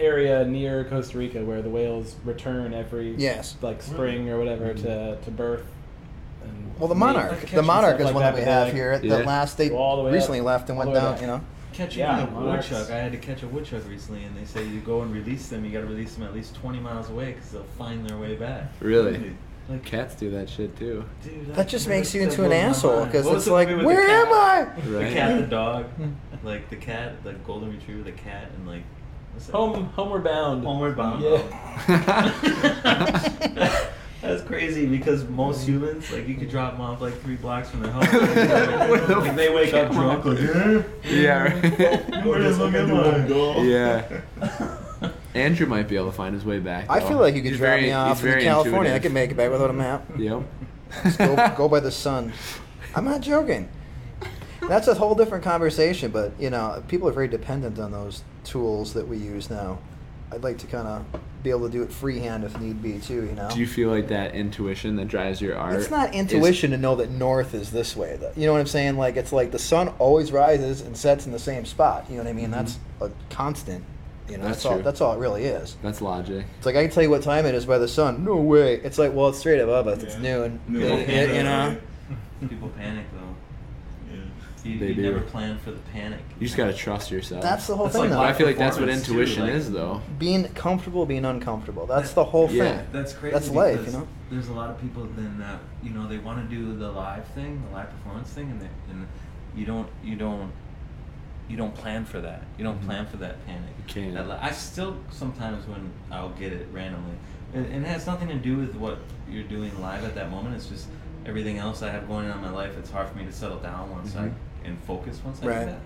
area 0.00 0.44
near 0.44 0.84
Costa 0.84 1.16
Rica 1.16 1.44
where 1.44 1.62
the 1.62 1.70
whales 1.70 2.16
return 2.24 2.74
every 2.74 3.14
Yes. 3.14 3.56
like 3.62 3.80
spring 3.80 4.28
or 4.28 4.38
whatever 4.38 4.74
to 4.74 5.16
to 5.16 5.30
birth. 5.30 5.64
And 6.42 6.72
Well, 6.80 6.88
the 6.88 6.96
monarch, 6.96 7.40
the 7.48 7.62
monarch 7.62 8.00
is 8.00 8.06
like 8.06 8.14
one 8.14 8.24
that 8.24 8.34
we 8.34 8.40
have 8.42 8.64
like- 8.66 8.74
here. 8.74 9.00
Yeah. 9.02 9.18
The 9.18 9.24
last 9.24 9.56
they 9.56 9.68
Go 9.68 9.78
all 9.78 9.96
the 9.98 10.02
way 10.02 10.12
recently 10.12 10.40
up. 10.40 10.46
left 10.46 10.68
and 10.70 10.78
All 10.78 10.84
went 10.84 10.94
down. 10.94 11.12
back. 11.12 11.20
You 11.20 11.26
know. 11.28 11.40
Catching 11.72 12.00
Yeah, 12.00 12.26
a 12.26 12.40
woodchuck. 12.44 12.90
I 12.90 12.96
had 12.96 13.12
to 13.12 13.18
catch 13.18 13.42
a 13.42 13.48
woodchuck 13.48 13.86
recently, 13.88 14.24
and 14.24 14.34
they 14.36 14.46
say 14.46 14.66
you 14.66 14.80
go 14.80 15.02
and 15.02 15.12
release 15.14 15.48
them. 15.48 15.62
You 15.64 15.70
got 15.70 15.80
to 15.80 15.86
release 15.86 16.14
them 16.14 16.24
at 16.24 16.34
least 16.34 16.54
20 16.56 16.80
miles 16.80 17.10
away 17.10 17.32
because 17.34 17.50
they'll 17.50 17.62
find 17.76 18.08
their 18.08 18.16
way 18.18 18.34
back. 18.34 18.72
Really? 18.80 19.32
Like, 19.68 19.84
Cats 19.84 20.14
do 20.14 20.30
that 20.30 20.48
shit 20.48 20.76
too. 20.78 21.04
dude, 21.24 21.52
That 21.54 21.66
just 21.68 21.88
makes 21.88 22.14
you 22.14 22.22
into 22.22 22.44
an 22.44 22.52
asshole 22.52 23.04
because 23.06 23.26
it's 23.26 23.48
like, 23.48 23.68
movie 23.68 23.84
with 23.84 23.96
the 23.96 24.02
where 24.02 24.08
am 24.08 24.26
cat? 24.26 24.78
I? 24.78 24.80
The 24.80 25.00
cat, 25.12 25.40
the 25.40 25.46
dog, 25.48 25.86
like 26.44 26.70
the 26.70 26.76
cat, 26.76 27.22
the 27.24 27.32
golden 27.32 27.70
retriever, 27.72 28.04
the 28.04 28.12
cat, 28.12 28.48
and 28.56 28.66
like 28.68 28.82
what's? 29.34 29.48
Home 29.50 29.86
homeward 29.86 30.22
bound. 30.24 30.62
Homeward 30.64 30.96
Bound. 30.96 31.22
Yeah. 31.24 31.42
That's 34.22 34.42
crazy 34.42 34.86
because 34.86 35.24
most 35.28 35.68
humans, 35.68 36.10
like, 36.10 36.26
you 36.26 36.34
could 36.36 36.50
drop 36.50 36.72
them 36.72 36.80
off 36.80 37.00
like 37.00 37.20
three 37.22 37.36
blocks 37.36 37.70
from 37.70 37.82
their 37.82 37.92
house. 37.92 38.10
With 38.90 39.06
the 39.06 39.16
like, 39.20 39.36
they 39.36 39.54
wake 39.54 39.72
up 39.74 39.92
drunk, 39.92 40.24
like? 40.24 40.38
Yeah. 41.04 42.24
Or 42.26 42.38
just 42.38 42.58
look 42.58 42.74
at 42.74 42.88
the 42.88 42.94
window. 42.94 43.62
yeah. 43.62 44.80
Andrew 45.36 45.66
might 45.66 45.88
be 45.88 45.96
able 45.96 46.06
to 46.06 46.12
find 46.12 46.34
his 46.34 46.44
way 46.44 46.58
back. 46.58 46.86
I 46.88 47.00
though. 47.00 47.08
feel 47.08 47.18
like 47.18 47.34
you 47.34 47.42
could 47.42 47.50
He's 47.52 47.58
drop 47.58 47.70
very- 47.70 47.82
me 47.82 47.92
off 47.92 48.24
in 48.24 48.40
California. 48.40 48.76
I 48.92 48.96
intuitive. 48.96 49.02
could 49.02 49.12
make 49.12 49.30
it 49.30 49.36
back 49.36 49.50
without 49.50 49.70
a 49.70 49.74
map. 49.74 50.04
Yep. 50.18 50.42
Just 51.04 51.18
go, 51.18 51.54
go 51.56 51.68
by 51.68 51.80
the 51.80 51.90
sun. 51.90 52.32
I'm 52.94 53.04
not 53.04 53.20
joking. 53.20 53.68
That's 54.68 54.88
a 54.88 54.94
whole 54.94 55.14
different 55.14 55.44
conversation, 55.44 56.10
but 56.10 56.32
you 56.40 56.50
know, 56.50 56.82
people 56.88 57.08
are 57.08 57.12
very 57.12 57.28
dependent 57.28 57.78
on 57.78 57.92
those 57.92 58.22
tools 58.44 58.94
that 58.94 59.06
we 59.06 59.16
use 59.18 59.50
now. 59.50 59.78
I'd 60.32 60.42
like 60.42 60.58
to 60.58 60.66
kind 60.66 60.88
of 60.88 61.04
be 61.44 61.50
able 61.50 61.66
to 61.66 61.72
do 61.72 61.82
it 61.84 61.92
freehand 61.92 62.42
if 62.42 62.58
need 62.60 62.82
be 62.82 62.98
too. 62.98 63.26
You 63.26 63.32
know. 63.32 63.48
Do 63.52 63.60
you 63.60 63.66
feel 63.66 63.90
like 63.90 64.08
that 64.08 64.34
intuition 64.34 64.96
that 64.96 65.06
drives 65.06 65.40
your 65.40 65.56
art? 65.56 65.76
It's 65.76 65.88
not 65.90 66.10
is- 66.14 66.20
intuition 66.20 66.72
to 66.72 66.76
know 66.78 66.96
that 66.96 67.10
north 67.10 67.54
is 67.54 67.70
this 67.70 67.94
way. 67.94 68.16
Though. 68.20 68.32
You 68.34 68.46
know 68.46 68.52
what 68.52 68.58
I'm 68.60 68.66
saying? 68.66 68.96
Like 68.96 69.16
it's 69.16 69.32
like 69.32 69.52
the 69.52 69.58
sun 69.58 69.88
always 70.00 70.32
rises 70.32 70.80
and 70.80 70.96
sets 70.96 71.26
in 71.26 71.32
the 71.32 71.38
same 71.38 71.64
spot. 71.64 72.06
You 72.08 72.16
know 72.16 72.24
what 72.24 72.30
I 72.30 72.32
mean? 72.32 72.46
Mm-hmm. 72.46 72.52
That's 72.54 72.78
a 73.00 73.10
constant. 73.30 73.84
You 74.28 74.38
know. 74.38 74.44
That's 74.44 74.56
that's, 74.62 74.66
all. 74.66 74.78
That's 74.80 75.00
all 75.00 75.12
it 75.14 75.18
really 75.18 75.44
is. 75.44 75.76
That's 75.82 76.00
logic. 76.02 76.44
It's 76.58 76.66
like 76.66 76.76
I 76.76 76.82
can 76.82 76.90
tell 76.90 77.02
you 77.02 77.10
what 77.10 77.22
time 77.22 77.46
it 77.46 77.54
is 77.54 77.64
by 77.66 77.78
the 77.78 77.88
sun. 77.88 78.24
No 78.24 78.36
way. 78.36 78.74
It's 78.76 78.98
like 78.98 79.12
well, 79.12 79.28
it's 79.28 79.38
straight 79.38 79.60
above 79.60 79.86
us. 79.86 80.02
It's 80.02 80.16
noon. 80.18 80.60
Noon. 80.68 80.82
You- 80.82 81.14
you- 81.14 81.34
you 81.34 81.42
know. 81.42 81.76
People 82.40 82.68
panic 82.70 83.06
though. 83.12 84.14
Yeah. 84.14 84.20
You, 84.72 84.78
They 84.78 84.88
you 84.88 84.94
do. 84.94 85.02
never 85.02 85.20
plan 85.22 85.58
for 85.58 85.70
the 85.70 85.78
panic. 85.92 86.20
You 86.38 86.46
just 86.46 86.56
gotta 86.56 86.74
trust 86.74 87.10
yourself. 87.10 87.42
That's 87.42 87.66
the 87.66 87.74
whole 87.76 87.86
That's 87.86 87.96
thing, 87.96 88.10
like 88.10 88.10
though. 88.10 88.20
I 88.22 88.32
feel 88.32 88.46
like 88.46 88.58
that's 88.58 88.76
what 88.76 88.82
Performance, 88.86 89.06
too, 89.06 89.12
intuition 89.12 89.42
like- 89.44 89.52
is, 89.54 89.70
though. 89.72 90.02
being 90.18 90.44
comfortable, 90.54 91.06
being 91.06 91.24
uncomfortable. 91.24 91.86
That's 91.86 92.12
the 92.12 92.24
whole 92.24 92.48
thing. 92.48 92.56
Yeah. 92.58 92.82
That's 92.92 93.12
crazy. 93.14 93.32
That's 93.32 93.50
life, 93.50 93.86
you 93.86 93.92
know? 93.92 94.08
There's 94.30 94.48
a 94.48 94.52
lot 94.52 94.70
of 94.70 94.80
people 94.80 95.04
then 95.16 95.38
that 95.38 95.60
you 95.82 95.90
know 95.90 96.06
they 96.08 96.18
want 96.18 96.48
to 96.48 96.54
do 96.54 96.76
the 96.76 96.90
live 96.90 97.26
thing, 97.28 97.62
the 97.68 97.76
live 97.76 97.90
performance 97.90 98.28
thing, 98.30 98.50
and 98.50 98.60
they, 98.60 98.68
and 98.90 99.06
you 99.54 99.64
don't 99.64 99.88
you 100.04 100.16
don't 100.16 100.50
you 101.48 101.56
don't 101.56 101.74
plan 101.74 102.04
for 102.04 102.20
that. 102.20 102.42
You 102.58 102.64
don't 102.64 102.80
Mhm. 102.80 102.86
plan 102.86 103.06
for 103.06 103.16
that 103.18 103.44
panic. 103.46 103.70
You 103.78 103.84
can't. 103.86 104.14
That, 104.14 104.28
li- 104.28 104.38
I 104.40 104.50
still 104.50 104.96
sometimes 105.10 105.66
when 105.66 105.90
I'll 106.10 106.30
get 106.30 106.52
it 106.52 106.66
randomly, 106.72 107.14
and, 107.54 107.66
and 107.66 107.84
it 107.84 107.88
has 107.88 108.06
nothing 108.06 108.28
to 108.28 108.34
do 108.34 108.56
with 108.56 108.74
what 108.74 108.98
you're 109.30 109.44
doing 109.44 109.78
live 109.80 110.04
at 110.04 110.14
that 110.16 110.30
moment. 110.30 110.56
It's 110.56 110.66
just 110.66 110.88
everything 111.24 111.58
else 111.58 111.82
I 111.82 111.90
have 111.90 112.06
going 112.08 112.28
on 112.30 112.38
in 112.38 112.44
my 112.44 112.50
life. 112.50 112.76
It's 112.78 112.90
hard 112.90 113.08
for 113.08 113.16
me 113.16 113.24
to 113.24 113.32
settle 113.32 113.58
down 113.58 113.90
once 113.90 114.14
Mhm. 114.14 114.28
I 114.28 114.30
and 114.66 114.78
focus 114.80 115.20
once 115.24 115.42
I 115.42 115.46
Right. 115.46 115.60
do 115.60 115.66
that. 115.66 115.80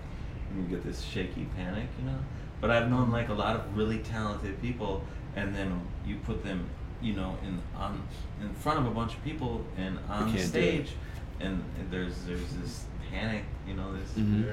And 0.51 0.63
you 0.69 0.75
get 0.75 0.83
this 0.83 1.01
shaky 1.01 1.47
panic, 1.55 1.87
you 1.99 2.05
know. 2.05 2.17
But 2.59 2.71
I've 2.71 2.89
known 2.89 3.11
like 3.11 3.29
a 3.29 3.33
lot 3.33 3.55
of 3.55 3.77
really 3.77 3.99
talented 3.99 4.59
people, 4.61 5.03
and 5.35 5.53
then 5.55 5.81
you 6.05 6.15
put 6.17 6.43
them, 6.43 6.65
you 7.01 7.13
know, 7.13 7.37
in 7.45 7.59
on 7.77 8.01
in 8.41 8.51
front 8.55 8.79
of 8.79 8.85
a 8.87 8.91
bunch 8.91 9.13
of 9.15 9.23
people 9.23 9.63
and 9.77 9.97
on 10.09 10.31
the 10.31 10.37
can't 10.37 10.51
do 10.53 10.59
it. 10.59 10.63
stage, 10.87 10.95
and, 11.39 11.63
and 11.79 11.89
there's 11.91 12.23
there's 12.23 12.51
this 12.61 12.85
panic, 13.11 13.43
you 13.67 13.73
know, 13.75 13.93
this 13.93 14.11
Mhm. 14.13 14.45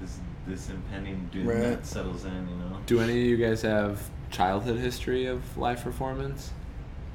Yeah. 0.00 0.06
this 0.06 0.18
this 0.46 0.70
impending 0.70 1.28
doom 1.32 1.46
Right. 1.46 1.60
that 1.60 1.86
settles 1.86 2.24
in, 2.24 2.32
you 2.32 2.56
know. 2.56 2.78
Do 2.86 3.00
any 3.00 3.12
of 3.12 3.26
you 3.26 3.36
guys 3.36 3.62
have 3.62 4.08
childhood 4.30 4.78
history 4.78 5.26
of 5.26 5.56
live 5.56 5.82
performance? 5.82 6.50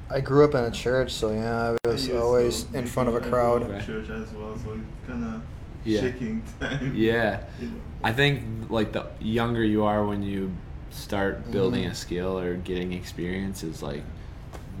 I 0.08 0.20
grew 0.20 0.44
up 0.44 0.54
in 0.54 0.64
a 0.64 0.70
church, 0.70 1.12
so 1.12 1.32
yeah, 1.32 1.74
I 1.84 1.88
was 1.88 2.08
I 2.08 2.12
used 2.12 2.22
always 2.22 2.62
to- 2.64 2.78
in 2.78 2.86
front 2.86 3.08
of 3.08 3.14
a 3.16 3.20
crowd. 3.20 3.64
Okay. 3.64 3.84
Church 3.84 4.08
as 4.10 4.32
well, 4.32 4.56
so 4.56 4.72
it's 4.74 5.08
kind 5.08 5.24
of 5.24 5.42
Yeah. 5.84 6.00
shaking 6.02 6.42
time. 6.60 6.92
Yeah. 6.94 7.40
You 7.60 7.66
know. 7.68 7.74
I 8.04 8.12
think 8.12 8.42
like 8.70 8.92
the 8.92 9.06
younger 9.20 9.64
you 9.64 9.84
are 9.84 10.04
when 10.06 10.22
you 10.22 10.52
start 10.90 11.50
building 11.50 11.84
Mhm. 11.84 11.90
a 11.90 11.94
skill 11.94 12.38
or 12.38 12.54
getting 12.54 12.92
experience 12.92 13.62
is 13.64 13.82
like 13.82 14.02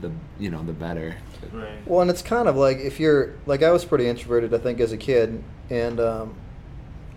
the 0.00 0.10
you 0.38 0.50
know 0.50 0.62
the 0.62 0.72
better. 0.72 1.16
Right. 1.52 1.78
Well, 1.86 2.00
and 2.02 2.10
it's 2.10 2.22
kind 2.22 2.48
of 2.48 2.56
like 2.56 2.78
if 2.78 3.00
you're 3.00 3.32
like 3.46 3.62
I 3.62 3.70
was 3.70 3.84
pretty 3.84 4.06
introverted, 4.08 4.54
I 4.54 4.58
think, 4.58 4.80
as 4.80 4.92
a 4.92 4.96
kid, 4.96 5.42
and 5.70 5.98
um, 6.00 6.34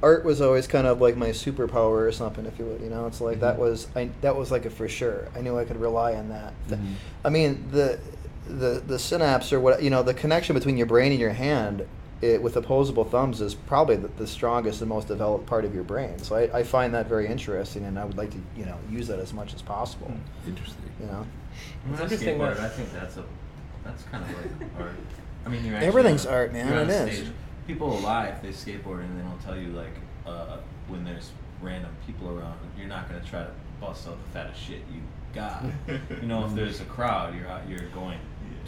art 0.02 0.24
was 0.26 0.42
always 0.42 0.68
kind 0.68 0.88
of 0.88 1.02
like 1.02 1.16
my 1.18 1.30
superpower 1.30 2.08
or 2.08 2.12
something, 2.12 2.46
if 2.46 2.58
you 2.60 2.66
would. 2.66 2.82
You 2.82 2.90
know, 2.90 3.06
it's 3.08 3.22
like 3.22 3.40
that 3.42 3.56
Mhm. 3.58 3.60
was 3.60 3.88
I 3.96 4.10
that 4.22 4.36
was 4.36 4.52
like 4.52 4.66
a 4.66 4.70
for 4.70 4.88
sure. 4.88 5.28
I 5.36 5.42
knew 5.42 5.58
I 5.58 5.66
could 5.66 5.80
rely 5.80 6.14
on 6.16 6.30
that. 6.30 6.54
Th- 6.68 6.80
Mhm. 6.80 6.94
I 7.26 7.30
mean 7.30 7.66
the 7.72 8.00
the 8.48 8.82
the 8.86 8.98
synapse 9.00 9.54
or 9.54 9.60
what 9.60 9.82
you 9.84 9.90
know 9.90 10.02
the 10.04 10.14
connection 10.14 10.54
between 10.56 10.78
your 10.78 10.88
brain 10.88 11.12
and 11.12 11.20
your 11.20 11.34
hand. 11.34 11.86
It, 12.22 12.42
with 12.44 12.58
opposable 12.58 13.06
thumbs 13.06 13.40
is 13.40 13.56
probably 13.56 13.96
the, 13.96 14.10
the 14.18 14.28
strongest 14.28 14.82
and 14.82 14.90
most 14.90 15.08
developed 15.08 15.46
part 15.46 15.64
of 15.64 15.74
your 15.74 15.86
brain. 15.86 16.20
So 16.20 16.36
I, 16.36 16.60
I 16.60 16.64
find 16.64 16.94
that 16.94 17.08
very 17.08 17.28
interesting, 17.28 17.86
and 17.86 17.98
I 17.98 18.04
would 18.04 18.18
like 18.18 18.32
to 18.32 18.38
you 18.58 18.66
know 18.66 18.76
use 18.92 19.08
that 19.08 19.20
as 19.20 19.32
much 19.34 19.54
as 19.54 19.62
possible. 19.62 20.12
Interesting. 20.46 20.84
You 21.00 21.06
know, 21.06 21.26
When 21.86 21.94
It's 21.94 22.02
I 22.02 22.04
interesting 22.04 22.38
skateboard, 22.38 22.60
I 22.60 22.68
think 22.68 22.92
that's 22.92 23.16
a 23.16 23.24
that's 23.86 24.04
kind 24.04 24.26
of 24.26 24.32
like 24.32 24.70
art. 24.82 24.96
I 25.46 25.50
mean, 25.50 25.64
you're 25.64 25.78
Everything's 25.78 26.26
on- 26.26 26.34
art, 26.34 26.52
man, 26.52 26.68
you're 26.68 26.80
on 26.82 26.90
it 26.90 26.94
a 26.94 27.08
is. 27.08 27.16
stage. 27.20 27.32
People 27.70 28.00
alive, 28.00 28.42
they 28.42 28.50
skateboard 28.50 29.02
and 29.02 29.16
they 29.20 29.22
don't 29.24 29.40
tell 29.44 29.56
you 29.56 29.68
like 29.74 29.94
uh, 30.26 30.58
when 30.88 31.04
there's 31.04 31.30
random 31.62 31.92
people 32.08 32.28
around. 32.36 32.58
You're 32.76 32.88
not 32.88 33.08
gonna 33.08 33.22
try 33.24 33.42
to 33.42 33.52
bust 33.80 34.08
out 34.08 34.18
the 34.26 34.30
fattest 34.32 34.60
shit 34.60 34.80
you 34.92 35.02
got. 35.36 35.64
you 36.20 36.28
know, 36.28 36.48
if 36.48 36.56
there's 36.56 36.82
a 36.82 36.86
crowd, 36.86 37.36
you're 37.38 37.48
out, 37.48 37.70
you're 37.70 37.88
going 37.90 38.18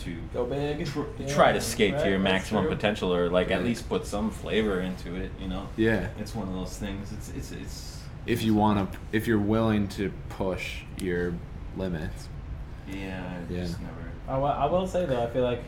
to 0.01 0.15
Go 0.31 0.45
big. 0.45 0.85
tr- 0.85 1.01
Yeah, 1.17 1.33
try 1.33 1.51
to 1.51 1.59
skate 1.59 1.95
right, 1.95 2.03
to 2.03 2.09
your 2.11 2.19
that's 2.19 2.31
maximum 2.31 2.65
true. 2.65 2.75
potential, 2.75 3.11
or 3.11 3.27
like 3.27 3.49
at 3.49 3.63
least 3.63 3.89
put 3.89 4.05
some 4.05 4.29
flavor 4.29 4.81
into 4.81 5.15
it. 5.15 5.31
You 5.41 5.47
know, 5.47 5.67
Yeah. 5.77 6.09
it's 6.19 6.35
one 6.35 6.47
of 6.47 6.53
those 6.53 6.77
things. 6.77 7.11
It's 7.11 7.29
it's 7.29 7.51
it's. 7.51 7.97
If 8.27 8.43
you 8.43 8.53
want 8.53 8.93
to, 8.93 8.99
if 9.11 9.25
you're 9.25 9.39
willing 9.39 9.87
to 9.89 10.13
push 10.29 10.83
your 10.99 11.33
limits. 11.75 12.29
Yeah, 12.87 13.23
I 13.49 13.51
Yeah. 13.51 13.61
just 13.63 13.79
never. 13.81 14.11
I, 14.27 14.35
I 14.35 14.65
will 14.67 14.85
say 14.85 15.07
though, 15.07 15.23
I 15.23 15.27
feel 15.31 15.43
like 15.43 15.63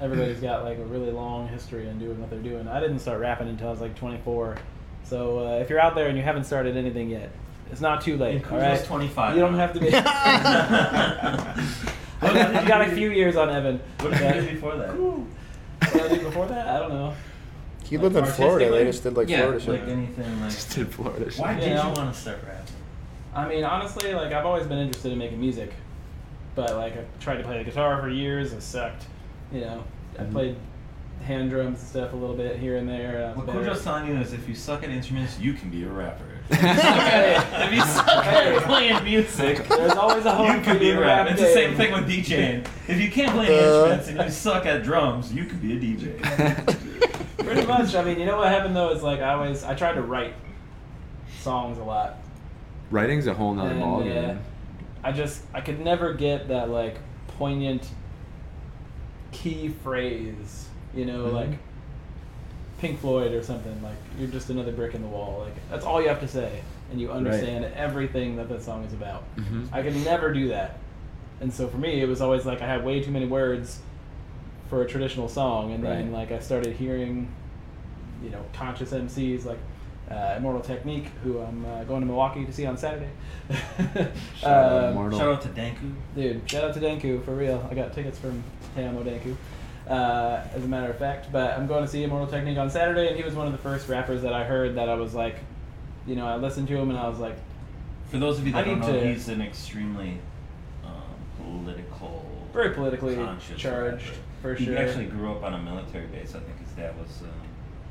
everybody's 0.00 0.40
got 0.40 0.64
like 0.64 0.78
a 0.78 0.84
really 0.84 1.10
long 1.10 1.48
history 1.48 1.88
in 1.88 1.98
doing 1.98 2.20
what 2.20 2.30
they're 2.30 2.38
doing. 2.40 2.66
I 2.68 2.80
didn't 2.80 3.00
start 3.00 3.20
rapping 3.20 3.48
until 3.48 3.68
I 3.68 3.70
was 3.70 3.80
like 3.80 3.94
24. 3.96 4.56
So 5.04 5.40
uh, 5.46 5.58
if 5.58 5.68
you're 5.70 5.80
out 5.80 5.94
there 5.94 6.08
and 6.08 6.16
you 6.16 6.22
haven't 6.22 6.44
started 6.44 6.76
anything 6.76 7.10
yet, 7.10 7.30
it's 7.70 7.80
not 7.80 8.00
too 8.00 8.16
late. 8.16 8.42
Kuzo's 8.42 8.52
all 8.52 8.58
right, 8.58 8.84
25 8.84 9.34
You 9.36 9.40
don't 9.42 9.54
have 9.54 9.72
to 9.74 9.80
be. 9.80 9.90
What 12.20 12.34
did 12.34 12.54
you 12.54 12.60
you 12.60 12.68
got 12.68 12.82
a 12.86 12.90
few 12.92 13.10
years 13.10 13.36
on 13.36 13.48
Evan. 13.48 13.80
What 14.00 14.10
did 14.12 14.34
you 14.36 14.42
do 14.42 14.54
before 14.54 14.76
that? 14.76 14.90
What 14.98 15.92
did 15.92 16.02
I 16.02 16.08
do 16.16 16.20
before 16.24 16.46
that? 16.48 16.66
I 16.68 16.78
don't 16.78 16.90
know. 16.90 17.14
He 17.84 17.96
Like 17.96 18.04
lived 18.12 18.16
in 18.16 18.24
Florida. 18.26 18.66
They 18.70 18.84
artistically? 18.84 18.92
just 18.92 19.02
did 19.02 19.16
like 19.16 19.28
yeah, 19.28 19.40
Florida 19.42 19.70
like 19.70 19.80
shit. 19.80 19.88
anything 19.88 20.40
like. 20.40 20.50
Just 20.50 20.76
in 20.78 20.86
Florida. 20.86 21.30
shit. 21.30 21.40
Why 21.40 21.54
You 21.54 21.60
did 21.60 21.74
know? 21.76 21.88
you 21.88 21.92
want 21.94 22.14
to 22.14 22.20
start 22.20 22.38
rapping? 22.46 22.74
I 23.34 23.48
mean, 23.48 23.64
honestly, 23.64 24.12
like 24.12 24.32
I've 24.32 24.44
always 24.46 24.66
been 24.66 24.78
interested 24.78 25.12
in 25.12 25.18
making 25.18 25.40
music, 25.40 25.72
but 26.54 26.76
like 26.76 26.96
I 26.96 27.04
tried 27.20 27.36
to 27.38 27.42
play 27.44 27.58
the 27.58 27.64
guitar 27.64 28.00
for 28.02 28.08
years. 28.10 28.52
I 28.52 28.58
sucked. 28.58 29.04
You 29.52 29.60
know, 29.62 29.84
I 30.18 30.24
played 30.24 30.56
hand 31.22 31.50
drums 31.50 31.78
and 31.80 31.88
stuff 31.88 32.12
a 32.12 32.16
little 32.16 32.36
bit 32.36 32.58
here 32.58 32.76
and 32.78 32.88
there. 32.88 33.22
and 33.24 33.36
What 33.36 33.46
better. 33.46 33.60
Kojo's 33.60 33.84
telling 33.84 34.06
you 34.08 34.14
is 34.16 34.32
if 34.32 34.48
you 34.48 34.54
suck 34.54 34.82
at 34.82 34.90
instruments, 34.90 35.38
you 35.38 35.52
can 35.52 35.70
be 35.70 35.84
a 35.84 35.88
rapper. 35.88 36.24
Hey, 36.50 37.36
if 37.66 37.72
you 37.74 37.80
suck 37.82 38.08
at 38.26 38.62
playing 38.64 39.04
music, 39.04 39.66
There's 39.68 39.92
always 39.92 40.24
a 40.24 40.34
hope 40.34 40.48
you 40.48 40.58
for 40.58 40.64
can 40.64 40.78
be 40.78 40.90
a 40.90 41.00
rapper. 41.00 41.30
It's 41.32 41.40
the 41.40 41.52
same 41.52 41.76
thing 41.76 41.92
with 41.92 42.08
DJing. 42.08 42.66
If 42.88 43.00
you 43.00 43.10
can't 43.10 43.32
play 43.32 43.46
any 43.46 43.58
Uh. 43.58 43.94
instruments 43.94 44.08
and 44.08 44.20
you 44.22 44.30
suck 44.30 44.66
at 44.66 44.82
drums, 44.82 45.32
you 45.32 45.44
can 45.44 45.58
be 45.58 45.76
a 45.76 45.80
DJ. 45.80 47.36
Pretty 47.38 47.66
much. 47.66 47.94
I 47.94 48.02
mean, 48.04 48.18
you 48.18 48.26
know 48.26 48.36
what 48.38 48.48
happened 48.48 48.74
though 48.76 48.90
is 48.90 49.02
like 49.02 49.20
I 49.20 49.34
always 49.34 49.62
I 49.64 49.74
tried 49.74 49.94
to 49.94 50.02
write 50.02 50.34
songs 51.40 51.78
a 51.78 51.84
lot. 51.84 52.16
Writing's 52.90 53.26
a 53.26 53.34
whole 53.34 53.54
nother 53.54 53.74
ballgame. 53.74 54.36
uh, 54.36 54.40
I 55.04 55.12
just 55.12 55.42
I 55.54 55.60
could 55.60 55.80
never 55.80 56.12
get 56.14 56.48
that 56.48 56.68
like 56.70 56.96
poignant 57.38 57.88
key 59.32 59.68
phrase, 59.68 60.68
you 60.94 61.04
know, 61.04 61.26
Mhm. 61.26 61.32
like 61.32 61.58
Pink 62.78 62.98
Floyd 63.00 63.32
or 63.32 63.42
something. 63.42 63.82
Like 63.82 63.96
you're 64.18 64.28
just 64.28 64.50
another 64.50 64.72
brick 64.72 64.94
in 64.94 65.02
the 65.02 65.08
wall. 65.08 65.40
Like 65.44 65.54
that's 65.70 65.84
all 65.84 66.00
you 66.00 66.08
have 66.08 66.20
to 66.20 66.28
say, 66.28 66.60
and 66.90 67.00
you 67.00 67.10
understand 67.12 67.64
everything 67.76 68.36
that 68.36 68.48
that 68.48 68.62
song 68.62 68.84
is 68.84 68.92
about. 68.92 69.22
Mhm. 69.36 69.68
I 69.72 69.82
could 69.82 69.96
never 70.04 70.32
do 70.32 70.48
that, 70.48 70.78
and 71.40 71.52
so 71.52 71.68
for 71.68 71.76
me, 71.78 72.00
it 72.00 72.08
was 72.08 72.20
always 72.20 72.46
like 72.46 72.62
I 72.62 72.66
had 72.66 72.84
way 72.84 73.02
too 73.02 73.10
many 73.10 73.26
words 73.26 73.80
for 74.68 74.82
a 74.82 74.86
traditional 74.86 75.28
song, 75.28 75.72
and 75.72 75.84
then 75.84 76.12
like 76.12 76.32
I 76.32 76.38
started 76.38 76.74
hearing, 76.76 77.28
you 78.22 78.30
know, 78.30 78.42
conscious 78.52 78.92
MCs 78.92 79.44
like. 79.44 79.58
Uh, 80.10 80.34
Immortal 80.38 80.60
Technique, 80.62 81.06
who 81.22 81.38
I'm 81.40 81.64
uh, 81.64 81.84
going 81.84 82.00
to 82.00 82.06
Milwaukee 82.06 82.44
to 82.44 82.52
see 82.52 82.66
on 82.66 82.76
Saturday. 82.76 83.08
Shout 84.36 84.44
out 84.44 84.96
Um, 84.96 85.10
Shout 85.12 85.28
out 85.28 85.42
to 85.42 85.48
Danku. 85.48 85.94
Dude, 86.16 86.50
shout 86.50 86.64
out 86.64 86.74
to 86.74 86.80
Danku, 86.80 87.24
for 87.24 87.32
real. 87.34 87.66
I 87.70 87.74
got 87.74 87.92
tickets 87.92 88.18
from 88.18 88.42
Teamo 88.76 89.04
Denku, 89.04 89.36
uh, 89.88 90.42
as 90.52 90.64
a 90.64 90.66
matter 90.66 90.90
of 90.90 90.98
fact. 90.98 91.30
But 91.30 91.56
I'm 91.56 91.66
going 91.68 91.84
to 91.84 91.88
see 91.88 92.02
Immortal 92.02 92.26
Technique 92.26 92.58
on 92.58 92.70
Saturday, 92.70 93.06
and 93.08 93.16
he 93.16 93.22
was 93.22 93.34
one 93.34 93.46
of 93.46 93.52
the 93.52 93.58
first 93.58 93.88
rappers 93.88 94.22
that 94.22 94.32
I 94.32 94.42
heard 94.44 94.74
that 94.76 94.88
I 94.88 94.94
was 94.94 95.14
like, 95.14 95.36
you 96.06 96.16
know, 96.16 96.26
I 96.26 96.36
listened 96.36 96.66
to 96.68 96.76
him 96.76 96.90
and 96.90 96.98
I 96.98 97.08
was 97.08 97.18
like, 97.20 97.36
For 98.08 98.18
those 98.18 98.38
of 98.40 98.46
you 98.48 98.54
I 98.56 98.62
that 98.62 98.68
don't 98.68 98.80
know, 98.80 98.92
to- 98.92 99.06
he's 99.12 99.28
an 99.28 99.40
extremely 99.40 100.18
um, 100.84 101.02
political, 101.44 102.24
very 102.52 102.70
politically 102.70 103.14
charged 103.56 103.64
rapper. 103.64 104.00
for 104.42 104.56
sure. 104.56 104.74
he 104.74 104.76
actually 104.76 105.04
grew 105.06 105.30
up 105.30 105.44
on 105.44 105.54
a 105.54 105.58
military 105.62 106.06
base. 106.08 106.34
I 106.34 106.40
think 106.40 106.58
his 106.64 106.70
dad 106.72 106.98
was 106.98 107.22
um, 107.22 107.28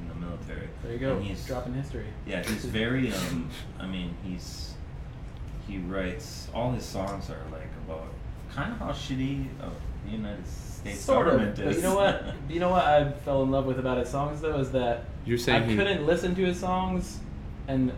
in 0.01 0.07
the 0.09 0.15
military. 0.25 0.67
there 0.83 0.93
you 0.93 0.99
go, 0.99 1.15
And 1.17 1.23
he's, 1.25 1.45
dropping 1.45 1.73
history. 1.73 2.05
Yeah, 2.25 2.43
he's 2.43 2.65
very. 2.65 3.11
Um, 3.13 3.49
I 3.79 3.85
mean, 3.87 4.15
he's 4.23 4.73
he 5.67 5.77
writes 5.77 6.47
all 6.53 6.71
his 6.71 6.83
songs 6.85 7.29
are 7.29 7.43
like 7.51 7.69
about 7.87 8.07
kind 8.53 8.71
of 8.73 8.79
how 8.79 8.89
shitty 8.91 9.45
uh, 9.61 9.69
the 10.05 10.11
United 10.11 10.47
States 10.47 10.99
Sort 11.01 11.27
of. 11.27 11.33
government 11.33 11.55
But 11.57 11.67
is. 11.67 11.75
you 11.77 11.83
know 11.83 11.95
what? 11.95 12.23
You 12.49 12.59
know 12.59 12.69
what 12.69 12.85
I 12.85 13.11
fell 13.11 13.43
in 13.43 13.51
love 13.51 13.65
with 13.65 13.77
about 13.79 13.97
his 13.99 14.09
songs 14.09 14.41
though 14.41 14.57
is 14.59 14.71
that 14.71 15.05
You're 15.25 15.37
saying 15.37 15.63
I 15.63 15.65
he- 15.67 15.75
couldn't 15.75 16.05
listen 16.07 16.33
to 16.35 16.43
his 16.45 16.59
songs 16.59 17.19
and 17.67 17.91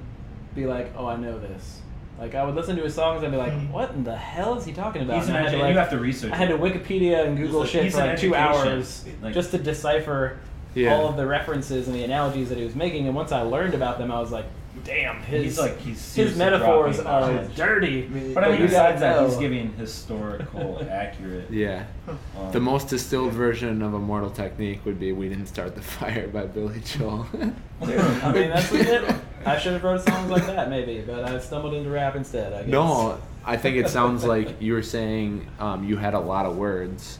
be 0.53 0.65
like, 0.65 0.91
oh, 0.97 1.05
I 1.05 1.15
know 1.15 1.39
this. 1.39 1.79
Like 2.19 2.35
I 2.35 2.43
would 2.43 2.55
listen 2.55 2.75
to 2.75 2.83
his 2.83 2.93
songs 2.93 3.23
and 3.23 3.31
be 3.31 3.37
like, 3.37 3.53
what 3.69 3.91
in 3.91 4.03
the 4.03 4.15
hell 4.17 4.57
is 4.57 4.65
he 4.65 4.73
talking 4.73 5.03
about? 5.03 5.19
He's 5.19 5.29
an 5.29 5.35
And 5.37 5.45
I 5.45 5.49
had 5.49 5.55
to, 5.57 5.63
like- 5.63 5.71
you 5.73 5.79
have 5.79 5.89
to 5.91 5.97
research 5.99 6.33
I 6.33 6.35
had 6.35 6.49
to. 6.49 6.57
Wikipedia 6.57 7.25
and 7.25 7.37
Google 7.37 7.61
He's 7.63 7.69
a- 7.75 7.83
shit 7.83 7.91
for 7.93 7.97
like 7.99 8.19
two 8.19 8.35
hours 8.35 9.05
Like- 9.21 9.33
just 9.33 9.51
to 9.51 9.57
decipher 9.57 10.39
Yeah. 10.73 10.95
all 10.95 11.07
of 11.09 11.17
the 11.17 11.25
references 11.25 11.87
and 11.87 11.95
the 11.95 12.03
analogies 12.03 12.49
that 12.49 12.57
he 12.57 12.63
was 12.63 12.75
making. 12.75 13.05
And 13.07 13.15
once 13.15 13.31
I 13.31 13.41
learned 13.41 13.73
about 13.73 13.97
them, 13.97 14.11
I 14.11 14.19
was 14.19 14.31
like, 14.31 14.45
damn, 14.85 15.21
his 15.23 15.43
He's 15.43 15.59
like- 15.59 15.77
he's 15.79 16.15
his 16.15 16.37
metaphors 16.37 16.99
are 16.99 17.21
knowledge. 17.29 17.55
dirty. 17.55 18.01
But 18.33 18.45
I 18.45 18.51
mean, 18.53 18.61
besides 18.61 19.01
that, 19.01 19.25
he's 19.27 19.35
giving 19.37 19.73
historical, 19.73 20.81
accurate. 20.89 21.51
Yeah. 21.51 21.83
Um, 22.07 22.51
The 22.51 22.59
most 22.61 22.87
distilled 22.87 23.33
version 23.33 23.81
of 23.81 23.93
Immortal 23.93 24.29
Technique 24.29 24.83
would 24.85 24.99
be 24.99 25.11
"We 25.11 25.27
Didn't 25.29 25.47
Start 25.47 25.75
the 25.75 25.81
Fire" 25.99 26.27
by 26.29 26.45
Billy 26.45 26.79
Joel. 26.79 27.27
I 27.81 28.31
mean, 28.31 28.49
that's 28.49 28.71
legit. 28.71 29.13
I 29.45 29.57
should 29.57 29.73
have 29.73 29.83
wrote 29.83 30.01
songs 30.01 30.29
like 30.29 30.45
that 30.45 30.69
maybe, 30.69 31.01
but 31.05 31.25
I 31.25 31.39
stumbled 31.39 31.73
into 31.73 31.89
rap 31.89 32.15
instead. 32.15 32.53
I 32.53 32.61
guess. 32.61 32.67
no, 32.71 33.17
I 33.43 33.57
think 33.57 33.75
it 33.77 33.89
sounds 33.89 34.23
like 34.23 34.61
you 34.61 34.73
were 34.73 34.83
saying 34.83 35.47
um, 35.59 35.83
you 35.83 35.97
had 35.97 36.13
a 36.13 36.19
lot 36.19 36.45
of 36.45 36.55
words, 36.57 37.17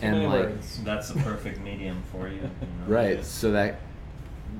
and 0.00 0.16
many 0.16 0.26
like 0.26 0.40
words. 0.46 0.80
That's 0.84 1.08
the 1.08 1.20
perfect 1.20 1.60
medium 1.60 2.02
for 2.12 2.28
you. 2.28 2.36
you 2.36 2.42
know? 2.42 2.50
right, 2.86 3.24
so 3.24 3.50
that 3.52 3.80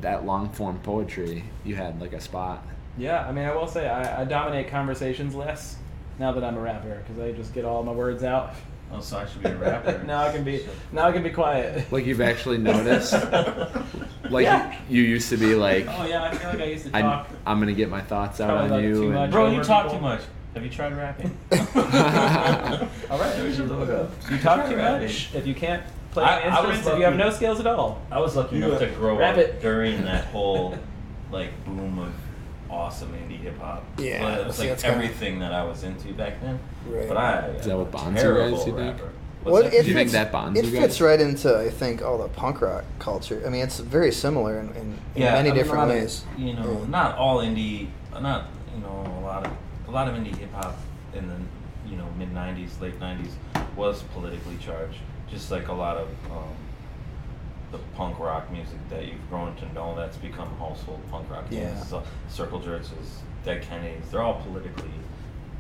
that 0.01 0.25
long 0.25 0.51
form 0.51 0.79
poetry, 0.81 1.45
you 1.65 1.75
had 1.77 2.01
like 2.01 2.13
a 2.13 2.21
spot. 2.21 2.65
Yeah, 2.97 3.27
I 3.27 3.33
mean, 3.33 3.45
I 3.45 3.55
will 3.55 3.69
say 3.69 3.89
I, 3.89 4.23
I 4.23 4.25
dominate 4.25 4.69
conversations 4.69 5.35
less 5.35 5.77
now 6.19 6.33
that 6.33 6.43
I'm 6.45 6.57
a 6.57 6.61
rapper 6.61 7.03
because 7.07 7.21
I 7.23 7.33
just 7.33 7.55
get 7.55 7.65
all 7.65 7.83
my 7.83 7.93
words 7.93 8.25
out. 8.25 8.55
Oh, 8.91 9.01
so 9.01 9.19
I 9.19 9.27
should 9.27 9.43
be 9.43 9.51
a 9.51 9.57
rapper. 9.57 10.03
now 10.07 10.23
I 10.27 10.33
can 10.33 10.45
be 10.45 10.67
now 10.93 11.07
I 11.07 11.13
can 11.13 11.23
be 11.23 11.31
quiet. 11.31 11.91
Like 11.93 12.07
you've 12.07 12.21
actually 12.23 12.59
noticed, 12.73 13.13
like 14.31 14.45
Yeah. 14.45 14.77
you, 14.89 15.03
you 15.03 15.09
used 15.09 15.29
to 15.31 15.37
be 15.37 15.55
like, 15.55 15.87
Oh 15.89 16.07
yeah, 16.07 16.25
I 16.25 16.35
feel 16.37 16.51
like 16.51 16.61
I 16.61 16.65
used 16.65 16.87
to 16.87 16.97
I, 16.97 17.03
talk. 17.03 17.29
I'm 17.47 17.61
gonna 17.61 17.73
get 17.75 17.89
my 17.91 18.01
thoughts 18.01 18.41
out 18.41 18.49
Probably 18.49 18.65
on 18.65 18.71
like 18.71 18.83
you. 18.85 18.95
too 19.03 19.13
much. 19.13 19.31
Bro, 19.31 19.51
you 19.53 19.63
talk 19.63 19.85
people. 19.85 19.99
too 19.99 20.03
much. 20.03 20.21
Have 20.55 20.65
you 20.65 20.71
tried 20.71 20.97
rapping? 20.97 21.37
All 21.53 23.19
right, 23.19 23.43
we 23.43 23.53
should 23.55 23.69
look 23.69 23.89
up. 23.91 24.11
You 24.31 24.39
talk 24.39 24.69
too 24.69 24.77
Rapping. 24.77 25.07
much 25.07 25.35
if 25.35 25.47
you 25.47 25.55
can't 25.55 25.83
play 26.11 26.25
I- 26.25 26.41
I 26.41 26.49
instruments. 26.49 26.87
If 26.87 26.99
you 26.99 27.05
have 27.05 27.17
no 27.17 27.31
skills 27.31 27.61
at 27.61 27.67
all. 27.67 28.03
I 28.11 28.19
was 28.19 28.35
lucky 28.37 28.57
enough 28.57 28.79
to 28.81 28.87
grow 28.89 29.17
Rap 29.19 29.37
up 29.37 29.61
during 29.61 30.05
that 30.05 30.25
whole 30.33 30.77
like 31.31 31.51
boom 31.65 31.99
of 31.99 32.13
awesome 32.71 33.13
indie 33.13 33.39
hip 33.39 33.59
hop. 33.61 33.85
Yeah, 33.99 34.23
But 34.23 34.41
it 34.41 34.47
was 34.47 34.57
see, 34.57 34.63
like 34.63 34.71
that's 34.71 34.83
kinda- 34.83 34.97
everything 34.97 35.39
that 35.41 35.53
I 35.53 35.65
was 35.65 35.85
into 35.85 36.13
back 36.15 36.41
then. 36.41 36.59
Right. 36.89 37.07
But 37.09 37.17
I 37.17 37.47
Is 37.51 37.67
that 37.67 37.77
what 37.79 37.91
bonds 37.93 38.17
you 38.23 38.29
terrible 38.29 38.57
guys, 38.59 38.67
you 38.67 38.75
think? 38.77 38.99
rapper. 38.99 39.11
Well, 39.45 39.57
it 39.59 39.71
Do 39.71 39.77
you 39.77 39.83
think 39.85 39.97
fits, 39.97 40.13
that 40.13 40.33
bonds 40.33 40.59
it 40.59 40.67
fits 40.67 40.95
guys? 40.95 41.01
right 41.01 41.21
into 41.21 41.57
I 41.57 41.71
think 41.71 42.03
all 42.03 42.19
the 42.19 42.29
punk 42.29 42.61
rock 42.61 42.85
culture. 42.99 43.41
I 43.47 43.51
mean, 43.51 43.63
it's 43.63 43.79
very 43.79 44.11
similar 44.11 44.59
in, 44.59 44.69
in, 44.71 44.77
in 45.15 45.23
many 45.23 45.29
I 45.29 45.43
mean, 45.45 45.53
a 45.53 45.55
different 45.55 45.79
lot 45.79 45.91
of- 45.91 45.95
ways. 46.03 46.25
you 46.37 46.55
know, 46.55 46.81
Yeah. 46.83 46.89
not 46.89 47.17
all 47.17 47.39
indie, 47.39 47.89
not 48.21 48.47
you 48.75 48.81
know, 48.83 49.21
a 49.21 49.25
lot 49.25 49.47
of 49.47 49.53
a 49.89 49.91
lot 49.91 50.09
of 50.09 50.15
indie 50.15 50.37
hip 50.37 50.53
hop 50.53 50.77
in 51.15 51.27
the 51.29 51.37
you 51.91 51.97
know 51.97 52.07
mid 52.19 52.33
'90s, 52.35 52.81
late 52.81 52.99
'90s 53.01 53.31
was 53.77 54.03
politically 54.15 54.57
charged, 54.59 54.99
just 55.31 55.51
like 55.51 55.69
a 55.69 55.73
lot 55.73 55.97
of 55.97 56.09
um, 56.31 56.55
the 57.73 57.79
punk 57.97 58.19
rock 58.19 58.51
music 58.51 58.79
that 58.91 59.07
you've 59.07 59.29
grown 59.31 59.55
to 59.57 59.73
know. 59.73 59.95
That's 59.97 60.17
become 60.17 60.49
household 60.59 61.01
punk 61.11 61.31
rock. 61.31 61.45
Yeah. 61.51 61.71
music. 61.71 61.89
So 61.89 62.03
Circle 62.29 62.61
Jerks, 62.61 62.91
Dead 63.45 63.63
Kennedys, 63.63 64.11
they're 64.11 64.23
all 64.23 64.41
politically 64.43 64.91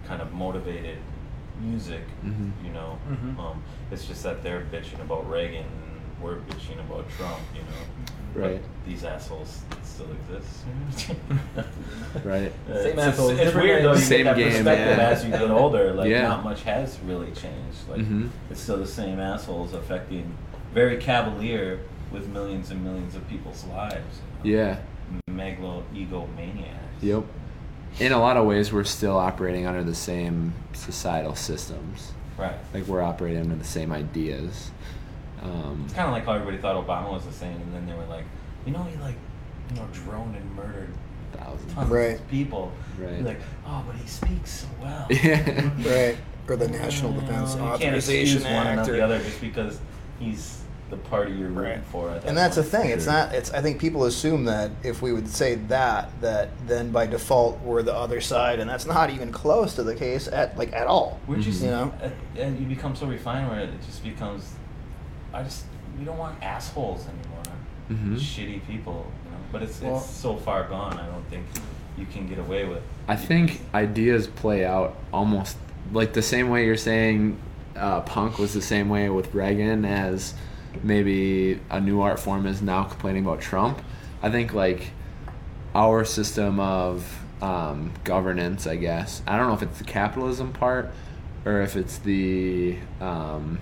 kind 0.06 0.20
of 0.22 0.32
motivated 0.32 0.98
music. 1.60 2.02
Mhm. 2.24 2.52
You 2.64 2.70
know, 2.72 2.98
Mhm. 3.10 3.38
um, 3.38 3.62
it's 3.90 4.06
just 4.06 4.22
that 4.22 4.42
they're 4.42 4.62
bitching 4.62 5.00
about 5.00 5.28
Reagan. 5.28 5.64
and 5.64 6.22
We're 6.22 6.36
bitching 6.36 6.80
about 6.80 7.08
Trump, 7.10 7.38
you 7.54 7.60
know. 7.62 7.97
Right. 8.38 8.60
But 8.62 8.86
these 8.90 9.04
assholes 9.04 9.62
still 9.82 10.06
exist. 10.12 10.64
Right. 12.24 12.52
Uh, 12.70 12.82
Same 12.82 12.92
it's, 12.92 12.98
assholes, 12.98 13.30
It's 13.32 13.40
different 13.40 13.66
weird 13.66 13.84
though. 13.84 13.92
You. 13.92 13.98
Same 13.98 14.24
get 14.24 14.24
that 14.24 14.36
game, 14.36 14.52
perspective 14.52 14.96
yeah. 14.96 15.08
as 15.10 15.24
you 15.24 15.30
get 15.30 15.50
older. 15.50 15.92
Like 15.92 16.08
Yeah. 16.08 16.22
not 16.28 16.44
much 16.44 16.62
has 16.62 16.98
really 17.04 17.26
changed. 17.32 17.88
Like 17.88 18.00
Mhm. 18.00 18.30
it's 18.50 18.60
still 18.60 18.78
the 18.78 18.86
same 18.86 19.20
assholes 19.20 19.74
affecting 19.74 20.34
very 20.74 20.96
cavalier 20.96 21.80
with 22.10 22.28
millions 22.28 22.70
and 22.70 22.82
millions 22.82 23.14
of 23.14 23.28
people's 23.28 23.64
lives. 23.66 24.20
you 24.42 24.56
know? 24.56 24.62
Yeah. 24.62 24.76
Megalo 25.30 25.82
egomaniacs. 25.94 27.02
Yep. 27.02 27.24
In 28.00 28.12
a 28.12 28.18
lot 28.18 28.36
of 28.36 28.46
ways, 28.46 28.72
we're 28.72 28.84
still 28.84 29.16
operating 29.18 29.66
under 29.66 29.82
the 29.82 29.94
same 29.94 30.54
societal 30.72 31.34
systems. 31.34 32.12
Right. 32.38 32.54
Like 32.72 32.86
we're 32.86 33.02
operating 33.02 33.42
under 33.42 33.56
the 33.56 33.64
same 33.64 33.92
ideas. 33.92 34.70
Um, 35.42 35.82
It's 35.84 35.94
kind 35.94 36.06
of 36.08 36.12
like 36.12 36.24
how 36.24 36.32
everybody 36.32 36.58
thought 36.58 36.76
Obama 36.76 37.12
was 37.12 37.24
the 37.24 37.32
same, 37.32 37.54
and 37.56 37.74
then 37.74 37.86
they 37.86 37.94
were 37.94 38.06
like, 38.06 38.24
you 38.66 38.72
know, 38.72 38.82
he 38.84 38.96
like, 38.98 39.16
you 39.70 39.76
know, 39.76 39.86
droned 39.92 40.34
and 40.36 40.56
murdered 40.56 40.88
thousands. 41.32 41.72
tons 41.74 41.90
Right. 41.90 42.14
of 42.16 42.28
people. 42.28 42.72
Right. 42.98 43.22
Like, 43.22 43.40
oh, 43.66 43.84
but 43.86 43.96
he 43.96 44.06
speaks 44.06 44.50
so 44.50 44.66
well. 44.82 45.06
Yeah. 45.10 45.70
Right. 45.88 46.16
Or 46.48 46.56
the 46.56 46.68
National 46.68 47.12
You 47.12 47.20
Defense 47.20 47.52
you 47.52 47.58
can't 47.58 47.70
Authorization 47.74 48.36
excuse 48.38 48.44
one 48.44 48.66
and 48.66 48.76
not 48.76 48.86
the 48.86 49.04
other 49.04 49.18
just 49.18 49.40
because 49.40 49.78
he's 50.18 50.62
the 50.88 50.96
party 50.96 51.32
you're 51.32 51.50
rooting 51.50 51.72
Right. 51.74 51.84
for. 51.92 52.08
At 52.08 52.22
that 52.22 52.28
And 52.28 52.38
that's 52.38 52.56
the 52.56 52.62
thing. 52.62 52.88
It's 52.88 53.04
Sure. 53.04 53.12
not. 53.12 53.34
It's. 53.34 53.52
I 53.52 53.60
think 53.60 53.78
people 53.78 54.04
assume 54.04 54.46
that 54.46 54.70
if 54.82 55.02
we 55.02 55.12
would 55.12 55.28
say 55.28 55.56
that, 55.68 56.10
that 56.22 56.48
then 56.66 56.90
by 56.90 57.06
default 57.06 57.60
we're 57.60 57.82
the 57.82 57.94
other 57.94 58.22
side, 58.22 58.58
and 58.60 58.70
that's 58.70 58.86
not 58.86 59.10
even 59.10 59.30
close 59.30 59.74
to 59.74 59.82
the 59.82 59.94
case 59.94 60.26
at 60.28 60.56
like 60.56 60.72
at 60.72 60.86
all. 60.86 61.20
We're 61.26 61.36
just, 61.40 61.62
You 61.62 61.68
know? 61.70 61.92
uh, 62.02 62.08
and 62.40 62.58
you 62.58 62.64
become 62.64 62.96
so 62.96 63.06
refined 63.06 63.50
where 63.50 63.60
it 63.60 63.70
just 63.84 64.02
becomes, 64.02 64.54
I 65.32 65.42
just, 65.42 65.64
we 65.98 66.04
don't 66.04 66.18
want 66.18 66.42
assholes 66.42 67.06
anymore. 67.06 67.42
Mhm. 67.90 68.16
Shitty 68.20 68.66
people, 68.66 69.06
you 69.24 69.30
know. 69.30 69.36
But 69.52 69.62
it's 69.62 69.80
Well- 69.80 69.96
it's 69.96 70.06
so 70.10 70.36
far 70.36 70.64
gone. 70.68 70.94
I 70.98 71.06
don't 71.06 71.24
think 71.30 71.44
you 71.96 72.06
can 72.06 72.26
get 72.28 72.38
away 72.38 72.64
with. 72.66 72.82
I 73.08 73.16
think 73.16 73.60
ideas 73.74 74.26
play 74.26 74.64
out 74.64 74.96
almost 75.12 75.56
like 75.92 76.12
the 76.12 76.22
same 76.22 76.50
way 76.50 76.66
you're 76.66 76.76
saying 76.76 77.38
uh, 77.76 78.00
punk 78.02 78.38
was 78.38 78.52
the 78.54 78.60
same 78.62 78.88
way 78.88 79.08
with 79.08 79.32
Reagan 79.34 79.84
as 79.84 80.34
maybe 80.82 81.60
a 81.70 81.80
new 81.80 82.00
art 82.00 82.18
form 82.20 82.46
is 82.46 82.60
now 82.60 82.84
complaining 82.84 83.24
about 83.24 83.40
Trump. 83.40 83.80
I 84.22 84.30
think 84.30 84.52
like 84.52 84.90
our 85.74 86.04
system 86.04 86.58
of 86.60 87.20
um, 87.40 87.92
governance, 88.04 88.66
I 88.66 88.76
guess. 88.76 89.22
I 89.26 89.36
don't 89.36 89.46
know 89.48 89.54
if 89.54 89.62
it's 89.62 89.78
the 89.78 89.84
capitalism 89.84 90.52
part 90.52 90.90
or 91.44 91.62
if 91.62 91.76
it's 91.76 91.98
the 91.98 92.76
um, 93.00 93.60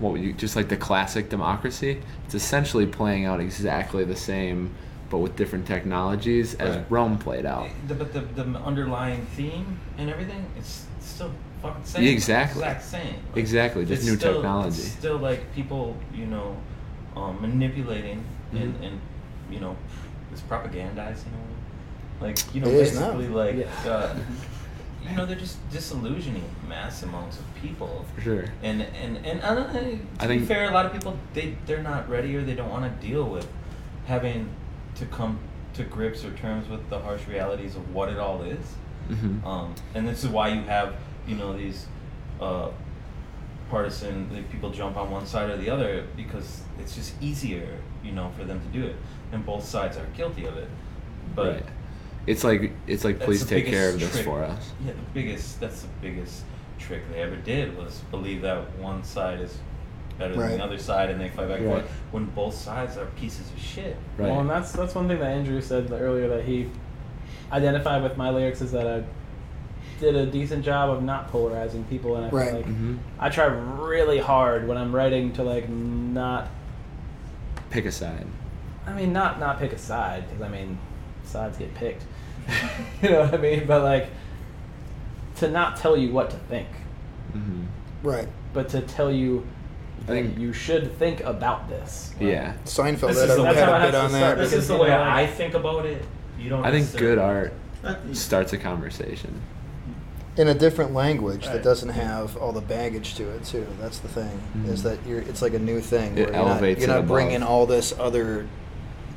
what 0.00 0.12
would 0.12 0.20
you 0.22 0.32
just 0.32 0.56
like 0.56 0.68
the 0.68 0.76
classic 0.76 1.28
democracy. 1.28 2.00
It's 2.26 2.34
essentially 2.34 2.86
playing 2.86 3.24
out 3.26 3.40
exactly 3.40 4.04
the 4.04 4.16
same, 4.16 4.74
but 5.10 5.18
with 5.18 5.36
different 5.36 5.66
technologies 5.66 6.54
as 6.54 6.76
Right. 6.76 6.86
Rome 6.90 7.18
played 7.18 7.46
out. 7.46 7.68
The, 7.88 7.94
but 7.94 8.12
the, 8.12 8.20
the 8.20 8.42
underlying 8.60 9.24
theme 9.36 9.78
and 9.98 10.10
everything, 10.10 10.44
it's 10.58 10.86
still 11.00 11.30
fucking 11.62 11.84
same. 11.84 12.02
Yeah, 12.04 12.10
exactly. 12.10 12.62
Exact 12.62 12.84
same. 12.84 13.14
Like, 13.28 13.36
Exactly, 13.36 13.84
just 13.84 14.02
it's 14.02 14.10
new 14.10 14.16
still- 14.18 14.34
technology. 14.34 14.82
It's 14.82 14.90
still 14.92 15.18
like 15.18 15.54
people, 15.54 15.96
you 16.14 16.26
know, 16.26 16.56
um, 17.16 17.40
manipulating 17.40 18.24
and, 18.52 18.74
Mhm. 18.74 18.86
and, 18.86 19.00
you 19.50 19.60
know, 19.60 19.76
it's 20.32 20.40
propagandizing. 20.42 21.26
Like, 22.20 22.38
you 22.54 22.60
know, 22.60 22.68
It 22.68 22.74
is 22.74 22.98
now. 22.98 23.12
basically, 23.12 23.28
like, 23.28 23.56
Yeah. 23.84 23.90
uh, 23.90 24.16
you 25.08 25.16
know, 25.16 25.26
they're 25.26 25.36
just 25.36 25.58
disillusioning 25.70 26.44
mass 26.68 27.02
amounts 27.02 27.38
of 27.38 27.44
people. 27.60 28.04
For 28.14 28.20
sure. 28.22 28.44
And 28.62 28.82
and 28.82 29.18
and 29.26 29.42
I 29.42 29.54
don't 29.54 29.72
know, 29.72 29.80
to 29.80 29.98
I 30.20 30.26
be 30.26 30.36
think- 30.38 30.48
fair, 30.48 30.68
a 30.70 30.72
lot 30.72 30.86
of 30.86 30.92
people 30.92 31.18
they 31.34 31.56
they're 31.66 31.82
not 31.82 32.08
ready 32.08 32.34
or 32.36 32.42
they 32.42 32.54
don't 32.54 32.70
want 32.70 32.84
to 33.00 33.06
deal 33.06 33.24
with 33.28 33.46
having 34.06 34.48
to 34.96 35.06
come 35.06 35.38
to 35.74 35.82
grips 35.84 36.24
or 36.24 36.30
terms 36.32 36.68
with 36.68 36.88
the 36.88 36.98
harsh 36.98 37.26
realities 37.28 37.74
of 37.76 37.92
what 37.94 38.08
it 38.08 38.18
all 38.18 38.42
is. 38.42 38.64
hmm 39.08 39.44
Um, 39.46 39.74
and 39.94 40.06
this 40.08 40.24
is 40.24 40.30
why 40.30 40.48
you 40.48 40.62
have 40.62 40.94
you 41.26 41.36
know 41.36 41.56
these 41.56 41.86
uh, 42.40 42.68
partisan 43.70 44.28
like 44.32 44.50
people 44.50 44.70
jump 44.70 44.96
on 44.96 45.10
one 45.10 45.26
side 45.26 45.50
or 45.50 45.56
the 45.56 45.70
other 45.70 46.04
because 46.16 46.62
it's 46.78 46.94
just 46.94 47.14
easier 47.20 47.78
you 48.02 48.12
know 48.12 48.30
for 48.36 48.44
them 48.44 48.60
to 48.60 48.66
do 48.78 48.86
it, 48.86 48.96
and 49.32 49.44
both 49.44 49.64
sides 49.64 49.96
are 49.96 50.06
guilty 50.16 50.44
of 50.46 50.56
it. 50.56 50.68
But 51.34 51.46
right. 51.54 51.66
It's 52.26 52.42
like 52.44 52.72
it's 52.86 53.04
like 53.04 53.18
that's 53.18 53.26
please 53.26 53.44
take 53.46 53.66
care 53.66 53.90
of 53.90 54.00
this 54.00 54.10
trick. 54.12 54.24
for 54.24 54.42
us. 54.42 54.72
Yeah, 54.84 54.92
the 54.92 54.98
biggest 55.12 55.60
that's 55.60 55.82
the 55.82 55.88
biggest 56.00 56.44
trick 56.78 57.02
they 57.12 57.20
ever 57.22 57.36
did 57.36 57.76
was 57.76 58.00
believe 58.10 58.42
that 58.42 58.76
one 58.78 59.02
side 59.04 59.40
is 59.40 59.56
better 60.18 60.34
than 60.36 60.58
the 60.58 60.64
other 60.64 60.78
side 60.78 61.10
and 61.10 61.20
they 61.20 61.28
fight 61.28 61.48
back 61.48 61.58
and 61.58 61.68
Right. 61.68 61.80
forth 61.82 61.90
when 62.12 62.24
both 62.26 62.54
sides 62.54 62.96
are 62.96 63.06
pieces 63.16 63.50
of 63.50 63.58
shit. 63.58 63.96
Right. 64.16 64.30
Well, 64.30 64.40
and 64.40 64.48
that's 64.50 64.72
that's 64.72 64.94
one 64.94 65.08
thing 65.08 65.18
that 65.18 65.30
Andrew 65.30 65.60
said 65.60 65.90
earlier 65.90 66.28
that 66.28 66.44
he 66.44 66.68
identified 67.52 68.02
with 68.02 68.16
my 68.16 68.30
lyrics 68.30 68.60
is 68.62 68.72
that 68.72 68.86
I 68.86 69.02
did 70.00 70.16
a 70.16 70.26
decent 70.26 70.64
job 70.64 70.90
of 70.90 71.02
not 71.02 71.28
polarizing 71.30 71.84
people, 71.84 72.16
and 72.16 72.26
I 72.26 72.28
Right. 72.30 72.46
feel 72.48 72.56
like 72.56 72.64
hmm 72.66 72.96
I 73.18 73.28
try 73.28 73.44
really 73.46 74.18
hard 74.18 74.66
when 74.66 74.76
I'm 74.78 74.94
writing 74.94 75.32
to 75.34 75.42
like 75.42 75.68
not. 75.68 76.48
Pick 77.70 77.84
a 77.86 77.92
side. 77.92 78.26
I 78.86 78.92
mean, 78.92 79.12
not 79.12 79.38
not 79.40 79.58
pick 79.58 79.72
a 79.72 79.78
side 79.78 80.24
because 80.28 80.42
I 80.42 80.48
mean, 80.48 80.78
sides 81.24 81.58
get 81.58 81.74
picked. 81.74 82.04
you 83.02 83.10
know 83.10 83.20
what 83.22 83.34
I 83.34 83.36
mean? 83.38 83.66
But 83.66 83.82
like, 83.82 84.08
to 85.36 85.48
not 85.50 85.76
tell 85.76 85.96
you 85.96 86.12
what 86.12 86.30
to 86.30 86.36
think, 86.36 86.68
hmm 87.32 87.64
Right. 88.02 88.28
but 88.52 88.68
to 88.70 88.80
tell 88.82 89.10
you 89.10 89.46
I 90.02 90.06
that 90.06 90.12
think- 90.12 90.38
you 90.38 90.52
should 90.52 90.96
think 90.98 91.20
about 91.22 91.68
this. 91.68 92.14
Yeah. 92.20 92.54
Seinfeld 92.64 93.08
This 93.08 93.20
had 93.20 93.30
is 93.30 93.36
a, 93.36 93.36
the- 93.36 93.44
had 93.46 93.56
that's 93.56 93.60
how 93.60 93.72
a 93.74 93.76
it 93.78 93.86
bit 93.86 93.94
on 93.94 94.06
to 94.06 94.12
that. 94.12 94.18
start. 94.18 94.38
This 94.38 94.52
is 94.52 94.68
the 94.68 94.76
way 94.76 94.92
I 94.92 95.26
think 95.26 95.54
about 95.54 95.86
it. 95.86 96.04
You 96.38 96.50
don't 96.50 96.64
I 96.64 96.70
think 96.70 96.94
good 96.96 97.18
art 97.18 97.52
starts 98.12 98.52
a 98.52 98.58
conversation. 98.58 99.40
in 100.36 100.48
a 100.48 100.54
different 100.54 100.92
language 100.92 101.44
that 101.46 101.62
doesn't 101.62 101.90
have 101.90 102.36
all 102.38 102.50
the 102.52 102.60
baggage 102.60 103.14
to 103.14 103.30
it 103.30 103.44
too. 103.44 103.66
That's 103.80 104.00
the 104.00 104.08
thing 104.08 104.40
is 104.66 104.80
Mhm. 104.80 104.82
that 104.84 104.98
you're 105.06 105.20
it's 105.20 105.40
like 105.42 105.54
a 105.54 105.58
new 105.60 105.80
thing. 105.80 106.18
It 106.18 106.30
where 106.32 106.40
you're 106.40 106.44
not, 106.60 106.78
you're 106.80 106.88
not 106.88 107.06
bringing 107.06 107.42
all 107.42 107.66
this 107.66 107.94
other 107.98 108.46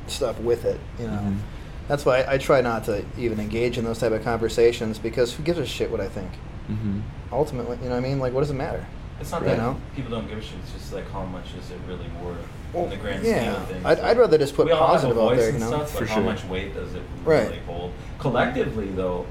stuff 0.06 0.38
with 0.40 0.64
it. 0.64 0.78
You 0.98 1.08
know, 1.08 1.12
Mhm. 1.12 1.36
That's 1.88 2.04
why 2.04 2.20
I, 2.22 2.34
I 2.34 2.38
try 2.38 2.60
not 2.60 2.84
to 2.84 3.04
even 3.18 3.40
engage 3.40 3.78
in 3.78 3.84
those 3.84 3.98
type 3.98 4.12
of 4.12 4.22
conversations 4.22 4.98
because 4.98 5.34
who 5.34 5.42
gives 5.42 5.58
a 5.58 5.66
shit 5.66 5.90
what 5.90 6.00
I 6.00 6.08
think? 6.08 6.30
hmm 6.66 7.00
Ultimately, 7.32 7.76
you 7.78 7.84
know 7.84 7.90
what 7.90 7.96
I 7.96 8.00
mean? 8.08 8.18
Like, 8.20 8.32
what 8.32 8.40
does 8.40 8.50
it 8.50 8.54
matter? 8.54 8.86
It's 9.20 9.32
not 9.32 9.42
You 9.42 9.48
that 9.48 9.58
know? 9.58 9.76
people 9.96 10.10
don't 10.12 10.28
give 10.28 10.38
a 10.38 10.40
shit. 10.42 10.54
It's 10.62 10.72
just 10.72 10.92
like 10.92 11.10
how 11.10 11.24
much 11.24 11.46
is 11.60 11.70
it 11.70 11.78
really 11.88 12.08
worth 12.24 12.38
Well, 12.72 12.84
in 12.84 12.90
the 12.90 12.96
grand 12.96 13.20
scheme 13.24 13.48
of 13.52 13.66
things. 13.68 13.84
I'd, 13.84 14.00
I'd 14.00 14.16
rather 14.18 14.38
just 14.38 14.54
put 14.54 14.66
we 14.66 14.72
all 14.72 14.86
positive 14.86 15.16
have 15.16 15.24
a 15.24 15.26
out 15.26 15.30
voice 15.30 15.38
there. 15.40 15.48
You 15.48 15.54
and 15.56 15.60
know, 15.60 15.68
stuff, 15.84 15.92
but 15.92 15.98
For 15.98 16.06
how 16.06 16.20
much 16.20 16.44
weight 16.44 16.74
does 16.74 16.94
it 16.94 17.02
Right. 17.24 17.48
really 17.48 17.58
hold? 17.66 17.92
Collectively, 18.18 18.86
though, 18.88 19.26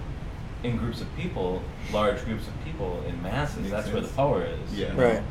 in 0.63 0.77
groups 0.77 1.01
of 1.01 1.07
people, 1.15 1.61
large 1.93 2.23
groups 2.25 2.47
of 2.47 2.65
people, 2.65 3.01
in 3.07 3.21
masses, 3.23 3.57
Makes 3.59 3.69
that's 3.71 3.87
where 3.89 4.01
the 4.01 4.07
power 4.09 4.43
is. 4.43 4.73
Yeah. 4.77 4.93
Right. 4.95 5.21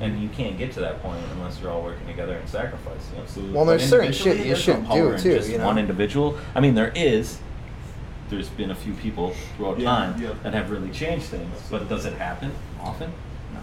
And 0.00 0.20
you 0.22 0.28
can't 0.28 0.58
get 0.58 0.72
to 0.72 0.80
that 0.80 1.00
point 1.02 1.22
unless 1.32 1.60
you're 1.60 1.70
all 1.70 1.82
working 1.82 2.06
together 2.06 2.34
and 2.36 2.48
sacrificing. 2.48 3.18
Absolutely. 3.18 3.54
Well, 3.54 3.64
there's 3.64 3.82
But 3.82 3.88
certain 3.90 4.06
individually, 4.06 4.36
shit 4.38 4.46
you 4.46 4.52
there's 4.54 4.66
no 4.68 4.72
shouldn't 4.74 4.88
power 4.88 4.96
do 5.08 5.12
in 5.14 5.20
too. 5.20 5.36
Just 5.36 5.50
You 5.50 5.58
know, 5.58 5.66
one 5.66 5.78
individual. 5.78 6.38
I 6.54 6.60
mean, 6.60 6.74
there 6.74 6.92
is. 6.94 7.38
There's 8.30 8.48
been 8.48 8.70
a 8.70 8.74
few 8.74 8.94
people 8.94 9.34
throughout 9.56 9.78
Yeah, 9.78 9.84
time 9.90 10.20
yeah. 10.22 10.32
that 10.42 10.54
have 10.54 10.70
really 10.70 10.90
changed 10.90 11.26
things, 11.26 11.54
but 11.70 11.88
does 11.88 12.04
it 12.06 12.14
happen 12.14 12.52
often? 12.80 13.10
No. 13.52 13.60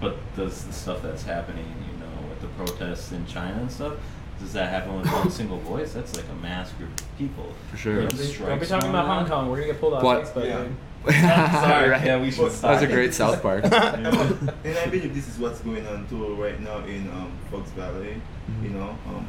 But 0.00 0.16
does 0.36 0.64
the 0.64 0.72
stuff 0.72 1.02
that's 1.02 1.22
happening, 1.24 1.64
you 1.90 1.98
know, 1.98 2.28
with 2.28 2.40
the 2.40 2.48
protests 2.48 3.12
in 3.12 3.24
China 3.26 3.56
and 3.60 3.72
stuff, 3.72 3.94
does 4.38 4.52
that 4.52 4.68
happen 4.70 4.96
with 5.00 5.06
one 5.10 5.30
single 5.40 5.58
voice? 5.58 5.92
That's 5.94 6.14
like 6.16 6.26
a 6.30 6.42
mass 6.42 6.70
group 6.72 6.90
of 7.00 7.18
people. 7.18 7.52
For 7.70 7.76
sure. 7.78 7.92
Where 7.94 8.02
Don't 8.02 8.10
be, 8.12 8.16
don't 8.18 8.26
be 8.26 8.32
strikes 8.34 8.68
talking 8.68 8.90
about 8.90 9.06
Hong. 9.06 9.26
Kong. 9.26 9.48
We're 9.48 9.56
gonna 9.56 9.72
get 9.72 9.80
pulled 9.80 9.94
off 9.94 10.02
But- 10.02 10.24
Facebook. 10.24 10.46
Yeah. 10.46 10.64
Dude. 11.04 11.14
Sorry. 11.14 11.88
Right. 11.90 12.04
Yeah, 12.06 12.20
we 12.20 12.30
should 12.30 12.50
That 12.50 12.60
That 12.62 12.70
was 12.74 12.82
a 12.82 12.86
great 12.86 13.14
South 13.14 13.42
Park. 13.42 13.64
and 13.64 14.06
I 14.06 14.86
believe 14.86 15.14
this 15.14 15.28
is 15.28 15.38
what's 15.38 15.60
going 15.60 15.86
on 15.86 16.06
too 16.08 16.34
right 16.34 16.60
now 16.60 16.78
in 16.84 17.08
um, 17.10 17.32
Fox 17.50 17.70
Valley. 17.70 18.20
You 18.62 18.70
know, 18.70 18.96
um, 19.08 19.26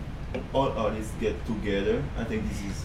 all 0.54 0.72
artists 0.72 1.14
get 1.20 1.36
together. 1.46 2.04
I 2.18 2.24
think 2.24 2.48
this 2.50 2.62
is 2.62 2.84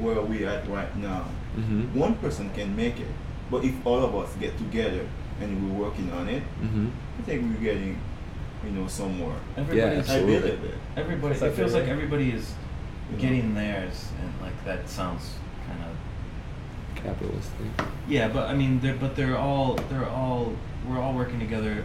where 0.00 0.20
we 0.20 0.44
at 0.46 0.68
right 0.68 0.94
now. 0.96 1.24
hmm 1.54 1.82
One 1.98 2.14
person 2.16 2.50
can 2.54 2.74
make 2.74 2.98
it, 3.00 3.12
but 3.50 3.64
if 3.64 3.74
all 3.86 4.02
of 4.04 4.14
us 4.16 4.34
get 4.40 4.56
together 4.58 5.06
and 5.40 5.48
we're 5.62 5.84
working 5.86 6.10
on 6.12 6.28
it, 6.28 6.42
hmm 6.60 6.88
I 7.18 7.22
think 7.22 7.42
we're 7.42 7.62
getting, 7.62 8.00
you 8.64 8.70
know, 8.70 8.88
somewhere. 8.88 9.36
Everybody's 9.56 10.08
I 10.10 10.14
Absolutely. 10.18 10.50
believe 10.50 10.64
it. 10.64 10.78
Everybody, 10.96 11.34
It's 11.34 11.42
it 11.42 11.52
feels 11.52 11.74
like 11.74 11.88
everybody 11.88 12.30
is 12.30 12.54
getting 13.18 13.54
theirs, 13.54 14.08
and 14.20 14.28
like 14.40 14.64
that 14.64 14.88
sounds 14.88 15.22
kind 15.22 15.36
of 15.36 15.41
Capitalistic. 17.02 17.66
yeah. 18.08 18.28
But 18.28 18.48
I 18.48 18.54
mean, 18.54 18.80
they're 18.80 18.94
but 18.94 19.16
they're 19.16 19.36
all 19.36 19.74
they're 19.88 20.08
all 20.08 20.54
we're 20.88 21.00
all 21.00 21.14
working 21.14 21.38
together, 21.40 21.84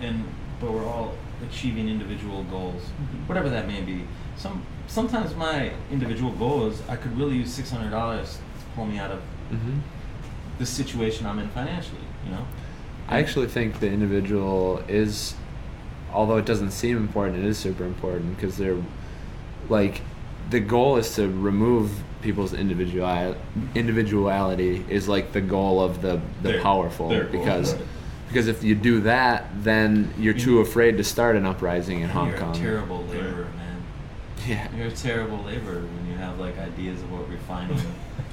and 0.00 0.24
but 0.60 0.72
we're 0.72 0.86
all 0.86 1.14
achieving 1.48 1.88
individual 1.88 2.42
goals, 2.44 2.82
whatever 3.26 3.48
that 3.50 3.66
may 3.66 3.80
be. 3.82 4.04
Some 4.36 4.64
sometimes 4.86 5.34
my 5.34 5.72
individual 5.90 6.32
goal 6.32 6.66
is 6.66 6.82
I 6.88 6.96
could 6.96 7.16
really 7.18 7.36
use 7.36 7.52
six 7.52 7.70
hundred 7.70 7.90
dollars 7.90 8.38
to 8.60 8.64
pull 8.74 8.86
me 8.86 8.98
out 8.98 9.10
of 9.10 9.20
hmm 9.50 9.78
the 10.58 10.64
situation 10.64 11.26
I'm 11.26 11.38
in 11.38 11.48
financially. 11.50 12.00
You 12.24 12.30
know. 12.30 12.46
I 13.08 13.18
actually 13.18 13.46
think 13.46 13.78
the 13.78 13.88
individual 13.88 14.82
is, 14.88 15.34
although 16.10 16.38
it 16.38 16.46
doesn't 16.46 16.70
seem 16.70 16.96
important, 16.96 17.38
it 17.40 17.44
is 17.44 17.58
super 17.58 17.84
important 17.84 18.36
because 18.36 18.56
they're 18.56 18.82
like 19.68 20.00
the 20.48 20.60
goal 20.60 20.96
is 20.96 21.14
to 21.16 21.28
remove 21.28 22.02
people's 22.26 22.52
individual 22.54 23.36
individuality 23.76 24.84
is 24.88 25.06
like 25.08 25.32
the 25.32 25.40
goal 25.40 25.80
of 25.80 26.02
the 26.02 26.20
the 26.42 26.48
Their- 26.52 26.60
powerful 26.60 27.08
their 27.08 27.24
goal, 27.24 27.32
because 27.40 27.74
right. 27.74 27.82
because 28.28 28.48
if 28.48 28.64
you 28.64 28.74
do 28.74 29.00
that 29.02 29.44
then 29.62 30.12
you're 30.18 30.34
too 30.48 30.58
afraid 30.60 30.96
to 30.96 31.04
start 31.04 31.36
an 31.36 31.46
uprising 31.46 32.00
in 32.00 32.08
Hong 32.10 32.30
You're 32.30 32.38
Kong. 32.38 32.56
a 32.56 32.58
terrible 32.58 33.00
laborer, 33.04 33.44
man. 33.60 33.76
Yeah. 34.46 34.68
You're 34.76 34.88
a 34.88 34.90
terrible 35.08 35.38
laborer 35.44 35.82
when 35.94 36.04
you 36.10 36.16
have 36.18 36.38
like 36.40 36.58
ideas 36.58 37.00
of 37.02 37.12
what 37.12 37.28
refining 37.30 37.80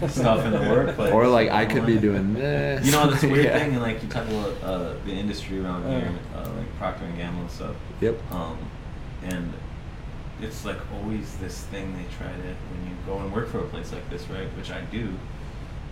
stuff 0.08 0.44
in 0.46 0.52
the 0.52 0.60
workplace. 0.76 1.12
Or 1.14 1.28
like 1.28 1.50
I 1.52 1.66
could 1.66 1.86
be 1.86 1.98
doing 2.10 2.34
this. 2.34 2.84
You 2.86 2.92
know 2.94 3.12
this 3.12 3.22
weird 3.24 3.46
Yeah. 3.50 3.60
thing, 3.60 3.74
and 3.74 3.82
like 3.82 4.02
you 4.02 4.10
talk 4.10 4.28
about 4.28 4.54
uh, 4.64 4.94
the 5.06 5.12
industry 5.24 5.60
around 5.64 5.82
here, 5.88 6.12
uh, 6.36 6.50
like 6.58 6.70
Procter 6.80 7.06
and 7.06 7.16
Gamble 7.18 7.42
and 7.42 7.52
stuff. 7.52 7.76
Yep. 8.02 8.16
Um, 8.32 8.58
and 9.24 9.54
it's 10.44 10.66
like 10.66 10.78
always 10.94 11.36
this 11.38 11.64
thing 11.66 11.94
they 11.96 12.06
try 12.18 12.28
to 12.28 12.50
when 12.72 12.82
you 12.90 12.96
go 13.06 13.20
and 13.20 13.32
work 13.34 13.50
for 13.50 13.60
a 13.60 13.68
place 13.68 13.92
like 13.92 14.08
this, 14.10 14.28
right? 14.30 14.48
Which 14.58 14.72
I 14.72 14.82
do, 14.82 15.14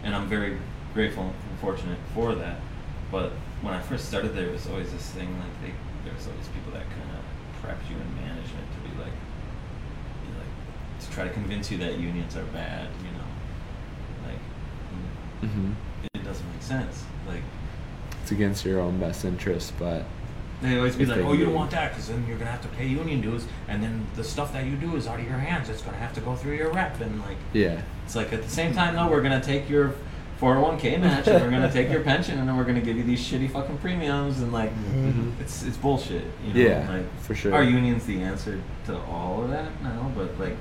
and 0.04 0.14
I'm 0.16 0.28
very 0.28 0.58
grateful 0.94 1.24
and 1.24 1.60
fortunate 1.60 2.00
for 2.14 2.36
that. 2.36 2.60
But 3.12 3.32
when 3.62 3.74
I 3.74 3.82
first 3.82 4.06
started 4.08 4.36
there, 4.36 4.48
it 4.48 4.52
was 4.52 4.68
always 4.68 4.92
this 4.92 5.10
thing 5.12 5.30
like 5.40 5.62
they 5.62 5.74
there's 6.10 6.28
always 6.28 6.48
people 6.50 6.72
that 6.74 6.86
kind 6.90 7.10
of 7.18 7.24
prepped 7.64 7.90
you 7.90 7.96
in 7.96 8.16
management 8.16 8.68
to 8.74 8.90
be 8.90 8.98
like, 9.02 9.14
you 10.26 10.34
know, 10.34 10.40
like 10.40 11.02
to 11.06 11.12
try 11.12 11.24
to 11.28 11.34
convince 11.34 11.72
you 11.72 11.78
that 11.80 11.98
unions 12.00 12.36
are 12.36 12.44
bad, 12.46 12.88
you 13.04 13.12
know, 13.18 14.28
like. 14.28 14.40
mm, 15.44 15.48
hmm 15.50 15.72
It 16.14 16.24
doesn't 16.24 16.52
make 16.54 16.62
sense. 16.62 17.04
Like 17.28 17.44
It's 18.22 18.32
against 18.32 18.66
your 18.66 18.80
own 18.82 19.00
best 19.00 19.26
interest, 19.26 19.74
but 19.80 20.06
they 20.62 20.78
always 20.78 20.96
be 20.96 21.04
If 21.04 21.10
like, 21.10 21.20
"Oh, 21.20 21.32
you 21.34 21.40
do. 21.40 21.46
don't 21.46 21.56
want 21.56 21.72
that 21.72 21.92
because 21.92 22.08
then 22.10 22.24
you're 22.28 22.38
gonna 22.38 22.52
have 22.52 22.62
to 22.62 22.68
pay 22.70 22.86
union 22.86 23.22
dues, 23.22 23.46
and 23.68 23.82
then 23.82 24.06
the 24.16 24.24
stuff 24.24 24.54
that 24.54 24.66
you 24.66 24.76
do 24.76 24.96
is 24.96 25.08
out 25.08 25.20
of 25.20 25.26
your 25.28 25.38
hands. 25.40 25.70
It's 25.70 25.82
gonna 25.82 25.98
have 25.98 26.14
to 26.14 26.22
go 26.22 26.36
through 26.36 26.56
your 26.56 26.72
rep." 26.72 27.00
And 27.02 27.20
like, 27.22 27.38
yeah. 27.54 27.82
it's 28.06 28.16
like 28.16 28.32
at 28.34 28.44
the 28.44 28.50
same 28.50 28.74
time 28.74 28.96
though, 28.96 29.08
we're 29.10 29.22
gonna 29.24 29.42
take 29.42 29.70
your 29.70 29.94
401k 30.40 30.98
match, 31.00 31.28
and 31.28 31.44
we're 31.44 31.52
gonna 31.52 31.72
take 31.72 31.90
your 31.92 32.02
pension, 32.12 32.40
and 32.40 32.48
then 32.48 32.58
we're 32.58 32.64
gonna 32.64 32.82
give 32.82 32.98
you 32.98 33.04
these 33.04 33.20
shitty 33.22 33.50
fucking 33.52 33.78
premiums, 33.80 34.40
and 34.42 34.52
like, 34.52 34.72
Mhm. 34.96 35.32
it's 35.40 35.64
it's 35.64 35.78
bullshit. 35.78 36.26
You 36.46 36.54
know? 36.54 36.70
Yeah, 36.70 36.90
like, 36.90 37.20
for 37.22 37.36
sure. 37.36 37.54
Our 37.54 37.64
union's 37.64 38.06
the 38.06 38.22
answer 38.22 38.60
to 38.86 38.98
all 39.04 39.44
of 39.44 39.50
that 39.52 39.70
now, 39.84 40.12
but 40.16 40.40
like, 40.40 40.58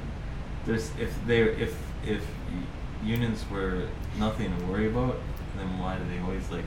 there's 0.66 0.90
if 0.98 1.14
they 1.26 1.40
if 1.42 1.74
if 2.06 2.22
unions 3.04 3.44
were 3.50 3.82
nothing 4.18 4.54
to 4.58 4.64
worry 4.66 4.86
about, 4.86 5.16
then 5.56 5.78
why 5.78 5.96
do 5.96 6.02
they 6.14 6.20
always 6.22 6.50
like 6.50 6.64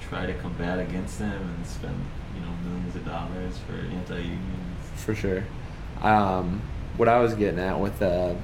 try 0.00 0.26
to 0.26 0.34
combat 0.34 0.78
against 0.78 1.18
them 1.18 1.54
and 1.56 1.66
spend 1.66 1.94
you 2.38 2.46
know 2.46 2.52
millions 2.70 2.94
of 2.94 3.04
dollars 3.04 3.58
for 3.66 3.74
anti-unions? 3.74 4.68
for 4.96 5.14
sure. 5.14 5.44
Um, 6.02 6.62
what 6.96 7.08
I 7.08 7.20
was 7.20 7.34
getting 7.34 7.58
at 7.58 7.78
with 7.80 8.00
uh, 8.02 8.34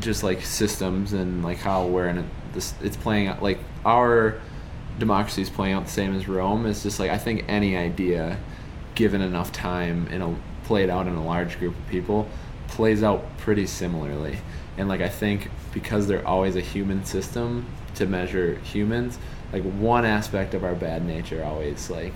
just 0.00 0.22
like 0.22 0.42
systems 0.42 1.12
and 1.12 1.42
like 1.42 1.58
how 1.58 1.86
we're 1.86 2.08
in 2.08 2.18
a, 2.18 2.24
this, 2.52 2.74
it's 2.82 2.96
playing 2.96 3.28
out 3.28 3.42
like 3.42 3.58
our 3.84 4.40
democracy 4.98 5.42
is 5.42 5.50
playing 5.50 5.74
out 5.74 5.86
the 5.86 5.90
same 5.90 6.14
as 6.14 6.28
Rome. 6.28 6.66
It's 6.66 6.82
just 6.82 7.00
like 7.00 7.10
I 7.10 7.18
think 7.18 7.44
any 7.48 7.76
idea, 7.76 8.38
given 8.94 9.20
enough 9.20 9.52
time 9.52 10.08
and 10.10 10.22
a, 10.22 10.36
played 10.64 10.90
out 10.90 11.06
in 11.06 11.14
a 11.14 11.24
large 11.24 11.58
group 11.58 11.76
of 11.76 11.86
people, 11.88 12.28
plays 12.68 13.02
out 13.02 13.36
pretty 13.38 13.66
similarly. 13.66 14.38
And 14.76 14.88
like 14.88 15.00
I 15.00 15.08
think 15.08 15.50
because 15.72 16.06
they're 16.06 16.26
always 16.26 16.56
a 16.56 16.60
human 16.60 17.04
system 17.04 17.66
to 17.94 18.06
measure 18.06 18.56
humans, 18.56 19.18
like 19.52 19.62
one 19.62 20.04
aspect 20.04 20.54
of 20.54 20.64
our 20.64 20.74
bad 20.74 21.04
nature 21.04 21.44
always 21.44 21.90
like 21.90 22.14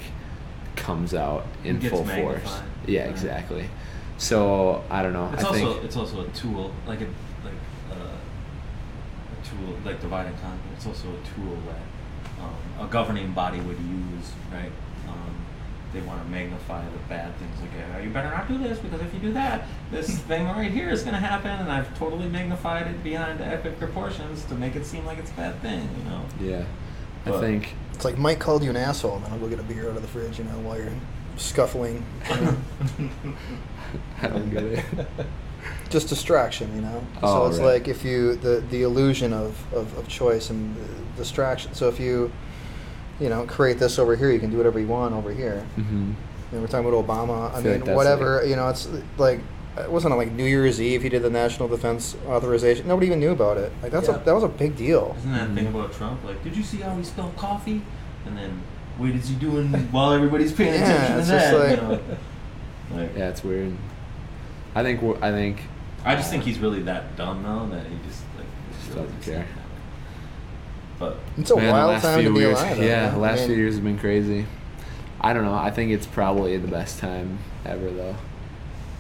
comes 0.79 1.15
out 1.15 1.47
in 1.65 1.81
full 1.81 2.05
force. 2.05 2.07
magnified. 2.07 2.63
Yeah, 2.87 3.01
Right. 3.03 3.11
exactly. 3.11 3.71
So 4.17 4.83
I 4.91 5.03
don't 5.03 5.13
know. 5.13 5.31
It's 5.35 5.45
I 5.45 5.49
also 5.49 5.73
think 5.75 5.85
it's 5.85 5.97
also 5.97 6.23
a 6.25 6.29
tool, 6.29 6.73
like 6.87 7.01
a 7.01 7.05
like 7.45 7.55
uh, 7.93 7.95
a 7.95 9.47
tool 9.47 9.77
like 9.85 10.01
divide 10.01 10.27
and 10.27 10.41
conquer. 10.41 10.59
It's 10.75 10.87
also 10.87 11.09
a 11.09 11.35
tool 11.35 11.57
that 11.67 12.43
um, 12.43 12.87
a 12.87 12.91
governing 12.91 13.33
body 13.33 13.61
would 13.61 13.79
use, 13.79 14.33
right? 14.53 14.73
Um, 15.09 15.35
they 15.93 16.01
want 16.01 16.23
to 16.23 16.29
magnify 16.29 16.85
the 16.85 16.99
bad 17.09 17.35
things. 17.37 17.61
Like, 17.61 17.71
oh, 17.97 18.03
you 18.03 18.11
better 18.11 18.31
not 18.31 18.49
do 18.49 18.59
this 18.59 18.79
because 18.79 19.01
if 19.01 19.13
you 19.15 19.21
do 19.21 19.33
that, 19.35 19.67
this 19.91 20.19
thing 20.31 20.47
right 20.47 20.71
here 20.71 20.91
is 20.91 21.03
going 21.03 21.15
to 21.15 21.21
happen, 21.21 21.51
and 21.51 21.71
I've 21.71 21.97
totally 21.99 22.29
magnified 22.29 22.87
it 22.89 23.03
beyond 23.05 23.41
epic 23.41 23.79
proportions 23.79 24.45
to 24.47 24.55
make 24.55 24.75
it 24.77 24.85
seem 24.85 25.07
like 25.07 25.19
it's 25.19 25.31
a 25.31 25.35
bad 25.35 25.61
thing. 25.63 25.89
You 25.99 26.11
know? 26.11 26.23
yeah. 26.41 26.65
I 27.27 27.41
think 27.41 27.75
It's 27.99 28.05
like 28.05 28.17
Mike 28.17 28.39
called 28.39 28.63
you 28.63 28.71
an 28.71 28.77
asshole, 28.77 29.17
and 29.17 29.25
then 29.25 29.33
I'll 29.33 29.41
go 29.41 29.49
get 29.49 29.59
a 29.59 29.65
beer 29.65 29.91
out 29.91 29.97
of 29.97 30.03
the 30.03 30.07
fridge, 30.07 30.39
you 30.39 30.45
know, 30.45 30.57
while 30.61 30.79
you're 30.79 30.93
scuffling. 31.37 32.05
you 32.31 32.37
know. 32.41 32.57
I 34.23 34.29
don't 34.29 34.49
get 34.51 34.63
it. 34.63 34.85
Just 35.91 36.09
distraction, 36.09 36.73
you 36.77 36.81
know. 36.81 37.05
Oh, 37.25 37.27
so 37.27 37.47
it's 37.51 37.59
right. 37.59 37.73
like 37.73 37.89
if 37.89 38.05
you 38.05 38.37
the 38.37 38.61
the 38.71 38.83
illusion 38.83 39.33
of, 39.33 39.57
of, 39.75 39.99
of 39.99 40.07
choice 40.07 40.51
and 40.51 40.77
distraction. 41.17 41.75
So 41.75 41.89
if 41.89 41.99
you 41.99 42.31
you 43.19 43.31
know 43.31 43.45
create 43.47 43.81
this 43.81 43.99
over 43.99 44.15
here, 44.15 44.31
you 44.31 44.39
can 44.39 44.51
do 44.51 44.59
whatever 44.59 44.79
you 44.79 44.87
want 44.87 45.13
over 45.13 45.33
here. 45.35 45.67
Mm-hmm. 45.77 46.13
And 46.53 46.61
we're 46.61 46.69
talking 46.69 46.89
about 46.89 47.05
Obama. 47.05 47.53
I, 47.53 47.59
I 47.59 47.63
mean, 47.63 47.81
like 47.81 47.97
whatever. 47.97 48.37
like- 48.43 48.49
you 48.49 48.55
know, 48.55 48.69
it's 48.69 48.89
like 49.17 49.41
it 49.83 49.91
wasn't 49.91 50.13
on 50.13 50.19
like 50.19 50.33
New 50.33 50.45
Year's 50.45 50.81
Eve. 50.81 51.03
He 51.03 51.09
did 51.09 51.23
the 51.23 51.31
National 51.31 51.69
Defense 51.69 52.17
Authorization. 52.27 52.87
Nobody 52.89 53.07
even 53.09 53.21
knew 53.21 53.31
about 53.33 53.57
it. 53.57 53.73
Like 53.83 53.93
that's 53.93 54.09
Yeah. 54.09 54.17
a 54.17 54.25
that 54.25 54.35
was 54.35 54.45
a 54.45 54.49
big 54.49 54.77
deal. 54.77 55.15
Isn't 55.19 55.33
that 55.33 55.55
thing 55.55 55.67
mm-hmm. 55.67 55.77
about 55.77 55.93
Trump? 55.93 56.25
Like, 56.25 56.43
did 56.45 56.57
you 56.57 56.63
see 56.63 56.79
how 56.79 56.97
he 56.97 57.05
spelled 57.05 57.37
coffee? 57.37 57.83
And 58.27 58.37
then, 58.37 58.63
what 58.99 59.11
is 59.11 59.29
he 59.29 59.35
doing 59.37 59.69
while 59.93 60.13
everybody's 60.13 60.53
paying 60.53 60.75
Yeah, 60.75 60.83
attention 60.83 61.13
to 61.15 61.19
it's 61.21 61.29
that? 61.29 61.53
just 61.53 61.83
you 61.83 61.89
know? 61.89 63.03
Like, 63.03 63.17
Yeah, 63.17 63.29
it's 63.29 63.45
weird. 63.45 63.77
I 64.75 64.83
think 64.83 65.03
I 65.23 65.31
think 65.31 65.61
I 66.05 66.15
just 66.15 66.31
think 66.31 66.45
he's 66.45 66.59
really 66.59 66.83
that 66.83 67.17
dumb 67.17 67.43
now 67.43 67.67
that 67.67 67.87
he 67.87 67.97
just 68.09 68.23
like 68.37 68.47
Just 68.79 68.91
really 68.91 69.03
doesn't 69.03 69.21
just 69.21 69.31
care. 69.31 69.47
But 70.99 71.17
It's 71.37 71.51
a 71.51 71.57
man, 71.57 71.71
wild 71.71 72.03
time 72.03 72.25
to 72.25 72.33
be 72.35 72.41
years, 72.41 72.59
alive. 72.61 72.83
yeah, 72.83 73.11
the 73.11 73.19
last 73.19 73.43
I 73.43 73.47
few 73.47 73.55
years 73.55 73.75
have 73.77 73.85
been 73.85 73.99
crazy. 73.99 74.47
I 75.21 75.33
don't 75.33 75.45
know. 75.45 75.55
I 75.55 75.71
think 75.71 75.93
it's 75.93 76.07
probably 76.07 76.57
the 76.57 76.69
best 76.69 76.99
time 76.99 77.39
ever, 77.65 77.91
though. 77.91 78.17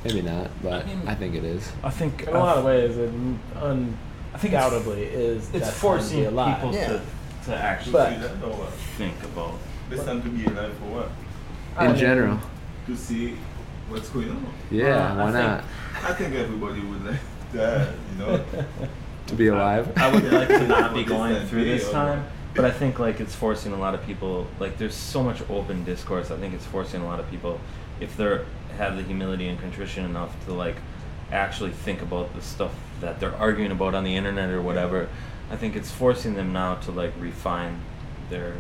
Maybe 0.05 0.23
not, 0.23 0.51
but 0.63 0.85
I 0.85 0.87
mean- 0.87 1.03
I 1.07 1.15
think 1.15 1.35
it 1.35 1.45
is. 1.45 1.71
I 1.83 1.91
think 1.91 2.23
In 2.23 2.29
a 2.29 2.39
lot 2.39 2.59
of 2.59 2.65
ways, 2.65 2.97
it 2.97 3.11
un, 3.61 3.97
I 4.35 4.39
think 4.39 4.55
it's- 4.55 4.65
undoubtedly 4.73 5.03
is 5.03 5.43
it's 5.45 5.51
that 5.53 5.61
time 5.61 5.69
to 5.73 5.79
forcing 5.79 6.21
be 6.21 6.25
alive. 6.27 6.55
people 6.57 6.75
Yeah. 6.75 6.87
to 6.89 7.01
to 7.47 7.57
actually 7.57 7.93
But- 7.93 8.13
see 8.13 8.19
that 8.21 8.31
or 8.45 8.51
what? 8.51 8.73
think 8.99 9.15
about. 9.25 9.55
this 9.91 10.05
time 10.05 10.21
to 10.23 10.29
be 10.29 10.45
alive 10.45 10.73
for 10.75 10.85
what? 10.97 11.11
I 11.77 11.85
In 11.87 11.93
mean, 11.93 12.01
general, 12.01 12.39
To 12.87 12.95
see 12.97 13.37
what's 13.89 14.11
going 14.11 14.29
on. 14.31 14.47
yeah, 14.71 14.85
Well, 14.87 15.01
I 15.21 15.25
why 15.25 15.33
think- 15.33 15.47
not? 15.49 15.65
I 16.05 16.13
think 16.13 16.35
everybody 16.35 16.81
would 16.81 17.07
like 17.07 17.21
that, 17.55 17.89
you 18.13 18.19
know. 18.27 18.41
To 19.29 19.35
be 19.35 19.49
alive. 19.49 19.91
I 19.97 20.11
would 20.13 20.31
like 20.33 20.49
to 20.49 20.67
not 20.77 20.95
be 20.95 21.05
going 21.05 21.35
does 21.35 21.49
through 21.51 21.65
this 21.65 21.85
mean? 21.85 21.93
time, 21.93 22.25
but 22.55 22.65
I 22.65 22.71
think 22.71 22.99
like 22.99 23.19
it's 23.21 23.35
forcing 23.35 23.73
a 23.73 23.77
lot 23.79 23.95
of 23.95 24.05
people. 24.07 24.47
Like 24.61 24.77
there's 24.79 24.95
so 24.95 25.23
much 25.23 25.41
open 25.51 25.85
discourse. 25.85 26.31
I 26.31 26.37
think 26.37 26.55
it's 26.55 26.65
forcing 26.67 27.01
a 27.03 27.07
lot 27.07 27.19
of 27.21 27.31
people, 27.31 27.61
if 28.01 28.17
they're 28.17 28.43
have 28.79 28.97
the 28.97 29.03
humility 29.03 29.49
and 29.49 29.59
contrition 29.61 30.05
enough 30.05 30.33
to 30.47 30.53
like 30.55 30.77
actually 31.31 31.71
think 31.73 32.01
about 32.01 32.35
the 32.35 32.41
stuff 32.41 32.73
that 33.01 33.21
they're 33.21 33.35
arguing 33.37 33.71
about 33.73 33.95
on 33.95 34.05
the 34.05 34.17
internet 34.17 34.49
or 34.51 34.63
whatever. 34.63 35.09
I 35.51 35.57
think 35.57 35.77
it's 35.77 35.91
forcing 35.91 36.35
them 36.35 36.53
now 36.53 36.77
to 36.77 36.91
like 36.93 37.13
refine 37.19 37.81
their 38.31 38.55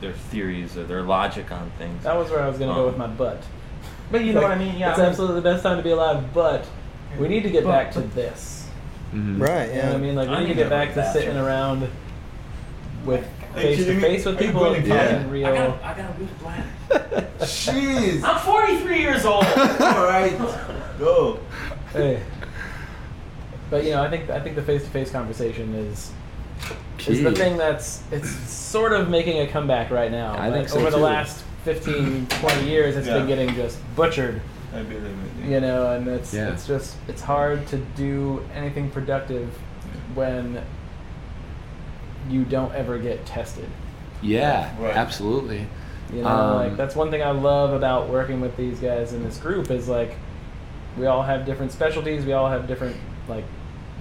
their 0.00 0.12
theories 0.12 0.76
or 0.78 0.84
their 0.84 1.02
logic 1.02 1.52
on 1.52 1.70
things. 1.78 2.02
That 2.04 2.16
was 2.16 2.30
where 2.30 2.40
I 2.40 2.48
was 2.48 2.58
going 2.58 2.70
to 2.70 2.74
go 2.74 2.80
Um, 2.80 2.86
with 2.86 2.96
my 2.96 3.06
butt. 3.06 3.42
But 4.10 4.24
you 4.24 4.32
know 4.32 4.40
Like, 4.40 4.48
what 4.50 4.58
I 4.58 4.64
mean? 4.64 4.78
Yeah. 4.78 4.90
it's 4.90 4.98
I 4.98 5.02
mean- 5.02 5.10
absolutely 5.10 5.36
the 5.36 5.50
best 5.50 5.62
time 5.62 5.76
to 5.76 5.82
be 5.82 5.90
alive, 5.90 6.32
but 6.32 6.64
we 7.18 7.28
need 7.28 7.42
to 7.42 7.50
get 7.50 7.64
But- 7.64 7.70
back 7.70 7.92
to 7.92 8.00
but- 8.00 8.14
this. 8.14 8.68
Mhm. 9.14 9.40
Right. 9.40 9.68
You 9.68 9.74
know 9.74 9.82
what 9.82 9.90
Yeah. 9.90 9.94
I 9.94 9.96
mean? 9.98 10.14
Like 10.16 10.28
we 10.30 10.34
I 10.36 10.40
need 10.40 10.48
to 10.48 10.54
get 10.54 10.70
back 10.70 10.88
to 10.94 11.02
to 11.02 11.12
sitting 11.12 11.36
around 11.36 11.86
with 13.04 13.20
Are 13.20 13.24
you 13.24 13.39
face 13.54 13.78
to 13.78 13.84
kidding 13.84 13.96
me? 13.96 14.02
face 14.02 14.24
with 14.26 14.38
people, 14.38 14.60
going 14.60 14.82
to 14.82 14.88
Yeah. 14.88 15.12
talking 15.12 15.26
I 15.26 15.30
real. 15.30 15.54
got, 15.54 15.82
I 15.82 15.94
got 15.96 16.10
a 16.10 16.18
weak 16.20 16.38
bladder. 16.40 17.28
Jeez. 17.40 18.22
I'm 18.22 18.38
43 18.38 18.98
years 19.00 19.24
old. 19.24 19.44
All 19.56 20.04
right. 20.04 20.36
Go. 20.98 21.38
Hey. 21.92 22.22
But 23.70 23.84
you 23.84 23.90
know, 23.90 24.02
I 24.02 24.10
think 24.10 24.28
I 24.30 24.40
think 24.40 24.56
the 24.56 24.62
face 24.62 24.82
to 24.84 24.90
face 24.90 25.10
conversation 25.10 25.74
is 25.74 26.10
is 27.06 27.22
the 27.22 27.32
thing 27.32 27.56
that's 27.56 28.02
it's 28.10 28.28
sort 28.30 28.92
of 28.92 29.08
making 29.08 29.38
a 29.40 29.46
comeback 29.46 29.90
right 29.90 30.10
now. 30.10 30.34
I 30.38 30.50
but 30.50 30.56
think 30.56 30.68
so, 30.68 30.78
over 30.80 30.90
the 30.90 30.96
last 30.98 31.44
15, 31.64 32.26
20 32.26 32.68
years, 32.68 32.96
it's 32.96 33.06
Yeah. 33.06 33.18
been 33.18 33.26
getting 33.28 33.54
just 33.54 33.78
butchered. 33.96 34.40
I 34.74 34.82
believe 34.82 35.04
it. 35.42 35.48
You 35.48 35.60
know, 35.60 35.92
and 35.92 36.06
it's 36.08 36.34
Yeah. 36.34 36.52
it's 36.52 36.66
just 36.66 36.96
it's 37.08 37.22
hard 37.22 37.66
to 37.68 37.76
do 37.96 38.44
anything 38.54 38.90
productive 38.90 39.48
when 40.14 40.60
you 42.30 42.44
don't 42.44 42.72
ever 42.74 42.98
get 42.98 43.26
tested. 43.26 43.66
Yeah, 44.22 44.70
Right. 44.80 44.96
absolutely. 44.96 45.66
You 46.12 46.22
know, 46.22 46.28
Um, 46.28 46.56
like 46.56 46.76
that's 46.76 46.96
one 46.96 47.10
thing 47.10 47.22
I 47.22 47.30
love 47.30 47.72
about 47.72 48.08
working 48.08 48.40
with 48.40 48.56
these 48.56 48.78
guys 48.80 49.12
in 49.12 49.22
this 49.24 49.38
group 49.38 49.70
is 49.70 49.88
like 49.88 50.16
we 50.98 51.06
all 51.06 51.22
have 51.22 51.46
different 51.46 51.72
specialties, 51.72 52.24
we 52.24 52.32
all 52.32 52.48
have 52.48 52.66
different 52.66 52.96
like 53.28 53.44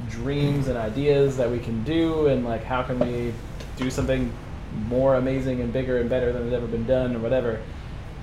dreams 0.09 0.67
and 0.67 0.77
ideas 0.77 1.37
that 1.37 1.49
we 1.51 1.59
can 1.59 1.83
do 1.83 2.27
and 2.27 2.45
like 2.45 2.63
how 2.63 2.81
can 2.81 2.99
we 2.99 3.33
do 3.77 3.89
something 3.89 4.31
more 4.87 5.15
amazing 5.15 5.61
and 5.61 5.71
bigger 5.73 5.97
and 5.99 6.09
better 6.09 6.31
than 6.31 6.43
has 6.45 6.53
ever 6.53 6.67
been 6.67 6.85
done 6.85 7.15
or 7.15 7.19
whatever. 7.19 7.59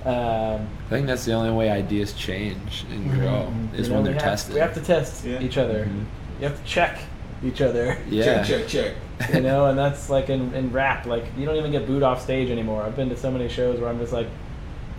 Um, 0.05 0.67
I 0.85 0.89
think 0.89 1.07
that's 1.07 1.25
the 1.25 1.33
only 1.33 1.51
way 1.51 1.69
ideas 1.69 2.13
change 2.13 2.85
and 2.91 3.11
grow 3.11 3.51
you 3.73 3.79
is 3.79 3.89
know, 3.89 3.95
when 3.95 4.03
they're 4.05 4.13
have, 4.13 4.21
tested. 4.21 4.53
We 4.53 4.59
have 4.61 4.73
to 4.75 4.81
test 4.81 5.25
Yeah. 5.25 5.41
each 5.41 5.57
other. 5.57 5.85
Mhm. 5.85 6.05
You 6.41 6.47
have 6.47 6.57
to 6.57 6.63
check 6.69 6.99
each 7.43 7.61
other. 7.61 7.97
Yeah. 8.09 8.23
Check, 8.43 8.45
check, 8.45 8.67
check. 8.67 8.91
You 9.33 9.41
know, 9.41 9.65
and 9.67 9.77
that's 9.77 10.09
like 10.09 10.29
in, 10.29 10.53
in 10.53 10.71
rap, 10.71 11.05
like 11.05 11.25
you 11.37 11.45
don't 11.45 11.55
even 11.57 11.71
get 11.71 11.85
booed 11.87 12.03
off 12.03 12.21
stage 12.21 12.49
anymore. 12.49 12.83
I've 12.83 12.95
been 12.95 13.09
to 13.09 13.17
so 13.17 13.31
many 13.31 13.49
shows 13.49 13.79
where 13.79 13.89
I'm 13.89 13.99
just 13.99 14.13
like, 14.13 14.27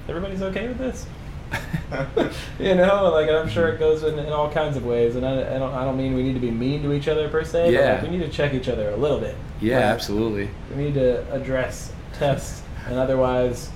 everybody's 0.08 0.42
okay 0.42 0.68
with 0.68 0.78
this, 0.78 1.06
you 2.58 2.74
know, 2.74 3.10
like 3.12 3.30
I'm 3.30 3.48
sure 3.48 3.68
it 3.68 3.78
goes 3.78 4.02
in, 4.02 4.18
in 4.18 4.32
all 4.32 4.50
kinds 4.50 4.76
of 4.76 4.84
ways, 4.84 5.16
and 5.16 5.24
I, 5.24 5.54
I 5.54 5.58
don't 5.58 5.72
I 5.72 5.84
don't 5.84 5.96
mean 5.96 6.14
we 6.14 6.22
need 6.22 6.34
to 6.34 6.40
be 6.40 6.50
mean 6.50 6.82
to 6.82 6.92
each 6.92 7.08
other 7.08 7.28
per 7.28 7.44
se, 7.44 7.64
but 7.66 7.72
Yeah. 7.72 7.92
like, 7.94 8.02
we 8.02 8.08
need 8.08 8.24
to 8.24 8.28
check 8.30 8.52
each 8.54 8.68
other 8.68 8.90
a 8.90 8.96
little 8.96 9.18
bit. 9.20 9.36
yeah, 9.60 9.76
Like, 9.76 9.84
absolutely. 9.86 10.48
We 10.76 10.84
need 10.84 10.94
to 10.94 11.30
address, 11.32 11.92
test, 12.14 12.62
and 12.86 12.98
otherwise, 12.98 13.70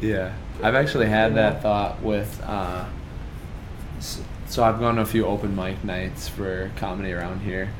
Yeah, 0.00 0.32
I've 0.62 0.74
actually 0.74 1.06
had 1.06 1.34
that 1.36 1.62
thought 1.62 2.02
with. 2.02 2.42
Uh, 2.46 2.84
so 4.46 4.64
I've 4.64 4.80
gone 4.80 4.96
to 4.96 5.02
a 5.02 5.06
few 5.06 5.26
open 5.26 5.54
mic 5.54 5.84
nights 5.84 6.28
for 6.28 6.70
comedy 6.76 7.12
around 7.12 7.40
here, 7.40 7.70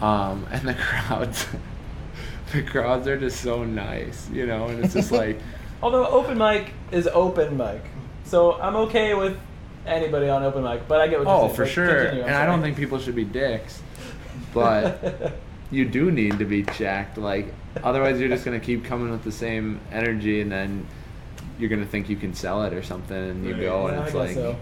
um, 0.00 0.46
and 0.50 0.66
the 0.68 0.74
crowds, 0.78 1.46
the 2.52 2.62
crowds 2.62 3.06
are 3.06 3.18
just 3.18 3.40
so 3.40 3.64
nice, 3.64 4.28
you 4.30 4.46
know, 4.46 4.66
and 4.68 4.84
it's 4.84 4.94
just 4.94 5.12
like, 5.22 5.38
although 5.82 6.06
open 6.06 6.38
mic 6.38 6.72
is 6.92 7.06
open 7.08 7.56
mic, 7.56 7.82
so 8.24 8.54
I'm 8.60 8.76
okay 8.76 9.14
with 9.14 9.38
anybody 9.86 10.28
on 10.28 10.42
open 10.42 10.62
mic, 10.62 10.86
but 10.88 11.00
I 11.00 11.08
get 11.08 11.18
what 11.18 11.26
you're 11.28 11.36
oh, 11.36 11.40
saying. 11.46 11.54
for 11.56 11.62
Like, 11.64 11.72
sure, 11.72 12.00
continue, 12.04 12.24
and 12.24 12.34
I 12.34 12.46
don't 12.46 12.62
think 12.62 12.76
people 12.76 12.98
should 12.98 13.14
be 13.16 13.24
dicks, 13.24 13.82
but 14.54 15.34
you 15.70 15.84
do 15.84 16.10
need 16.10 16.38
to 16.38 16.44
be 16.44 16.62
checked, 16.64 17.18
like, 17.18 17.52
otherwise 17.82 18.20
you're 18.20 18.28
just 18.28 18.44
gonna 18.44 18.60
keep 18.60 18.84
coming 18.84 19.10
with 19.10 19.24
the 19.24 19.32
same 19.32 19.80
energy, 19.92 20.40
and 20.40 20.50
then 20.52 20.86
you're 21.58 21.68
gonna 21.70 21.86
think 21.86 22.08
you 22.08 22.16
can 22.16 22.34
sell 22.34 22.62
it 22.64 22.72
or 22.72 22.82
something, 22.82 23.16
and 23.16 23.44
you 23.44 23.52
Right. 23.54 23.60
go, 23.62 23.86
Yeah, 23.86 23.92
and 23.94 24.00
I 24.02 24.06
it's 24.06 24.14
like. 24.14 24.34
so. 24.34 24.56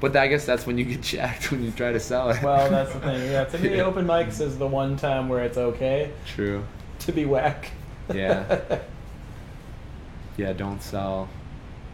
But 0.00 0.16
I 0.16 0.28
guess 0.28 0.44
that's 0.44 0.66
when 0.66 0.78
you 0.78 0.84
get 0.84 1.00
jacked 1.14 1.50
when 1.50 1.62
you 1.64 1.70
try 1.72 1.92
to 1.92 2.00
sell 2.00 2.30
it. 2.30 2.42
Well, 2.42 2.70
that's 2.70 2.92
the 2.92 3.00
thing. 3.00 3.30
Yeah, 3.30 3.44
to 3.44 3.58
me, 3.58 3.76
Yeah. 3.76 3.82
open 3.82 4.06
mics 4.06 4.40
is 4.40 4.56
the 4.58 4.66
one 4.66 4.96
time 4.96 5.28
where 5.28 5.42
it's 5.42 5.58
okay 5.58 6.12
True. 6.26 6.64
to 7.00 7.12
be 7.12 7.24
whack. 7.24 7.70
Yeah. 8.14 8.78
Yeah, 10.36 10.52
don't 10.52 10.80
sell 10.80 11.28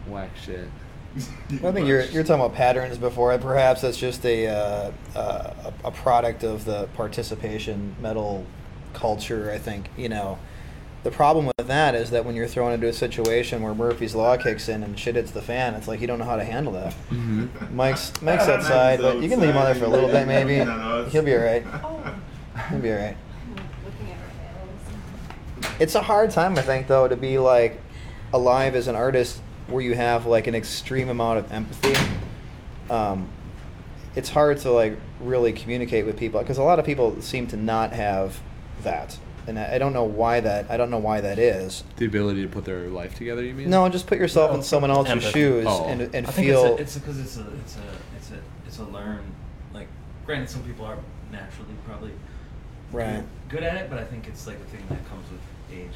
whack 0.07 0.29
shit. 0.37 0.69
I 1.17 1.73
think 1.73 1.89
you're 1.89 2.03
you're 2.05 2.25
talking 2.25 2.45
about 2.45 2.55
patterns 2.55 2.99
before. 2.99 3.33
And 3.33 3.41
perhaps 3.43 3.81
that's 3.81 3.97
just 3.97 4.23
a 4.27 4.49
uh, 4.49 4.91
uh, 5.17 5.73
a 5.85 5.89
a 5.89 5.91
product 5.91 6.45
of 6.45 6.67
the 6.67 6.87
participation 6.95 7.97
medal 8.03 8.45
culture. 8.93 9.51
I 9.51 9.57
think 9.57 9.89
you 9.97 10.11
know. 10.11 10.39
The 11.05 11.11
problem 11.11 11.45
with 11.45 11.69
that 11.69 11.95
is 11.95 12.11
that 12.11 12.25
when 12.25 12.35
you're 12.35 12.49
thrown 12.49 12.73
into 12.73 12.89
a 12.89 12.93
situation 12.93 13.61
where 13.61 13.75
Murphy's 13.75 14.15
law 14.15 14.39
kicks 14.39 14.71
in 14.71 14.83
and 14.83 14.99
shit 14.99 15.17
hits 15.17 15.33
the 15.33 15.43
fan, 15.43 15.75
it's 15.75 15.87
like 15.87 16.01
you 16.01 16.07
don't 16.07 16.19
know 16.19 16.25
how 16.25 16.37
to 16.37 16.45
handle 16.45 16.73
that. 16.73 16.95
Mm-hmm. 17.11 17.77
Mike's 17.77 18.11
Mike's 18.23 18.49
outside, 18.49 19.01
but 19.01 19.21
you 19.21 19.29
can 19.29 19.39
leave 19.39 19.51
him 19.51 19.57
out 19.59 19.67
there 19.67 19.75
for 19.75 19.85
a 19.85 19.89
little 19.89 20.09
bit, 20.09 20.27
maybe. 20.27 20.57
He'll 21.11 21.23
be 21.23 21.35
all 21.35 21.45
right. 21.45 21.63
Oh, 21.85 22.15
He'll 22.71 22.79
be 22.79 22.91
all 22.91 22.99
right. 22.99 23.17
I'm 23.17 23.85
looking 23.85 24.11
at 24.13 24.17
her 24.17 25.69
nails. 25.69 25.77
It's 25.79 25.95
a 25.95 26.01
hard 26.01 26.31
time, 26.31 26.57
I 26.57 26.63
think, 26.63 26.87
though, 26.87 27.07
to 27.07 27.17
be 27.17 27.39
like 27.39 27.83
alive 28.33 28.75
as 28.75 28.89
an 28.89 28.97
artist 28.97 29.43
where 29.67 29.83
you 29.83 29.95
have 29.95 30.25
like 30.25 30.47
an 30.47 30.55
extreme 30.55 31.11
amount 31.11 31.39
of 31.39 31.53
empathy. 31.53 31.95
Um, 32.89 33.29
it's 34.17 34.31
hard 34.31 34.59
to 34.61 34.71
like 34.71 34.99
really 35.21 35.53
communicate 35.53 36.07
with 36.07 36.17
people 36.17 36.41
because 36.41 36.57
a 36.57 36.63
lot 36.63 36.79
of 36.79 36.87
people 36.87 37.21
seem 37.21 37.47
to 37.49 37.57
not 37.59 37.93
have 37.93 38.41
that, 38.83 39.19
and 39.47 39.59
I 39.59 39.75
I 39.75 39.79
don't 39.79 39.93
know 39.93 40.05
why 40.05 40.41
that. 40.41 40.71
I 40.71 40.77
don't 40.77 40.91
know 40.91 40.99
why 40.99 41.21
that 41.21 41.39
is. 41.39 41.85
The 41.97 42.07
ability 42.07 42.43
to 42.43 42.49
put 42.49 42.65
their 42.65 42.89
life 42.89 43.15
together, 43.15 43.43
you 43.45 43.55
mean? 43.55 43.71
No, 43.71 43.89
just 43.89 44.07
put 44.07 44.19
yourself 44.19 44.51
No, 44.51 44.57
in 44.57 44.63
someone 44.63 44.91
else's 44.91 45.13
empathy. 45.13 45.33
shoes 45.33 45.67
Oh. 45.69 45.87
and 45.87 46.01
and 46.03 46.27
I 46.27 46.31
think 46.31 46.47
feel. 46.49 46.77
it's 46.77 46.97
because 46.99 47.19
it's, 47.21 47.37
a, 47.37 47.47
it's 47.63 47.77
a 47.77 47.81
it's 48.17 48.31
a 48.31 48.39
it's 48.67 48.79
a 48.79 48.85
learn. 48.85 49.23
Like, 49.73 49.89
granted, 50.27 50.49
some 50.51 50.63
people 50.63 50.85
are 50.87 50.99
naturally 51.33 51.75
probably 51.87 52.13
Right. 52.93 53.25
good, 53.49 53.59
good 53.61 53.63
at 53.65 53.77
it, 53.77 53.91
but 53.91 53.99
I 53.99 54.05
think 54.05 54.29
it's 54.29 54.47
like 54.47 54.57
a 54.57 54.65
thing 54.71 54.83
that 54.91 55.09
comes 55.09 55.27
with 55.31 55.41
age. 55.77 55.95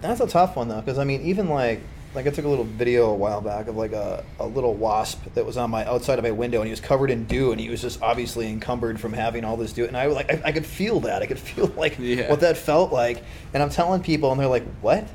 That's 0.00 0.20
a 0.20 0.26
tough 0.26 0.54
one 0.56 0.68
though, 0.68 0.80
because 0.80 0.98
I 0.98 1.04
mean, 1.04 1.22
even 1.22 1.48
like 1.48 1.80
like 2.14 2.26
I 2.26 2.30
took 2.30 2.44
a 2.44 2.48
little 2.48 2.64
video 2.64 3.10
a 3.10 3.14
while 3.14 3.40
back 3.40 3.66
of 3.68 3.76
like 3.76 3.92
a, 3.92 4.24
a 4.38 4.46
little 4.46 4.74
wasp 4.74 5.24
that 5.34 5.44
was 5.44 5.56
on 5.56 5.70
my 5.70 5.84
outside 5.86 6.18
of 6.18 6.24
my 6.24 6.30
window, 6.30 6.58
and 6.60 6.66
he 6.66 6.70
was 6.70 6.80
covered 6.80 7.10
in 7.10 7.24
dew, 7.24 7.50
and 7.52 7.60
he 7.60 7.68
was 7.68 7.82
just 7.82 8.00
obviously 8.02 8.48
encumbered 8.48 9.00
from 9.00 9.12
having 9.12 9.44
all 9.44 9.56
this 9.56 9.72
dew, 9.72 9.84
and 9.86 9.96
I 9.96 10.06
was 10.06 10.14
like 10.16 10.30
I, 10.30 10.42
I 10.48 10.52
could 10.52 10.66
feel 10.66 11.00
that, 11.00 11.22
I 11.22 11.26
could 11.26 11.38
feel 11.38 11.66
like 11.76 11.96
Yeah. 11.98 12.30
what 12.30 12.40
that 12.40 12.56
felt 12.56 12.92
like, 12.92 13.22
and 13.52 13.62
I'm 13.62 13.70
telling 13.70 14.02
people, 14.02 14.30
and 14.30 14.40
they're 14.40 14.46
like, 14.48 14.64
what? 14.80 15.06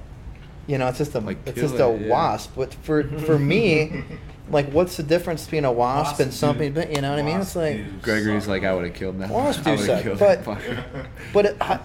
You 0.68 0.78
know, 0.78 0.88
it's 0.88 0.98
just 1.00 1.16
a 1.16 1.20
Like, 1.20 1.38
it's 1.46 1.60
kill 1.60 1.70
just 1.70 1.80
a 1.82 1.98
yeah. 2.00 2.10
wasp. 2.10 2.52
But 2.56 2.74
for 2.74 3.04
for 3.04 3.40
me, 3.40 4.04
like, 4.52 4.70
what's 4.72 4.98
the 4.98 5.04
difference 5.04 5.46
between 5.46 5.66
a 5.66 5.72
wasp 5.72 6.20
and 6.20 6.32
something? 6.34 6.74
do- 6.74 6.82
But 6.82 6.92
you 6.94 7.02
know 7.02 7.10
what 7.12 7.20
I 7.20 7.24
mean? 7.24 7.40
It's 7.40 7.56
like, 7.56 7.78
do 7.78 7.86
Gregory's 8.04 8.44
suck. 8.44 8.50
like, 8.50 8.64
I 8.66 8.74
would 8.76 8.86
have 8.86 8.94
killed 8.94 9.20
that. 9.20 9.30
Wasps 9.30 9.66
I 9.66 9.76
do 9.78 9.84
suck, 9.86 10.04
killed 10.04 10.20
but- 10.20 10.44
that 10.46 11.08
but 11.34 11.46
it, 11.46 11.58
I- 11.62 11.80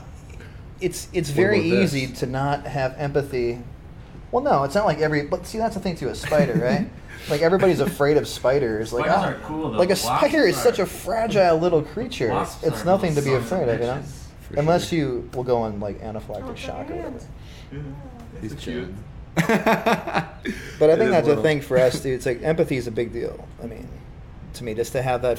it's 0.81 1.09
it's 1.15 1.31
What 1.31 1.37
very 1.37 1.61
about 1.61 1.71
this? 1.83 1.95
easy 1.95 2.13
to 2.15 2.27
not 2.27 2.67
have 2.67 2.95
empathy. 2.99 3.61
Well, 4.35 4.43
no, 4.43 4.65
it's 4.65 4.75
not 4.75 4.85
like 4.85 4.99
every. 4.99 5.23
But 5.23 5.47
see, 5.47 5.59
that's 5.59 5.77
the 5.77 5.81
thing 5.81 5.95
too. 5.95 6.09
A 6.09 6.15
spider, 6.17 6.55
right? 6.55 6.91
like 7.31 7.41
everybody's 7.41 7.79
afraid 7.79 8.17
of 8.17 8.27
spiders. 8.27 8.93
Like 8.93 9.07
Spiders 9.07 9.25
ah, 9.25 9.29
are 9.29 9.47
cool, 9.47 9.71
though. 9.71 9.79
Like 9.79 9.91
a 9.91 9.93
Wasps 9.93 10.07
spider 10.07 10.43
is 10.43 10.57
such 10.57 10.81
a 10.81 10.87
fragile 10.87 11.57
little 11.57 11.83
creature. 11.83 12.33
It's 12.61 12.85
nothing 12.85 13.15
to 13.15 13.23
be 13.23 13.31
little 13.31 13.47
sons 13.47 13.63
of 13.63 13.69
afraid 13.69 13.75
of, 13.75 13.81
you 13.81 13.87
know. 13.87 13.93
bitches. 14.03 14.25
For 14.49 14.59
Unless 14.59 14.91
you 14.91 15.31
will 15.35 15.45
go 15.45 15.59
on 15.59 15.79
like 15.79 16.01
anaphylactic 16.01 16.51
Oh, 16.51 16.55
shock 16.57 16.91
or 16.91 16.95
whatever. 16.97 17.11
hands. 17.11 17.27
He's 18.41 18.53
It's 18.55 18.65
chilling. 18.65 18.97
But 19.37 20.91
I 20.91 20.97
think 20.97 21.11
that's 21.13 21.29
a 21.29 21.41
thing 21.41 21.61
for 21.61 21.79
us, 21.79 22.01
dude. 22.03 22.15
It's 22.15 22.27
like 22.27 22.43
empathy 22.43 22.77
is 22.77 22.89
a 22.89 22.91
big 22.91 23.13
deal. 23.13 23.47
I 23.63 23.67
mean, 23.67 23.89
to 24.55 24.65
me, 24.65 24.75
just 24.75 24.91
to 24.93 25.03
have 25.03 25.23
that, 25.23 25.37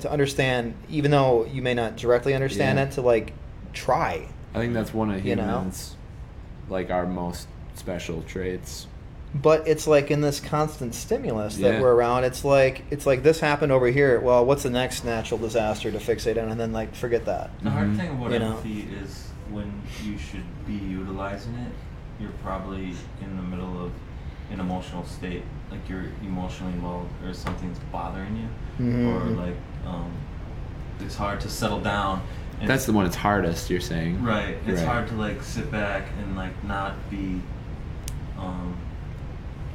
to, 0.00 0.10
understand, 0.10 0.74
even 0.90 1.10
though 1.10 1.46
you 1.46 1.62
may 1.62 1.72
not 1.72 1.96
directly 1.96 2.34
understand 2.34 2.78
Yeah. 2.78 2.84
it, 2.84 2.90
to 2.92 3.00
like 3.00 3.32
try. 3.72 4.28
I 4.54 4.58
think 4.58 4.74
that's 4.74 4.92
one 4.92 5.10
of 5.10 5.24
You 5.24 5.36
know? 5.36 5.42
humans, 5.42 5.96
like 6.68 6.90
our 6.90 7.06
most 7.06 7.48
special 7.78 8.22
traits. 8.22 8.86
But 9.34 9.68
it's 9.68 9.86
like 9.86 10.10
in 10.10 10.20
this 10.22 10.40
constant 10.40 10.94
stimulus 10.94 11.56
that 11.56 11.74
Yeah. 11.74 11.80
we're 11.80 11.94
around. 11.94 12.24
It's 12.24 12.44
like 12.44 12.84
it's 12.90 13.04
like 13.06 13.22
this 13.22 13.40
happened 13.40 13.70
over 13.72 13.88
here. 13.88 14.18
Well, 14.20 14.44
what's 14.46 14.62
the 14.62 14.70
next 14.70 15.04
natural 15.04 15.38
disaster 15.38 15.90
to 15.92 15.98
fixate 15.98 16.40
on, 16.42 16.50
and 16.50 16.58
then 16.60 16.72
like 16.72 16.94
forget 16.94 17.26
that. 17.26 17.50
The 17.62 17.70
hard 17.70 17.88
Mhm. 17.88 17.96
thing 17.98 18.10
about 18.10 18.32
You 18.32 18.38
know? 18.38 18.46
empathy 18.52 18.88
is 19.02 19.28
when 19.50 19.70
you 20.02 20.16
should 20.16 20.44
be 20.66 20.72
utilizing 20.74 21.54
it, 21.54 21.72
you're 22.22 22.30
probably 22.42 22.94
in 23.20 23.36
the 23.36 23.42
middle 23.42 23.84
of 23.84 23.90
an 24.50 24.60
emotional 24.60 25.04
state, 25.04 25.42
like 25.70 25.86
you're 25.88 26.04
emotionally 26.22 26.72
involved 26.72 27.10
or 27.26 27.34
something's 27.34 27.78
bothering 27.92 28.36
you, 28.78 28.84
Mhm. 28.86 29.06
or 29.14 29.24
like 29.42 29.56
um, 29.86 30.10
it's 31.00 31.16
hard 31.16 31.40
to 31.40 31.48
settle 31.50 31.80
down. 31.80 32.22
And 32.60 32.68
That's 32.70 32.86
the 32.86 32.92
one 32.92 33.04
that's 33.04 33.16
hardest. 33.16 33.68
You're 33.68 33.80
saying. 33.80 34.22
Right. 34.24 34.56
It's 34.66 34.80
Right. 34.80 34.88
hard 34.88 35.08
to 35.08 35.14
like 35.14 35.42
sit 35.42 35.70
back 35.70 36.04
and 36.22 36.36
like 36.36 36.64
not 36.64 36.94
be, 37.10 37.42
um, 38.38 38.76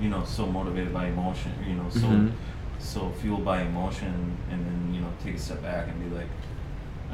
you 0.02 0.10
know, 0.10 0.24
so 0.26 0.46
motivated 0.46 0.94
by 0.94 1.08
emotion. 1.08 1.52
You 1.68 1.76
know, 1.76 1.90
so 1.90 2.00
Mhm. 2.08 2.32
so 2.80 3.12
fueled 3.22 3.46
by 3.46 3.62
emotion, 3.62 4.38
and 4.52 4.66
then 4.66 4.94
you 4.94 5.02
know 5.02 5.08
take 5.24 5.36
a 5.36 5.40
step 5.40 5.62
back 5.62 5.88
and 5.88 6.10
be 6.10 6.16
like. 6.16 6.28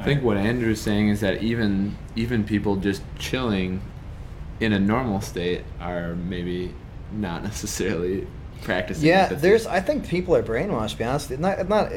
I 0.00 0.04
think 0.04 0.22
what 0.22 0.36
Andrew's 0.36 0.80
saying 0.80 1.08
is 1.08 1.20
that 1.20 1.42
even 1.42 1.96
even 2.16 2.44
people 2.44 2.76
just 2.76 3.02
chilling 3.18 3.80
in 4.60 4.72
a 4.72 4.78
normal 4.78 5.20
state 5.20 5.64
are 5.80 6.14
maybe 6.14 6.72
not 7.12 7.42
necessarily 7.50 8.26
practicing. 8.62 9.06
Yeah, 9.08 9.24
empathy. 9.24 9.40
there's. 9.40 9.66
I 9.66 9.80
think 9.80 10.08
people 10.08 10.34
are 10.36 10.42
brainwashed. 10.42 10.92
To 10.92 10.98
be 10.98 11.04
honest, 11.04 11.30
not. 11.38 11.68
Not. 11.68 11.92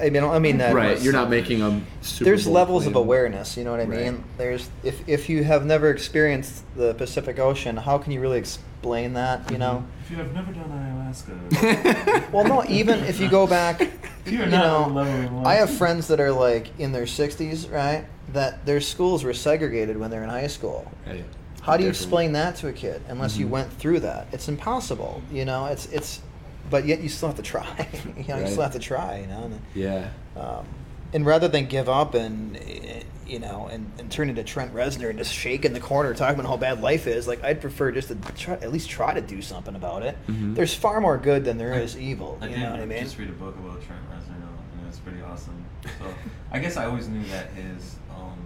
I 0.00 0.10
mean, 0.10 0.22
I 0.24 0.38
mean 0.38 0.58
that. 0.58 0.74
right. 0.74 1.00
You're 1.00 1.12
not 1.12 1.28
making 1.28 1.60
a. 1.62 1.80
Super 2.02 2.24
There's 2.30 2.44
bold 2.44 2.54
levels 2.54 2.86
of 2.86 2.94
awareness. 2.96 3.56
You 3.56 3.64
know 3.64 3.72
what 3.72 3.80
I 3.80 3.84
Right. 3.84 4.04
mean? 4.04 4.24
There's. 4.38 4.70
If 4.84 5.02
if 5.08 5.28
you 5.28 5.42
have 5.44 5.64
never 5.66 5.90
experienced 5.90 6.62
the 6.76 6.94
Pacific 6.94 7.38
Ocean, 7.40 7.76
how 7.76 7.98
can 7.98 8.12
you 8.12 8.20
really 8.20 8.38
explain 8.80 9.12
that? 9.12 9.50
You 9.50 9.58
know. 9.58 9.84
If 10.04 10.10
you 10.10 10.16
have 10.16 10.32
never 10.32 10.52
done 10.52 10.70
ayahuasca. 10.70 12.30
Well, 12.32 12.44
no. 12.44 12.64
Even 12.68 13.00
if 13.04 13.20
you 13.20 13.28
go 13.28 13.46
back, 13.46 13.80
You're 14.24 14.44
you 14.44 14.50
not 14.50 14.64
know, 14.64 14.76
on 14.84 14.94
the 14.94 15.02
level 15.02 15.40
of 15.40 15.46
I 15.46 15.54
have 15.54 15.70
friends 15.70 16.08
that 16.08 16.18
are 16.20 16.32
like 16.32 16.70
in 16.78 16.92
their 16.92 17.04
60s, 17.04 17.70
right? 17.70 18.06
That 18.32 18.64
their 18.64 18.80
schools 18.80 19.22
were 19.24 19.34
segregated 19.34 19.98
when 19.98 20.10
they're 20.10 20.22
in 20.22 20.30
high 20.30 20.46
school. 20.46 20.90
Right. 21.06 21.24
How 21.62 21.76
do 21.76 21.82
you 21.84 21.90
explain 21.90 22.32
that 22.32 22.56
to 22.56 22.68
a 22.68 22.72
kid 22.72 23.02
unless 23.08 23.36
you 23.36 23.46
Mhm. 23.46 23.50
went 23.50 23.72
through 23.74 24.00
that? 24.00 24.28
It's 24.32 24.48
impossible. 24.48 25.20
You 25.30 25.44
know, 25.44 25.66
it's 25.66 25.86
it's, 25.92 26.20
but 26.70 26.86
yet 26.86 27.00
you 27.02 27.10
still 27.10 27.28
have 27.28 27.36
to 27.36 27.42
try. 27.42 27.86
you 28.16 28.24
know, 28.28 28.38
you 28.38 28.46
still 28.46 28.62
have 28.62 28.72
to 28.72 28.78
try. 28.78 29.18
You 29.20 29.26
know, 29.26 29.42
and, 29.44 29.60
Yeah. 29.74 30.08
um, 30.36 30.64
and 31.12 31.26
rather 31.26 31.48
than 31.48 31.66
give 31.66 31.88
up 31.90 32.14
and 32.14 32.56
eh, 32.56 33.02
you 33.30 33.38
know 33.38 33.68
and, 33.70 33.90
and 33.98 34.10
turn 34.10 34.28
into 34.28 34.42
Trent 34.42 34.74
Reznor 34.74 35.08
and 35.10 35.18
just 35.18 35.32
shake 35.32 35.64
in 35.64 35.72
the 35.72 35.80
corner 35.80 36.12
talking 36.14 36.40
about 36.40 36.48
how 36.48 36.56
bad 36.56 36.80
life 36.82 37.06
is, 37.06 37.28
like 37.28 37.42
I'd 37.44 37.60
prefer 37.60 37.92
just 37.92 38.08
to 38.08 38.16
try 38.36 38.54
at 38.54 38.72
least 38.72 38.90
try 38.90 39.14
to 39.14 39.20
do 39.20 39.40
something 39.40 39.74
about 39.76 40.02
it. 40.02 40.16
Mhm. 40.26 40.54
There's 40.54 40.74
far 40.74 41.00
more 41.00 41.16
good 41.16 41.44
than 41.44 41.56
there 41.58 41.74
is 41.74 41.96
evil. 41.96 42.38
I 42.40 42.46
you 42.46 42.54
did 42.54 42.60
know 42.62 42.70
what 42.72 42.80
I 42.80 42.86
mean? 42.86 43.02
just 43.04 43.18
read 43.18 43.28
a 43.28 43.32
book 43.32 43.56
about 43.56 43.80
Trent 43.82 44.02
Reznor, 44.10 44.40
though, 44.40 44.78
and 44.80 44.88
it's 44.88 44.98
pretty 44.98 45.22
awesome. 45.22 45.64
So 45.84 46.06
I 46.50 46.58
guess 46.58 46.76
I 46.76 46.84
always 46.86 47.08
knew 47.08 47.22
that 47.28 47.50
his 47.50 47.96
um, 48.10 48.38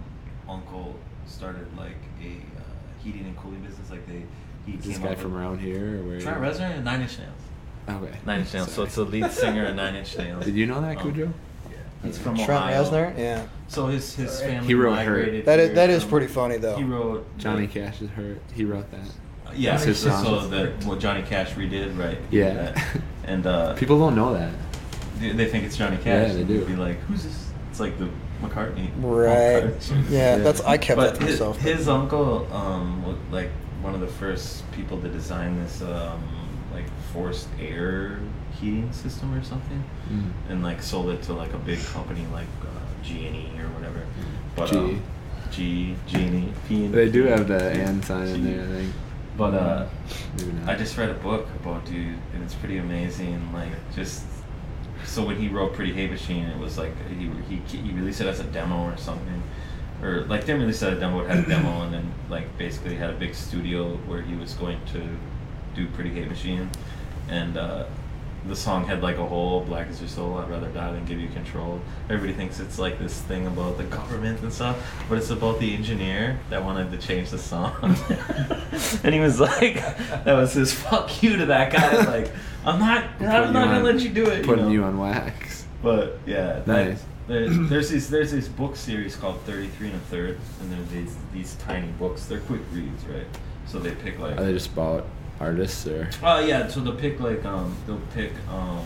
uncle 0.47 0.95
started 1.25 1.65
like 1.77 1.97
a 2.21 2.27
uh, 2.59 2.63
heating 3.03 3.25
and 3.25 3.35
cooling 3.37 3.61
business. 3.61 3.89
Like 3.89 4.05
they, 4.07 4.23
he 4.67 4.73
Is 4.77 4.83
came 4.83 4.91
this 4.91 4.97
guy 4.99 5.15
from 5.15 5.33
with- 5.33 5.41
around 5.41 5.59
here 5.59 5.99
or 5.99 6.03
where? 6.03 6.21
Trent 6.21 6.39
Reznor 6.39 6.75
and 6.75 6.85
Nine 6.85 7.01
Inch 7.01 7.17
Nails. 7.17 7.31
Okay. 8.03 8.17
Nine 8.25 8.39
Inch 8.41 8.53
Nails. 8.53 8.71
So 8.71 8.83
it's 8.83 8.95
the 8.95 9.03
lead 9.05 9.31
singer 9.41 9.65
of 9.67 9.75
Nine 9.75 9.95
Inch 9.95 10.17
Nails. 10.17 10.45
Did 10.45 10.55
you 10.55 10.65
know 10.67 10.81
that, 10.81 10.97
Um, 10.97 11.03
Cujo? 11.03 11.25
Yeah, 11.25 11.31
he's 12.05 12.17
from 12.17 12.35
Trent 12.35 12.49
Ohio. 12.51 12.83
Reznor, 12.83 13.17
yeah. 13.17 13.45
So 13.67 13.87
his 13.87 14.15
his 14.15 14.39
family 14.41 14.67
He 14.67 14.73
wrote 14.75 14.97
Hurt. 14.99 15.17
migrated. 15.17 15.45
That 15.45 15.59
is 15.59 15.75
that 15.75 15.89
is 15.89 16.01
from- 16.03 16.09
pretty 16.11 16.27
funny 16.27 16.57
though. 16.57 16.75
He 16.77 16.83
wrote 16.83 17.25
Johnny 17.37 17.65
the- 17.65 17.73
Cash 17.79 18.01
is 18.01 18.09
hurt. 18.11 18.39
He 18.53 18.63
wrote 18.65 18.89
that. 18.91 18.99
Yeah, 19.55 19.71
That's 19.71 19.83
his 19.83 19.99
so, 19.99 20.09
song. 20.09 20.23
so 20.23 20.47
that 20.49 20.83
what 20.85 20.99
Johnny 20.99 21.21
Cash 21.21 21.53
redid, 21.53 21.97
right? 21.97 22.17
Yeah. 22.31 22.53
that. 22.53 22.83
And 23.27 23.47
uh, 23.47 23.73
People 23.73 23.97
don't 23.97 24.15
know 24.15 24.33
that. 24.35 24.51
they, 25.19 25.31
they 25.31 25.45
think 25.47 25.63
it's 25.63 25.75
Johnny 25.77 25.97
Cash. 25.97 26.05
Yeah, 26.29 26.33
they 26.33 26.39
and 26.41 26.47
do. 26.47 26.59
they'd 26.59 26.67
Be 26.67 26.75
like, 26.75 26.99
who's 27.01 27.23
this? 27.23 27.49
It's 27.71 27.79
like 27.79 27.97
the 27.97 28.07
McCartney. 28.41 28.89
Right. 28.97 29.63
McCartney. 29.79 30.09
Yeah, 30.11 30.35
Yeah. 30.37 30.43
that's 30.43 30.61
I 30.61 30.77
kept 30.77 30.97
but 30.97 31.13
that 31.13 31.19
to 31.21 31.25
his, 31.25 31.39
myself. 31.39 31.57
his 31.59 31.87
uncle, 31.87 32.47
um, 32.53 33.03
was 33.03 33.17
like 33.31 33.49
one 33.81 33.95
of 33.95 34.01
the 34.01 34.07
first 34.07 34.69
people 34.73 34.99
to 35.01 35.07
design 35.09 35.57
this, 35.63 35.81
um, 35.81 36.21
like 36.73 36.85
forced 37.13 37.47
air 37.59 38.19
heating 38.65 38.91
system 38.93 39.33
or 39.33 39.43
something, 39.43 39.83
Mm. 40.11 40.31
and 40.49 40.63
like 40.63 40.81
sold 40.81 41.09
it 41.09 41.21
to 41.23 41.33
like 41.33 41.53
a 41.53 41.57
big 41.69 41.79
company 41.95 42.25
like 42.33 42.47
uh, 42.61 43.03
G 43.03 43.25
and 43.27 43.35
E 43.35 43.47
or 43.61 43.67
whatever. 43.75 44.01
But 44.55 44.69
G. 44.71 44.77
um, 44.77 45.01
G 45.51 45.95
G 46.07 46.15
and 46.27 46.35
E. 46.43 46.53
P 46.67 46.85
and 46.85 46.93
They 46.93 47.09
do 47.17 47.23
have 47.33 47.47
the 47.47 47.61
and 47.85 48.03
sign 48.03 48.27
in 48.27 48.43
there, 48.45 48.63
I 48.63 48.67
think. 48.75 48.93
But 49.37 49.53
uh, 49.53 49.87
I 50.65 50.75
just 50.75 50.97
read 50.97 51.09
a 51.09 51.19
book 51.29 51.45
about 51.61 51.85
dude, 51.85 52.17
and 52.33 52.43
it's 52.43 52.55
pretty 52.55 52.77
amazing. 52.77 53.51
Like 53.53 53.73
just 53.95 54.23
so 55.05 55.25
when 55.27 55.35
he 55.37 55.47
wrote 55.49 55.73
Pretty 55.73 55.93
Hate 55.93 56.09
Machine, 56.11 56.45
it 56.53 56.57
was 56.57 56.77
like 56.77 56.93
he 57.19 57.29
he 57.49 57.55
he 57.77 57.91
released 57.99 58.21
it 58.21 58.27
as 58.27 58.39
a 58.39 58.45
demo 58.57 58.77
or 58.89 58.97
something, 58.97 59.41
or 60.01 60.21
like 60.31 60.41
didn't 60.45 60.61
release 60.61 60.81
it 60.81 60.87
as 60.93 60.97
a 60.97 60.99
demo, 61.01 61.19
it 61.23 61.27
had 61.29 61.39
a 61.45 61.47
demo, 61.55 61.81
and 61.83 61.93
then 61.93 62.05
like 62.29 62.47
basically 62.57 62.95
had 62.95 63.09
a 63.09 63.17
big 63.25 63.33
studio 63.35 63.79
where 64.07 64.21
he 64.21 64.35
was 64.35 64.53
going 64.53 64.79
to 64.93 65.01
do 65.75 65.87
Pretty 65.95 66.11
Hate 66.17 66.29
Machine, 66.29 66.69
and 67.29 67.57
uh, 67.57 67.83
the 68.47 68.55
song 68.55 68.85
had 68.85 69.01
like 69.01 69.17
a 69.17 69.25
whole 69.25 69.61
"Black 69.61 69.89
is 69.89 69.99
your 69.99 70.09
soul, 70.09 70.37
I'd 70.37 70.49
rather 70.49 70.67
die 70.69 70.91
than 70.91 71.05
give 71.05 71.19
you 71.19 71.29
control." 71.29 71.81
Everybody 72.09 72.33
thinks 72.33 72.59
it's 72.59 72.77
like 72.77 72.99
this 72.99 73.21
thing 73.21 73.47
about 73.47 73.77
the 73.77 73.83
government 73.85 74.41
and 74.41 74.51
stuff, 74.53 74.77
but 75.09 75.17
it's 75.17 75.29
about 75.29 75.59
the 75.59 75.73
engineer 75.73 76.39
that 76.49 76.63
wanted 76.63 76.91
to 76.91 76.97
change 76.97 77.29
the 77.31 77.37
song. 77.39 77.73
and 79.03 79.13
he 79.13 79.19
was 79.19 79.39
like, 79.39 79.75
"That 80.25 80.33
was 80.33 80.53
his 80.53 80.73
fuck 80.73 81.23
you 81.23 81.37
to 81.37 81.45
that 81.47 81.71
guy." 81.73 82.05
Like, 82.05 82.31
I'm 82.65 82.79
not, 82.79 83.03
I'm 83.19 83.53
not 83.53 83.65
gonna 83.65 83.77
on- 83.79 83.83
let 83.83 83.99
you 84.01 84.09
do 84.09 84.25
it. 84.27 84.45
Putting 84.45 84.65
know? 84.65 84.71
you 84.71 84.83
on 84.83 84.97
wax. 84.97 85.65
But 85.81 86.19
yeah, 86.25 86.61
Nice. 86.65 87.03
there, 87.27 87.49
there's 87.49 87.89
this 87.89 88.07
there's 88.07 88.31
this 88.31 88.47
book 88.47 88.75
series 88.75 89.15
called 89.15 89.39
33 89.41 89.87
and 89.87 89.95
a 89.95 89.99
third, 90.05 90.39
and 90.61 90.71
there's 90.71 90.87
these 90.89 91.15
these 91.33 91.55
tiny 91.55 91.87
books. 91.99 92.25
They're 92.25 92.39
quick 92.41 92.61
reads, 92.71 93.05
right? 93.05 93.27
So 93.67 93.79
they 93.79 93.91
pick 93.91 94.19
like 94.19 94.37
Are 94.37 94.43
they 94.43 94.53
just 94.53 94.71
about 94.71 95.05
artists 95.39 95.85
or? 95.87 96.09
Oh 96.23 96.39
yeah, 96.39 96.67
so 96.67 96.79
they'll 96.81 96.95
pick 96.95 97.19
like 97.19 97.43
um 97.45 97.75
they'll 97.85 97.99
pick 98.13 98.31
um 98.49 98.85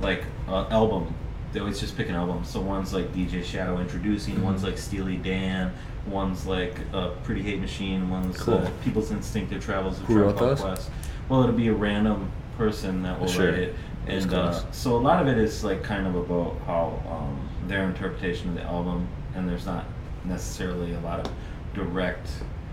like 0.00 0.24
uh, 0.48 0.66
album. 0.70 1.14
They 1.52 1.58
always 1.60 1.80
just 1.80 1.96
pick 1.96 2.08
an 2.08 2.14
album. 2.14 2.44
So 2.44 2.60
one's 2.60 2.92
like 2.94 3.12
DJ 3.12 3.42
Shadow 3.44 3.76
Endtroducing, 3.78 4.34
Mm-hmm. 4.34 4.42
one's 4.44 4.62
like 4.62 4.78
Steely 4.78 5.16
Dan, 5.16 5.72
one's 6.06 6.46
like 6.46 6.76
uh, 6.94 7.08
Pretty 7.24 7.42
Hate 7.42 7.60
Machine, 7.60 8.08
one's 8.08 8.40
Cool. 8.40 8.54
uh, 8.58 8.70
People's 8.84 9.10
Instinctive 9.10 9.62
Travels 9.64 9.98
of 9.98 10.06
Who 10.06 10.18
wrote 10.20 10.38
those? 10.38 10.60
Quest. 10.60 10.90
Well, 11.28 11.42
it'll 11.42 11.54
be 11.56 11.68
a 11.68 11.74
random 11.74 12.30
person 12.56 13.02
that 13.02 13.18
will 13.20 13.26
Sure. 13.26 13.46
write 13.50 13.58
it, 13.58 13.74
and 14.06 14.32
uh, 14.32 14.70
so 14.72 14.96
a 14.96 14.98
lot 14.98 15.20
of 15.22 15.28
it 15.28 15.38
is 15.38 15.64
like 15.64 15.82
kind 15.82 16.06
of 16.06 16.14
about 16.14 16.56
how 16.66 17.02
um, 17.10 17.48
their 17.68 17.84
interpretation 17.84 18.50
of 18.50 18.54
the 18.54 18.62
album, 18.62 19.08
and 19.34 19.48
there's 19.48 19.66
not 19.66 19.84
necessarily 20.24 20.92
a 20.94 21.00
lot 21.00 21.18
of 21.26 21.32
direct 21.74 22.28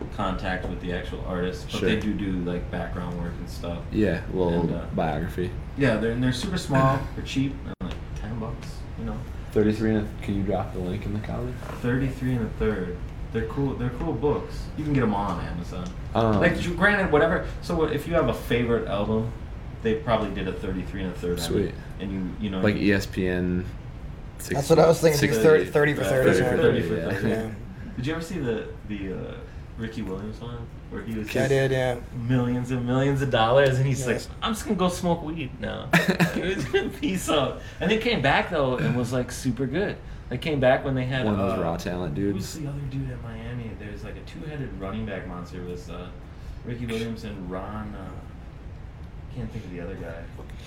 contact 0.06 0.68
with 0.68 0.80
the 0.82 0.94
actual 0.94 1.24
artist, 1.28 1.68
but 1.72 1.80
Sure. 1.80 1.90
they 1.90 1.96
do 2.00 2.14
do 2.14 2.32
like 2.50 2.70
background 2.72 3.20
work 3.20 3.34
and 3.40 3.50
stuff. 3.50 3.80
Yeah, 3.92 4.22
a 4.34 4.36
little 4.36 4.62
And, 4.62 4.74
uh, 4.74 4.82
biography. 4.96 5.50
Yeah, 5.78 5.98
they're 5.98 6.12
and 6.12 6.24
they're 6.24 6.32
super 6.34 6.58
small. 6.58 7.00
They're 7.16 7.26
cheap. 7.26 7.54
They're 7.64 7.74
like 7.90 7.98
ten 8.22 8.40
bucks. 8.40 8.68
You 9.00 9.06
know, 9.06 9.18
Thirty-three. 9.52 9.96
And 9.96 10.08
a, 10.08 10.24
can 10.26 10.36
you 10.36 10.44
drop 10.44 10.74
the 10.74 10.80
link 10.80 11.06
in 11.06 11.14
the 11.14 11.20
comment? 11.20 11.56
thirty 11.82 12.08
three 12.08 12.34
and 12.34 12.46
a 12.46 12.50
third. 12.60 12.96
They're 13.34 13.46
cool. 13.48 13.74
They're 13.74 13.90
cool 14.00 14.14
books. 14.14 14.64
You 14.78 14.84
can 14.84 14.94
get 14.94 15.02
them 15.02 15.14
all 15.14 15.32
on 15.32 15.44
Amazon. 15.46 15.88
Um, 16.16 16.40
like, 16.40 16.62
granted, 16.78 17.12
whatever. 17.12 17.46
So 17.62 17.84
if 17.84 18.08
you 18.08 18.14
have 18.14 18.30
a 18.30 18.34
favorite 18.34 18.88
album, 18.88 19.32
they 19.84 19.96
probably 19.96 20.34
did 20.34 20.48
a 20.48 20.54
thirty 20.54 20.82
three 20.84 21.04
and 21.04 21.12
a 21.12 21.16
third. 21.16 21.34
on 21.40 21.46
it. 21.46 21.48
Sweet. 21.48 21.74
And 22.00 22.12
you 22.12 22.46
you 22.46 22.50
know 22.50 22.62
like 22.62 22.76
you, 22.76 22.96
ESPN. 22.96 23.66
That's 24.50 24.70
what 24.70 24.78
I 24.80 24.88
was 24.88 25.02
thinking, 25.02 25.20
Six- 25.20 25.38
do 25.38 25.42
30 25.44 25.66
30 25.66 25.94
for 25.96 26.04
30 26.04 26.24
30 26.26 26.30
for 26.30 26.44
something. 26.44 26.58
30 26.62 26.82
for 26.84 26.96
yeah. 26.96 27.10
30. 27.12 27.28
Yeah. 27.30 27.50
Did 27.96 28.06
you 28.08 28.14
ever 28.14 28.22
see 28.22 28.38
the 28.40 28.68
the 28.88 29.14
uh, 29.14 29.34
Ricky 29.78 30.02
Williams 30.02 30.40
one 30.42 30.58
where 30.90 31.04
he 31.04 31.18
was 31.18 31.28
I 31.30 31.32
just 31.34 31.50
did, 31.50 31.72
yeah. 31.72 31.98
millions 32.28 32.72
and 32.72 32.86
millions 32.86 33.22
of 33.22 33.30
dollars, 33.30 33.78
and 33.78 33.86
he's 33.86 34.00
Yes. 34.08 34.28
like, 34.28 34.38
"I'm 34.42 34.54
just 34.54 34.64
gonna 34.66 34.76
go 34.78 34.90
smoke 34.90 35.22
weed 35.24 35.52
now." 35.60 35.90
It 35.94 36.56
was 36.56 36.66
gonna 36.66 36.90
peace 36.90 37.30
out. 37.30 37.62
And 37.80 37.92
they 37.92 37.98
came 37.98 38.22
back 38.22 38.50
though 38.50 38.78
and 38.78 38.96
was 38.98 39.14
like 39.14 39.32
super 39.32 39.66
good. 39.68 39.98
They 40.30 40.38
came 40.38 40.60
back 40.60 40.84
when 40.84 40.96
they 40.96 41.06
had 41.06 41.26
One 41.26 41.36
of 41.36 41.40
those 41.40 41.60
uh, 41.60 41.64
raw 41.64 41.78
talent 41.78 42.16
dudes. 42.16 42.36
Who's 42.36 42.54
dudes. 42.54 42.66
the 42.66 42.70
other 42.72 42.86
dude 42.90 43.12
at 43.12 43.22
Miami? 43.24 43.72
There's 43.80 44.04
like 44.04 44.16
a 44.18 44.22
two-headed 44.22 44.80
running 44.80 45.06
back 45.06 45.28
monster. 45.28 45.62
It 45.62 45.70
was 45.70 45.90
uh, 45.90 46.08
Ricky 46.66 46.86
Williams 46.86 47.24
and 47.24 47.50
Ron. 47.50 47.96
Uh, 47.96 48.10
can't 49.36 49.52
think 49.52 49.66
of 49.66 49.72
the 49.72 49.80
other 49.82 49.96
guy, 49.96 50.16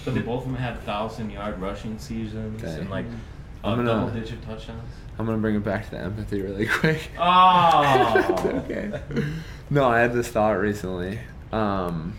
but 0.04 0.14
they 0.14 0.20
both 0.20 0.42
of 0.44 0.52
them 0.52 0.54
had 0.60 0.80
thousand-yard 0.84 1.60
rushing 1.60 1.98
seasons 1.98 2.62
Okay. 2.62 2.80
and 2.80 2.88
like 2.88 3.04
I'm 3.64 3.76
gonna- 3.76 3.88
double-digit 3.88 4.42
touchdowns. 4.42 4.88
I'm 5.18 5.26
gonna 5.26 5.38
bring 5.38 5.54
it 5.56 5.64
back 5.64 5.84
to 5.86 5.90
the 5.90 5.98
empathy 5.98 6.40
really 6.40 6.66
quick. 6.80 7.10
Oh. 7.18 8.62
okay. 8.70 8.90
No, 9.68 9.86
I 9.88 10.00
had 10.00 10.12
this 10.14 10.28
thought 10.28 10.52
recently. 10.58 11.18
Um, 11.52 12.14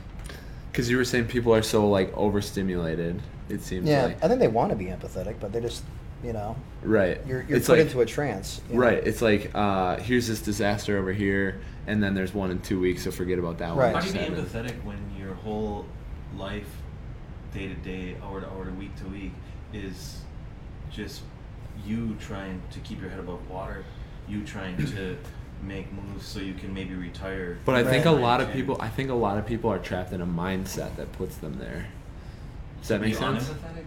because 0.72 0.90
you 0.90 0.96
were 0.98 1.04
saying 1.06 1.26
people 1.26 1.54
are 1.54 1.64
so 1.64 1.90
like 1.90 2.16
overstimulated. 2.16 3.22
It 3.50 3.62
seems 3.62 3.90
Yeah, 3.90 4.06
like 4.06 4.24
I 4.24 4.28
think 4.28 4.40
they 4.40 4.48
want 4.48 4.70
to 4.70 4.76
be 4.78 4.86
empathetic, 4.86 5.36
but 5.42 5.52
they 5.52 5.60
just, 5.60 5.84
you 6.24 6.32
know, 6.32 6.56
right. 6.84 7.20
you're, 7.28 7.42
you're 7.44 7.58
it's 7.58 7.68
put 7.68 7.80
like, 7.80 7.88
into 7.88 8.00
a 8.02 8.06
trance. 8.06 8.62
you 8.70 8.76
know? 8.76 8.82
Right. 8.82 9.06
It's 9.06 9.22
like 9.22 9.52
uh, 9.54 9.98
here's 9.98 10.28
this 10.28 10.42
disaster 10.42 10.98
over 10.98 11.12
here, 11.12 11.60
and 11.88 12.02
then 12.02 12.14
there's 12.14 12.34
one 12.34 12.52
in 12.52 12.60
two 12.62 12.80
weeks, 12.80 13.04
so 13.04 13.12
forget 13.12 13.38
about 13.40 13.58
that 13.58 13.76
Right. 13.76 13.94
one. 13.94 14.02
How 14.04 14.10
do 14.10 14.18
you 14.20 14.30
be 14.30 14.36
empathetic 14.42 14.82
when 14.86 14.98
your 15.20 15.34
whole 15.34 15.86
life, 16.38 16.70
day 17.54 17.68
to 17.68 17.74
day, 17.76 18.16
hour 18.24 18.40
to 18.42 18.48
hour, 18.48 18.64
to 18.66 18.72
week 18.72 18.96
to 18.98 19.06
week, 19.08 19.34
is 19.74 20.20
just 20.90 21.22
you 21.86 22.16
trying 22.20 22.62
to 22.72 22.80
keep 22.80 23.02
your 23.02 23.10
head 23.10 23.20
above 23.20 23.50
water, 23.50 23.84
you 24.28 24.44
trying 24.44 24.78
to 24.78 25.18
make 25.64 25.92
moves 25.92 26.26
so 26.26 26.40
you 26.40 26.54
can 26.54 26.74
maybe 26.74 26.94
retire. 26.96 27.58
But 27.66 27.76
I 27.76 27.84
think 27.84 28.06
a 28.06 28.12
lot 28.12 28.42
of 28.42 28.52
people. 28.52 28.78
I 28.80 28.90
think 28.90 29.10
a 29.10 29.16
lot 29.16 29.38
of 29.38 29.46
people 29.46 29.72
are 29.72 29.80
trapped 29.80 30.12
in 30.12 30.22
a 30.22 30.26
mindset 30.26 30.96
that 30.98 31.12
puts 31.14 31.38
them 31.38 31.58
there. 31.60 31.88
Does 32.80 32.90
that 32.90 33.02
make 33.02 33.16
sense? 33.16 33.46
unempathetic? 33.46 33.84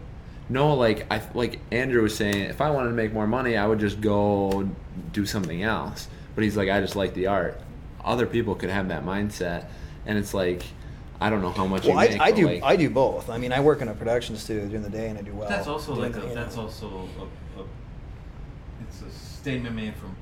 No, 0.49 0.75
like 0.75 1.07
I 1.11 1.23
like 1.35 1.61
Andrew 1.73 2.03
was 2.03 2.15
saying, 2.15 2.37
if 2.37 2.61
I 2.61 2.71
wanted 2.71 2.91
to 2.91 2.95
make 2.95 3.13
more 3.13 3.27
money, 3.27 3.57
I 3.57 3.67
would 3.67 3.81
just 3.81 4.01
go 4.01 4.69
do 5.13 5.27
something 5.27 5.63
else. 5.63 6.09
But 6.35 6.45
he's 6.45 6.57
like, 6.57 6.69
I 6.69 6.81
just 6.81 6.97
like 6.97 7.15
the 7.15 7.29
art. 7.29 7.61
Other 8.05 8.27
people 8.27 8.55
could 8.55 8.71
have 8.71 8.89
that 8.89 9.05
mindset, 9.05 9.69
and 10.05 10.19
it's 10.19 10.35
like, 10.35 10.63
I 11.21 11.31
don't 11.31 11.41
know 11.41 11.51
how 11.51 11.67
much 11.67 11.85
Well, 11.85 11.93
you 11.95 11.99
I, 11.99 12.09
make. 12.09 12.21
I 12.21 12.31
but, 12.31 12.37
do 12.37 12.47
like, 12.47 12.63
I 12.63 12.77
do 12.77 12.91
both. 12.91 13.31
I 13.31 13.39
mean, 13.39 13.53
I 13.53 13.61
work 13.61 13.81
in 13.81 13.89
a 13.89 13.95
production 13.95 14.37
studio 14.37 14.67
during 14.67 14.83
the 14.83 14.91
day 14.91 15.09
and 15.09 15.19
I 15.19 15.23
do 15.23 15.33
well. 15.33 15.49
that's 15.49 15.67
also 15.67 15.95
like 15.95 16.17
a, 16.17 16.21
that's 16.35 16.59
also 16.59 16.87
a, 16.87 17.23
a 17.23 17.27
it's 17.27 17.44
a 17.44 17.44
statement 19.45 19.77
made 19.77 19.95
from 19.97 20.17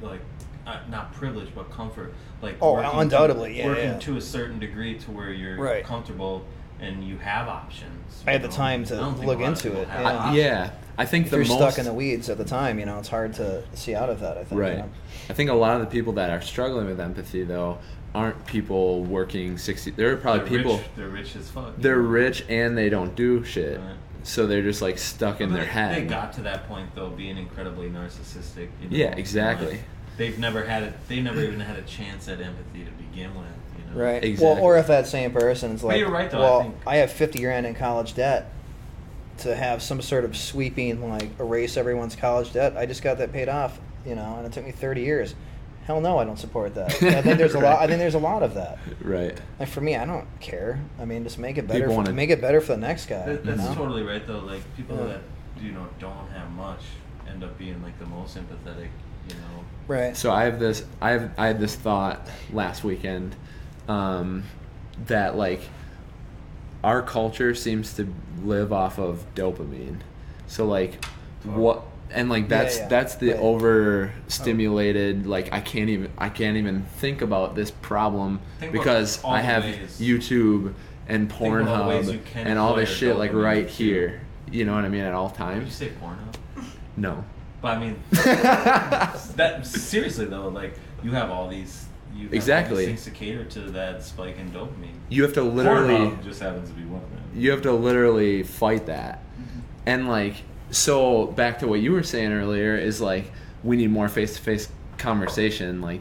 like 0.00 0.20
uh, 0.68 0.78
not 0.88 1.12
privilege 1.12 1.48
but 1.52 1.68
comfort 1.72 2.14
like 2.42 2.54
Oh, 2.62 2.74
working 2.74 2.90
to- 2.92 2.98
undoubtedly, 2.98 3.58
yeah, 3.58 3.66
working 3.66 3.84
yeah. 3.90 3.98
to 3.98 4.16
a 4.16 4.20
certain 4.20 4.60
degree 4.60 4.96
to 5.00 5.10
where 5.10 5.32
you're 5.32 5.56
Right. 5.58 5.82
comfortable 5.84 6.44
and 6.78 7.02
you 7.02 7.16
have 7.18 7.48
options 7.48 8.22
I 8.24 8.30
had 8.32 8.42
you 8.42 8.46
the 8.48 8.54
time 8.54 8.84
to 8.84 8.94
look 8.94 9.16
a 9.20 9.26
lot 9.26 9.32
of 9.34 9.40
into 9.40 9.72
it, 9.80 9.88
yeah. 9.88 10.08
I- 10.08 10.34
yeah, 10.36 10.70
I 10.96 11.06
think 11.06 11.24
If 11.24 11.30
the 11.32 11.38
you're 11.38 11.46
most 11.48 11.58
stuck 11.58 11.78
in 11.78 11.86
the 11.86 11.92
weeds 11.92 12.28
at 12.30 12.38
the 12.38 12.44
time, 12.44 12.78
you 12.78 12.86
know, 12.86 12.98
it's 13.00 13.08
hard 13.08 13.34
to 13.34 13.64
see 13.74 13.96
out 13.96 14.10
of 14.10 14.20
that. 14.20 14.36
I 14.38 14.44
think. 14.44 14.52
you 14.52 14.60
Right. 14.60 14.78
know? 14.78 14.90
I 15.28 15.32
think 15.32 15.50
a 15.50 15.54
lot 15.54 15.74
of 15.74 15.80
the 15.80 15.86
people 15.88 16.12
that 16.14 16.30
are 16.30 16.40
struggling 16.40 16.86
with 16.86 17.00
empathy 17.00 17.42
though 17.42 17.78
aren't 18.14 18.46
people 18.46 19.02
working 19.04 19.58
sixty. 19.58 19.90
There 19.90 20.12
are 20.12 20.16
probably 20.16 20.48
they're 20.48 20.58
people. 20.58 20.76
rich, 20.76 20.86
they're 20.96 21.08
rich 21.08 21.34
as 21.36 21.50
fuck 21.50 21.72
They're 21.78 21.98
rich 22.00 22.44
and 22.48 22.78
they 22.78 22.88
don't 22.88 23.16
do 23.16 23.42
shit, 23.42 23.80
Right. 23.80 23.96
So 24.28 24.46
they're 24.46 24.62
just 24.62 24.82
like 24.82 24.98
stuck 24.98 25.40
in 25.40 25.48
But 25.48 25.56
their 25.56 25.64
they- 25.64 25.70
head. 25.70 25.96
They 25.96 26.06
got 26.06 26.32
to 26.34 26.42
that 26.42 26.68
point 26.68 26.94
though, 26.94 27.10
being 27.10 27.36
incredibly 27.38 27.88
narcissistic. 27.88 28.68
You 28.82 28.90
know? 28.90 28.96
Yeah, 28.96 29.14
exactly. 29.16 29.68
Like, 29.72 29.80
they've 30.16 30.38
never 30.38 30.64
had 30.64 30.82
it. 30.82 30.94
They 31.08 31.20
never 31.20 31.42
even 31.42 31.60
had 31.60 31.76
a 31.78 31.82
chance 31.82 32.28
at 32.28 32.40
empathy 32.40 32.84
to 32.84 32.90
begin 32.92 33.34
with. 33.34 33.46
You 33.78 33.94
know? 33.94 34.00
Right. 34.04 34.22
Exactly. 34.24 34.54
Well, 34.54 34.62
or 34.64 34.76
if 34.78 34.86
that 34.88 35.06
same 35.06 35.30
person's 35.32 35.80
But 35.82 35.88
like, 35.88 35.98
you're 36.00 36.10
right, 36.10 36.30
though, 36.30 36.38
I 36.38 36.40
well, 36.40 36.60
think- 36.62 36.74
I 36.86 36.96
have 36.96 37.10
50 37.12 37.40
grand 37.40 37.66
in 37.66 37.74
college 37.74 38.14
debt. 38.14 38.52
To 39.38 39.54
have 39.54 39.82
some 39.82 40.02
sort 40.02 40.24
of 40.24 40.36
sweeping, 40.36 41.08
like, 41.08 41.30
erase 41.38 41.76
everyone's 41.76 42.16
college 42.16 42.52
debt, 42.52 42.76
I 42.76 42.86
just 42.86 43.04
got 43.04 43.18
that 43.18 43.32
paid 43.32 43.48
off, 43.48 43.78
you 44.04 44.16
know, 44.16 44.34
and 44.36 44.44
it 44.44 44.52
took 44.52 44.64
me 44.64 44.72
30 44.72 45.02
years. 45.02 45.36
Hell 45.88 46.02
no, 46.02 46.18
I 46.18 46.24
don't 46.24 46.38
support 46.38 46.74
that. 46.74 47.02
I 47.02 47.22
think 47.22 47.38
there's 47.38 47.54
a 47.54 47.60
lot. 47.60 47.80
I 47.80 47.86
think 47.86 47.98
there's 47.98 48.14
a 48.14 48.18
lot 48.18 48.42
of 48.42 48.52
that. 48.54 48.78
right. 49.00 49.40
And 49.58 49.66
for 49.66 49.80
me, 49.80 49.96
I 49.96 50.04
don't 50.04 50.28
care. 50.38 50.84
I 51.00 51.06
mean, 51.06 51.24
just 51.24 51.38
make 51.38 51.56
it 51.56 51.66
better. 51.66 51.88
For, 51.88 52.12
make 52.12 52.28
it 52.28 52.42
better 52.42 52.60
for 52.60 52.74
the 52.74 52.76
next 52.76 53.06
guy. 53.06 53.24
That, 53.24 53.42
you 53.42 53.50
that's 53.52 53.70
know? 53.70 53.74
totally 53.74 54.02
right 54.02 54.24
though. 54.26 54.40
Like 54.40 54.60
people 54.76 54.98
Yeah. 54.98 55.04
that 55.14 55.20
you 55.62 55.72
know 55.72 55.88
don't 55.98 56.28
have 56.34 56.50
much 56.50 56.82
end 57.26 57.42
up 57.42 57.56
being 57.56 57.82
like 57.82 57.98
the 57.98 58.04
most 58.04 58.36
empathetic. 58.36 58.90
You 59.30 59.34
know. 59.36 59.64
right. 59.86 60.14
So 60.14 60.30
I 60.30 60.44
have 60.44 60.60
this. 60.60 60.84
I 61.00 61.12
have. 61.12 61.30
I 61.38 61.46
had 61.46 61.58
this 61.58 61.74
thought 61.74 62.28
last 62.52 62.84
weekend, 62.84 63.34
um, 63.88 64.42
that 65.06 65.36
like, 65.38 65.62
our 66.84 67.00
culture 67.00 67.54
seems 67.54 67.94
to 67.94 68.12
live 68.44 68.74
off 68.74 68.98
of 68.98 69.24
dopamine. 69.34 70.00
So 70.48 70.66
like, 70.66 71.02
what 71.44 71.84
and 72.10 72.28
like 72.28 72.48
that's 72.48 72.78
yeah. 72.78 72.88
that's 72.88 73.16
the 73.16 73.28
Right. 73.32 73.38
overstimulated. 73.40 75.26
Like 75.26 75.52
I 75.52 75.60
can't 75.60 75.88
even 75.90 76.10
I 76.18 76.28
can't 76.28 76.56
even 76.56 76.82
think 76.98 77.22
about 77.22 77.54
this 77.54 77.70
problem 77.70 78.40
Think 78.60 78.72
because 78.72 79.22
I 79.24 79.40
have 79.40 79.64
ways- 79.64 80.00
YouTube 80.00 80.74
and 81.08 81.30
Think 81.30 81.40
all 81.42 81.48
Pornhub 81.50 82.18
and 82.34 82.58
all 82.58 82.74
this 82.74 82.88
shit 82.90 83.16
like 83.16 83.32
dopamine, 83.32 83.44
right 83.44 83.68
too. 83.68 83.84
here. 83.84 84.20
You 84.50 84.64
know 84.64 84.74
what 84.74 84.84
I 84.84 84.88
mean? 84.88 85.02
At 85.04 85.12
all 85.14 85.30
times 85.30 85.60
Did 85.78 85.88
you 85.88 85.90
say 85.90 85.92
porno? 86.00 86.22
No. 86.96 87.24
But 87.60 87.76
I 87.76 87.80
mean, 87.80 88.02
that 88.10 89.66
seriously 89.66 90.26
though, 90.26 90.48
like 90.48 90.74
you 91.02 91.10
have 91.12 91.30
all 91.30 91.48
these. 91.48 91.86
You 92.14 92.22
have 92.24 92.30
all 92.32 92.36
Exactly. 92.36 92.76
these 92.86 92.86
things 92.86 93.04
to 93.04 93.10
cater 93.10 93.44
to 93.44 93.60
that 93.72 94.02
spike 94.02 94.38
in 94.38 94.50
dopamine. 94.50 94.94
You 95.08 95.22
have 95.24 95.34
to 95.34 95.42
literally. 95.42 95.94
Pornhub 96.10 96.24
just 96.24 96.40
happens 96.40 96.68
to 96.70 96.74
be 96.74 96.84
one 96.84 97.02
of 97.02 97.10
them. 97.10 97.20
you 97.34 97.50
have 97.50 97.62
to 97.62 97.72
literally 97.72 98.42
fight 98.42 98.86
that 98.86 99.22
mm-hmm. 99.34 99.60
and 99.86 100.08
like 100.08 100.36
so 100.70 101.26
back 101.26 101.58
to 101.60 101.66
what 101.66 101.80
you 101.80 101.92
were 101.92 102.02
saying 102.02 102.32
earlier 102.32 102.76
is 102.76 103.00
like 103.00 103.30
we 103.64 103.76
need 103.76 103.90
more 103.90 104.08
face-to-face 104.08 104.68
conversation 104.98 105.80
like 105.80 106.00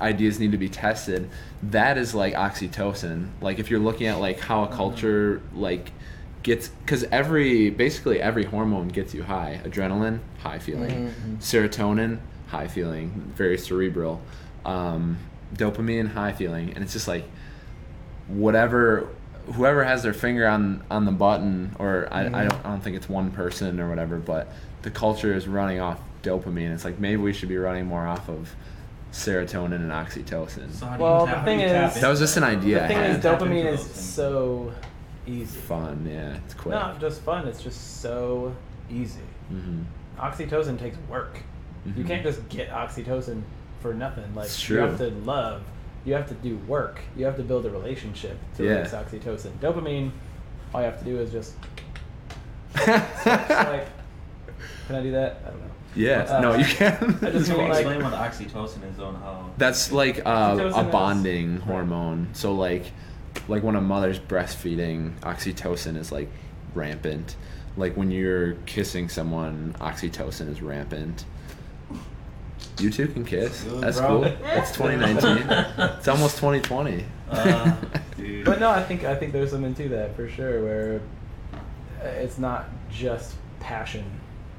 ideas 0.00 0.38
need 0.38 0.52
to 0.52 0.58
be 0.58 0.68
tested. 0.68 1.28
That 1.62 1.96
is 1.96 2.14
like 2.14 2.34
oxytocin. 2.34 3.28
Like 3.40 3.58
if 3.58 3.70
you're 3.70 3.80
looking 3.80 4.06
at 4.08 4.20
like 4.20 4.38
how 4.40 4.64
a 4.64 4.68
culture 4.68 5.40
like 5.54 5.90
gets 6.42 6.68
because 6.68 7.04
every 7.04 7.70
basically 7.70 8.20
every 8.20 8.44
hormone 8.44 8.88
gets 8.88 9.14
you 9.14 9.22
high. 9.22 9.60
Adrenaline 9.64 10.20
high 10.40 10.58
feeling. 10.58 11.12
Mhm. 11.26 11.38
serotonin 11.38 12.18
high 12.48 12.68
feeling. 12.68 13.32
Very 13.34 13.56
cerebral. 13.58 14.20
Um, 14.64 15.16
dopamine 15.54 16.08
high 16.12 16.32
feeling. 16.32 16.72
And 16.74 16.84
it's 16.84 16.92
just 16.92 17.08
like 17.08 17.24
whatever 18.28 19.08
whoever 19.54 19.84
has 19.84 20.02
their 20.02 20.12
finger 20.12 20.46
on 20.46 20.82
on 20.90 21.04
the 21.04 21.12
button, 21.12 21.74
or 21.78 22.08
I, 22.10 22.20
I 22.20 22.28
Mhm. 22.28 22.32
don't 22.50 22.66
I 22.66 22.68
don't 22.70 22.80
think 22.82 22.96
it's 22.96 23.08
one 23.08 23.30
person 23.30 23.80
or 23.80 23.88
whatever, 23.88 24.16
but 24.18 24.48
the 24.82 24.90
culture 24.90 25.34
is 25.34 25.46
running 25.48 25.80
off 25.80 25.98
dopamine. 26.22 26.72
It's 26.74 26.84
like 26.84 26.98
maybe 26.98 27.16
we 27.22 27.32
should 27.32 27.48
be 27.48 27.56
running 27.58 27.86
more 27.86 28.06
off 28.06 28.28
of 28.28 28.54
serotonin 29.12 29.76
and 29.76 29.90
oxytocin. 29.92 30.70
So 30.72 30.86
how 30.86 30.96
do 30.96 31.02
you 31.02 31.08
Well, 31.08 31.26
tap- 31.26 31.38
the 31.38 31.44
thing 31.44 31.60
how 31.60 31.64
do 31.66 31.72
you 31.72 31.78
tap 31.80 31.96
is, 31.96 32.00
That 32.02 32.08
was 32.08 32.18
just 32.20 32.36
an 32.36 32.44
idea 32.44 32.78
The 32.80 32.84
I 32.84 32.88
thing 32.88 32.96
had. 32.98 33.10
is, 33.10 33.24
dopamine 33.24 33.66
is 33.72 33.80
so 33.80 34.72
easy. 35.26 35.58
Fun, 35.60 36.06
yeah, 36.10 36.34
it's 36.44 36.54
quick. 36.54 36.74
Not 36.74 37.00
just 37.00 37.22
fun; 37.22 37.46
it's 37.48 37.62
just 37.62 38.00
so 38.02 38.54
easy. 38.90 39.20
hmm 39.48 39.82
Oxytocin 40.18 40.78
takes 40.78 40.96
work. 41.08 41.38
You 41.84 41.92
Mhm. 42.04 42.06
can't 42.06 42.22
just 42.24 42.48
get 42.48 42.70
oxytocin 42.70 43.42
for 43.80 43.94
nothing. 43.94 44.24
Like 44.34 44.46
It's 44.46 44.68
you 44.68 44.78
have 44.78 44.98
to 44.98 45.10
love. 45.24 45.62
You 46.06 46.14
have 46.14 46.26
to 46.28 46.34
do 46.34 46.56
work. 46.68 47.00
You 47.16 47.24
have 47.26 47.36
to 47.36 47.42
build 47.42 47.66
a 47.66 47.70
relationship 47.70 48.38
to 48.56 48.64
Yeah. 48.64 48.70
release 48.76 48.92
oxytocin. 48.92 49.50
Dopamine, 49.60 50.12
all 50.72 50.80
you 50.80 50.86
have 50.86 50.98
to 51.00 51.04
do 51.04 51.18
is 51.18 51.30
just 51.32 51.54
swipe. 52.76 53.88
Can 54.86 54.96
I 54.96 55.02
do 55.02 55.10
that? 55.12 55.40
I 55.44 55.50
don't 55.50 55.60
know. 55.60 55.66
yeah, 55.96 56.20
Uh, 56.30 56.40
no, 56.40 56.54
you 56.54 56.64
can. 56.64 56.92
I 57.22 57.30
just 57.30 57.46
Can 57.50 57.56
you 57.56 57.62
mean, 57.62 57.70
like- 57.70 57.86
explain 57.86 58.02
what 58.04 58.12
oxytocin 58.12 58.92
is 58.92 59.00
on 59.00 59.16
how? 59.16 59.50
That's 59.58 59.90
like 59.92 60.20
uh, 60.24 60.52
Oxytocin 60.54 60.76
a 60.84 60.86
is- 60.86 60.92
bonding 60.92 61.56
hormone. 61.58 62.28
So 62.34 62.52
like, 62.54 62.84
like 63.48 63.62
when 63.62 63.74
a 63.76 63.80
mother's 63.80 64.20
breastfeeding, 64.20 65.18
oxytocin 65.20 65.96
is 65.96 66.12
like 66.12 66.28
rampant. 66.74 67.34
Like 67.76 67.96
when 67.96 68.10
you're 68.10 68.52
kissing 68.66 69.08
someone, 69.08 69.74
oxytocin 69.80 70.48
is 70.48 70.62
rampant. 70.62 71.24
You 72.78 72.90
two 72.90 73.08
can 73.08 73.24
kiss. 73.24 73.62
Good, 73.64 73.80
That's 73.82 73.98
bro. 73.98 74.08
cool. 74.08 74.24
It's 74.24 74.70
2019. 74.72 75.46
it's 75.98 76.08
almost 76.08 76.36
2020. 76.36 77.04
Uh, 77.30 77.74
dude. 78.16 78.44
But 78.44 78.60
no, 78.60 78.70
I 78.70 78.82
think 78.82 79.04
I 79.04 79.14
think 79.14 79.32
there's 79.32 79.50
something 79.50 79.74
to 79.74 79.88
that 79.90 80.14
for 80.14 80.28
sure. 80.28 80.62
Where 80.62 81.00
uh, 82.02 82.06
it's 82.08 82.38
not 82.38 82.68
just 82.90 83.34
passion, 83.60 84.04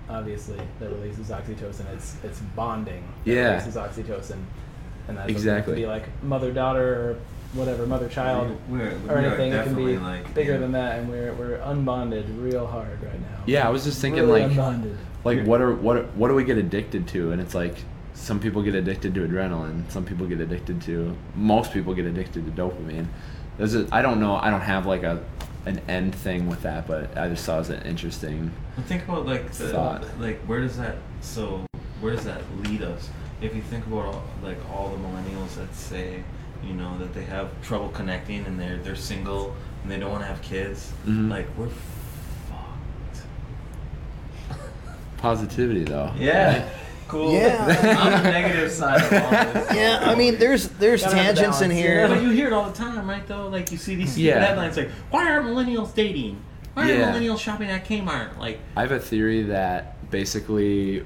obviously, 0.09 0.59
that 0.79 0.89
releases 0.89 1.29
oxytocin. 1.29 1.85
It's 1.93 2.15
it's 2.23 2.39
bonding 2.55 3.03
that 3.25 3.31
Yeah. 3.31 3.49
releases 3.51 3.75
oxytocin, 3.75 4.37
and 5.07 5.17
that 5.17 5.27
doesn't 5.27 5.29
Exactly. 5.29 5.75
to 5.75 5.81
be 5.81 5.85
like 5.87 6.05
mother 6.23 6.51
daughter 6.51 6.93
or 7.11 7.15
whatever 7.53 7.85
mother 7.85 8.09
child 8.09 8.57
We're- 8.69 8.95
we 8.95 9.09
or 9.09 9.17
anything. 9.19 9.53
It 9.53 9.63
can 9.63 9.75
be 9.75 9.97
like, 9.97 10.33
bigger 10.33 10.53
yeah. 10.53 10.57
than 10.57 10.71
that, 10.73 10.99
and 10.99 11.09
we're 11.09 11.33
we're 11.33 11.59
unbonded 11.59 12.25
real 12.43 12.65
hard 12.67 13.01
right 13.03 13.19
now. 13.21 13.43
Yeah, 13.45 13.67
I 13.67 13.69
was 13.69 13.83
just 13.85 14.01
thinking 14.01 14.23
Really 14.23 14.41
like, 14.41 14.51
unbonded. 14.53 14.97
like 15.23 15.45
what 15.45 15.61
are 15.61 15.73
what 15.75 15.97
are- 15.97 16.07
what 16.15 16.27
do 16.29 16.33
we 16.33 16.43
get 16.43 16.57
addicted 16.57 17.07
to? 17.09 17.31
And 17.31 17.39
it's 17.39 17.53
like 17.55 17.75
some 18.17 18.39
people 18.39 18.61
get 18.63 18.75
addicted 18.75 19.13
to 19.13 19.21
adrenaline. 19.27 19.89
Some 19.91 20.03
people 20.03 20.25
get 20.27 20.41
addicted 20.41 20.81
to. 20.83 21.15
Most 21.35 21.71
people 21.71 21.93
get 21.93 22.05
addicted 22.05 22.45
to 22.45 22.51
dopamine. 22.61 23.05
There's 23.57 23.75
a, 23.75 23.87
I 23.91 24.01
don't 24.01 24.19
know. 24.19 24.35
I 24.35 24.49
don't 24.49 24.61
have 24.61 24.85
like 24.85 25.03
a 25.03 25.23
an 25.65 25.79
end 25.87 26.15
thing 26.15 26.47
with 26.47 26.61
that, 26.63 26.87
but 26.87 27.17
I 27.17 27.27
just 27.29 27.45
thought 27.45 27.55
it 27.55 27.59
was 27.59 27.69
an 27.71 27.83
interesting. 27.83 28.51
Well, 28.75 28.85
think 28.85 29.03
about 29.07 29.25
like 29.25 29.51
the, 29.51 29.69
Thought. 29.69 30.19
like 30.19 30.39
where 30.41 30.61
does 30.61 30.77
that 30.77 30.95
so 31.21 31.65
where 32.01 32.13
does 32.15 32.25
that 32.25 32.41
lead 32.63 32.81
us? 32.81 33.09
If 33.41 33.55
you 33.55 33.61
think 33.61 33.85
about 33.87 34.05
all, 34.05 34.23
like 34.43 34.57
all 34.71 34.89
the 34.89 34.97
millennials 34.97 35.55
that 35.55 35.73
say, 35.75 36.23
you 36.63 36.73
know, 36.73 36.97
that 36.99 37.13
they 37.13 37.23
have 37.23 37.49
trouble 37.61 37.89
connecting 37.89 38.45
and 38.45 38.59
they're 38.59 38.77
they're 38.77 38.95
single 38.95 39.55
and 39.83 39.91
they 39.91 39.99
don't 39.99 40.11
want 40.11 40.23
to 40.23 40.27
have 40.27 40.41
kids, 40.41 40.91
Mhm. 41.05 41.29
like 41.29 41.47
we're 41.57 41.69
fucked. 42.49 43.21
Positivity 45.17 45.83
though. 45.83 46.11
Yeah. 46.17 46.67
Cool. 47.07 47.33
Yeah. 47.33 47.97
On 48.17 48.23
the 48.23 48.31
negative 48.31 48.71
side 48.71 49.01
of 49.01 49.13
all 49.13 49.53
this. 49.53 49.75
Yeah, 49.75 49.99
I 50.03 50.15
mean, 50.15 50.37
there's 50.37 50.67
there's 50.69 51.03
Gotta 51.03 51.15
have 51.17 51.35
tangents 51.35 51.61
in 51.61 51.69
balance, 51.69 51.79
here. 51.85 51.99
Yeah, 52.01 52.07
but 52.07 52.21
you 52.21 52.29
hear 52.31 52.47
it 52.47 52.53
all 52.53 52.65
the 52.69 52.75
time, 52.75 53.09
right? 53.09 53.25
Though, 53.27 53.47
like 53.47 53.71
you 53.71 53.77
see 53.77 53.95
these 53.95 54.17
Yeah. 54.17 54.39
headlines 54.43 54.75
like, 54.77 54.89
"Why 55.09 55.31
are 55.31 55.41
millennials 55.41 55.93
dating? 55.95 56.41
Why 56.73 56.89
Yeah. 56.91 57.09
are 57.09 57.13
millennials 57.13 57.39
shopping 57.39 57.69
at 57.69 57.85
Kmart?" 57.85 58.37
Like, 58.37 58.59
I 58.75 58.81
have 58.81 58.91
a 58.91 58.99
theory 58.99 59.43
that 59.43 60.09
basically 60.11 61.03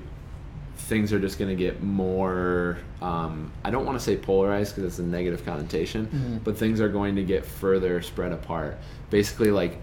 things 0.77 1.13
are 1.13 1.19
just 1.19 1.37
going 1.39 1.49
to 1.49 1.55
get 1.55 1.81
more. 1.83 2.77
Um, 3.01 3.51
I 3.63 3.69
don't 3.71 3.85
want 3.85 3.97
to 3.97 4.03
say 4.03 4.17
polarized 4.17 4.75
because 4.75 4.91
it's 4.91 4.99
a 4.99 5.03
negative 5.03 5.45
connotation, 5.45 6.07
Mhm. 6.07 6.43
but 6.43 6.57
things 6.57 6.81
are 6.81 6.89
going 6.89 7.15
to 7.15 7.23
get 7.23 7.45
further 7.45 8.01
spread 8.01 8.31
apart. 8.31 8.77
Basically, 9.09 9.51
like 9.51 9.79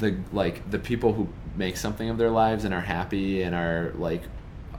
the 0.00 0.14
like 0.32 0.70
the 0.70 0.78
people 0.78 1.12
who 1.12 1.28
make 1.56 1.76
something 1.76 2.08
of 2.08 2.16
their 2.16 2.30
lives 2.30 2.64
and 2.64 2.72
are 2.72 2.80
happy 2.80 3.42
and 3.42 3.54
are 3.54 3.92
like 3.98 4.22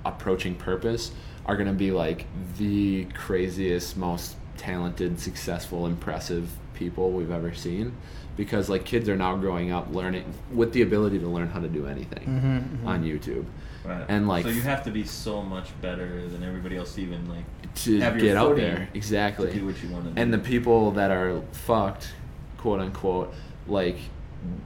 approaching 0.06 0.56
purpose 0.56 1.12
are 1.46 1.56
going 1.56 1.68
to 1.68 1.74
be 1.74 1.92
like 1.92 2.26
the 2.58 3.06
craziest, 3.16 3.98
most 3.98 4.36
talented, 4.58 5.20
successful, 5.20 5.86
impressive 5.86 6.50
people 6.74 7.12
we've 7.12 7.32
ever 7.32 7.54
seen. 7.54 7.94
Because 8.38 8.70
like 8.70 8.86
kids 8.86 9.10
are 9.10 9.18
now 9.18 9.36
growing 9.36 9.72
up 9.72 9.94
learning 9.94 10.24
with 10.54 10.72
the 10.72 10.82
ability 10.82 11.20
to 11.20 11.28
learn 11.28 11.50
how 11.50 11.60
to 11.60 11.68
do 11.68 11.88
anything 11.88 12.26
Mhm, 12.26 12.84
mhm. 12.84 12.88
on 12.88 13.04
YouTube 13.04 13.44
right. 13.84 14.06
and 14.08 14.30
like 14.30 14.46
so 14.46 14.50
you 14.52 14.62
have 14.62 14.82
to 14.86 14.92
be 14.92 15.04
so 15.04 15.42
much 15.44 15.68
better 15.82 16.26
than 16.30 16.42
everybody 16.44 16.78
else, 16.78 16.98
even 16.98 17.28
like 17.28 17.44
to 17.76 18.00
get 18.18 18.38
out 18.38 18.56
there 18.56 18.88
exactly 18.94 19.52
to 19.52 19.60
do 19.60 19.66
what 19.66 19.84
you 19.84 19.90
want 19.90 20.06
to 20.06 20.12
do. 20.12 20.22
and 20.22 20.32
the 20.34 20.38
people 20.38 20.92
that 20.92 21.12
are 21.12 21.42
fucked 21.52 22.14
quote 22.58 22.80
unquote 22.80 23.34
like 23.68 23.98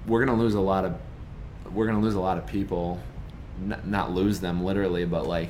we're 0.06 0.24
gonna 0.24 0.38
lose 0.38 0.54
a 0.54 0.62
lot 0.62 0.86
of 0.86 0.94
we're 1.74 1.88
gonna 1.88 2.00
lose 2.00 2.14
a 2.16 2.20
lot 2.22 2.38
of 2.38 2.46
people 2.46 3.00
N- 3.62 3.82
not 3.86 4.12
lose 4.12 4.40
them 4.40 4.64
literally 4.64 5.06
but 5.06 5.28
like 5.28 5.50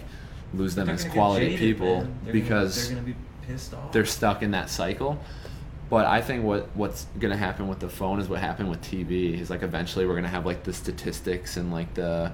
lose 0.53 0.75
them 0.75 0.87
They're 0.87 0.95
as 0.95 1.05
quality 1.05 1.49
jaded, 1.49 1.59
people. 1.59 2.07
Because 2.31 2.89
gonna, 2.89 2.95
they're 3.01 3.03
gonna 3.03 3.15
be 3.15 3.47
pissed 3.47 3.73
off. 3.73 3.91
they're 3.91 4.05
stuck 4.05 4.41
in 4.43 4.51
that 4.51 4.69
cycle. 4.69 5.19
But 5.89 6.05
I 6.05 6.21
think 6.21 6.43
what 6.43 6.69
what's 6.75 7.05
gonna 7.19 7.37
happen 7.37 7.67
with 7.67 7.79
the 7.79 7.89
phone 7.89 8.19
is 8.19 8.27
what 8.27 8.39
happened 8.39 8.69
with 8.69 8.81
TV. 8.81 9.39
Is 9.39 9.49
like 9.49 9.63
eventually 9.63 10.05
we're 10.05 10.15
gonna 10.15 10.27
have 10.27 10.45
like 10.45 10.63
the 10.63 10.73
statistics 10.73 11.57
and 11.57 11.71
like 11.71 11.93
the 11.93 12.31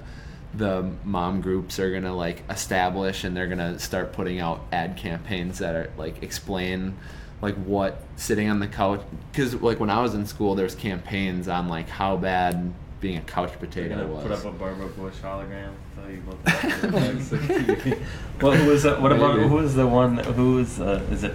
the 0.54 0.90
mom 1.04 1.40
groups 1.40 1.78
are 1.78 1.92
gonna 1.92 2.14
like 2.14 2.42
establish 2.50 3.24
and 3.24 3.36
they're 3.36 3.46
gonna 3.46 3.78
start 3.78 4.12
putting 4.12 4.40
out 4.40 4.60
ad 4.72 4.96
campaigns 4.96 5.58
that 5.58 5.74
are 5.74 5.90
like 5.96 6.22
explain 6.22 6.96
like 7.40 7.54
what 7.54 8.02
sitting 8.16 8.48
on 8.48 8.58
the 8.58 8.66
couch 8.66 9.00
because 9.30 9.54
like 9.62 9.78
when 9.78 9.90
I 9.90 10.02
was 10.02 10.14
in 10.14 10.26
school 10.26 10.54
there's 10.56 10.74
campaigns 10.74 11.46
on 11.46 11.68
like 11.68 11.88
how 11.88 12.16
bad 12.16 12.72
being 13.00 13.16
a 13.16 13.22
couch 13.22 13.58
potato 13.58 13.96
gonna 13.96 14.06
was. 14.08 14.22
put 14.22 14.32
up 14.32 14.44
a 14.44 14.52
Barbara 14.52 14.88
Bush 14.88 15.14
hologram. 15.22 15.72
Tell 15.96 16.10
you 16.10 16.18
about 16.18 16.44
that. 16.44 16.62
who 18.40 18.70
was 18.70 18.82
that? 18.82 19.00
What 19.00 19.12
about 19.12 19.38
who 19.38 19.56
was 19.56 19.74
the 19.74 19.86
one? 19.86 20.18
Who 20.18 20.56
was? 20.56 20.80
Uh, 20.80 21.02
is 21.10 21.24
it? 21.24 21.34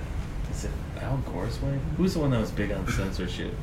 Is 0.51 0.65
it 0.65 0.71
Al 1.01 1.17
Gore's 1.17 1.59
wife? 1.59 1.81
Who's 1.97 2.13
the 2.13 2.19
one 2.19 2.31
that 2.31 2.39
was 2.39 2.51
big 2.51 2.71
on 2.71 2.87
censorship? 2.87 3.53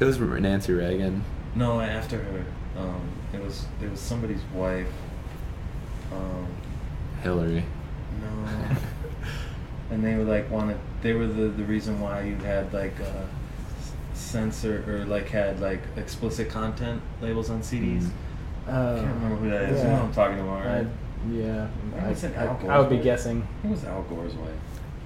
it 0.00 0.04
was 0.04 0.18
Nancy 0.18 0.72
Reagan. 0.72 1.24
No, 1.54 1.80
after 1.80 2.18
her. 2.18 2.44
Um, 2.76 3.08
it 3.32 3.40
was 3.42 3.66
it 3.82 3.90
was 3.90 4.00
somebody's 4.00 4.42
wife. 4.52 4.88
Um, 6.12 6.46
Hillary. 7.22 7.64
no. 8.20 8.76
and 9.90 10.04
they 10.04 10.16
were 10.16 10.24
like 10.24 10.50
wanted. 10.50 10.78
They 11.02 11.12
were 11.12 11.26
the 11.26 11.48
the 11.48 11.64
reason 11.64 12.00
why 12.00 12.22
you 12.22 12.36
had 12.36 12.72
like 12.72 12.98
uh, 13.00 13.24
censor 14.14 14.84
or 14.88 15.04
like 15.06 15.28
had 15.28 15.60
like 15.60 15.80
explicit 15.96 16.48
content 16.48 17.02
labels 17.20 17.50
on 17.50 17.60
CDs. 17.60 18.04
Mm. 18.04 18.10
I 18.68 18.94
can't 19.00 19.14
remember 19.14 19.36
who 19.36 19.50
that 19.50 19.62
is. 19.64 19.78
You 19.78 19.84
know 19.84 19.90
Yeah. 19.90 19.96
what 20.00 20.04
I'm 20.06 20.12
talking 20.14 20.40
about, 20.40 20.64
right? 20.64 20.86
I, 20.86 21.32
yeah, 21.32 21.68
I 22.02 22.08
would 22.08 22.18
say 22.18 22.34
I, 22.36 22.46
Al 22.46 22.70
I 22.70 22.78
would 22.78 22.88
be 22.90 22.96
wife. 22.96 23.04
guessing. 23.04 23.46
Who 23.62 23.68
was 23.70 23.84
Al 23.84 24.02
Gore's 24.02 24.34
wife? 24.34 24.50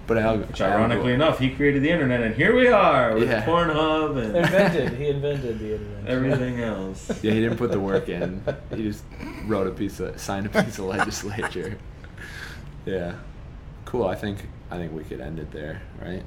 But 0.07 0.19
Al, 0.19 0.39
Which, 0.39 0.61
Al 0.63 0.73
ironically 0.73 1.05
Gore- 1.09 1.15
enough, 1.15 1.39
he 1.39 1.51
created 1.51 1.83
the 1.83 1.91
internet, 1.91 2.23
and 2.23 2.35
here 2.35 2.57
we 2.57 2.69
are 2.69 3.15
with 3.15 3.29
Yeah. 3.29 3.45
Pornhub 3.45 4.17
and 4.17 4.37
Invented. 4.37 4.95
he 4.99 5.09
invented 5.17 5.59
the 5.59 5.73
internet. 5.75 6.07
everything 6.07 6.61
else. 6.61 7.11
Yeah, 7.23 7.33
he 7.33 7.41
didn't 7.41 7.59
put 7.59 7.71
the 7.73 7.81
work 7.81 8.09
in. 8.09 8.43
He 8.75 8.85
just 8.85 9.05
wrote 9.45 9.67
a 9.67 9.71
piece 9.71 10.01
of 10.01 10.19
signed 10.21 10.47
a 10.47 10.63
piece 10.65 10.79
of 10.79 10.87
legislature. 10.87 11.77
Yeah. 12.87 13.15
Cool. 13.85 14.07
I 14.07 14.15
think 14.15 14.49
I 14.71 14.77
think 14.79 14.93
we 14.93 15.05
could 15.05 15.21
end 15.21 15.39
it 15.39 15.51
there, 15.51 15.83
right? 16.01 16.23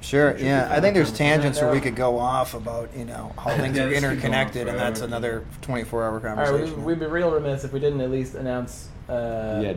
Sure. 0.00 0.36
Yeah, 0.38 0.68
I 0.70 0.80
think 0.80 0.94
there's 0.94 1.12
tangents 1.12 1.60
where 1.60 1.70
we 1.70 1.80
could 1.80 1.94
go 1.96 2.18
off 2.18 2.54
about 2.54 2.88
you 2.96 3.04
know 3.04 3.32
how 3.38 3.50
things 3.56 3.76
Yeah, 3.76 3.84
are 3.84 3.88
this 3.90 4.00
could 4.00 4.02
go 4.02 4.06
on 4.08 4.12
interconnected, 4.12 4.68
and 4.68 4.78
that's 4.78 5.00
another 5.02 5.44
24-hour 5.62 6.02
All 6.04 6.10
right, 6.18 6.22
conversation. 6.22 6.78
we, 6.84 6.94
we'd 6.94 7.00
be 7.00 7.06
real 7.06 7.30
remiss 7.30 7.64
if 7.64 7.72
we 7.72 7.80
didn't 7.80 8.00
at 8.00 8.10
least 8.10 8.34
announce 8.34 8.88
uh, 9.08 9.60
yeah. 9.62 9.74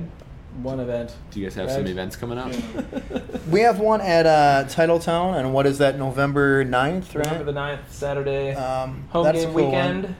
one 0.62 0.80
event. 0.80 1.14
Do 1.32 1.40
you 1.42 1.46
guys 1.46 1.56
have 1.56 1.70
some 1.70 1.82
Reg? 1.82 1.90
events 1.92 2.16
coming 2.16 2.38
up? 2.38 2.52
We 3.50 3.60
have 3.62 3.80
one 3.80 4.00
at 4.02 4.26
uh, 4.26 4.64
Titletown, 4.70 5.36
and 5.38 5.54
what 5.54 5.66
is 5.66 5.78
that? 5.80 5.98
November 6.00 6.64
9th, 6.66 7.14
right? 7.16 7.26
November 7.26 7.44
the 7.52 7.60
9th, 7.60 7.90
Saturday, 7.90 8.54
Um, 8.56 9.04
home 9.10 9.26
that's 9.26 9.40
a 9.40 9.46
game 9.46 9.54
cool 9.54 9.72
one. 9.72 9.98
weekend. 10.02 10.16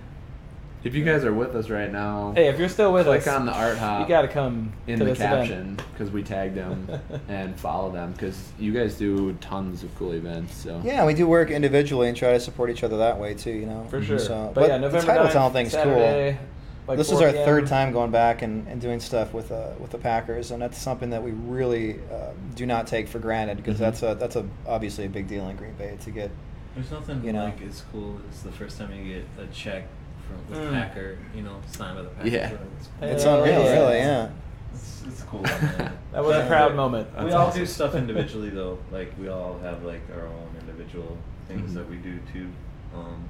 If 0.84 0.94
you 0.96 1.06
guys 1.06 1.24
are 1.24 1.34
with 1.34 1.56
us 1.56 1.70
right 1.70 1.90
now, 1.92 2.34
Hey, 2.36 2.48
if 2.50 2.60
you're 2.60 2.68
still 2.68 2.92
with 2.92 3.06
click 3.06 3.22
us, 3.22 3.28
on 3.28 3.46
the 3.46 3.54
art 3.54 3.78
hop 3.78 4.02
you 4.02 4.08
got 4.08 4.24
to 4.24 4.28
come 4.28 4.74
in 4.86 5.00
to 5.00 5.06
the 5.06 5.12
this 5.12 5.20
caption 5.20 5.78
because 5.94 6.12
we 6.12 6.24
tagged 6.24 6.56
them 6.56 6.90
and 7.30 7.56
follow 7.58 7.90
them 7.92 8.12
because 8.12 8.52
you 8.60 8.74
guys 8.74 8.96
do 8.98 9.32
tons 9.40 9.84
of 9.84 9.96
cool 9.96 10.12
events. 10.12 10.54
So 10.56 10.82
Yeah, 10.84 11.06
we 11.06 11.14
do 11.14 11.26
work 11.26 11.52
individually 11.52 12.10
and 12.10 12.18
try 12.18 12.34
to 12.34 12.40
support 12.40 12.70
each 12.70 12.84
other 12.84 12.98
that 12.98 13.18
way 13.18 13.34
too. 13.34 13.52
You 13.52 13.66
know, 13.66 13.88
For 13.90 14.04
sure. 14.04 14.20
So, 14.20 14.52
but, 14.54 14.68
yeah, 14.68 14.78
the 14.78 14.82
November 14.90 15.14
Titletown 15.14 15.50
9th, 15.50 15.54
thing's 15.54 15.72
Saturday, 15.72 16.38
cool. 16.38 16.48
like 16.90 16.98
this 16.98 17.12
is 17.14 17.22
our 17.22 17.32
p.m. 17.32 17.46
third 17.46 17.68
time 17.68 17.94
going 17.94 18.12
back 18.12 18.42
and, 18.42 18.68
and 18.68 18.82
doing 18.82 19.00
stuff 19.00 19.34
with 19.34 19.54
uh, 19.54 19.70
with 19.80 19.92
the 19.92 19.98
Packers, 19.98 20.52
and 20.52 20.62
that's 20.62 20.78
something 20.78 21.12
that 21.12 21.24
we 21.24 21.32
really 21.32 22.00
uh, 22.12 22.32
do 22.56 22.66
not 22.66 22.88
take 22.88 23.08
for 23.08 23.20
granted 23.20 23.56
because 23.56 23.76
Mhm. 23.78 23.80
that's 23.80 24.04
a 24.04 24.16
that's 24.16 24.36
a 24.36 24.46
obviously 24.68 25.06
a 25.06 25.10
big 25.10 25.30
deal 25.30 25.48
in 25.48 25.56
Green 25.56 25.76
Bay 25.76 25.98
to 26.02 26.12
get 26.12 26.30
There's 26.76 26.92
nothing 26.92 27.24
You 27.24 27.32
know. 27.32 27.46
like 27.46 27.62
as 27.62 27.84
cool 27.92 28.20
as 28.30 28.44
the 28.44 28.52
first 28.52 28.78
time 28.78 28.92
you 28.94 29.14
get 29.16 29.26
a 29.42 29.48
check 29.54 29.86
from 30.28 30.56
the 30.56 30.60
Mm. 30.62 30.74
Packer, 30.74 31.18
you 31.36 31.42
know, 31.44 31.56
signed 31.72 31.96
by 31.98 32.04
the 32.04 32.10
Packer. 32.10 32.28
Yeah. 32.30 32.52
It's, 32.52 32.90
It's 33.02 33.24
Hell 33.24 33.44
unreal, 33.44 33.64
yeah. 33.64 33.74
really. 33.74 33.98
Yeah. 33.98 34.30
it's, 34.74 35.04
it's 35.08 35.24
cool. 35.24 35.42
man. 35.44 35.98
That 36.12 36.24
was 36.24 36.36
a 36.36 36.40
But 36.40 36.48
proud 36.48 36.76
moment. 36.76 37.08
We 37.18 37.24
That's 37.24 37.36
all 37.36 37.48
awesome. 37.48 37.60
do 37.62 37.66
stuff 37.66 37.96
individually 37.96 38.50
though. 38.60 38.78
Like 38.92 39.14
we 39.20 39.28
all 39.30 39.58
have 39.60 39.84
like 39.84 40.02
our 40.16 40.26
own 40.28 40.56
individual 40.60 41.18
things 41.48 41.72
Mhm. 41.72 41.76
that 41.76 41.90
we 41.90 41.98
do 41.98 42.20
too. 42.32 42.48
Um, 42.96 43.28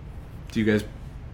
Do 0.51 0.59
you 0.59 0.65
guys 0.65 0.83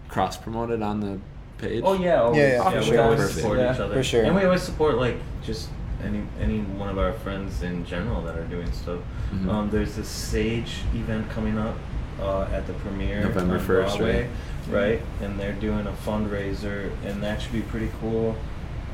cross 0.07 0.37
promote 0.37 0.71
it 0.71 0.81
on 0.81 0.99
the 1.01 1.19
page? 1.57 1.81
Oh 1.85 1.93
yeah, 1.93 2.21
always. 2.21 2.37
Yeah, 2.37 2.47
yeah, 2.53 2.69
for 2.71 2.77
we 2.79 2.83
sure. 2.85 3.01
always 3.01 3.19
Perfect. 3.19 3.37
support 3.39 3.59
Yeah, 3.59 3.73
each 3.73 3.79
other 3.79 3.93
for 3.95 4.03
sure. 4.03 4.23
and 4.23 4.35
we 4.35 4.43
always 4.43 4.61
support 4.63 4.95
like 4.97 5.15
just 5.43 5.69
any 6.03 6.21
any 6.39 6.59
one 6.61 6.89
of 6.89 6.97
our 6.97 7.11
friends 7.13 7.61
in 7.63 7.83
general 7.85 8.21
that 8.21 8.37
are 8.37 8.45
doing 8.45 8.71
stuff. 8.71 8.99
Mhm. 9.33 9.49
Um, 9.49 9.69
there's 9.69 9.95
this 9.95 10.07
Sage 10.07 10.81
event 10.95 11.29
coming 11.29 11.57
up 11.57 11.75
uh, 12.21 12.43
at 12.53 12.65
the 12.67 12.73
premiere 12.73 13.21
November 13.23 13.55
on 13.55 13.59
1st, 13.61 13.65
Broadway, 13.65 14.21
right? 14.21 14.29
Right? 14.69 15.01
And 15.21 15.39
they're 15.39 15.53
doing 15.53 15.87
a 15.87 15.91
fundraiser, 15.91 16.91
and 17.05 17.21
that 17.23 17.41
should 17.41 17.51
be 17.53 17.61
pretty 17.61 17.91
cool. 17.99 18.35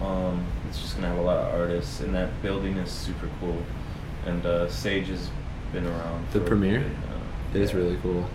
Um, 0.02 0.46
it's 0.70 0.82
just 0.82 0.96
gonna 0.96 1.08
have 1.08 1.18
a 1.18 1.22
lot 1.22 1.38
of 1.38 1.54
artists, 1.60 2.02
and 2.02 2.14
that 2.16 2.42
building 2.42 2.78
is 2.78 2.92
super 2.92 3.30
cool. 3.40 3.58
And 4.26 4.46
uh, 4.46 4.70
Sage 4.70 5.08
has 5.08 5.30
been 5.72 5.86
around. 5.86 6.26
The 6.32 6.40
premiere? 6.42 6.80
bit 6.80 6.92
now. 6.92 7.22
It 7.54 7.62
is 7.62 7.72
Yeah. 7.72 7.78
really 7.78 7.98
cool. 8.02 8.26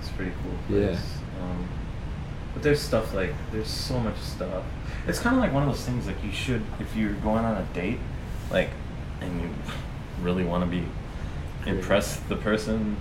It's 0.00 0.10
pretty 0.10 0.32
cool. 0.42 0.78
Yeah. 0.78 0.88
place. 0.88 1.18
Um, 1.40 1.68
but 2.54 2.62
there's 2.62 2.80
stuff 2.80 3.12
like 3.14 3.34
there's 3.52 3.68
so 3.68 3.98
much 3.98 4.16
stuff. 4.18 4.64
It's 5.06 5.18
kind 5.18 5.36
of 5.36 5.42
like 5.42 5.52
one 5.52 5.62
of 5.62 5.68
those 5.68 5.84
things 5.84 6.06
like 6.06 6.22
you 6.24 6.32
should 6.32 6.62
if 6.80 6.94
you're 6.96 7.12
going 7.14 7.44
on 7.44 7.56
a 7.56 7.64
date, 7.74 7.98
like, 8.50 8.70
and 9.20 9.40
you 9.40 9.48
really 10.22 10.44
want 10.44 10.64
to 10.64 10.70
be 10.70 10.84
impress 11.66 12.16
the 12.28 12.36
person, 12.36 12.96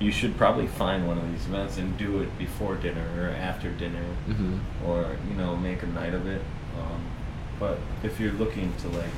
you 0.00 0.10
should 0.12 0.36
probably 0.36 0.66
find 0.66 1.06
one 1.06 1.18
of 1.18 1.30
these 1.32 1.46
events 1.46 1.76
and 1.78 1.96
do 1.98 2.20
it 2.20 2.38
before 2.38 2.76
dinner 2.76 3.04
or 3.18 3.30
after 3.30 3.70
dinner, 3.70 4.04
Mhm. 4.28 4.60
or 4.86 5.16
you 5.28 5.34
know 5.34 5.56
make 5.56 5.82
a 5.82 5.86
night 5.86 6.14
of 6.14 6.26
it. 6.26 6.42
Um, 6.78 7.00
but 7.58 7.78
if 8.02 8.20
you're 8.20 8.32
looking 8.32 8.72
to 8.82 8.88
like, 8.88 9.10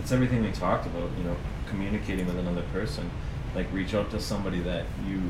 it's 0.00 0.12
everything 0.12 0.42
we 0.42 0.50
talked 0.52 0.86
about. 0.86 1.10
You 1.16 1.24
know, 1.24 1.36
communicating 1.68 2.26
with 2.26 2.38
another 2.38 2.62
person. 2.72 3.10
Like 3.54 3.66
reach 3.72 3.94
out 3.94 4.10
to 4.10 4.20
somebody 4.20 4.60
that 4.60 4.84
you 5.08 5.20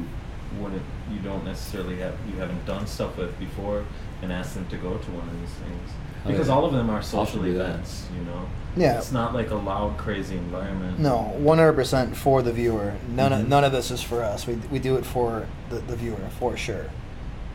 wouldn't, 0.59 0.83
you 1.13 1.19
don't 1.21 1.45
necessarily 1.45 1.97
have, 1.99 2.15
you 2.31 2.39
haven't 2.39 2.65
done 2.67 2.87
stuff 2.87 3.17
with 3.19 3.39
before, 3.39 3.85
and 4.23 4.33
ask 4.33 4.55
them 4.55 4.67
to 4.67 4.77
go 4.77 4.97
to 4.97 5.11
one 5.11 5.29
of 5.29 5.41
these 5.41 5.51
things. 5.51 5.91
Hell 6.25 6.33
Because 6.33 6.49
yeah. 6.49 6.55
all 6.55 6.65
of 6.65 6.73
them 6.73 6.91
are 6.91 7.03
social 7.03 7.45
events. 7.47 8.07
You 8.19 8.25
know. 8.25 8.47
Yeah. 8.77 8.99
It's 8.99 9.13
not 9.13 9.35
like 9.35 9.51
a 9.51 9.55
loud, 9.55 9.97
crazy 9.99 10.37
environment. 10.37 10.99
No, 10.99 11.19
one 11.37 11.59
hundred 11.59 11.75
percent 11.75 12.17
for 12.17 12.43
the 12.43 12.53
viewer. 12.53 12.95
None 13.09 13.31
Mhm. 13.31 13.41
of 13.43 13.49
none 13.49 13.63
of 13.65 13.71
this 13.73 13.91
is 13.91 14.03
for 14.03 14.23
us. 14.23 14.47
We 14.47 14.55
we 14.71 14.79
do 14.81 14.97
it 14.97 15.05
for 15.07 15.47
the, 15.71 15.77
the 15.77 15.95
viewer 15.97 16.17
for 16.41 16.57
sure. 16.57 16.87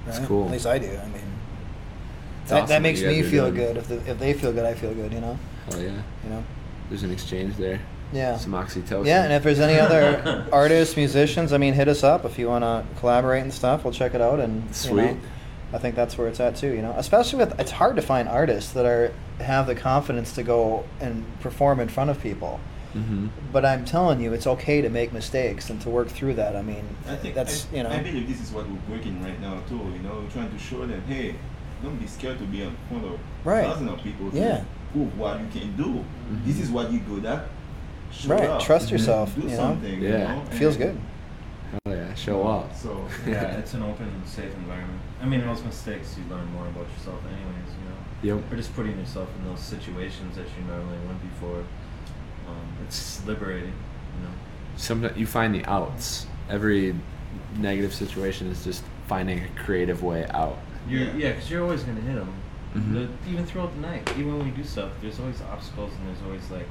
That's 0.06 0.20
Right? 0.20 0.28
cool. 0.28 0.46
At 0.46 0.52
least 0.52 0.66
I 0.68 0.78
do. 0.80 0.88
I 0.88 1.06
mean, 1.08 1.22
It's 2.44 2.52
that, 2.52 2.64
awesome 2.64 2.68
that 2.70 2.82
makes 2.82 3.02
me 3.02 3.22
feel 3.24 3.52
doing. 3.52 3.56
good. 3.56 3.78
If 3.78 3.88
the, 3.90 3.96
if 4.12 4.20
they 4.20 4.34
feel 4.34 4.54
good, 4.54 4.66
I 4.66 4.74
feel 4.76 4.94
good. 4.94 5.12
You 5.12 5.20
know. 5.22 5.38
Hell 5.70 5.82
yeah. 5.82 5.90
You 6.24 6.30
know. 6.30 6.44
There's 6.90 7.04
an 7.04 7.12
exchange 7.12 7.58
there. 7.58 7.80
Yeah. 8.14 8.38
Some 8.38 8.54
oxytocin. 8.54 9.06
Yeah, 9.06 9.24
and 9.24 9.34
if 9.34 9.44
there's 9.44 9.60
any 9.60 9.78
other 9.80 10.46
artists, 10.52 10.96
musicians, 10.98 11.54
I 11.54 11.58
mean, 11.58 11.76
hit 11.76 11.88
us 11.88 12.04
up 12.04 12.26
if 12.26 12.40
you 12.40 12.48
want 12.48 12.64
to 12.64 12.84
collaborate 13.00 13.44
and 13.44 13.54
stuff. 13.54 13.84
We'll 13.84 13.94
check 13.94 14.16
it 14.16 14.22
out. 14.22 14.40
And 14.40 14.64
you 14.64 14.74
Sweet. 14.74 14.96
know, 14.96 15.18
I 15.72 15.78
think 15.78 15.96
that's 15.96 16.18
where 16.18 16.28
it's 16.28 16.40
at 16.40 16.56
too. 16.56 16.74
You 16.74 16.82
know, 16.82 16.94
especially 16.98 17.40
with 17.40 17.60
it's 17.60 17.72
hard 17.72 17.96
to 17.98 18.02
find 18.02 18.28
artists 18.28 18.72
that 18.74 18.86
are 18.86 19.12
have 19.40 19.68
the 19.68 19.76
confidence 19.76 20.34
to 20.34 20.44
go 20.44 20.84
and 21.00 21.24
perform 21.42 21.80
in 21.80 21.88
front 21.90 22.10
of 22.10 22.22
people. 22.22 22.60
hmm 22.94 23.28
But 23.54 23.66
I'm 23.66 23.86
telling 23.86 24.20
you, 24.20 24.34
it's 24.34 24.48
okay 24.48 24.82
to 24.82 24.90
make 24.90 25.14
mistakes 25.14 25.70
and 25.70 25.80
to 25.82 25.90
work 25.90 26.08
through 26.10 26.34
that. 26.36 26.56
I 26.56 26.62
mean, 26.64 26.84
I 27.08 27.16
think 27.16 27.36
that's 27.36 27.68
I, 27.72 27.78
you 27.78 27.84
know. 27.84 27.90
I 27.90 28.00
believe 28.02 28.28
this 28.28 28.42
is 28.42 28.52
what 28.52 28.66
we're 28.68 28.96
working 28.98 29.24
right 29.24 29.40
now 29.40 29.62
too. 29.70 29.76
You 29.78 30.00
know, 30.00 30.22
we're 30.24 30.32
trying 30.32 30.52
to 30.52 30.58
show 30.60 30.86
them, 30.86 31.02
hey, 31.08 31.36
don't 31.84 31.98
be 31.98 32.08
scared 32.08 32.40
to 32.40 32.46
be 32.46 32.64
in 32.64 32.76
front 32.90 33.06
of 33.06 33.20
Right. 33.46 33.64
thousands 33.66 33.92
of 33.92 34.02
people. 34.02 34.32
To 34.32 34.38
Yeah. 34.38 34.64
Prove 34.92 35.18
what 35.20 35.40
you 35.40 35.48
can 35.62 35.76
do. 35.78 36.04
Mhm. 36.32 36.46
This 36.46 36.60
is 36.60 36.72
what 36.72 36.92
you're 36.92 37.02
good 37.02 37.26
at. 37.26 37.44
Show 38.12 38.30
Right, 38.34 38.50
up. 38.50 38.60
trust 38.60 38.88
Mhm. 38.88 38.92
yourself, 38.94 39.36
Do 39.36 39.42
you 39.42 39.50
know? 39.50 39.56
something. 39.56 40.02
You 40.02 40.10
Yeah. 40.10 40.34
know? 40.34 40.42
feels 40.50 40.76
good. 40.78 40.98
Hell 41.86 41.96
yeah. 41.96 42.14
Show 42.16 42.42
up. 42.48 42.76
So 42.76 43.06
yeah, 43.28 43.58
it's 43.60 43.76
an 43.76 43.84
open 43.84 44.10
safe 44.26 44.52
environment. 44.56 45.00
I 45.22 45.26
mean, 45.26 45.42
in 45.42 45.48
those 45.48 45.64
mistakes, 45.64 46.16
you 46.18 46.24
learn 46.34 46.46
more 46.54 46.66
about 46.68 46.88
yourself, 46.98 47.20
anyways. 47.26 47.74
You 48.24 48.32
know. 48.34 48.36
Yep. 48.42 48.52
Or 48.52 48.56
just 48.56 48.74
putting 48.76 48.98
yourself 48.98 49.30
in 49.40 49.46
those 49.46 49.60
situations 49.60 50.36
that 50.38 50.46
you 50.58 50.64
normally 50.68 50.98
wouldn't 51.00 51.22
before. 51.22 51.60
Um, 52.48 52.68
it's 52.86 53.26
liberating, 53.26 53.74
you 54.18 54.24
know. 54.28 54.34
Sometimes 54.76 55.18
you 55.18 55.28
find 55.28 55.54
the 55.54 55.66
outs. 55.66 56.26
Every 56.50 56.96
negative 57.58 57.94
situation 57.94 58.48
is 58.48 58.64
just 58.64 58.84
finding 59.08 59.40
a 59.44 59.48
creative 59.64 60.04
way 60.04 60.26
out. 60.30 60.58
You're, 60.88 61.04
Yeah. 61.04 61.14
yeah, 61.16 61.32
because 61.34 61.52
you're 61.52 61.64
always 61.64 61.84
gonna 61.84 62.02
hit 62.02 62.16
them. 62.16 62.34
Mhm. 62.76 63.10
even 63.28 63.46
throughout 63.48 63.74
the 63.74 63.82
night, 63.82 64.08
even 64.18 64.38
when 64.38 64.46
we 64.46 64.52
do 64.52 64.64
stuff, 64.64 64.92
there's 65.02 65.20
always 65.20 65.42
obstacles 65.42 65.92
and 65.98 66.08
there's 66.08 66.22
always 66.24 66.50
like 66.52 66.68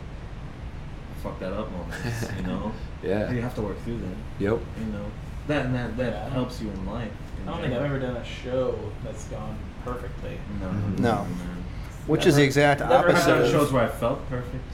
fuck 1.24 1.38
that 1.40 1.52
up 1.52 1.70
moments, 1.72 2.26
you 2.36 2.42
know. 2.46 2.72
Yeah. 3.02 3.30
You 3.32 3.42
have 3.42 3.54
to 3.56 3.62
work 3.62 3.80
through 3.82 3.98
them. 3.98 4.16
Yep. 4.38 4.60
You 4.78 4.86
know. 4.92 5.04
That 5.48 5.66
and 5.66 5.74
that 5.74 5.96
that 5.96 6.12
Yeah. 6.12 6.30
helps 6.30 6.60
you 6.62 6.68
in 6.70 6.86
life. 6.86 7.10
In 7.48 7.54
I 7.54 7.56
don't 7.56 7.62
think 7.62 7.74
I've 7.74 7.86
ever 7.86 7.98
done 7.98 8.16
a 8.16 8.24
show 8.24 8.78
that's 9.04 9.24
gone 9.24 9.58
perfectly. 9.84 10.38
No. 10.60 10.70
No. 10.98 11.14
man. 11.24 11.64
Which 12.06 12.26
is 12.26 12.34
the 12.34 12.40
Never- 12.40 12.46
exact 12.46 12.80
never 12.80 12.94
I've 12.94 13.04
opposite. 13.10 13.26
done 13.28 13.42
of- 13.44 13.50
shows 13.50 13.72
where 13.72 13.82
I 13.84 13.88
felt 13.88 14.28
perfect. 14.30 14.64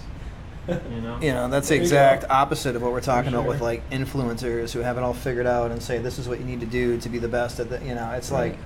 You 0.69 1.01
know. 1.03 1.19
You 1.23 1.33
know, 1.33 1.49
that's 1.49 1.69
the 1.69 1.75
There 1.75 1.79
you 1.79 1.83
exact 1.83 2.23
go. 2.23 2.29
opposite 2.31 2.75
of 2.77 2.83
what 2.83 2.93
we're 2.93 3.01
talking 3.03 3.33
about 3.35 3.47
with 3.47 3.59
sure. 3.59 3.67
like 3.67 3.91
influencers 3.91 4.73
who 4.73 4.81
have 4.81 4.97
it 4.97 5.03
all 5.03 5.13
figured 5.15 5.47
out 5.47 5.71
and 5.71 5.83
say 5.83 5.99
this 5.99 6.19
is 6.19 6.27
what 6.29 6.39
you 6.39 6.45
need 6.47 6.61
to 6.61 6.67
do 6.67 6.99
to 7.01 7.09
be 7.09 7.19
the 7.19 7.29
best 7.29 7.61
at 7.61 7.69
the. 7.69 7.79
You 7.85 7.95
know, 7.95 8.11
it's 8.13 8.31
Right. 8.31 8.53
like 8.53 8.59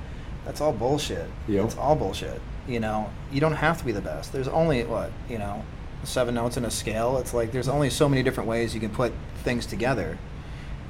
that's 0.45 0.61
all 0.61 0.73
bullshit. 0.73 1.29
Yep. 1.49 1.65
It's 1.65 1.77
all 1.77 1.97
bullshit. 1.97 2.41
You 2.69 2.79
know, 2.81 3.11
you 3.33 3.41
don't 3.41 3.55
have 3.55 3.79
to 3.79 3.85
be 3.85 3.93
the 3.93 4.01
best. 4.01 4.33
There's 4.33 4.47
only 4.49 4.85
what 4.85 5.11
you 5.29 5.39
know, 5.39 5.65
seven 6.05 6.35
notes 6.37 6.57
in 6.57 6.65
a 6.65 6.71
scale. 6.71 7.19
It's 7.19 7.35
like 7.35 7.51
there's 7.51 7.69
only 7.69 7.91
so 7.91 8.09
many 8.09 8.23
different 8.23 8.49
ways 8.49 8.75
you 8.75 8.81
can 8.81 8.91
put 8.91 9.13
things 9.43 9.67
together. 9.67 10.19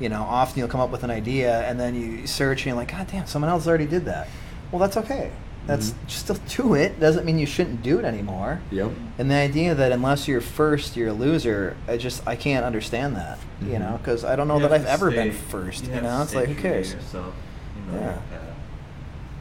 You 0.01 0.09
know, 0.09 0.23
often 0.23 0.59
you'll 0.61 0.69
come 0.69 0.81
up 0.81 0.91
with 0.91 1.03
an 1.05 1.11
idea 1.11 1.61
and 1.69 1.79
then 1.79 1.95
you 1.95 2.27
search 2.27 2.61
and 2.61 2.67
you're 2.67 2.77
like, 2.77 2.91
God 2.93 3.07
damn, 3.11 3.27
someone 3.27 3.51
else 3.51 3.67
already 3.67 3.87
did 3.87 4.05
that. 4.05 4.29
Well, 4.71 4.79
that's 4.79 4.97
okay. 4.97 5.31
That's 5.67 5.91
Mhm. 5.91 5.95
still 6.11 6.37
do 6.49 6.75
it. 6.75 6.99
Doesn't 7.01 7.27
mean 7.27 7.39
you 7.39 7.45
shouldn't 7.47 7.83
do 7.83 7.99
it 7.99 8.05
anymore. 8.05 8.61
Yep. 8.71 8.91
And 9.19 9.31
the 9.31 9.35
idea 9.35 9.75
that 9.75 9.93
unless 9.93 10.27
you're 10.29 10.41
first, 10.41 10.97
you're 10.97 11.09
a 11.09 11.13
loser, 11.13 11.77
I 11.87 11.97
just 11.99 12.27
I 12.27 12.37
can't 12.37 12.65
understand 12.65 13.17
that. 13.17 13.39
You 13.61 13.73
Mhm. 13.75 13.81
know, 13.81 13.99
because 14.03 14.25
I 14.25 14.35
don't 14.37 14.49
know 14.49 14.55
You 14.57 14.63
that 14.63 14.73
I've 14.73 14.85
to 14.85 14.91
ever 14.91 15.11
stay- 15.11 15.25
been 15.25 15.33
first. 15.33 15.85
You, 15.87 15.93
have 15.95 16.03
know, 16.05 16.23
it's 16.23 16.35
like 16.35 16.47
who 16.49 16.55
true 16.55 16.63
cares? 16.63 16.95
Yourself, 16.95 17.35
you 17.77 17.93
know, 17.93 18.01
Yeah. 18.01 18.09
uh, 18.11 18.41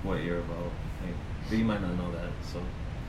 what 0.04 0.22
you're 0.24 0.40
about. 0.40 0.58
Like, 1.06 1.16
but 1.50 1.58
you 1.58 1.66
might 1.66 1.82
not 1.82 1.92
know 1.98 2.12
that, 2.12 2.30
so. 2.52 2.60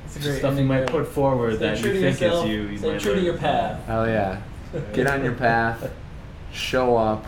It's 0.07 0.16
a 0.16 0.20
great 0.20 0.39
stuff 0.39 0.57
you 0.57 0.65
might 0.65 0.87
put 0.87 1.07
forward 1.09 1.57
Stay 1.57 1.66
that 1.66 1.79
you 1.85 2.01
think 2.01 2.20
yourself, 2.20 2.45
is 2.47 2.51
you. 2.51 2.61
you 2.62 2.79
stay 2.79 2.91
might 2.93 3.01
true 3.01 3.15
to 3.15 3.20
your 3.20 3.37
path. 3.37 3.79
that. 3.87 3.93
Hell 3.93 4.07
yeah. 4.07 4.37
Get 4.93 5.07
on 5.09 5.25
your 5.25 5.33
path. 5.35 5.91
Show 6.53 6.97
up. 6.97 7.27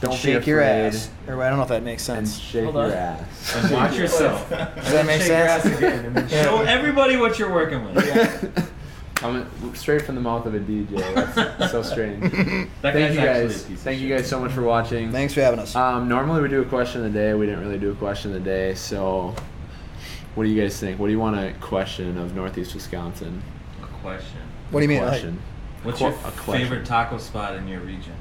Don't 0.00 0.14
Shake 0.14 0.44
be 0.44 0.50
your 0.52 0.60
ass. 0.60 1.10
Or 1.26 1.42
I 1.42 1.48
don't 1.48 1.56
know 1.58 1.64
if 1.64 1.68
that 1.70 1.82
makes 1.82 2.08
And 2.08 2.26
sense. 2.28 2.38
shake 2.40 2.64
Hold 2.64 2.76
your 2.76 2.84
on. 2.84 2.92
ass. 2.92 3.56
And 3.56 3.72
watch 3.72 3.96
yourself. 3.96 4.48
Does 4.48 4.92
that 4.92 5.06
make 5.06 5.20
Shake 5.22 5.28
your 5.30 5.48
sense? 5.48 5.66
ass 5.66 5.76
again, 5.78 6.04
and 6.06 6.16
then 6.16 6.28
show 6.28 6.60
everybody 6.62 7.16
what 7.16 7.38
you're 7.38 7.52
working 7.52 7.84
with. 7.84 8.72
Coming 9.16 9.46
straight 9.74 10.02
from 10.02 10.14
the 10.14 10.20
mouth 10.20 10.46
of 10.46 10.54
a 10.54 10.60
DJ. 10.60 10.90
That's 11.58 11.72
so 11.72 11.82
strange. 11.92 12.20
That 12.82 12.92
Thank 12.92 13.14
you 13.14 13.20
guys. 13.20 13.64
Thank 13.64 14.00
you 14.00 14.08
guys 14.08 14.28
so 14.28 14.38
much 14.38 14.52
for 14.52 14.62
watching. 14.62 15.10
Thanks 15.10 15.34
for 15.34 15.40
having 15.40 15.58
us. 15.58 15.74
Um, 15.74 16.08
normally 16.08 16.40
we 16.42 16.48
do 16.48 16.62
a 16.62 16.64
question 16.64 17.04
of 17.04 17.12
the 17.12 17.18
day. 17.18 17.34
We 17.34 17.46
didn't 17.46 17.60
really 17.64 17.80
do 17.80 17.90
a 17.90 17.96
question 17.96 18.32
of 18.32 18.44
the 18.44 18.48
day. 18.48 18.74
So, 18.74 19.34
what 20.36 20.44
do 20.44 20.48
you 20.50 20.62
guys 20.62 20.78
think? 20.78 21.00
What 21.00 21.06
do 21.08 21.12
you 21.12 21.18
want 21.18 21.36
a 21.36 21.52
question 21.60 22.16
of 22.16 22.36
Northeast 22.36 22.74
Wisconsin? 22.74 23.42
A 23.82 23.86
question. 24.02 24.38
what 24.70 24.78
do 24.78 24.84
you 24.84 24.88
mean? 24.88 25.00
Like, 25.00 25.08
Question. 25.10 25.38
What's 25.82 25.98
Qu- 25.98 26.04
your 26.04 26.12
a 26.14 26.16
question. 26.30 26.54
favorite 26.54 26.86
taco 26.86 27.18
spot 27.18 27.56
in 27.56 27.66
your 27.66 27.80
region? 27.80 28.12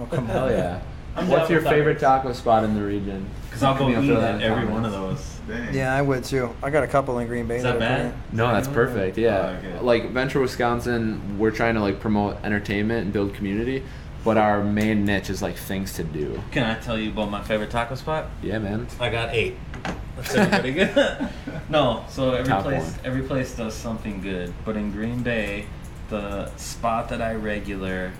Oh, 0.00 0.06
come 0.06 0.20
on. 0.24 0.26
Hell 0.26 0.50
yeah. 0.50 0.80
I'm 1.16 1.28
What's 1.28 1.50
your 1.50 1.60
with 1.60 1.68
favorite 1.70 1.96
tacos. 1.98 2.00
taco 2.22 2.32
spot 2.32 2.62
in 2.64 2.74
the 2.74 2.82
region? 2.84 3.28
Because 3.46 3.62
I'll 3.64 3.76
go 3.76 3.88
Maybe 3.88 4.06
eat 4.06 4.06
throw 4.10 4.20
that 4.20 4.36
at 4.36 4.36
in 4.36 4.42
every 4.42 4.64
comments. 4.66 4.72
one 4.72 4.84
of 4.84 4.92
those. 4.92 5.40
Dang. 5.48 5.74
Yeah, 5.74 5.92
I 5.94 6.00
would 6.02 6.22
too. 6.22 6.54
I 6.62 6.70
got 6.70 6.84
a 6.84 6.86
couple 6.86 7.18
in 7.18 7.26
Green 7.26 7.46
Bay. 7.48 7.56
Is 7.56 7.64
that 7.64 7.76
are 7.76 7.78
bad? 7.80 8.12
pretty- 8.12 8.36
No, 8.36 8.52
that's 8.52 8.68
oh, 8.68 8.72
perfect. 8.72 9.18
Yeah, 9.18 9.58
Oh, 9.62 9.68
okay. 9.68 9.80
like 9.80 10.10
Venture 10.12 10.38
Wisconsin, 10.40 11.36
we're 11.38 11.50
trying 11.50 11.74
to 11.74 11.80
like 11.80 11.98
promote 11.98 12.36
entertainment 12.44 13.04
and 13.04 13.12
build 13.12 13.34
community, 13.34 13.82
but 14.24 14.38
our 14.38 14.62
main 14.62 15.04
niche 15.04 15.30
is 15.30 15.42
like 15.42 15.56
things 15.56 15.92
to 15.94 16.04
do. 16.04 16.40
Can 16.52 16.64
I 16.64 16.78
tell 16.78 16.96
you 16.96 17.10
about 17.10 17.30
my 17.30 17.42
favorite 17.42 17.70
taco 17.70 17.96
spot? 17.96 18.26
Yeah, 18.40 18.58
man. 18.58 18.86
I 19.00 19.10
got 19.10 19.34
eight. 19.34 19.56
That's 20.16 20.34
everybody 20.36 20.72
good. 20.72 21.28
no, 21.68 22.04
so 22.08 22.34
every 22.34 22.48
Top 22.48 22.62
place 22.62 22.82
one. 22.84 23.00
every 23.04 23.22
place 23.22 23.56
does 23.56 23.74
something 23.74 24.20
good. 24.22 24.54
But 24.64 24.76
in 24.76 24.92
Green 24.92 25.22
Bay, 25.24 25.66
the 26.08 26.54
spot 26.56 27.08
that 27.08 27.20
I 27.20 27.34
regular, 27.34 28.12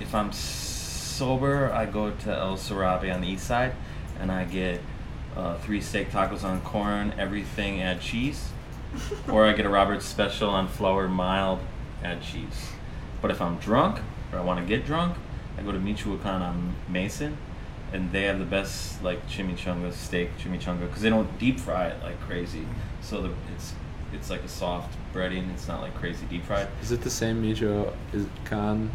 if 0.00 0.14
I'm 0.14 0.32
sober, 0.32 1.70
I 1.72 1.86
go 1.86 2.10
to 2.10 2.34
El 2.34 2.56
Sarabi 2.56 3.14
on 3.14 3.20
the 3.20 3.28
east 3.28 3.46
side, 3.46 3.72
and 4.18 4.32
I 4.32 4.44
get 4.44 4.80
uh, 5.36 5.58
three 5.58 5.80
steak 5.80 6.10
tacos 6.10 6.44
on 6.44 6.60
corn, 6.62 7.12
everything 7.18 7.82
add 7.82 8.00
cheese, 8.00 8.48
or 9.28 9.46
I 9.46 9.52
get 9.52 9.66
a 9.66 9.68
Robert's 9.68 10.06
special 10.06 10.50
on 10.50 10.66
flour 10.66 11.08
mild, 11.08 11.60
add 12.02 12.22
cheese. 12.22 12.70
But 13.20 13.30
if 13.30 13.40
I'm 13.40 13.58
drunk 13.58 14.00
or 14.32 14.38
I 14.38 14.42
want 14.42 14.60
to 14.60 14.66
get 14.66 14.86
drunk, 14.86 15.16
I 15.58 15.62
go 15.62 15.72
to 15.72 15.78
Michoacan 15.78 16.42
on 16.42 16.74
Mason, 16.88 17.36
and 17.92 18.10
they 18.12 18.22
have 18.22 18.38
the 18.38 18.44
best 18.44 19.02
like 19.02 19.28
chimichanga 19.28 19.92
steak 19.92 20.36
chimichanga 20.38 20.80
because 20.80 21.02
they 21.02 21.10
don't 21.10 21.38
deep 21.38 21.60
fry 21.60 21.88
it 21.88 22.02
like 22.02 22.18
crazy. 22.20 22.66
So 23.02 23.20
the 23.20 23.32
it's 23.54 23.74
it's 24.12 24.30
like 24.30 24.42
a 24.42 24.48
soft 24.48 24.96
breading. 25.12 25.52
It's 25.52 25.68
not 25.68 25.82
like 25.82 25.94
crazy 25.94 26.24
deep 26.26 26.44
fried. 26.44 26.68
Is 26.80 26.92
it 26.92 27.02
the 27.02 27.10
same 27.10 27.42
Micho 27.42 27.92
is 28.12 28.26
con 28.44 28.90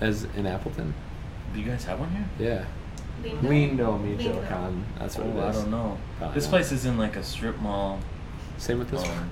as 0.00 0.24
in 0.36 0.46
Appleton? 0.46 0.94
Do 1.52 1.60
you 1.60 1.66
guys 1.66 1.84
have 1.84 2.00
one 2.00 2.10
here? 2.10 2.24
Yeah. 2.38 2.64
Lindo. 3.22 3.40
Lindo 4.00 4.18
Lindo. 4.18 4.82
That's 4.98 5.16
what 5.16 5.26
oh, 5.26 5.38
it 5.38 5.42
I 5.44 5.52
don't 5.52 5.70
know. 5.70 5.98
Probably 6.18 6.34
this 6.34 6.44
not. 6.44 6.50
place 6.50 6.72
is 6.72 6.84
in 6.86 6.98
like 6.98 7.16
a 7.16 7.22
strip 7.22 7.58
mall. 7.60 8.00
Same 8.58 8.78
with 8.78 8.90
this 8.90 9.02
Um, 9.02 9.08
one. 9.10 9.30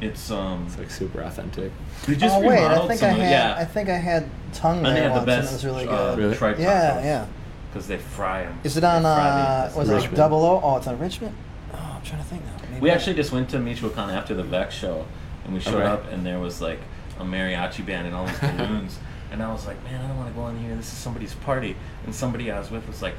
it's 0.00 0.30
um. 0.30 0.64
It's 0.66 0.78
like 0.78 0.90
super 0.90 1.20
authentic. 1.20 1.70
They 2.06 2.16
just 2.16 2.36
oh 2.36 2.40
wait, 2.40 2.58
I 2.58 2.86
think 2.88 3.00
some 3.00 3.10
I 3.10 3.12
of- 3.12 3.18
had 3.18 3.30
yeah. 3.30 3.54
I 3.58 3.64
think 3.64 3.88
I 3.88 3.96
had 3.96 4.28
tongue 4.54 4.78
and 4.78 4.86
they 4.86 5.00
there 5.00 5.08
the 5.08 5.14
once, 5.14 5.18
and 5.18 5.26
best 5.26 5.50
it 5.50 5.54
was 5.56 5.64
really 5.64 5.88
uh, 5.88 6.14
good. 6.14 6.18
Really? 6.18 6.36
tripe 6.36 6.58
Yeah, 6.58 7.02
yeah. 7.04 7.26
Because 7.70 7.86
they 7.86 7.98
fry 7.98 8.44
them. 8.44 8.58
Is 8.64 8.76
it 8.76 8.84
on 8.84 9.04
uh 9.04 9.70
was 9.76 9.88
it 9.88 10.14
double 10.14 10.42
O? 10.44 10.60
Oh, 10.62 10.76
it's 10.78 10.86
on 10.86 10.98
Richmond. 10.98 11.36
Oh, 11.72 11.76
I'm 11.96 12.02
trying 12.02 12.22
to 12.22 12.26
think 12.28 12.44
now. 12.44 12.52
Maybe 12.70 12.80
We 12.80 12.90
I- 12.90 12.94
actually 12.94 13.14
just 13.14 13.30
went 13.30 13.50
to 13.50 13.58
Michoacan 13.58 14.10
after 14.10 14.34
the 14.34 14.42
Vect 14.42 14.72
show, 14.72 15.04
and 15.44 15.52
we 15.54 15.60
showed 15.60 15.74
Okay. 15.74 15.86
up, 15.86 16.10
and 16.10 16.24
there 16.26 16.40
was 16.40 16.60
like 16.60 16.80
a 17.20 17.24
mariachi 17.24 17.84
band 17.84 18.06
and 18.06 18.16
all 18.16 18.26
these 18.26 18.38
balloons, 18.56 18.98
and 19.30 19.42
I 19.42 19.52
was 19.52 19.66
like, 19.66 19.82
man, 19.84 20.02
I 20.04 20.08
don't 20.08 20.16
want 20.16 20.28
to 20.28 20.34
go 20.34 20.46
in 20.48 20.58
here. 20.58 20.74
This 20.76 20.86
is 20.92 20.98
somebody's 20.98 21.34
party, 21.34 21.76
and 22.04 22.14
somebody 22.14 22.50
I 22.50 22.58
was 22.58 22.70
with 22.70 22.86
was 22.86 23.02
like, 23.02 23.14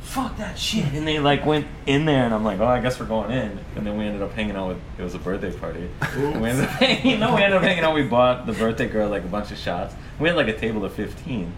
fuck 0.00 0.36
that 0.36 0.58
shit, 0.58 0.84
and 0.94 1.06
they 1.06 1.18
like 1.20 1.46
went 1.46 1.66
in 1.86 2.04
there, 2.04 2.24
and 2.24 2.34
I'm 2.34 2.44
like, 2.44 2.58
oh, 2.60 2.66
I 2.66 2.80
guess 2.80 2.98
we're 2.98 3.06
going 3.06 3.30
in, 3.30 3.58
and 3.76 3.86
then 3.86 3.96
we 3.96 4.04
ended 4.04 4.20
up 4.22 4.32
hanging 4.32 4.56
out 4.56 4.68
with. 4.68 4.78
It 4.98 5.02
was 5.02 5.14
a 5.14 5.18
birthday 5.18 5.52
party. 5.52 5.88
We 6.16 6.22
ended 6.48 6.64
up 6.64 6.70
hanging, 6.70 7.20
no, 7.20 7.34
we 7.36 7.42
ended 7.42 7.56
up 7.58 7.62
hanging 7.62 7.84
out. 7.84 7.94
We 7.94 8.02
bought 8.02 8.46
the 8.46 8.52
birthday 8.52 8.88
girl 8.88 9.08
like 9.08 9.24
a 9.24 9.28
bunch 9.28 9.50
of 9.52 9.58
shots. 9.58 9.94
We 10.18 10.28
had 10.28 10.36
like 10.36 10.48
a 10.48 10.56
table 10.58 10.84
of 10.84 10.92
15, 10.94 11.52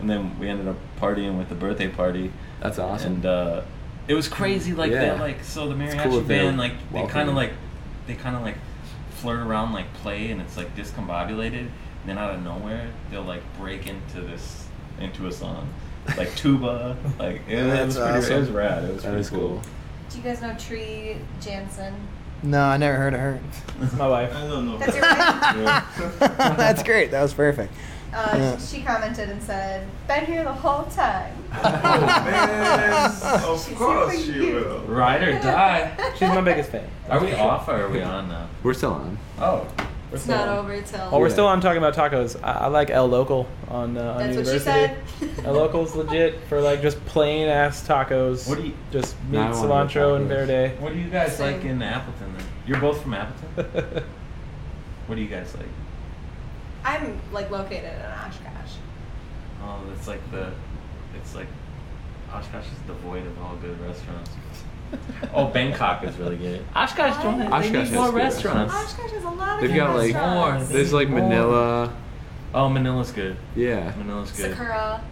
and 0.00 0.10
then 0.10 0.38
we 0.38 0.48
ended 0.48 0.68
up 0.68 0.76
partying 1.00 1.38
with 1.38 1.48
the 1.48 1.54
birthday 1.54 1.88
party. 1.88 2.30
That's 2.60 2.78
awesome. 2.78 3.14
And 3.14 3.26
uh, 3.26 3.62
it 4.08 4.14
was 4.14 4.28
crazy, 4.28 4.72
like 4.72 4.92
Yeah. 4.92 5.00
that, 5.16 5.20
like 5.20 5.42
so 5.42 5.68
the 5.68 5.74
mariachi 5.74 6.02
cool 6.04 6.20
band, 6.20 6.58
like 6.58 6.74
they 6.92 7.06
kind 7.06 7.28
of 7.28 7.34
like, 7.34 7.52
they 8.06 8.14
kind 8.14 8.36
of 8.36 8.42
like 8.42 8.56
flirt 9.10 9.40
around, 9.40 9.72
like 9.72 9.92
play, 9.94 10.30
and 10.30 10.40
it's 10.42 10.56
like 10.56 10.76
discombobulated. 10.76 11.68
And 12.06 12.16
then 12.16 12.18
out 12.24 12.34
of 12.36 12.42
nowhere, 12.44 12.88
they'll 13.10 13.22
like 13.24 13.42
break 13.58 13.88
into 13.88 14.20
this, 14.20 14.68
into 15.00 15.26
a 15.26 15.32
song, 15.32 15.68
like 16.16 16.32
tuba, 16.36 16.96
like 17.18 17.42
it, 17.48 17.58
it 17.58 17.84
was 17.86 17.96
pretty, 17.98 18.32
it 18.32 18.38
was 18.38 18.50
rad. 18.50 18.84
It 18.84 18.94
was 18.94 19.02
That 19.02 19.12
pretty 19.14 19.28
cool. 19.28 19.38
cool. 19.48 19.62
Do 20.10 20.18
you 20.18 20.22
guys 20.22 20.40
know 20.40 20.54
Tree 20.56 21.16
Jansen? 21.40 21.94
No, 22.44 22.62
I 22.62 22.76
never 22.76 22.96
heard 22.96 23.14
of 23.14 23.18
her. 23.18 23.40
It's 23.82 23.92
my 23.94 24.06
wife. 24.06 24.32
I 24.36 24.46
don't 24.46 24.66
know. 24.66 24.78
That's 24.78 24.94
your 24.94 25.02
wife? 25.02 26.18
That's 26.56 26.82
great. 26.84 27.10
That 27.10 27.22
was 27.22 27.34
perfect. 27.34 27.72
Uh, 28.14 28.34
Yeah. 28.38 28.58
She 28.58 28.82
commented 28.82 29.28
and 29.30 29.42
said, 29.42 29.84
"Been 30.06 30.26
here 30.26 30.44
the 30.44 30.52
whole 30.52 30.84
time." 30.84 31.34
Oh, 31.52 31.62
man. 31.62 33.10
Of 33.44 33.66
She's 33.66 33.76
course 33.76 34.24
she 34.24 34.32
you. 34.32 34.54
will. 34.54 34.78
Ride 34.82 35.24
or 35.24 35.32
die. 35.40 36.12
She's 36.12 36.28
my 36.28 36.40
biggest 36.40 36.70
fan. 36.70 36.88
Are 37.10 37.18
we 37.20 37.32
off 37.34 37.66
or 37.68 37.72
are 37.86 37.88
we 37.88 38.00
on 38.02 38.28
now? 38.28 38.48
We're 38.62 38.74
still 38.74 38.92
on. 38.92 39.18
Oh, 39.40 39.66
We're 40.10 40.16
It's 40.16 40.26
not 40.28 40.48
on. 40.48 40.58
over 40.58 40.80
till. 40.82 41.08
Oh, 41.12 41.18
we're 41.18 41.26
Yeah. 41.26 41.32
still 41.32 41.46
on 41.48 41.60
talking 41.60 41.78
about 41.82 41.94
tacos. 41.94 42.40
I, 42.42 42.52
I 42.52 42.66
like 42.68 42.90
El 42.90 43.06
Local 43.08 43.48
on 43.68 43.96
uh, 43.98 44.02
on 44.02 44.18
That's 44.18 44.36
what 44.36 44.46
she 44.46 44.52
University. 44.52 44.60
said. 44.64 45.44
El 45.44 45.54
Local's 45.54 45.96
legit 45.96 46.40
for 46.48 46.60
like 46.60 46.80
just 46.80 47.04
plain 47.06 47.48
ass 47.48 47.86
tacos. 47.86 48.48
What 48.48 48.58
do 48.58 48.66
you- 48.68 48.74
just 48.92 49.16
meat, 49.24 49.38
Now 49.38 49.52
I 49.52 49.66
wanna 49.66 49.86
cilantro, 49.88 50.16
and 50.16 50.28
verde. 50.28 50.76
what 50.78 50.92
do 50.92 50.98
you 50.98 51.08
guys 51.10 51.36
Same. 51.36 51.56
like 51.56 51.64
in 51.64 51.82
Appleton? 51.82 52.34
Then 52.36 52.46
you're 52.66 52.80
both 52.80 53.02
from 53.02 53.14
Appleton. 53.14 54.04
What 55.06 55.14
do 55.14 55.20
you 55.20 55.28
guys 55.28 55.54
like? 55.56 55.68
I'm 56.84 57.20
like 57.32 57.48
located 57.52 57.84
in 57.84 58.00
Oshkosh. 58.10 58.74
Oh, 59.62 59.80
it's 59.96 60.08
like 60.08 60.20
the, 60.32 60.50
it's 61.16 61.34
like, 61.36 61.46
Oshkosh 62.32 62.64
is 62.66 62.78
devoid 62.88 63.24
of 63.24 63.40
all 63.40 63.54
good 63.56 63.80
restaurants. 63.80 64.30
Oh, 65.34 65.46
Bangkok 65.48 66.04
is 66.04 66.16
really 66.16 66.36
good. 66.36 66.64
Oshkosh 66.74 67.22
don't 67.22 67.40
have, 67.40 67.52
Oshkosh 67.52 67.72
they 67.72 67.78
has 67.80 67.90
need 67.90 67.96
more 67.96 68.06
good 68.10 68.14
restaurants. 68.16 68.74
Oshkosh 68.74 69.10
has 69.10 69.24
a 69.24 69.28
lot 69.30 69.54
of 69.56 69.60
They've 69.62 69.70
good 69.70 69.76
got 69.76 69.96
like 69.96 70.14
restaurants. 70.14 70.68
there's 70.68 70.92
like 70.92 71.08
More. 71.08 71.20
Manila. 71.20 71.96
Oh, 72.54 72.68
Manila's 72.68 73.12
good. 73.12 73.36
Yeah. 73.54 73.92
Manila's 73.98 74.30
good. 74.32 74.50
Sakura. 74.52 75.02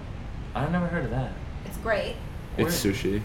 I've 0.55 0.71
never 0.73 0.87
heard 0.87 1.05
of 1.05 1.11
that. 1.11 1.33
It's 1.67 1.77
great. 1.79 2.17
It's 2.57 2.85
Where- 2.85 2.93
sushi. 2.95 3.23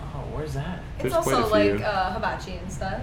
Oh, 0.00 0.18
where's 0.34 0.54
that? 0.54 0.80
It's 0.98 1.02
There's 1.12 1.14
quite 1.24 1.34
also 1.36 1.54
a 1.56 1.62
few. 1.62 1.72
like 1.74 1.82
uh, 1.84 2.12
hibachi 2.12 2.52
and 2.56 2.70
stuff. 2.72 3.00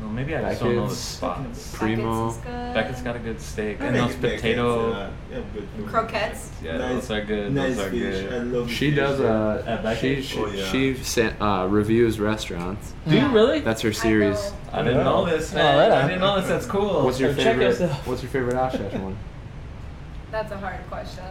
Well, 0.00 0.10
maybe 0.10 0.36
I 0.36 0.50
just 0.50 0.60
don't 0.60 0.74
know 0.76 0.82
the 0.82 0.86
Beckett's. 0.88 1.00
spots. 1.00 1.74
Primo. 1.76 2.26
Beckett's 2.26 2.36
is 2.36 2.44
good. 2.44 2.74
Beckett's 2.74 3.02
got 3.02 3.16
a 3.16 3.18
good 3.18 3.40
steak, 3.40 3.80
I 3.80 3.86
and 3.86 3.96
like 3.96 4.06
those 4.10 4.16
Beckett's, 4.16 4.42
potato. 4.42 4.92
uh, 4.92 5.10
yeah, 5.30 5.40
good 5.54 5.68
food. 5.74 5.86
Croquettes. 5.88 6.50
Yeah, 6.62 6.76
Nice- 6.76 6.92
those 6.92 7.10
are 7.10 7.24
good. 7.24 7.52
Nice 7.54 7.76
those 7.76 7.86
are 7.86 7.90
fish. 7.90 8.24
I 8.24 8.28
good. 8.28 8.52
love 8.52 8.70
She 8.70 8.90
fish. 8.90 8.96
does 8.96 9.20
uh 9.20 9.80
At 9.84 9.98
she 9.98 10.20
she, 10.22 10.38
Oh, 10.38 10.46
yeah. 10.48 10.64
she 10.70 10.94
sent, 11.02 11.40
uh, 11.40 11.66
reviews 11.70 12.20
restaurants. 12.20 12.92
Do 13.08 13.16
you 13.16 13.28
really? 13.28 13.60
That's 13.60 13.80
her 13.82 13.88
I 13.88 13.92
series. 13.92 14.36
know. 14.36 14.52
I 14.74 14.82
didn't 14.82 15.04
know 15.04 15.24
this, 15.24 15.52
Oh, 15.52 15.56
man. 15.56 15.78
right 15.90 15.92
I 15.98 16.06
didn't 16.08 16.20
know 16.20 16.36
this. 16.40 16.48
That's 16.48 16.66
cool. 16.66 17.02
What's 17.02 17.18
your 17.18 17.34
So 17.34 17.42
favorite? 17.42 17.64
yourself. 17.64 18.06
What's 18.06 18.22
your 18.22 18.30
favorite 18.30 18.56
Oshkosh 18.56 18.92
one? 19.00 19.16
That's 20.30 20.52
a 20.52 20.58
hard 20.58 20.86
question. 20.88 21.24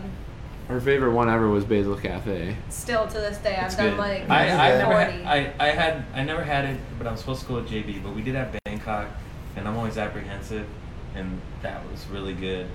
Her 0.68 0.82
favorite 0.82 1.12
one 1.12 1.30
ever 1.30 1.48
was 1.48 1.64
Basil 1.64 1.96
Cafe. 1.96 2.56
Still 2.70 3.08
to 3.08 3.14
this 3.14 3.38
day, 3.38 3.56
I've 3.56 3.68
It's 3.68 3.76
done 3.76 3.92
good. 3.92 4.00
like 4.00 4.30
I, 4.30 4.44
I 4.44 4.46
Yeah. 4.70 4.78
never 4.80 4.94
had, 5.00 5.26
I, 5.26 5.54
I 5.60 5.68
had 5.70 6.06
I 6.14 6.24
never 6.24 6.44
had 6.44 6.66
it, 6.66 6.80
but 6.98 7.06
I'm 7.06 7.18
supposed 7.18 7.42
to 7.42 7.48
go 7.48 7.62
to 7.62 7.68
JB. 7.68 8.02
But 8.04 8.16
we 8.16 8.24
did 8.24 8.34
have 8.36 8.56
Bangkok, 8.66 9.08
and 9.56 9.68
I'm 9.68 9.78
always 9.78 9.98
apprehensive, 10.00 10.66
and 11.14 11.40
that 11.62 11.82
was 11.92 12.08
really 12.08 12.34
good. 12.34 12.66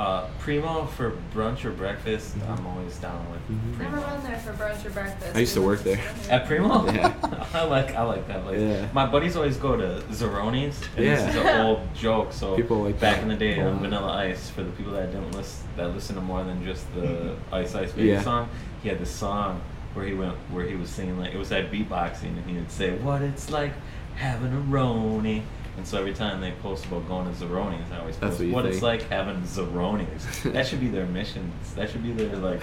Uh, 0.00 0.26
Primo 0.38 0.86
for 0.86 1.12
brunch 1.34 1.62
or 1.66 1.72
breakfast, 1.72 2.34
I'm 2.48 2.66
always 2.66 2.96
down 2.96 3.22
with 3.30 3.40
Mhm. 3.50 3.78
Never 3.80 4.00
Primo. 4.00 4.20
there 4.22 4.38
for 4.38 4.52
brunch 4.54 4.86
or 4.86 4.88
breakfast. 4.88 5.36
I 5.36 5.40
used 5.40 5.52
to 5.52 5.60
work 5.60 5.80
there. 5.82 6.00
At 6.30 6.46
Primo? 6.46 6.86
Yeah. 6.90 7.12
I 7.52 7.64
like 7.64 7.94
I 7.94 8.02
like 8.04 8.26
that 8.28 8.42
place. 8.44 8.62
Yeah. 8.62 8.86
My 8.94 9.04
buddies 9.04 9.36
always 9.36 9.58
go 9.58 9.76
to 9.76 10.02
Zeroni's, 10.10 10.80
and 10.96 11.04
this 11.06 11.20
is 11.28 11.36
an 11.36 11.60
old 11.66 11.80
joke. 11.94 12.32
So 12.32 12.56
People 12.56 12.78
like 12.84 12.98
back 12.98 13.16
that. 13.16 13.22
in 13.24 13.28
the 13.28 13.36
day 13.36 13.58
Yeah. 13.58 13.66
on 13.66 13.80
Vanilla 13.80 14.10
Ice, 14.24 14.48
for 14.48 14.62
the 14.62 14.70
people 14.70 14.94
that 14.94 15.12
didn't 15.12 15.32
listen, 15.32 15.68
that 15.76 15.88
listen 15.94 16.14
to 16.16 16.22
more 16.22 16.44
than 16.44 16.64
just 16.64 16.86
the 16.94 17.34
Ice 17.52 17.74
Ice 17.74 17.92
Baby 17.92 18.08
Yeah. 18.08 18.22
song, 18.22 18.48
he 18.82 18.88
had 18.88 18.98
this 19.00 19.10
song 19.10 19.60
where 19.92 20.06
he 20.06 20.14
went 20.14 20.32
where 20.50 20.64
he 20.64 20.76
was 20.76 20.88
singing 20.88 21.18
like 21.20 21.34
it 21.34 21.38
was 21.38 21.50
that 21.50 21.70
beatboxing, 21.70 22.38
and 22.38 22.46
he 22.46 22.54
would 22.56 22.70
say, 22.70 22.92
"What 22.92 23.20
it's 23.20 23.50
like 23.50 23.72
having 24.16 24.54
a 24.54 24.62
Roni." 24.74 25.42
And 25.80 25.88
so 25.88 25.96
every 25.98 26.12
time 26.12 26.42
they 26.42 26.52
post 26.60 26.84
about 26.84 27.08
going 27.08 27.24
to 27.24 27.32
Zeroni's, 27.42 27.90
I 27.90 28.00
always 28.00 28.14
That's 28.18 28.32
post 28.36 28.40
what 28.40 28.46
you 28.48 28.52
what 28.52 28.66
it's 28.66 28.82
like 28.82 29.08
having 29.08 29.40
Zeroni's. 29.44 30.42
that 30.52 30.66
should 30.66 30.78
be 30.78 30.88
their 30.88 31.06
mission. 31.06 31.50
That 31.74 31.88
should 31.88 32.02
be 32.02 32.12
their 32.12 32.36
like 32.36 32.60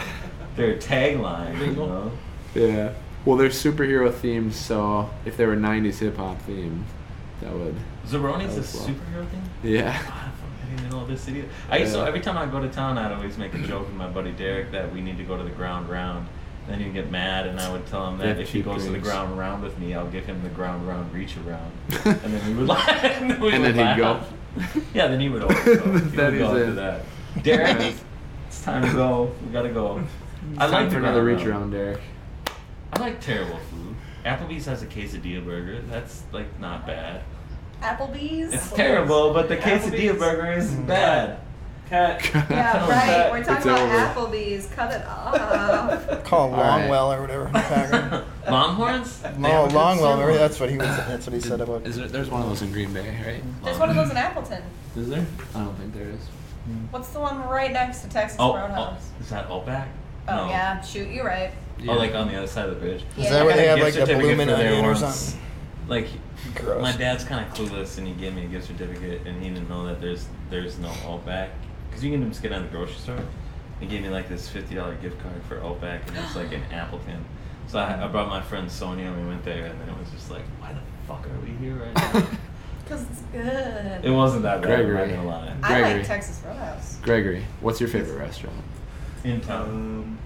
their 0.56 0.78
tagline. 0.78 1.60
You 1.60 1.72
know? 1.74 2.12
Yeah. 2.54 2.94
Well, 3.26 3.36
they're 3.36 3.50
superhero 3.50 4.12
themed, 4.12 4.52
so 4.54 5.10
if 5.26 5.36
they 5.36 5.48
were 5.48 5.56
'90s 5.56 5.98
hip 5.98 6.18
hop 6.18 6.40
themed, 6.44 6.84
that 7.42 7.52
would. 7.52 7.74
Zeroni's 8.06 8.50
That 8.50 8.54
a 8.54 8.58
was 8.60 8.76
well. 8.76 8.88
superhero 8.88 9.28
thing. 9.32 9.42
Yeah. 9.64 10.00
God, 10.04 10.14
I 10.14 10.76
didn't 10.76 10.90
know 10.92 11.08
this 11.08 11.28
either. 11.28 11.48
I 11.72 11.78
used 11.78 11.94
to 11.94 11.98
Yeah. 12.02 12.06
every 12.08 12.20
time 12.20 12.38
I 12.38 12.46
go 12.46 12.62
to 12.62 12.70
town, 12.70 13.00
I'd 13.00 13.12
always 13.14 13.36
make 13.40 13.56
a 13.56 13.60
joke 13.64 13.88
with 13.88 13.96
my 13.96 14.08
buddy 14.08 14.32
Derek 14.32 14.72
that 14.74 14.94
we 14.94 15.02
need 15.02 15.18
to 15.18 15.24
go 15.24 15.36
to 15.38 15.44
the 15.44 15.50
ground 15.50 15.90
round. 15.90 16.28
Then 16.68 16.80
he'd 16.82 16.94
get 16.94 17.10
mad, 17.10 17.48
and 17.48 17.60
I 17.60 17.72
would 17.72 17.86
tell 17.88 18.10
him 18.10 18.18
They 18.18 18.26
that 18.28 18.40
if 18.42 18.50
he 18.50 18.60
cheap 18.60 18.66
goes 18.66 18.84
to 18.86 18.92
the 18.92 18.98
ground 19.00 19.38
round 19.38 19.64
with 19.64 19.78
me, 19.80 19.94
I'll 19.94 20.08
give 20.10 20.26
him 20.26 20.44
the 20.44 20.50
ground 20.50 20.86
round 20.88 21.14
reach 21.14 21.36
around, 21.38 21.72
and 22.06 22.22
then 22.34 22.46
we 22.48 22.54
would 22.56 22.68
laugh. 22.68 22.90
and 23.04 23.32
then, 23.32 23.42
And 23.54 23.64
then 23.64 23.96
he'd 23.96 23.98
go. 24.02 24.22
yeah, 24.94 25.08
then 25.08 25.20
he 25.22 25.30
would 25.30 25.42
always 25.44 25.64
go. 25.64 25.74
He 25.82 25.90
would 25.92 26.04
That 26.12 26.32
go 26.38 26.56
is 26.56 26.68
after 26.68 26.74
that. 26.74 27.02
Derek, 27.44 27.96
it's 28.48 28.62
time 28.64 28.82
to 28.84 28.92
go. 28.94 29.32
We 29.46 29.54
gotta 29.54 29.70
go. 29.70 30.04
I 30.58 30.62
Time 30.68 30.72
like 30.72 30.86
for 30.88 30.92
the 30.94 30.98
another 31.00 31.24
reach 31.24 31.46
around, 31.46 31.72
Derek. 31.72 32.02
I 32.94 33.00
like 33.00 33.22
terrible 33.22 33.60
food. 33.72 33.96
Applebee's 34.26 34.66
has 34.66 34.82
a 34.82 34.88
quesadilla 34.88 35.46
burger. 35.46 35.82
That's 35.84 36.24
like 36.34 36.60
not 36.60 36.86
bad. 36.86 37.22
Applebee's. 37.82 38.54
It's 38.54 38.72
terrible, 38.72 39.34
but 39.34 39.48
the 39.48 39.56
quesadilla 39.58 40.14
Applebee's? 40.16 40.20
burger 40.20 40.52
is 40.54 40.72
bad. 40.72 41.40
Cat. 41.90 42.22
Yeah, 42.50 42.88
right. 42.90 43.32
We're 43.32 43.44
talking 43.44 43.56
It's 43.58 43.66
about 43.66 43.80
over. 44.16 44.36
Applebee's. 44.36 44.68
Cut 44.68 44.92
it 44.94 45.06
off. 45.06 46.24
Call 46.24 46.54
All 46.54 46.62
right. 46.62 46.90
Longwell 46.90 47.18
or 47.18 47.22
whatever. 47.22 47.46
Packer. 47.48 48.26
Longhorns? 48.52 49.22
No, 49.38 49.50
have 49.50 49.72
Longwell. 49.72 50.12
Remember 50.20 50.34
that's 50.38 50.60
what 50.60 50.70
he 50.70 50.78
was. 50.78 50.88
That's 50.88 51.26
what 51.28 51.34
he 51.34 51.40
said 51.42 51.62
about. 51.62 51.86
Is 51.86 51.96
there, 51.98 52.08
there's 52.08 52.30
one 52.30 52.42
of 52.42 52.50
those 52.50 52.62
in 52.62 52.72
Green 52.72 52.94
Bay, 52.94 53.10
right? 53.26 53.44
There's 53.64 53.78
one 53.78 53.90
of 53.90 53.96
those 53.96 54.10
in 54.12 54.18
Appleton. 54.18 54.64
Is 54.96 55.10
there? 55.10 55.26
I 55.56 55.60
don't 55.60 55.76
think 55.78 55.94
there 55.94 56.10
is. 56.10 56.20
Hmm. 56.66 56.86
What's 56.92 57.10
the 57.10 57.20
one 57.20 57.48
right 57.48 57.72
next 57.72 58.02
to 58.02 58.10
Texas 58.10 58.38
Oh, 58.40 58.52
oh, 58.52 58.56
Roadhouse? 58.56 59.10
is 59.22 59.30
that 59.30 59.50
Outback? 59.50 59.88
Oh, 60.28 60.36
no. 60.36 60.50
yeah, 60.50 60.82
shoot, 60.82 61.10
you're 61.10 61.26
right. 61.26 61.52
Oh, 61.88 61.94
like 61.94 62.14
on 62.16 62.28
the 62.28 62.36
other 62.36 62.48
side 62.48 62.68
of 62.68 62.76
the 62.76 62.82
bridge. 62.82 63.04
Is 63.18 63.26
Yeah. 63.26 63.30
that 63.32 63.42
I 63.42 63.46
where 63.46 63.56
they 63.56 63.66
a 63.68 63.70
have 63.70 63.78
gift 63.78 63.86
like 63.86 63.94
the 63.94 64.00
certificate 64.02 64.38
bloomin' 64.38 64.48
there 64.48 64.68
onion 64.74 64.86
or 64.86 64.96
something? 64.96 65.40
Like, 65.88 66.08
Gross. 66.56 66.82
my 66.82 66.92
dad's 66.92 67.24
kind 67.24 67.46
of 67.46 67.54
clueless, 67.54 67.98
and 67.98 68.06
he 68.08 68.14
gave 68.14 68.34
me 68.36 68.44
a 68.44 68.48
gift 68.48 68.68
certificate, 68.68 69.26
and 69.26 69.42
he 69.42 69.50
didn't 69.50 69.70
know 69.70 69.86
that 69.86 70.02
there's 70.02 70.26
there's 70.50 70.78
no 70.80 70.92
Outback, 71.06 71.52
because 71.98 72.06
you 72.06 72.12
can 72.18 72.30
just 72.30 72.44
get 72.44 72.52
out 72.52 72.62
of 72.62 72.70
the 72.72 72.78
grocery 72.78 72.96
store. 72.96 73.20
He 73.80 73.88
gave 73.88 74.02
me 74.04 74.10
like 74.10 74.30
this 74.30 74.48
fifty 74.48 74.76
dollar 74.76 74.96
gift 74.96 75.20
card 75.22 75.42
for 75.48 75.60
Outback, 75.64 76.08
and 76.08 76.18
it's 76.18 76.36
like 76.36 76.52
in 76.52 76.62
Appleton. 76.72 77.26
So 77.68 77.80
I, 77.80 78.06
I 78.06 78.08
brought 78.08 78.30
my 78.30 78.42
friend 78.42 78.72
Sonia, 78.72 79.08
and 79.08 79.20
we 79.22 79.28
went 79.28 79.44
there, 79.44 79.66
and 79.66 79.82
then 79.82 79.90
it 79.90 79.98
was 80.00 80.10
just 80.12 80.30
like, 80.32 80.44
why 80.60 80.74
the 80.74 80.80
fuck 81.08 81.26
are 81.28 81.40
we 81.44 81.50
here 81.66 81.76
right 81.76 81.96
now? 81.96 82.28
Because 82.88 83.02
it's 83.12 83.22
good. 83.34 84.06
it 84.06 84.10
wasn't 84.12 84.44
that 84.44 84.62
bad. 84.62 84.80
I'm 84.80 84.86
Gregory. 84.86 85.08
not 85.10 85.16
gonna 85.18 85.28
lie. 85.28 85.54
I 85.62 85.68
Gregory. 85.82 85.98
like 85.98 86.08
Texas 86.08 86.42
Roadhouse. 86.46 86.96
Gregory, 87.02 87.44
what's 87.60 87.82
your 87.82 87.90
favorite 87.90 88.18
restaurant? 88.18 88.56
In 89.26 89.42
town. 89.42 89.70
Um, 89.70 90.18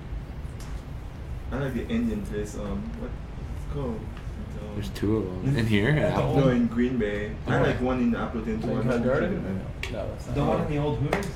I 1.51 1.63
like 1.63 1.73
the 1.73 1.87
Indian 1.87 2.21
place. 2.21 2.53
Um, 2.55 2.83
what 2.99 3.09
it's 3.57 3.73
called? 3.73 3.95
Um, 3.95 4.75
There's 4.75 4.89
two 4.89 5.17
of 5.17 5.25
them 5.43 5.57
in 5.57 5.65
here. 5.65 5.89
at 5.89 6.13
No, 6.15 6.37
Apple? 6.37 6.49
in 6.49 6.67
Green 6.67 6.97
Bay. 6.99 7.31
I 7.47 7.59
like 7.61 7.81
one 7.81 7.99
in 7.99 8.15
Appleton 8.15 8.61
too. 8.61 8.67
Like 8.67 8.75
I'm 8.77 8.83
Covent 8.83 9.05
not 9.07 9.11
Garden? 9.11 9.61
No, 9.91 10.07
that's 10.09 10.25
not. 10.27 10.35
The 10.35 10.45
one 10.45 10.61
in 10.61 10.69
the 10.69 10.77
old 10.77 10.99
Hooters? 10.99 11.27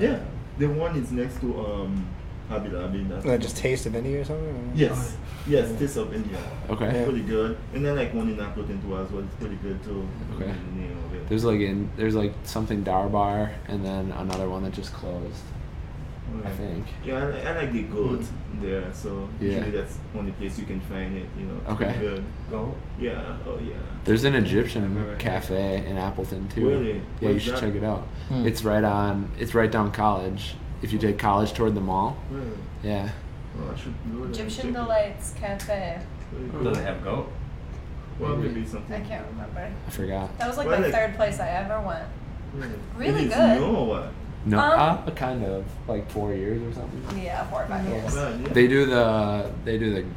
Yeah, 0.00 0.18
the 0.58 0.66
one 0.66 0.96
is 0.96 1.10
next 1.12 1.40
to 1.40 1.58
um 1.66 2.06
Hobby 2.48 2.68
Lobby. 2.68 3.04
That's 3.04 3.24
Uh, 3.24 3.38
just 3.38 3.56
Taste 3.56 3.86
of 3.86 3.94
India 3.94 4.20
or 4.20 4.24
something? 4.24 4.72
Yes, 4.74 5.16
yes, 5.46 5.78
Taste 5.78 5.96
of 5.96 6.12
India. 6.12 6.38
Okay. 6.68 6.86
Yeah. 6.92 7.04
Pretty 7.04 7.22
good. 7.22 7.56
And 7.74 7.84
then 7.84 7.96
like 7.96 8.12
one 8.14 8.28
in 8.28 8.38
Appleton 8.40 8.80
too 8.82 8.96
as 8.98 9.10
well. 9.10 9.22
It's 9.24 9.34
pretty 9.36 9.56
good 9.56 9.82
too. 9.82 10.06
Okay. 10.34 10.52
The 10.52 10.80
name 10.80 10.98
of 11.06 11.14
it. 11.14 11.28
There's 11.28 11.44
like 11.44 11.60
in 11.60 11.90
there's 11.96 12.14
like 12.14 12.32
something 12.44 12.82
Darbar 12.82 13.52
and 13.68 13.84
then 13.84 14.12
another 14.12 14.48
one 14.48 14.62
that 14.64 14.72
just 14.72 14.92
closed. 14.92 15.42
I 16.44 16.50
think. 16.50 16.86
Yeah, 17.04 17.18
I, 17.18 17.24
like- 17.26 17.44
I 17.46 17.56
like 17.58 17.72
the 17.72 17.82
goat 17.84 18.22
there. 18.60 18.84
So 18.92 19.28
Yeah. 19.40 19.48
usually 19.50 19.70
that's 19.72 19.98
only 20.16 20.32
place 20.32 20.58
you 20.58 20.64
can 20.66 20.80
find 20.80 21.16
it. 21.16 21.26
You 21.38 21.46
know. 21.46 21.60
Okay. 21.74 21.84
pretty 21.86 21.98
Good. 22.00 22.24
Go. 22.50 22.74
Yeah. 22.98 23.36
Oh 23.46 23.58
yeah. 23.58 23.74
There's 24.04 24.24
an 24.24 24.34
Egyptian 24.34 24.82
Remember. 24.82 25.16
cafe 25.16 25.84
in 25.86 25.96
Appleton 25.98 26.48
too. 26.48 26.68
Really? 26.68 27.02
Yeah, 27.20 27.30
you 27.30 27.38
should 27.38 27.54
that? 27.54 27.60
check 27.60 27.74
it 27.74 27.84
out. 27.84 28.02
Hmm. 28.28 28.46
It's 28.46 28.62
right 28.64 28.84
on. 28.84 29.30
It's 29.38 29.54
right 29.54 29.70
down 29.70 29.92
College. 29.92 30.54
If 30.82 30.92
you 30.92 30.98
take 30.98 31.18
College 31.18 31.52
toward 31.52 31.74
the 31.74 31.80
mall. 31.80 32.16
Really? 32.30 32.46
Yeah. 32.82 33.08
Oh, 33.58 33.70
I 33.72 33.76
should 33.78 33.94
go 34.10 34.16
there 34.18 34.24
and 34.26 34.34
Egyptian. 34.34 34.72
Delights 34.72 35.34
Cafe. 35.34 35.98
Pretty 36.30 36.46
Do 36.46 36.50
cool. 36.58 36.72
they 36.72 36.82
have 36.82 37.04
goat? 37.04 37.30
Well, 38.18 38.36
Maybe. 38.36 38.54
maybe 38.54 38.66
something. 38.66 38.94
I 38.96 39.00
can't 39.06 39.26
remember. 39.32 39.70
I 39.86 39.90
forgot. 39.90 40.38
That 40.38 40.48
was 40.48 40.56
like 40.56 40.66
Well, 40.68 40.78
my 40.80 40.86
like- 40.86 40.94
third 40.94 41.14
place 41.16 41.38
I 41.40 41.48
ever 41.48 41.80
went. 41.80 42.04
Really? 42.54 42.74
Really 43.12 43.28
good. 43.28 43.58
new 43.60 43.64
or 43.66 43.86
what? 43.86 44.12
No, 44.44 44.58
Um, 44.58 44.98
uh, 45.06 45.10
kind 45.12 45.44
of 45.44 45.64
like 45.86 46.10
four 46.10 46.34
years 46.34 46.60
or 46.62 46.72
something. 46.74 47.22
Yeah, 47.24 47.44
four 47.48 47.62
or 47.62 47.66
five 47.66 47.84
Yeah. 47.84 47.94
years. 47.94 48.14
Well, 48.14 48.40
yeah. 48.40 48.48
They 48.48 48.66
do 48.66 48.86
the 48.86 49.50
they 49.64 49.78
do 49.78 49.94
the 49.94 50.00
um, 50.02 50.08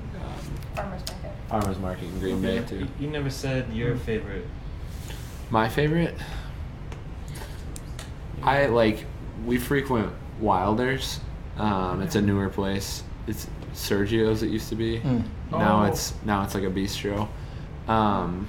Farmers 0.76 1.02
market. 1.08 1.32
farmers 1.48 1.80
market 1.80 2.04
in 2.06 2.20
Green 2.20 2.42
Bay 2.42 2.64
too. 2.68 2.80
You, 2.80 2.88
you 3.02 3.08
never 3.10 3.30
said 3.30 3.72
your 3.72 3.96
favorite. 3.98 4.46
My 5.52 5.70
favorite. 5.70 6.16
I 8.42 8.66
like 8.66 9.06
we 9.46 9.58
frequent 9.60 10.12
Wilders. 10.40 11.20
Um, 11.58 12.02
it's 12.02 12.16
a 12.16 12.22
newer 12.22 12.50
place. 12.50 13.04
It's 13.28 13.48
Sergio's. 13.74 14.42
It 14.44 14.50
used 14.50 14.70
to 14.70 14.76
be. 14.76 14.98
Hmm. 15.00 15.20
Now 15.52 15.84
Oh. 15.84 15.86
it's 15.86 16.14
now 16.26 16.44
it's 16.44 16.56
like 16.56 16.64
a 16.64 16.70
bistro. 16.72 17.28
Um, 17.88 18.48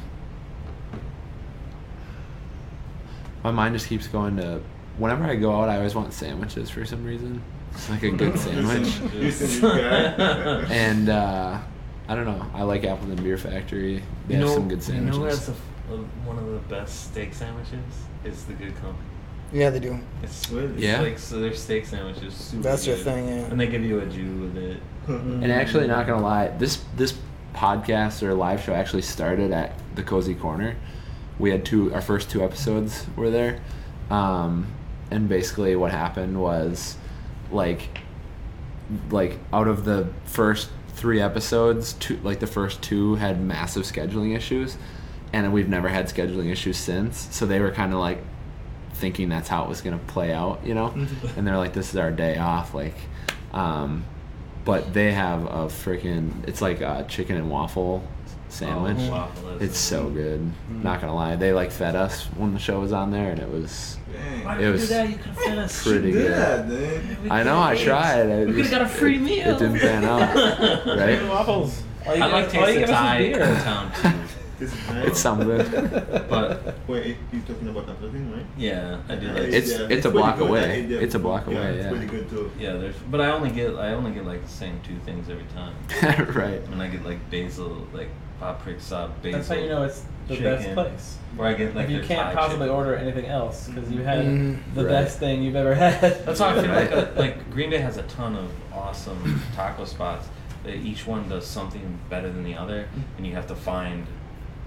my 3.44 3.50
mind 3.50 3.74
just 3.74 3.88
keeps 3.88 4.08
going 4.08 4.36
to. 4.38 4.60
Whenever 4.98 5.24
I 5.24 5.34
go 5.36 5.54
out, 5.60 5.68
I 5.68 5.76
always 5.76 5.94
want 5.94 6.12
sandwiches 6.12 6.70
for 6.70 6.84
some 6.84 7.04
reason. 7.04 7.42
It's 7.72 7.90
like 7.90 8.02
a 8.02 8.10
good 8.10 8.38
sandwich. 8.38 8.98
You 9.14 9.30
sandwich 9.30 9.60
guy. 9.80 10.66
and 10.74 11.08
uh, 11.08 11.58
I 12.08 12.14
don't 12.14 12.24
know. 12.24 12.44
I 12.54 12.62
like 12.62 12.84
Appleton 12.84 13.22
Beer 13.22 13.36
Factory. 13.36 14.02
They 14.28 14.34
you 14.34 14.40
have 14.40 14.48
know, 14.48 14.54
some 14.54 14.68
good 14.68 14.86
You 14.88 14.94
know 15.00 15.12
who 15.12 15.30
sandwiches. 15.30 15.46
has 15.46 15.48
a, 15.90 15.92
a, 15.94 15.96
one 16.24 16.38
of 16.38 16.46
the 16.46 16.58
best 16.74 17.10
steak 17.10 17.34
sandwiches? 17.34 17.78
Is 18.24 18.44
the 18.44 18.54
Good 18.54 18.74
Company. 18.76 19.08
Yeah, 19.52 19.70
they 19.70 19.78
do. 19.78 19.98
It's, 20.22 20.50
Really? 20.50 20.72
it's 20.74 20.82
Yeah? 20.82 21.00
like 21.02 21.18
so 21.18 21.38
their 21.38 21.54
steak 21.54 21.86
sandwiches 21.86 22.34
super 22.34 22.62
That's 22.64 22.86
your 22.86 22.96
good. 22.96 23.04
thing, 23.04 23.28
yeah. 23.28 23.34
And 23.44 23.60
they 23.60 23.66
give 23.68 23.84
you 23.84 24.00
a 24.00 24.06
jus 24.06 24.16
with 24.40 24.56
it. 24.56 24.78
And 25.08 25.52
actually, 25.52 25.86
not 25.86 26.06
gonna 26.06 26.22
lie, 26.22 26.48
this 26.48 26.82
this 26.96 27.14
podcast 27.54 28.22
or 28.24 28.34
live 28.34 28.62
show 28.62 28.74
actually 28.74 29.02
started 29.02 29.52
at 29.52 29.72
the 29.94 30.02
Cozy 30.02 30.34
Corner. 30.34 30.74
We 31.38 31.50
had 31.50 31.64
two, 31.64 31.94
our 31.94 32.00
first 32.00 32.28
two 32.30 32.42
episodes 32.42 33.06
were 33.14 33.30
there, 33.30 33.60
um, 34.10 34.66
and 35.10 35.28
basically 35.28 35.76
what 35.76 35.92
happened 35.92 36.40
was, 36.40 36.96
like, 37.50 37.88
like 39.10 39.38
out 39.52 39.68
of 39.68 39.84
the 39.84 40.08
first 40.24 40.70
three 40.88 41.20
episodes, 41.20 41.92
two 41.94 42.18
like 42.22 42.40
the 42.40 42.46
first 42.46 42.82
two 42.82 43.16
had 43.16 43.40
massive 43.40 43.84
scheduling 43.84 44.34
issues, 44.34 44.76
and 45.32 45.52
we've 45.52 45.68
never 45.68 45.88
had 45.88 46.06
scheduling 46.06 46.50
issues 46.50 46.76
since. 46.76 47.28
So 47.34 47.46
they 47.46 47.60
were 47.60 47.70
kind 47.70 47.92
of 47.92 47.98
like 47.98 48.18
thinking 48.94 49.28
that's 49.28 49.48
how 49.48 49.64
it 49.64 49.68
was 49.68 49.82
gonna 49.82 49.98
play 50.06 50.32
out, 50.32 50.64
you 50.64 50.74
know. 50.74 50.88
and 51.36 51.46
they're 51.46 51.58
like, 51.58 51.74
"This 51.74 51.90
is 51.90 51.96
our 51.96 52.10
day 52.10 52.38
off," 52.38 52.74
like. 52.74 52.96
Um, 53.52 54.04
but 54.64 54.92
they 54.92 55.12
have 55.12 55.44
a 55.44 55.66
freaking 55.66 56.46
it's 56.46 56.60
like 56.60 56.80
a 56.80 57.06
chicken 57.08 57.36
and 57.36 57.48
waffle 57.48 58.02
sandwich. 58.48 58.98
Oh, 59.00 59.30
it's 59.60 59.78
so 59.78 60.10
good. 60.10 60.40
Mm. 60.40 60.82
Not 60.82 61.00
gonna 61.00 61.14
lie, 61.14 61.36
they 61.36 61.52
like 61.52 61.70
fed 61.70 61.94
us 61.94 62.24
when 62.36 62.52
the 62.52 62.58
show 62.58 62.80
was 62.80 62.92
on 62.92 63.10
there, 63.10 63.30
and 63.30 63.38
it 63.38 63.48
was 63.48 63.98
Dang. 64.16 64.60
it 64.60 64.70
was 64.70 64.90
You 64.90 65.18
could 65.18 65.36
fed 65.36 65.58
us. 65.58 65.82
pretty 65.82 66.12
good. 66.12 66.32
that, 66.32 66.68
man. 66.68 67.18
I 67.30 67.42
know 67.42 67.60
I 67.60 67.76
tried. 67.76 68.26
It, 68.28 68.46
We 68.48 68.52
could've 68.54 68.56
just- 68.56 68.70
got 68.70 68.82
a 68.82 68.88
free 68.88 69.16
it- 69.16 69.22
meal. 69.22 69.56
It 69.56 69.58
didn't 69.58 69.78
pan 69.80 70.04
out, 70.04 70.86
right? 70.98 71.28
Waffles. 71.28 71.82
I 72.08 72.12
give- 72.12 72.20
like 72.20 72.32
all 72.32 72.40
you 72.40 72.46
tasting 72.50 72.80
give 72.80 72.82
us 72.82 72.90
is 72.90 72.94
Thai 72.96 73.16
in 73.18 73.32
beer. 73.32 73.46
town 73.62 73.92
too. 74.02 74.08
This 74.58 74.74
It's 74.90 75.20
something. 75.20 75.48
But 76.30 76.76
Wait, 76.88 77.16
you 77.30 77.40
talking 77.40 77.68
about 77.68 77.90
Appleton, 77.90 78.32
right? 78.32 78.46
yeah, 78.56 78.96
I 79.08 79.14
do 79.16 79.26
like. 79.28 79.42
It's- 79.42 79.70
Yeah, 79.70 79.86
it's 79.90 80.06
a 80.06 80.10
block 80.10 80.40
away. 80.40 80.84
ate 80.84 80.92
It's 80.92 81.14
a 81.14 81.18
before. 81.18 81.32
block 81.40 81.46
away, 81.48 81.56
It's 81.74 81.84
yeah. 81.84 81.90
pretty 81.90 82.06
good 82.06 82.30
too. 82.30 82.50
yeah, 82.58 82.72
there's. 82.74 82.94
But 83.10 83.20
I 83.20 83.32
only 83.32 83.50
get 83.50 83.74
I 83.76 83.92
only 83.92 84.12
get 84.12 84.24
like 84.24 84.42
the 84.42 84.48
same 84.48 84.80
two 84.82 84.96
things 85.04 85.28
every 85.28 85.44
time. 85.54 85.74
right. 86.34 86.62
I 86.66 86.72
And 86.72 86.80
I 86.82 86.88
get 86.88 87.04
like 87.04 87.18
basil, 87.30 87.86
like 87.92 88.08
paprika 88.40 88.78
basil. 88.78 89.10
That's 89.22 89.48
how 89.48 89.54
you 89.54 89.68
know 89.68 89.82
it's 89.84 90.04
the 90.28 90.40
best 90.40 90.72
place. 90.74 91.18
Or 91.38 91.46
I 91.46 91.54
get 91.54 91.74
like 91.74 91.84
If 91.86 91.90
you 91.90 92.00
can't 92.02 92.34
possibly 92.34 92.66
chicken. 92.66 92.74
order 92.76 92.96
anything 92.96 93.26
else 93.26 93.68
because 93.68 93.90
you 93.90 94.02
had 94.02 94.24
Mhm. 94.24 94.58
the 94.74 94.84
Right. 94.84 94.90
best 94.90 95.18
thing 95.18 95.42
you've 95.42 95.56
ever 95.56 95.74
had. 95.74 96.00
That's 96.24 96.40
how 96.40 96.48
I 96.48 96.54
feel 96.62 96.70
like 96.72 96.90
a, 96.90 97.12
like 97.16 97.50
Green 97.50 97.70
Bay 97.70 97.78
has 97.78 97.96
a 97.98 98.02
ton 98.04 98.34
of 98.36 98.50
awesome 98.72 99.40
taco 99.54 99.84
spots. 99.84 100.28
Each 100.66 101.06
one 101.06 101.28
does 101.28 101.46
something 101.46 101.98
better 102.10 102.28
than 102.30 102.42
the 102.42 102.56
other, 102.56 102.86
and 103.16 103.26
you 103.26 103.34
have 103.34 103.46
to 103.48 103.54
find, 103.54 104.04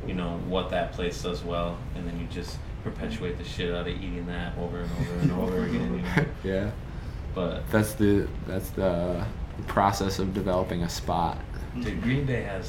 you 0.08 0.14
know, 0.14 0.40
what 0.48 0.70
that 0.70 0.94
place 0.94 1.22
does 1.24 1.44
well, 1.44 1.78
and 1.96 2.08
then 2.08 2.18
you 2.20 2.26
just 2.28 2.58
perpetuate 2.86 3.38
the 3.38 3.44
shit 3.44 3.74
out 3.76 3.82
of 3.82 3.88
eating 3.90 4.26
that 4.28 4.54
over 4.58 4.80
and 4.80 4.90
over 4.91 5.20
and 5.22 5.32
over 5.34 5.64
again. 5.66 5.96
You 5.96 6.02
know? 6.24 6.26
yeah. 6.44 6.70
But 7.36 7.70
That's 7.72 7.94
the 7.94 8.28
that's 8.48 8.70
the 8.70 9.26
process 9.68 10.20
of 10.20 10.34
developing 10.34 10.84
a 10.84 10.90
spot. 10.90 11.38
dude, 11.82 12.02
Green 12.02 12.26
Bay 12.26 12.44
has 12.44 12.66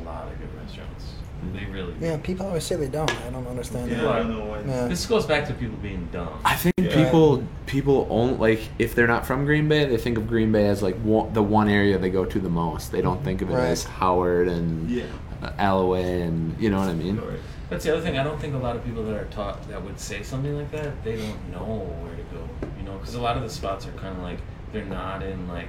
a 0.00 0.04
lot 0.04 0.28
of 0.28 0.38
good 0.38 0.48
restaurants. 0.60 1.04
They 1.52 1.64
really. 1.64 1.92
do. 1.94 2.06
Yeah, 2.06 2.18
people 2.18 2.46
always 2.46 2.62
say 2.62 2.76
they 2.76 2.86
don't. 2.86 3.10
I 3.26 3.30
don't 3.30 3.46
understand 3.48 3.90
Yeah, 3.90 4.02
that. 4.02 4.12
I 4.12 4.18
don't 4.20 4.38
know 4.38 4.44
why. 4.44 4.60
Yeah. 4.60 4.86
This 4.86 5.04
goes 5.06 5.26
back 5.26 5.44
to 5.48 5.54
people 5.54 5.76
being 5.82 6.08
dumb. 6.12 6.40
I 6.44 6.54
think 6.54 6.74
Yeah. 6.78 6.94
people 7.04 7.42
people 7.66 8.06
only 8.10 8.36
like 8.36 8.60
if 8.78 8.94
they're 8.94 9.08
not 9.08 9.26
from 9.26 9.44
Green 9.44 9.68
Bay, 9.68 9.84
they 9.86 9.96
think 9.96 10.16
of 10.18 10.28
Green 10.28 10.52
Bay 10.52 10.68
as 10.68 10.82
like 10.84 10.96
one, 11.00 11.32
the 11.32 11.42
one 11.42 11.68
area 11.68 11.98
they 11.98 12.10
go 12.10 12.24
to 12.24 12.38
the 12.38 12.48
most. 12.48 12.92
They 12.92 13.02
don't 13.02 13.24
think 13.24 13.42
of 13.42 13.50
it 13.50 13.54
Right. 13.54 13.64
as 13.70 13.82
Howard 13.84 14.46
and 14.46 14.88
Yeah. 14.88 15.04
uh, 15.42 15.50
Alloway 15.58 16.22
and 16.22 16.54
you 16.60 16.70
know 16.70 16.78
what 16.78 16.88
I 16.88 16.94
mean. 16.94 17.18
Alright. 17.18 17.40
That's 17.70 17.84
the 17.84 17.92
other 17.92 18.02
thing. 18.02 18.18
I 18.18 18.22
don't 18.22 18.38
think 18.40 18.54
a 18.54 18.58
lot 18.58 18.76
of 18.76 18.84
people 18.84 19.02
that 19.04 19.14
are 19.14 19.24
taught 19.32 19.66
that 19.68 19.82
would 19.82 19.98
say 19.98 20.22
something 20.22 20.54
like 20.56 20.70
that. 20.70 21.02
They 21.02 21.16
don't 21.16 21.50
know 21.50 21.86
where 22.04 22.14
to 22.14 22.22
go. 22.34 22.68
You 22.78 22.84
know, 22.84 22.98
because 22.98 23.14
a 23.16 23.20
lot 23.20 23.36
of 23.36 23.42
the 23.42 23.50
spots 23.50 23.84
are 23.86 23.92
kind 23.92 24.16
of 24.16 24.22
like 24.22 24.38
they're 24.72 24.84
not 24.84 25.24
in 25.24 25.48
like 25.48 25.68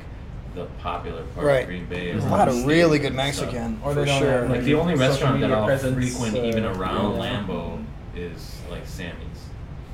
the 0.55 0.65
popular 0.79 1.23
part 1.23 1.45
Right. 1.45 1.61
of 1.61 1.67
Green 1.67 1.85
Bay. 1.85 2.11
There's 2.11 2.23
a 2.25 2.29
lot 2.29 2.47
of 2.47 2.65
really 2.65 2.99
good. 2.99 3.13
Mexican, 3.13 3.79
Or 3.83 3.93
for 3.93 3.99
they 4.01 4.05
don't 4.05 4.19
sure. 4.21 4.47
Like 4.49 4.63
the 4.63 4.75
only 4.75 4.95
restaurant 4.95 5.35
that 5.39 5.47
media 5.47 5.57
I'll 5.57 5.65
presence, 5.65 5.95
frequent 5.95 6.37
uh, 6.37 6.47
even 6.47 6.65
around 6.65 7.15
yeah. 7.15 7.43
Lambeau 7.45 7.83
is 8.15 8.55
like 8.69 8.85
Sammy's 8.85 9.17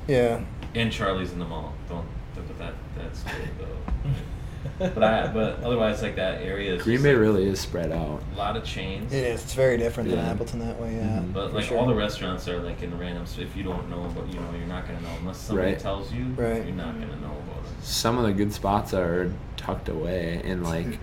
yeah. 0.06 0.40
and 0.74 0.92
Charlie's 0.92 1.32
in 1.32 1.38
the 1.38 1.44
mall. 1.44 1.74
Don't 1.88 2.06
look 2.36 2.48
at 2.50 2.58
that. 2.58 2.74
That's 2.96 3.22
good 3.22 3.48
though. 3.58 4.10
but 4.78 5.02
I 5.02 5.26
but 5.28 5.62
otherwise 5.62 6.02
like 6.02 6.16
that 6.16 6.42
area 6.42 6.74
is 6.74 6.82
Green 6.82 7.02
Bay 7.02 7.12
like, 7.12 7.20
really 7.20 7.44
is 7.46 7.58
spread 7.60 7.92
out. 7.92 8.22
a 8.34 8.36
lot 8.36 8.56
of 8.56 8.64
chains. 8.64 9.12
It 9.12 9.24
is. 9.24 9.42
It's 9.42 9.54
very 9.54 9.78
different 9.78 10.10
than 10.10 10.18
Appleton 10.18 10.58
that 10.60 10.78
way. 10.78 10.94
Yeah. 10.96 11.20
Mhm. 11.20 11.32
But 11.32 11.54
like 11.54 11.64
sure. 11.64 11.78
all 11.78 11.86
the 11.86 11.94
restaurants 11.94 12.46
are 12.48 12.58
like 12.60 12.82
in 12.82 12.96
random. 12.98 13.24
So 13.26 13.40
if 13.40 13.56
you 13.56 13.62
don't 13.62 13.88
know, 13.88 14.10
but 14.14 14.26
you 14.28 14.38
know, 14.38 14.50
you're 14.56 14.66
not 14.66 14.86
gonna 14.86 15.00
know 15.00 15.08
unless 15.20 15.38
somebody 15.38 15.68
Right. 15.70 15.78
tells 15.78 16.12
you. 16.12 16.24
Right. 16.36 16.64
You're 16.64 16.74
not 16.74 16.92
gonna 16.94 17.16
know 17.20 17.28
about 17.32 17.64
it. 17.64 17.82
Some 17.84 18.18
of 18.18 18.24
the 18.24 18.32
good 18.32 18.52
spots 18.52 18.92
are 18.92 19.32
tucked 19.56 19.88
away 19.88 20.40
in 20.44 20.62
like 20.62 20.98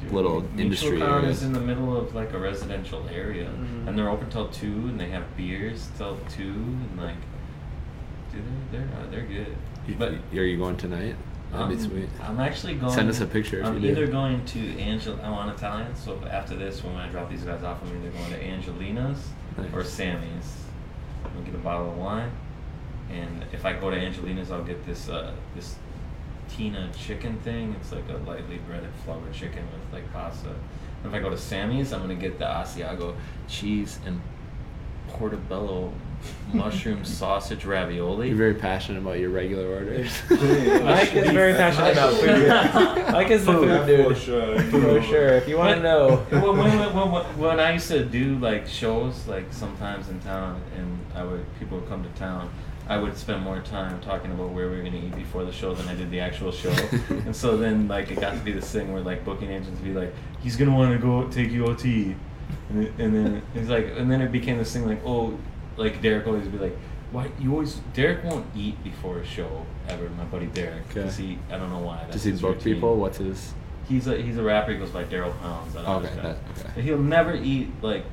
Dude, 0.00 0.10
little 0.12 0.40
Mutual 0.40 0.60
industry 0.60 0.98
Crown 0.98 1.22
areas. 1.24 1.38
is 1.38 1.42
in 1.44 1.52
the 1.52 1.60
middle 1.60 1.96
of 1.96 2.14
like 2.14 2.32
a 2.32 2.38
residential 2.38 3.06
area, 3.14 3.48
Mhm. 3.48 3.86
and 3.88 3.96
they're 3.98 4.10
open 4.10 4.28
till 4.30 4.48
two, 4.48 4.66
and 4.88 4.98
they 4.98 5.10
have 5.10 5.36
beers 5.36 5.88
till 5.96 6.16
two, 6.28 6.42
and 6.52 6.98
like, 7.00 7.14
dude, 8.32 8.42
they're 8.72 8.80
they're, 8.80 8.88
uh, 9.00 9.10
they're 9.10 9.22
good. 9.22 9.56
But 9.98 10.14
are 10.36 10.44
you 10.44 10.56
going 10.58 10.76
tonight? 10.76 11.14
That'd 11.56 11.78
be 11.78 11.84
um, 11.84 11.90
sweet. 11.90 12.08
I'm 12.22 12.40
actually 12.40 12.74
going. 12.74 12.92
Send 12.92 13.08
us 13.08 13.20
a 13.20 13.26
picture 13.26 13.60
if 13.60 13.66
I'm 13.66 13.74
you 13.74 13.80
do. 13.80 13.88
either 13.88 14.06
going 14.06 14.44
to 14.44 14.78
Angel. 14.78 15.18
I'm 15.22 15.32
on 15.32 15.48
Italian, 15.48 15.94
so 15.94 16.20
after 16.30 16.54
this, 16.56 16.82
when 16.84 16.94
I 16.96 17.08
drop 17.08 17.30
these 17.30 17.42
guys 17.42 17.62
off, 17.62 17.82
I'm 17.82 17.96
either 17.96 18.10
going 18.10 18.30
to 18.30 18.42
Angelina's 18.42 19.28
or 19.72 19.82
Sammy's. 19.84 20.58
I'm 21.24 21.32
gonna 21.32 21.46
get 21.46 21.54
a 21.54 21.58
bottle 21.58 21.90
of 21.90 21.96
wine, 21.96 22.30
and 23.10 23.44
if 23.52 23.64
I 23.64 23.72
go 23.72 23.90
to 23.90 23.96
Angelina's, 23.96 24.50
I'll 24.50 24.64
get 24.64 24.84
this 24.86 25.08
uh, 25.08 25.32
this 25.54 25.76
Tina 26.48 26.90
chicken 26.96 27.38
thing. 27.40 27.74
It's 27.80 27.92
like 27.92 28.08
a 28.08 28.16
lightly 28.28 28.58
breaded 28.58 28.90
flavored 29.04 29.32
chicken 29.32 29.64
with 29.72 29.92
like 29.92 30.12
pasta. 30.12 30.48
And 30.50 31.06
if 31.06 31.14
I 31.14 31.18
go 31.20 31.30
to 31.30 31.38
Sammy's, 31.38 31.92
I'm 31.92 32.00
gonna 32.00 32.14
get 32.14 32.38
the 32.38 32.44
Asiago 32.44 33.16
cheese 33.48 33.98
and 34.06 34.20
portobello 35.08 35.92
mushroom 36.52 37.04
sausage 37.04 37.64
ravioli. 37.64 38.28
You're 38.28 38.36
very 38.36 38.54
passionate 38.54 38.98
about 39.00 39.18
your 39.18 39.30
regular 39.30 39.66
orders. 39.68 40.10
Mike 40.30 41.14
is 41.14 41.30
very 41.30 41.52
passionate 41.54 41.92
about 41.92 42.14
food. 42.14 42.48
Mike 43.12 43.30
is 43.30 43.44
the 43.44 43.52
food 43.52 43.68
Yeah, 43.68 43.86
dude. 43.86 44.06
for 44.06 44.14
sure. 44.14 44.60
For 44.62 45.02
sure. 45.02 45.28
If 45.34 45.48
you 45.48 45.56
want 45.58 45.76
to 45.76 45.82
know. 45.82 46.16
when, 46.30 46.42
when, 46.58 46.78
when, 46.94 47.10
when, 47.10 47.24
when 47.38 47.60
I 47.60 47.72
used 47.72 47.88
to 47.88 48.04
do 48.04 48.38
like 48.38 48.66
shows, 48.66 49.26
like 49.26 49.52
sometimes 49.52 50.08
in 50.08 50.20
town, 50.20 50.60
and 50.76 50.98
I 51.14 51.24
would 51.24 51.44
people 51.58 51.78
would 51.80 51.88
come 51.88 52.02
to 52.02 52.10
town, 52.18 52.50
I 52.88 52.96
would 52.98 53.16
spend 53.16 53.42
more 53.42 53.60
time 53.60 54.00
talking 54.00 54.30
about 54.30 54.50
where 54.50 54.70
we 54.70 54.76
were 54.76 54.82
gonna 54.84 54.96
eat 55.04 55.16
before 55.16 55.44
the 55.44 55.52
show 55.52 55.74
than 55.74 55.88
I 55.88 55.94
did 55.96 56.10
the 56.12 56.20
actual 56.20 56.52
show. 56.52 56.70
and 57.10 57.34
so 57.34 57.56
then 57.56 57.88
like 57.88 58.10
it 58.12 58.20
got 58.20 58.34
to 58.34 58.38
be 58.40 58.52
this 58.52 58.70
thing 58.70 58.92
where 58.92 59.02
like 59.02 59.24
booking 59.24 59.50
agents 59.50 59.70
would 59.80 59.84
be 59.84 59.92
like, 59.92 60.14
he's 60.42 60.56
gonna 60.56 60.74
want 60.74 60.92
to 60.92 60.98
go 60.98 61.26
take 61.28 61.50
you 61.50 61.66
OT, 61.66 62.14
and, 62.70 62.84
it- 62.84 62.92
and 62.98 63.12
then 63.14 63.42
it's 63.56 63.68
like, 63.68 63.86
and 63.96 64.08
then 64.10 64.20
it 64.20 64.30
became 64.30 64.56
this 64.58 64.72
thing 64.72 64.86
like, 64.86 65.00
oh, 65.04 65.36
like 65.76 66.00
Derek 66.02 66.26
always 66.26 66.46
be 66.48 66.58
like. 66.58 66.76
Why 67.12 67.30
you 67.38 67.52
always 67.52 67.74
Derek 67.94 68.24
won't 68.24 68.46
eat 68.56 68.82
before 68.82 69.18
a 69.20 69.24
show 69.24 69.64
ever. 69.88 70.08
My 70.10 70.24
buddy 70.24 70.46
Derek, 70.46 70.88
because 70.88 71.16
he 71.16 71.38
I 71.48 71.56
don't 71.56 71.70
know 71.70 71.78
why. 71.78 71.98
That's 72.00 72.14
Does 72.14 72.24
he 72.24 72.30
his 72.32 72.40
book 72.40 72.56
routine. 72.56 72.74
people? 72.74 72.96
What's 72.96 73.18
his? 73.18 73.54
He's 73.88 74.08
a 74.08 74.20
he's 74.20 74.36
a 74.38 74.42
rapper. 74.42 74.72
He 74.72 74.78
goes 74.78 74.90
by 74.90 75.04
Daryl 75.04 75.32
Pounds. 75.40 75.72
that 75.74 75.84
other 75.84 76.08
Okay, 76.08 76.16
guy. 76.16 76.22
that- 76.22 76.36
okay. 76.58 76.70
But 76.74 76.82
He'll 76.82 76.98
never 76.98 77.32
eat 77.36 77.68
like 77.80 78.04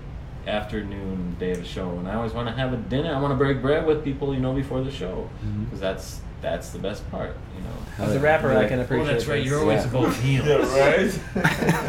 afternoon 0.46 1.36
day 1.40 1.52
of 1.54 1.60
a 1.62 1.66
show, 1.66 1.90
and 1.98 2.08
I 2.08 2.14
always 2.16 2.34
want 2.34 2.48
to 2.50 2.54
have 2.54 2.72
a 2.74 2.78
dinner. 2.78 3.14
I 3.14 3.20
want 3.20 3.32
to 3.32 3.36
break 3.36 3.62
bread 3.64 3.86
with 3.88 4.04
people, 4.04 4.34
you 4.34 4.40
know, 4.40 4.54
before 4.54 4.84
the 4.84 4.92
show, 4.92 5.28
mm-hmm. 5.44 5.64
because 5.66 5.80
that's 5.80 6.22
that's 6.42 6.70
the 6.70 6.80
best 6.80 7.10
part, 7.10 7.36
you 7.58 7.64
know. 7.64 8.06
As 8.06 8.16
a 8.16 8.20
rapper, 8.20 8.50
Be 8.50 8.54
I 8.56 8.58
like, 8.60 8.68
can 8.68 8.80
appreciate 8.82 9.08
Oh, 9.10 9.12
that's 9.12 9.26
right. 9.28 9.44
You're 9.44 9.60
always 9.60 9.84
Yeah. 9.86 9.90
about 9.90 10.24
meals. 10.24 10.48
Yeah, 10.48 10.90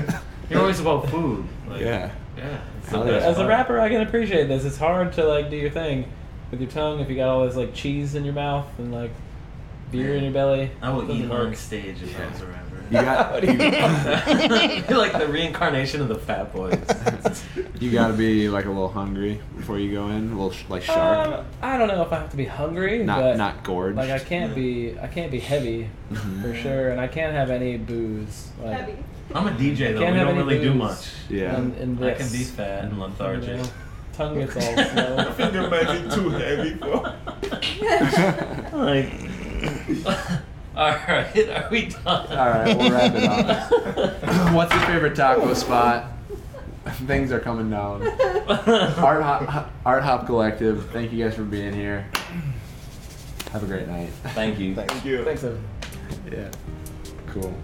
right? 0.07 0.21
You're 0.51 0.61
always 0.61 0.81
about 0.81 1.11
food. 1.11 1.45
Like, 1.69 1.81
Yeah. 1.83 2.13
Yeah. 2.37 2.59
it's 2.79 2.91
the 2.91 2.97
Hell 2.97 3.07
best. 3.07 3.27
As 3.27 3.39
a 3.39 3.47
rapper, 3.47 3.79
I 3.81 3.89
can 3.89 4.01
appreciate 4.03 4.49
this. 4.49 4.65
It's 4.65 4.77
hard 4.79 5.13
to 5.15 5.25
like 5.25 5.51
do 5.51 5.57
your 5.57 5.71
thing 5.71 6.11
with 6.51 6.61
your 6.61 6.71
tongue 6.71 7.01
if 7.01 7.09
you 7.09 7.17
got 7.17 7.29
all 7.29 7.47
this 7.47 7.57
like 7.57 7.75
cheese 7.75 8.15
in 8.15 8.25
your 8.25 8.35
mouth 8.35 8.67
and 8.79 8.93
like 8.93 9.11
beer 9.91 10.15
in 10.17 10.25
your 10.25 10.33
belly. 10.33 10.71
I 10.83 10.91
will 10.93 11.11
eat 11.11 11.29
work. 11.29 11.49
on 11.49 11.55
stage 11.55 12.03
if 12.03 12.19
I 12.21 12.27
was 12.31 12.41
a 12.43 12.47
rapper. 12.47 12.61
You 12.91 13.01
got 13.01 13.43
you, 14.91 14.97
like 14.99 15.13
the 15.19 15.27
reincarnation 15.29 16.03
of 16.03 16.09
the 16.09 16.17
Fat 16.17 16.53
Boys. 16.53 16.79
you 17.81 17.91
got 17.91 18.09
to 18.09 18.13
be 18.13 18.49
like 18.51 18.67
a 18.67 18.69
little 18.69 18.91
hungry 18.91 19.41
before 19.57 19.79
you 19.79 19.91
go 19.93 20.09
in, 20.09 20.29
a 20.31 20.35
little 20.35 20.51
sh- 20.51 20.65
like 20.69 20.83
sharp, 20.83 21.29
Um, 21.39 21.47
I 21.63 21.79
don't 21.79 21.89
know 21.89 22.03
if 22.03 22.13
I 22.13 22.19
have 22.19 22.31
to 22.33 22.37
be 22.37 22.45
hungry, 22.45 23.03
not 23.03 23.21
but 23.21 23.37
not 23.39 23.65
gorged. 23.65 23.97
like 23.97 24.11
I 24.11 24.19
can't 24.19 24.55
be 24.55 24.99
I 25.01 25.07
can't 25.07 25.31
be 25.33 25.41
heavy 25.41 25.89
for 26.43 26.55
sure, 26.55 26.91
and 26.91 27.01
I 27.01 27.07
can't 27.09 27.33
have 27.33 27.51
any 27.51 27.79
booze. 27.79 28.51
Like, 28.63 28.77
Heavy. 28.81 28.97
I'm 29.35 29.47
a 29.47 29.51
DJ 29.53 29.95
though. 29.95 30.01
Can't 30.01 30.13
we 30.13 30.19
have 30.19 30.29
don't 30.29 30.37
any 30.37 30.43
really 30.43 30.59
do 30.61 30.71
booze. 30.71 30.79
much. 30.79 31.11
Yeah. 31.29 31.57
in, 31.59 31.75
in 31.75 32.03
I 32.05 32.15
can 32.15 32.29
be 32.31 32.45
fat 32.45 32.85
and 32.85 32.95
you 32.97 33.03
lethargic. 33.03 33.57
know, 33.59 33.69
tongue 34.13 34.39
gets 34.39 34.57
all 34.57 34.63
I 34.79 34.85
slow. 34.93 35.33
think 35.33 35.55
it 35.55 35.71
might 35.71 36.09
be 36.09 36.15
too 36.15 36.31
heavy 36.31 36.75
for. 36.77 37.17
Like, 38.75 39.13
all 40.77 40.91
right, 40.91 41.49
are 41.49 41.69
we 41.71 41.87
done? 41.87 42.05
All 42.07 42.27
right, 42.49 42.77
we'll 42.77 42.91
wrap 42.91 43.15
it 43.15 43.25
up. 43.25 44.53
What's 44.53 44.73
your 44.75 44.83
favorite 44.87 45.15
taco 45.17 45.55
spot? 45.55 46.11
Things 47.07 47.31
are 47.33 47.39
coming 47.41 47.71
down. 47.71 48.03
Art 48.99 49.23
Hop, 49.23 49.71
Art 49.87 50.03
Hop 50.03 50.27
Collective. 50.27 50.91
Thank 50.91 51.13
you 51.13 51.25
guys 51.25 51.35
for 51.37 51.45
being 51.45 51.73
here. 51.73 52.07
Have 53.53 53.63
a 53.63 53.67
great 53.67 53.87
night. 53.87 54.11
Thank 54.35 54.59
you. 54.59 54.75
Thank 54.75 55.05
you. 55.05 55.25
Thanks, 55.25 55.45
Evan. 55.45 55.65
Yeah. 56.31 56.51
Cool. 57.29 57.55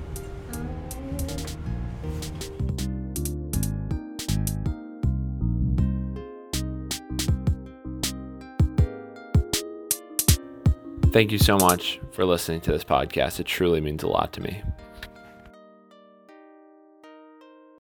Thank 11.13 11.33
you 11.33 11.39
so 11.39 11.57
much 11.57 12.01
for 12.13 12.25
listening 12.25 12.61
to 12.61 12.71
this 12.71 12.85
podcast. 12.85 13.41
It 13.41 13.47
truly 13.47 13.81
means 13.81 14.05
a 14.05 14.09
lot 14.09 14.33
to 14.35 14.41
me. 14.41 14.63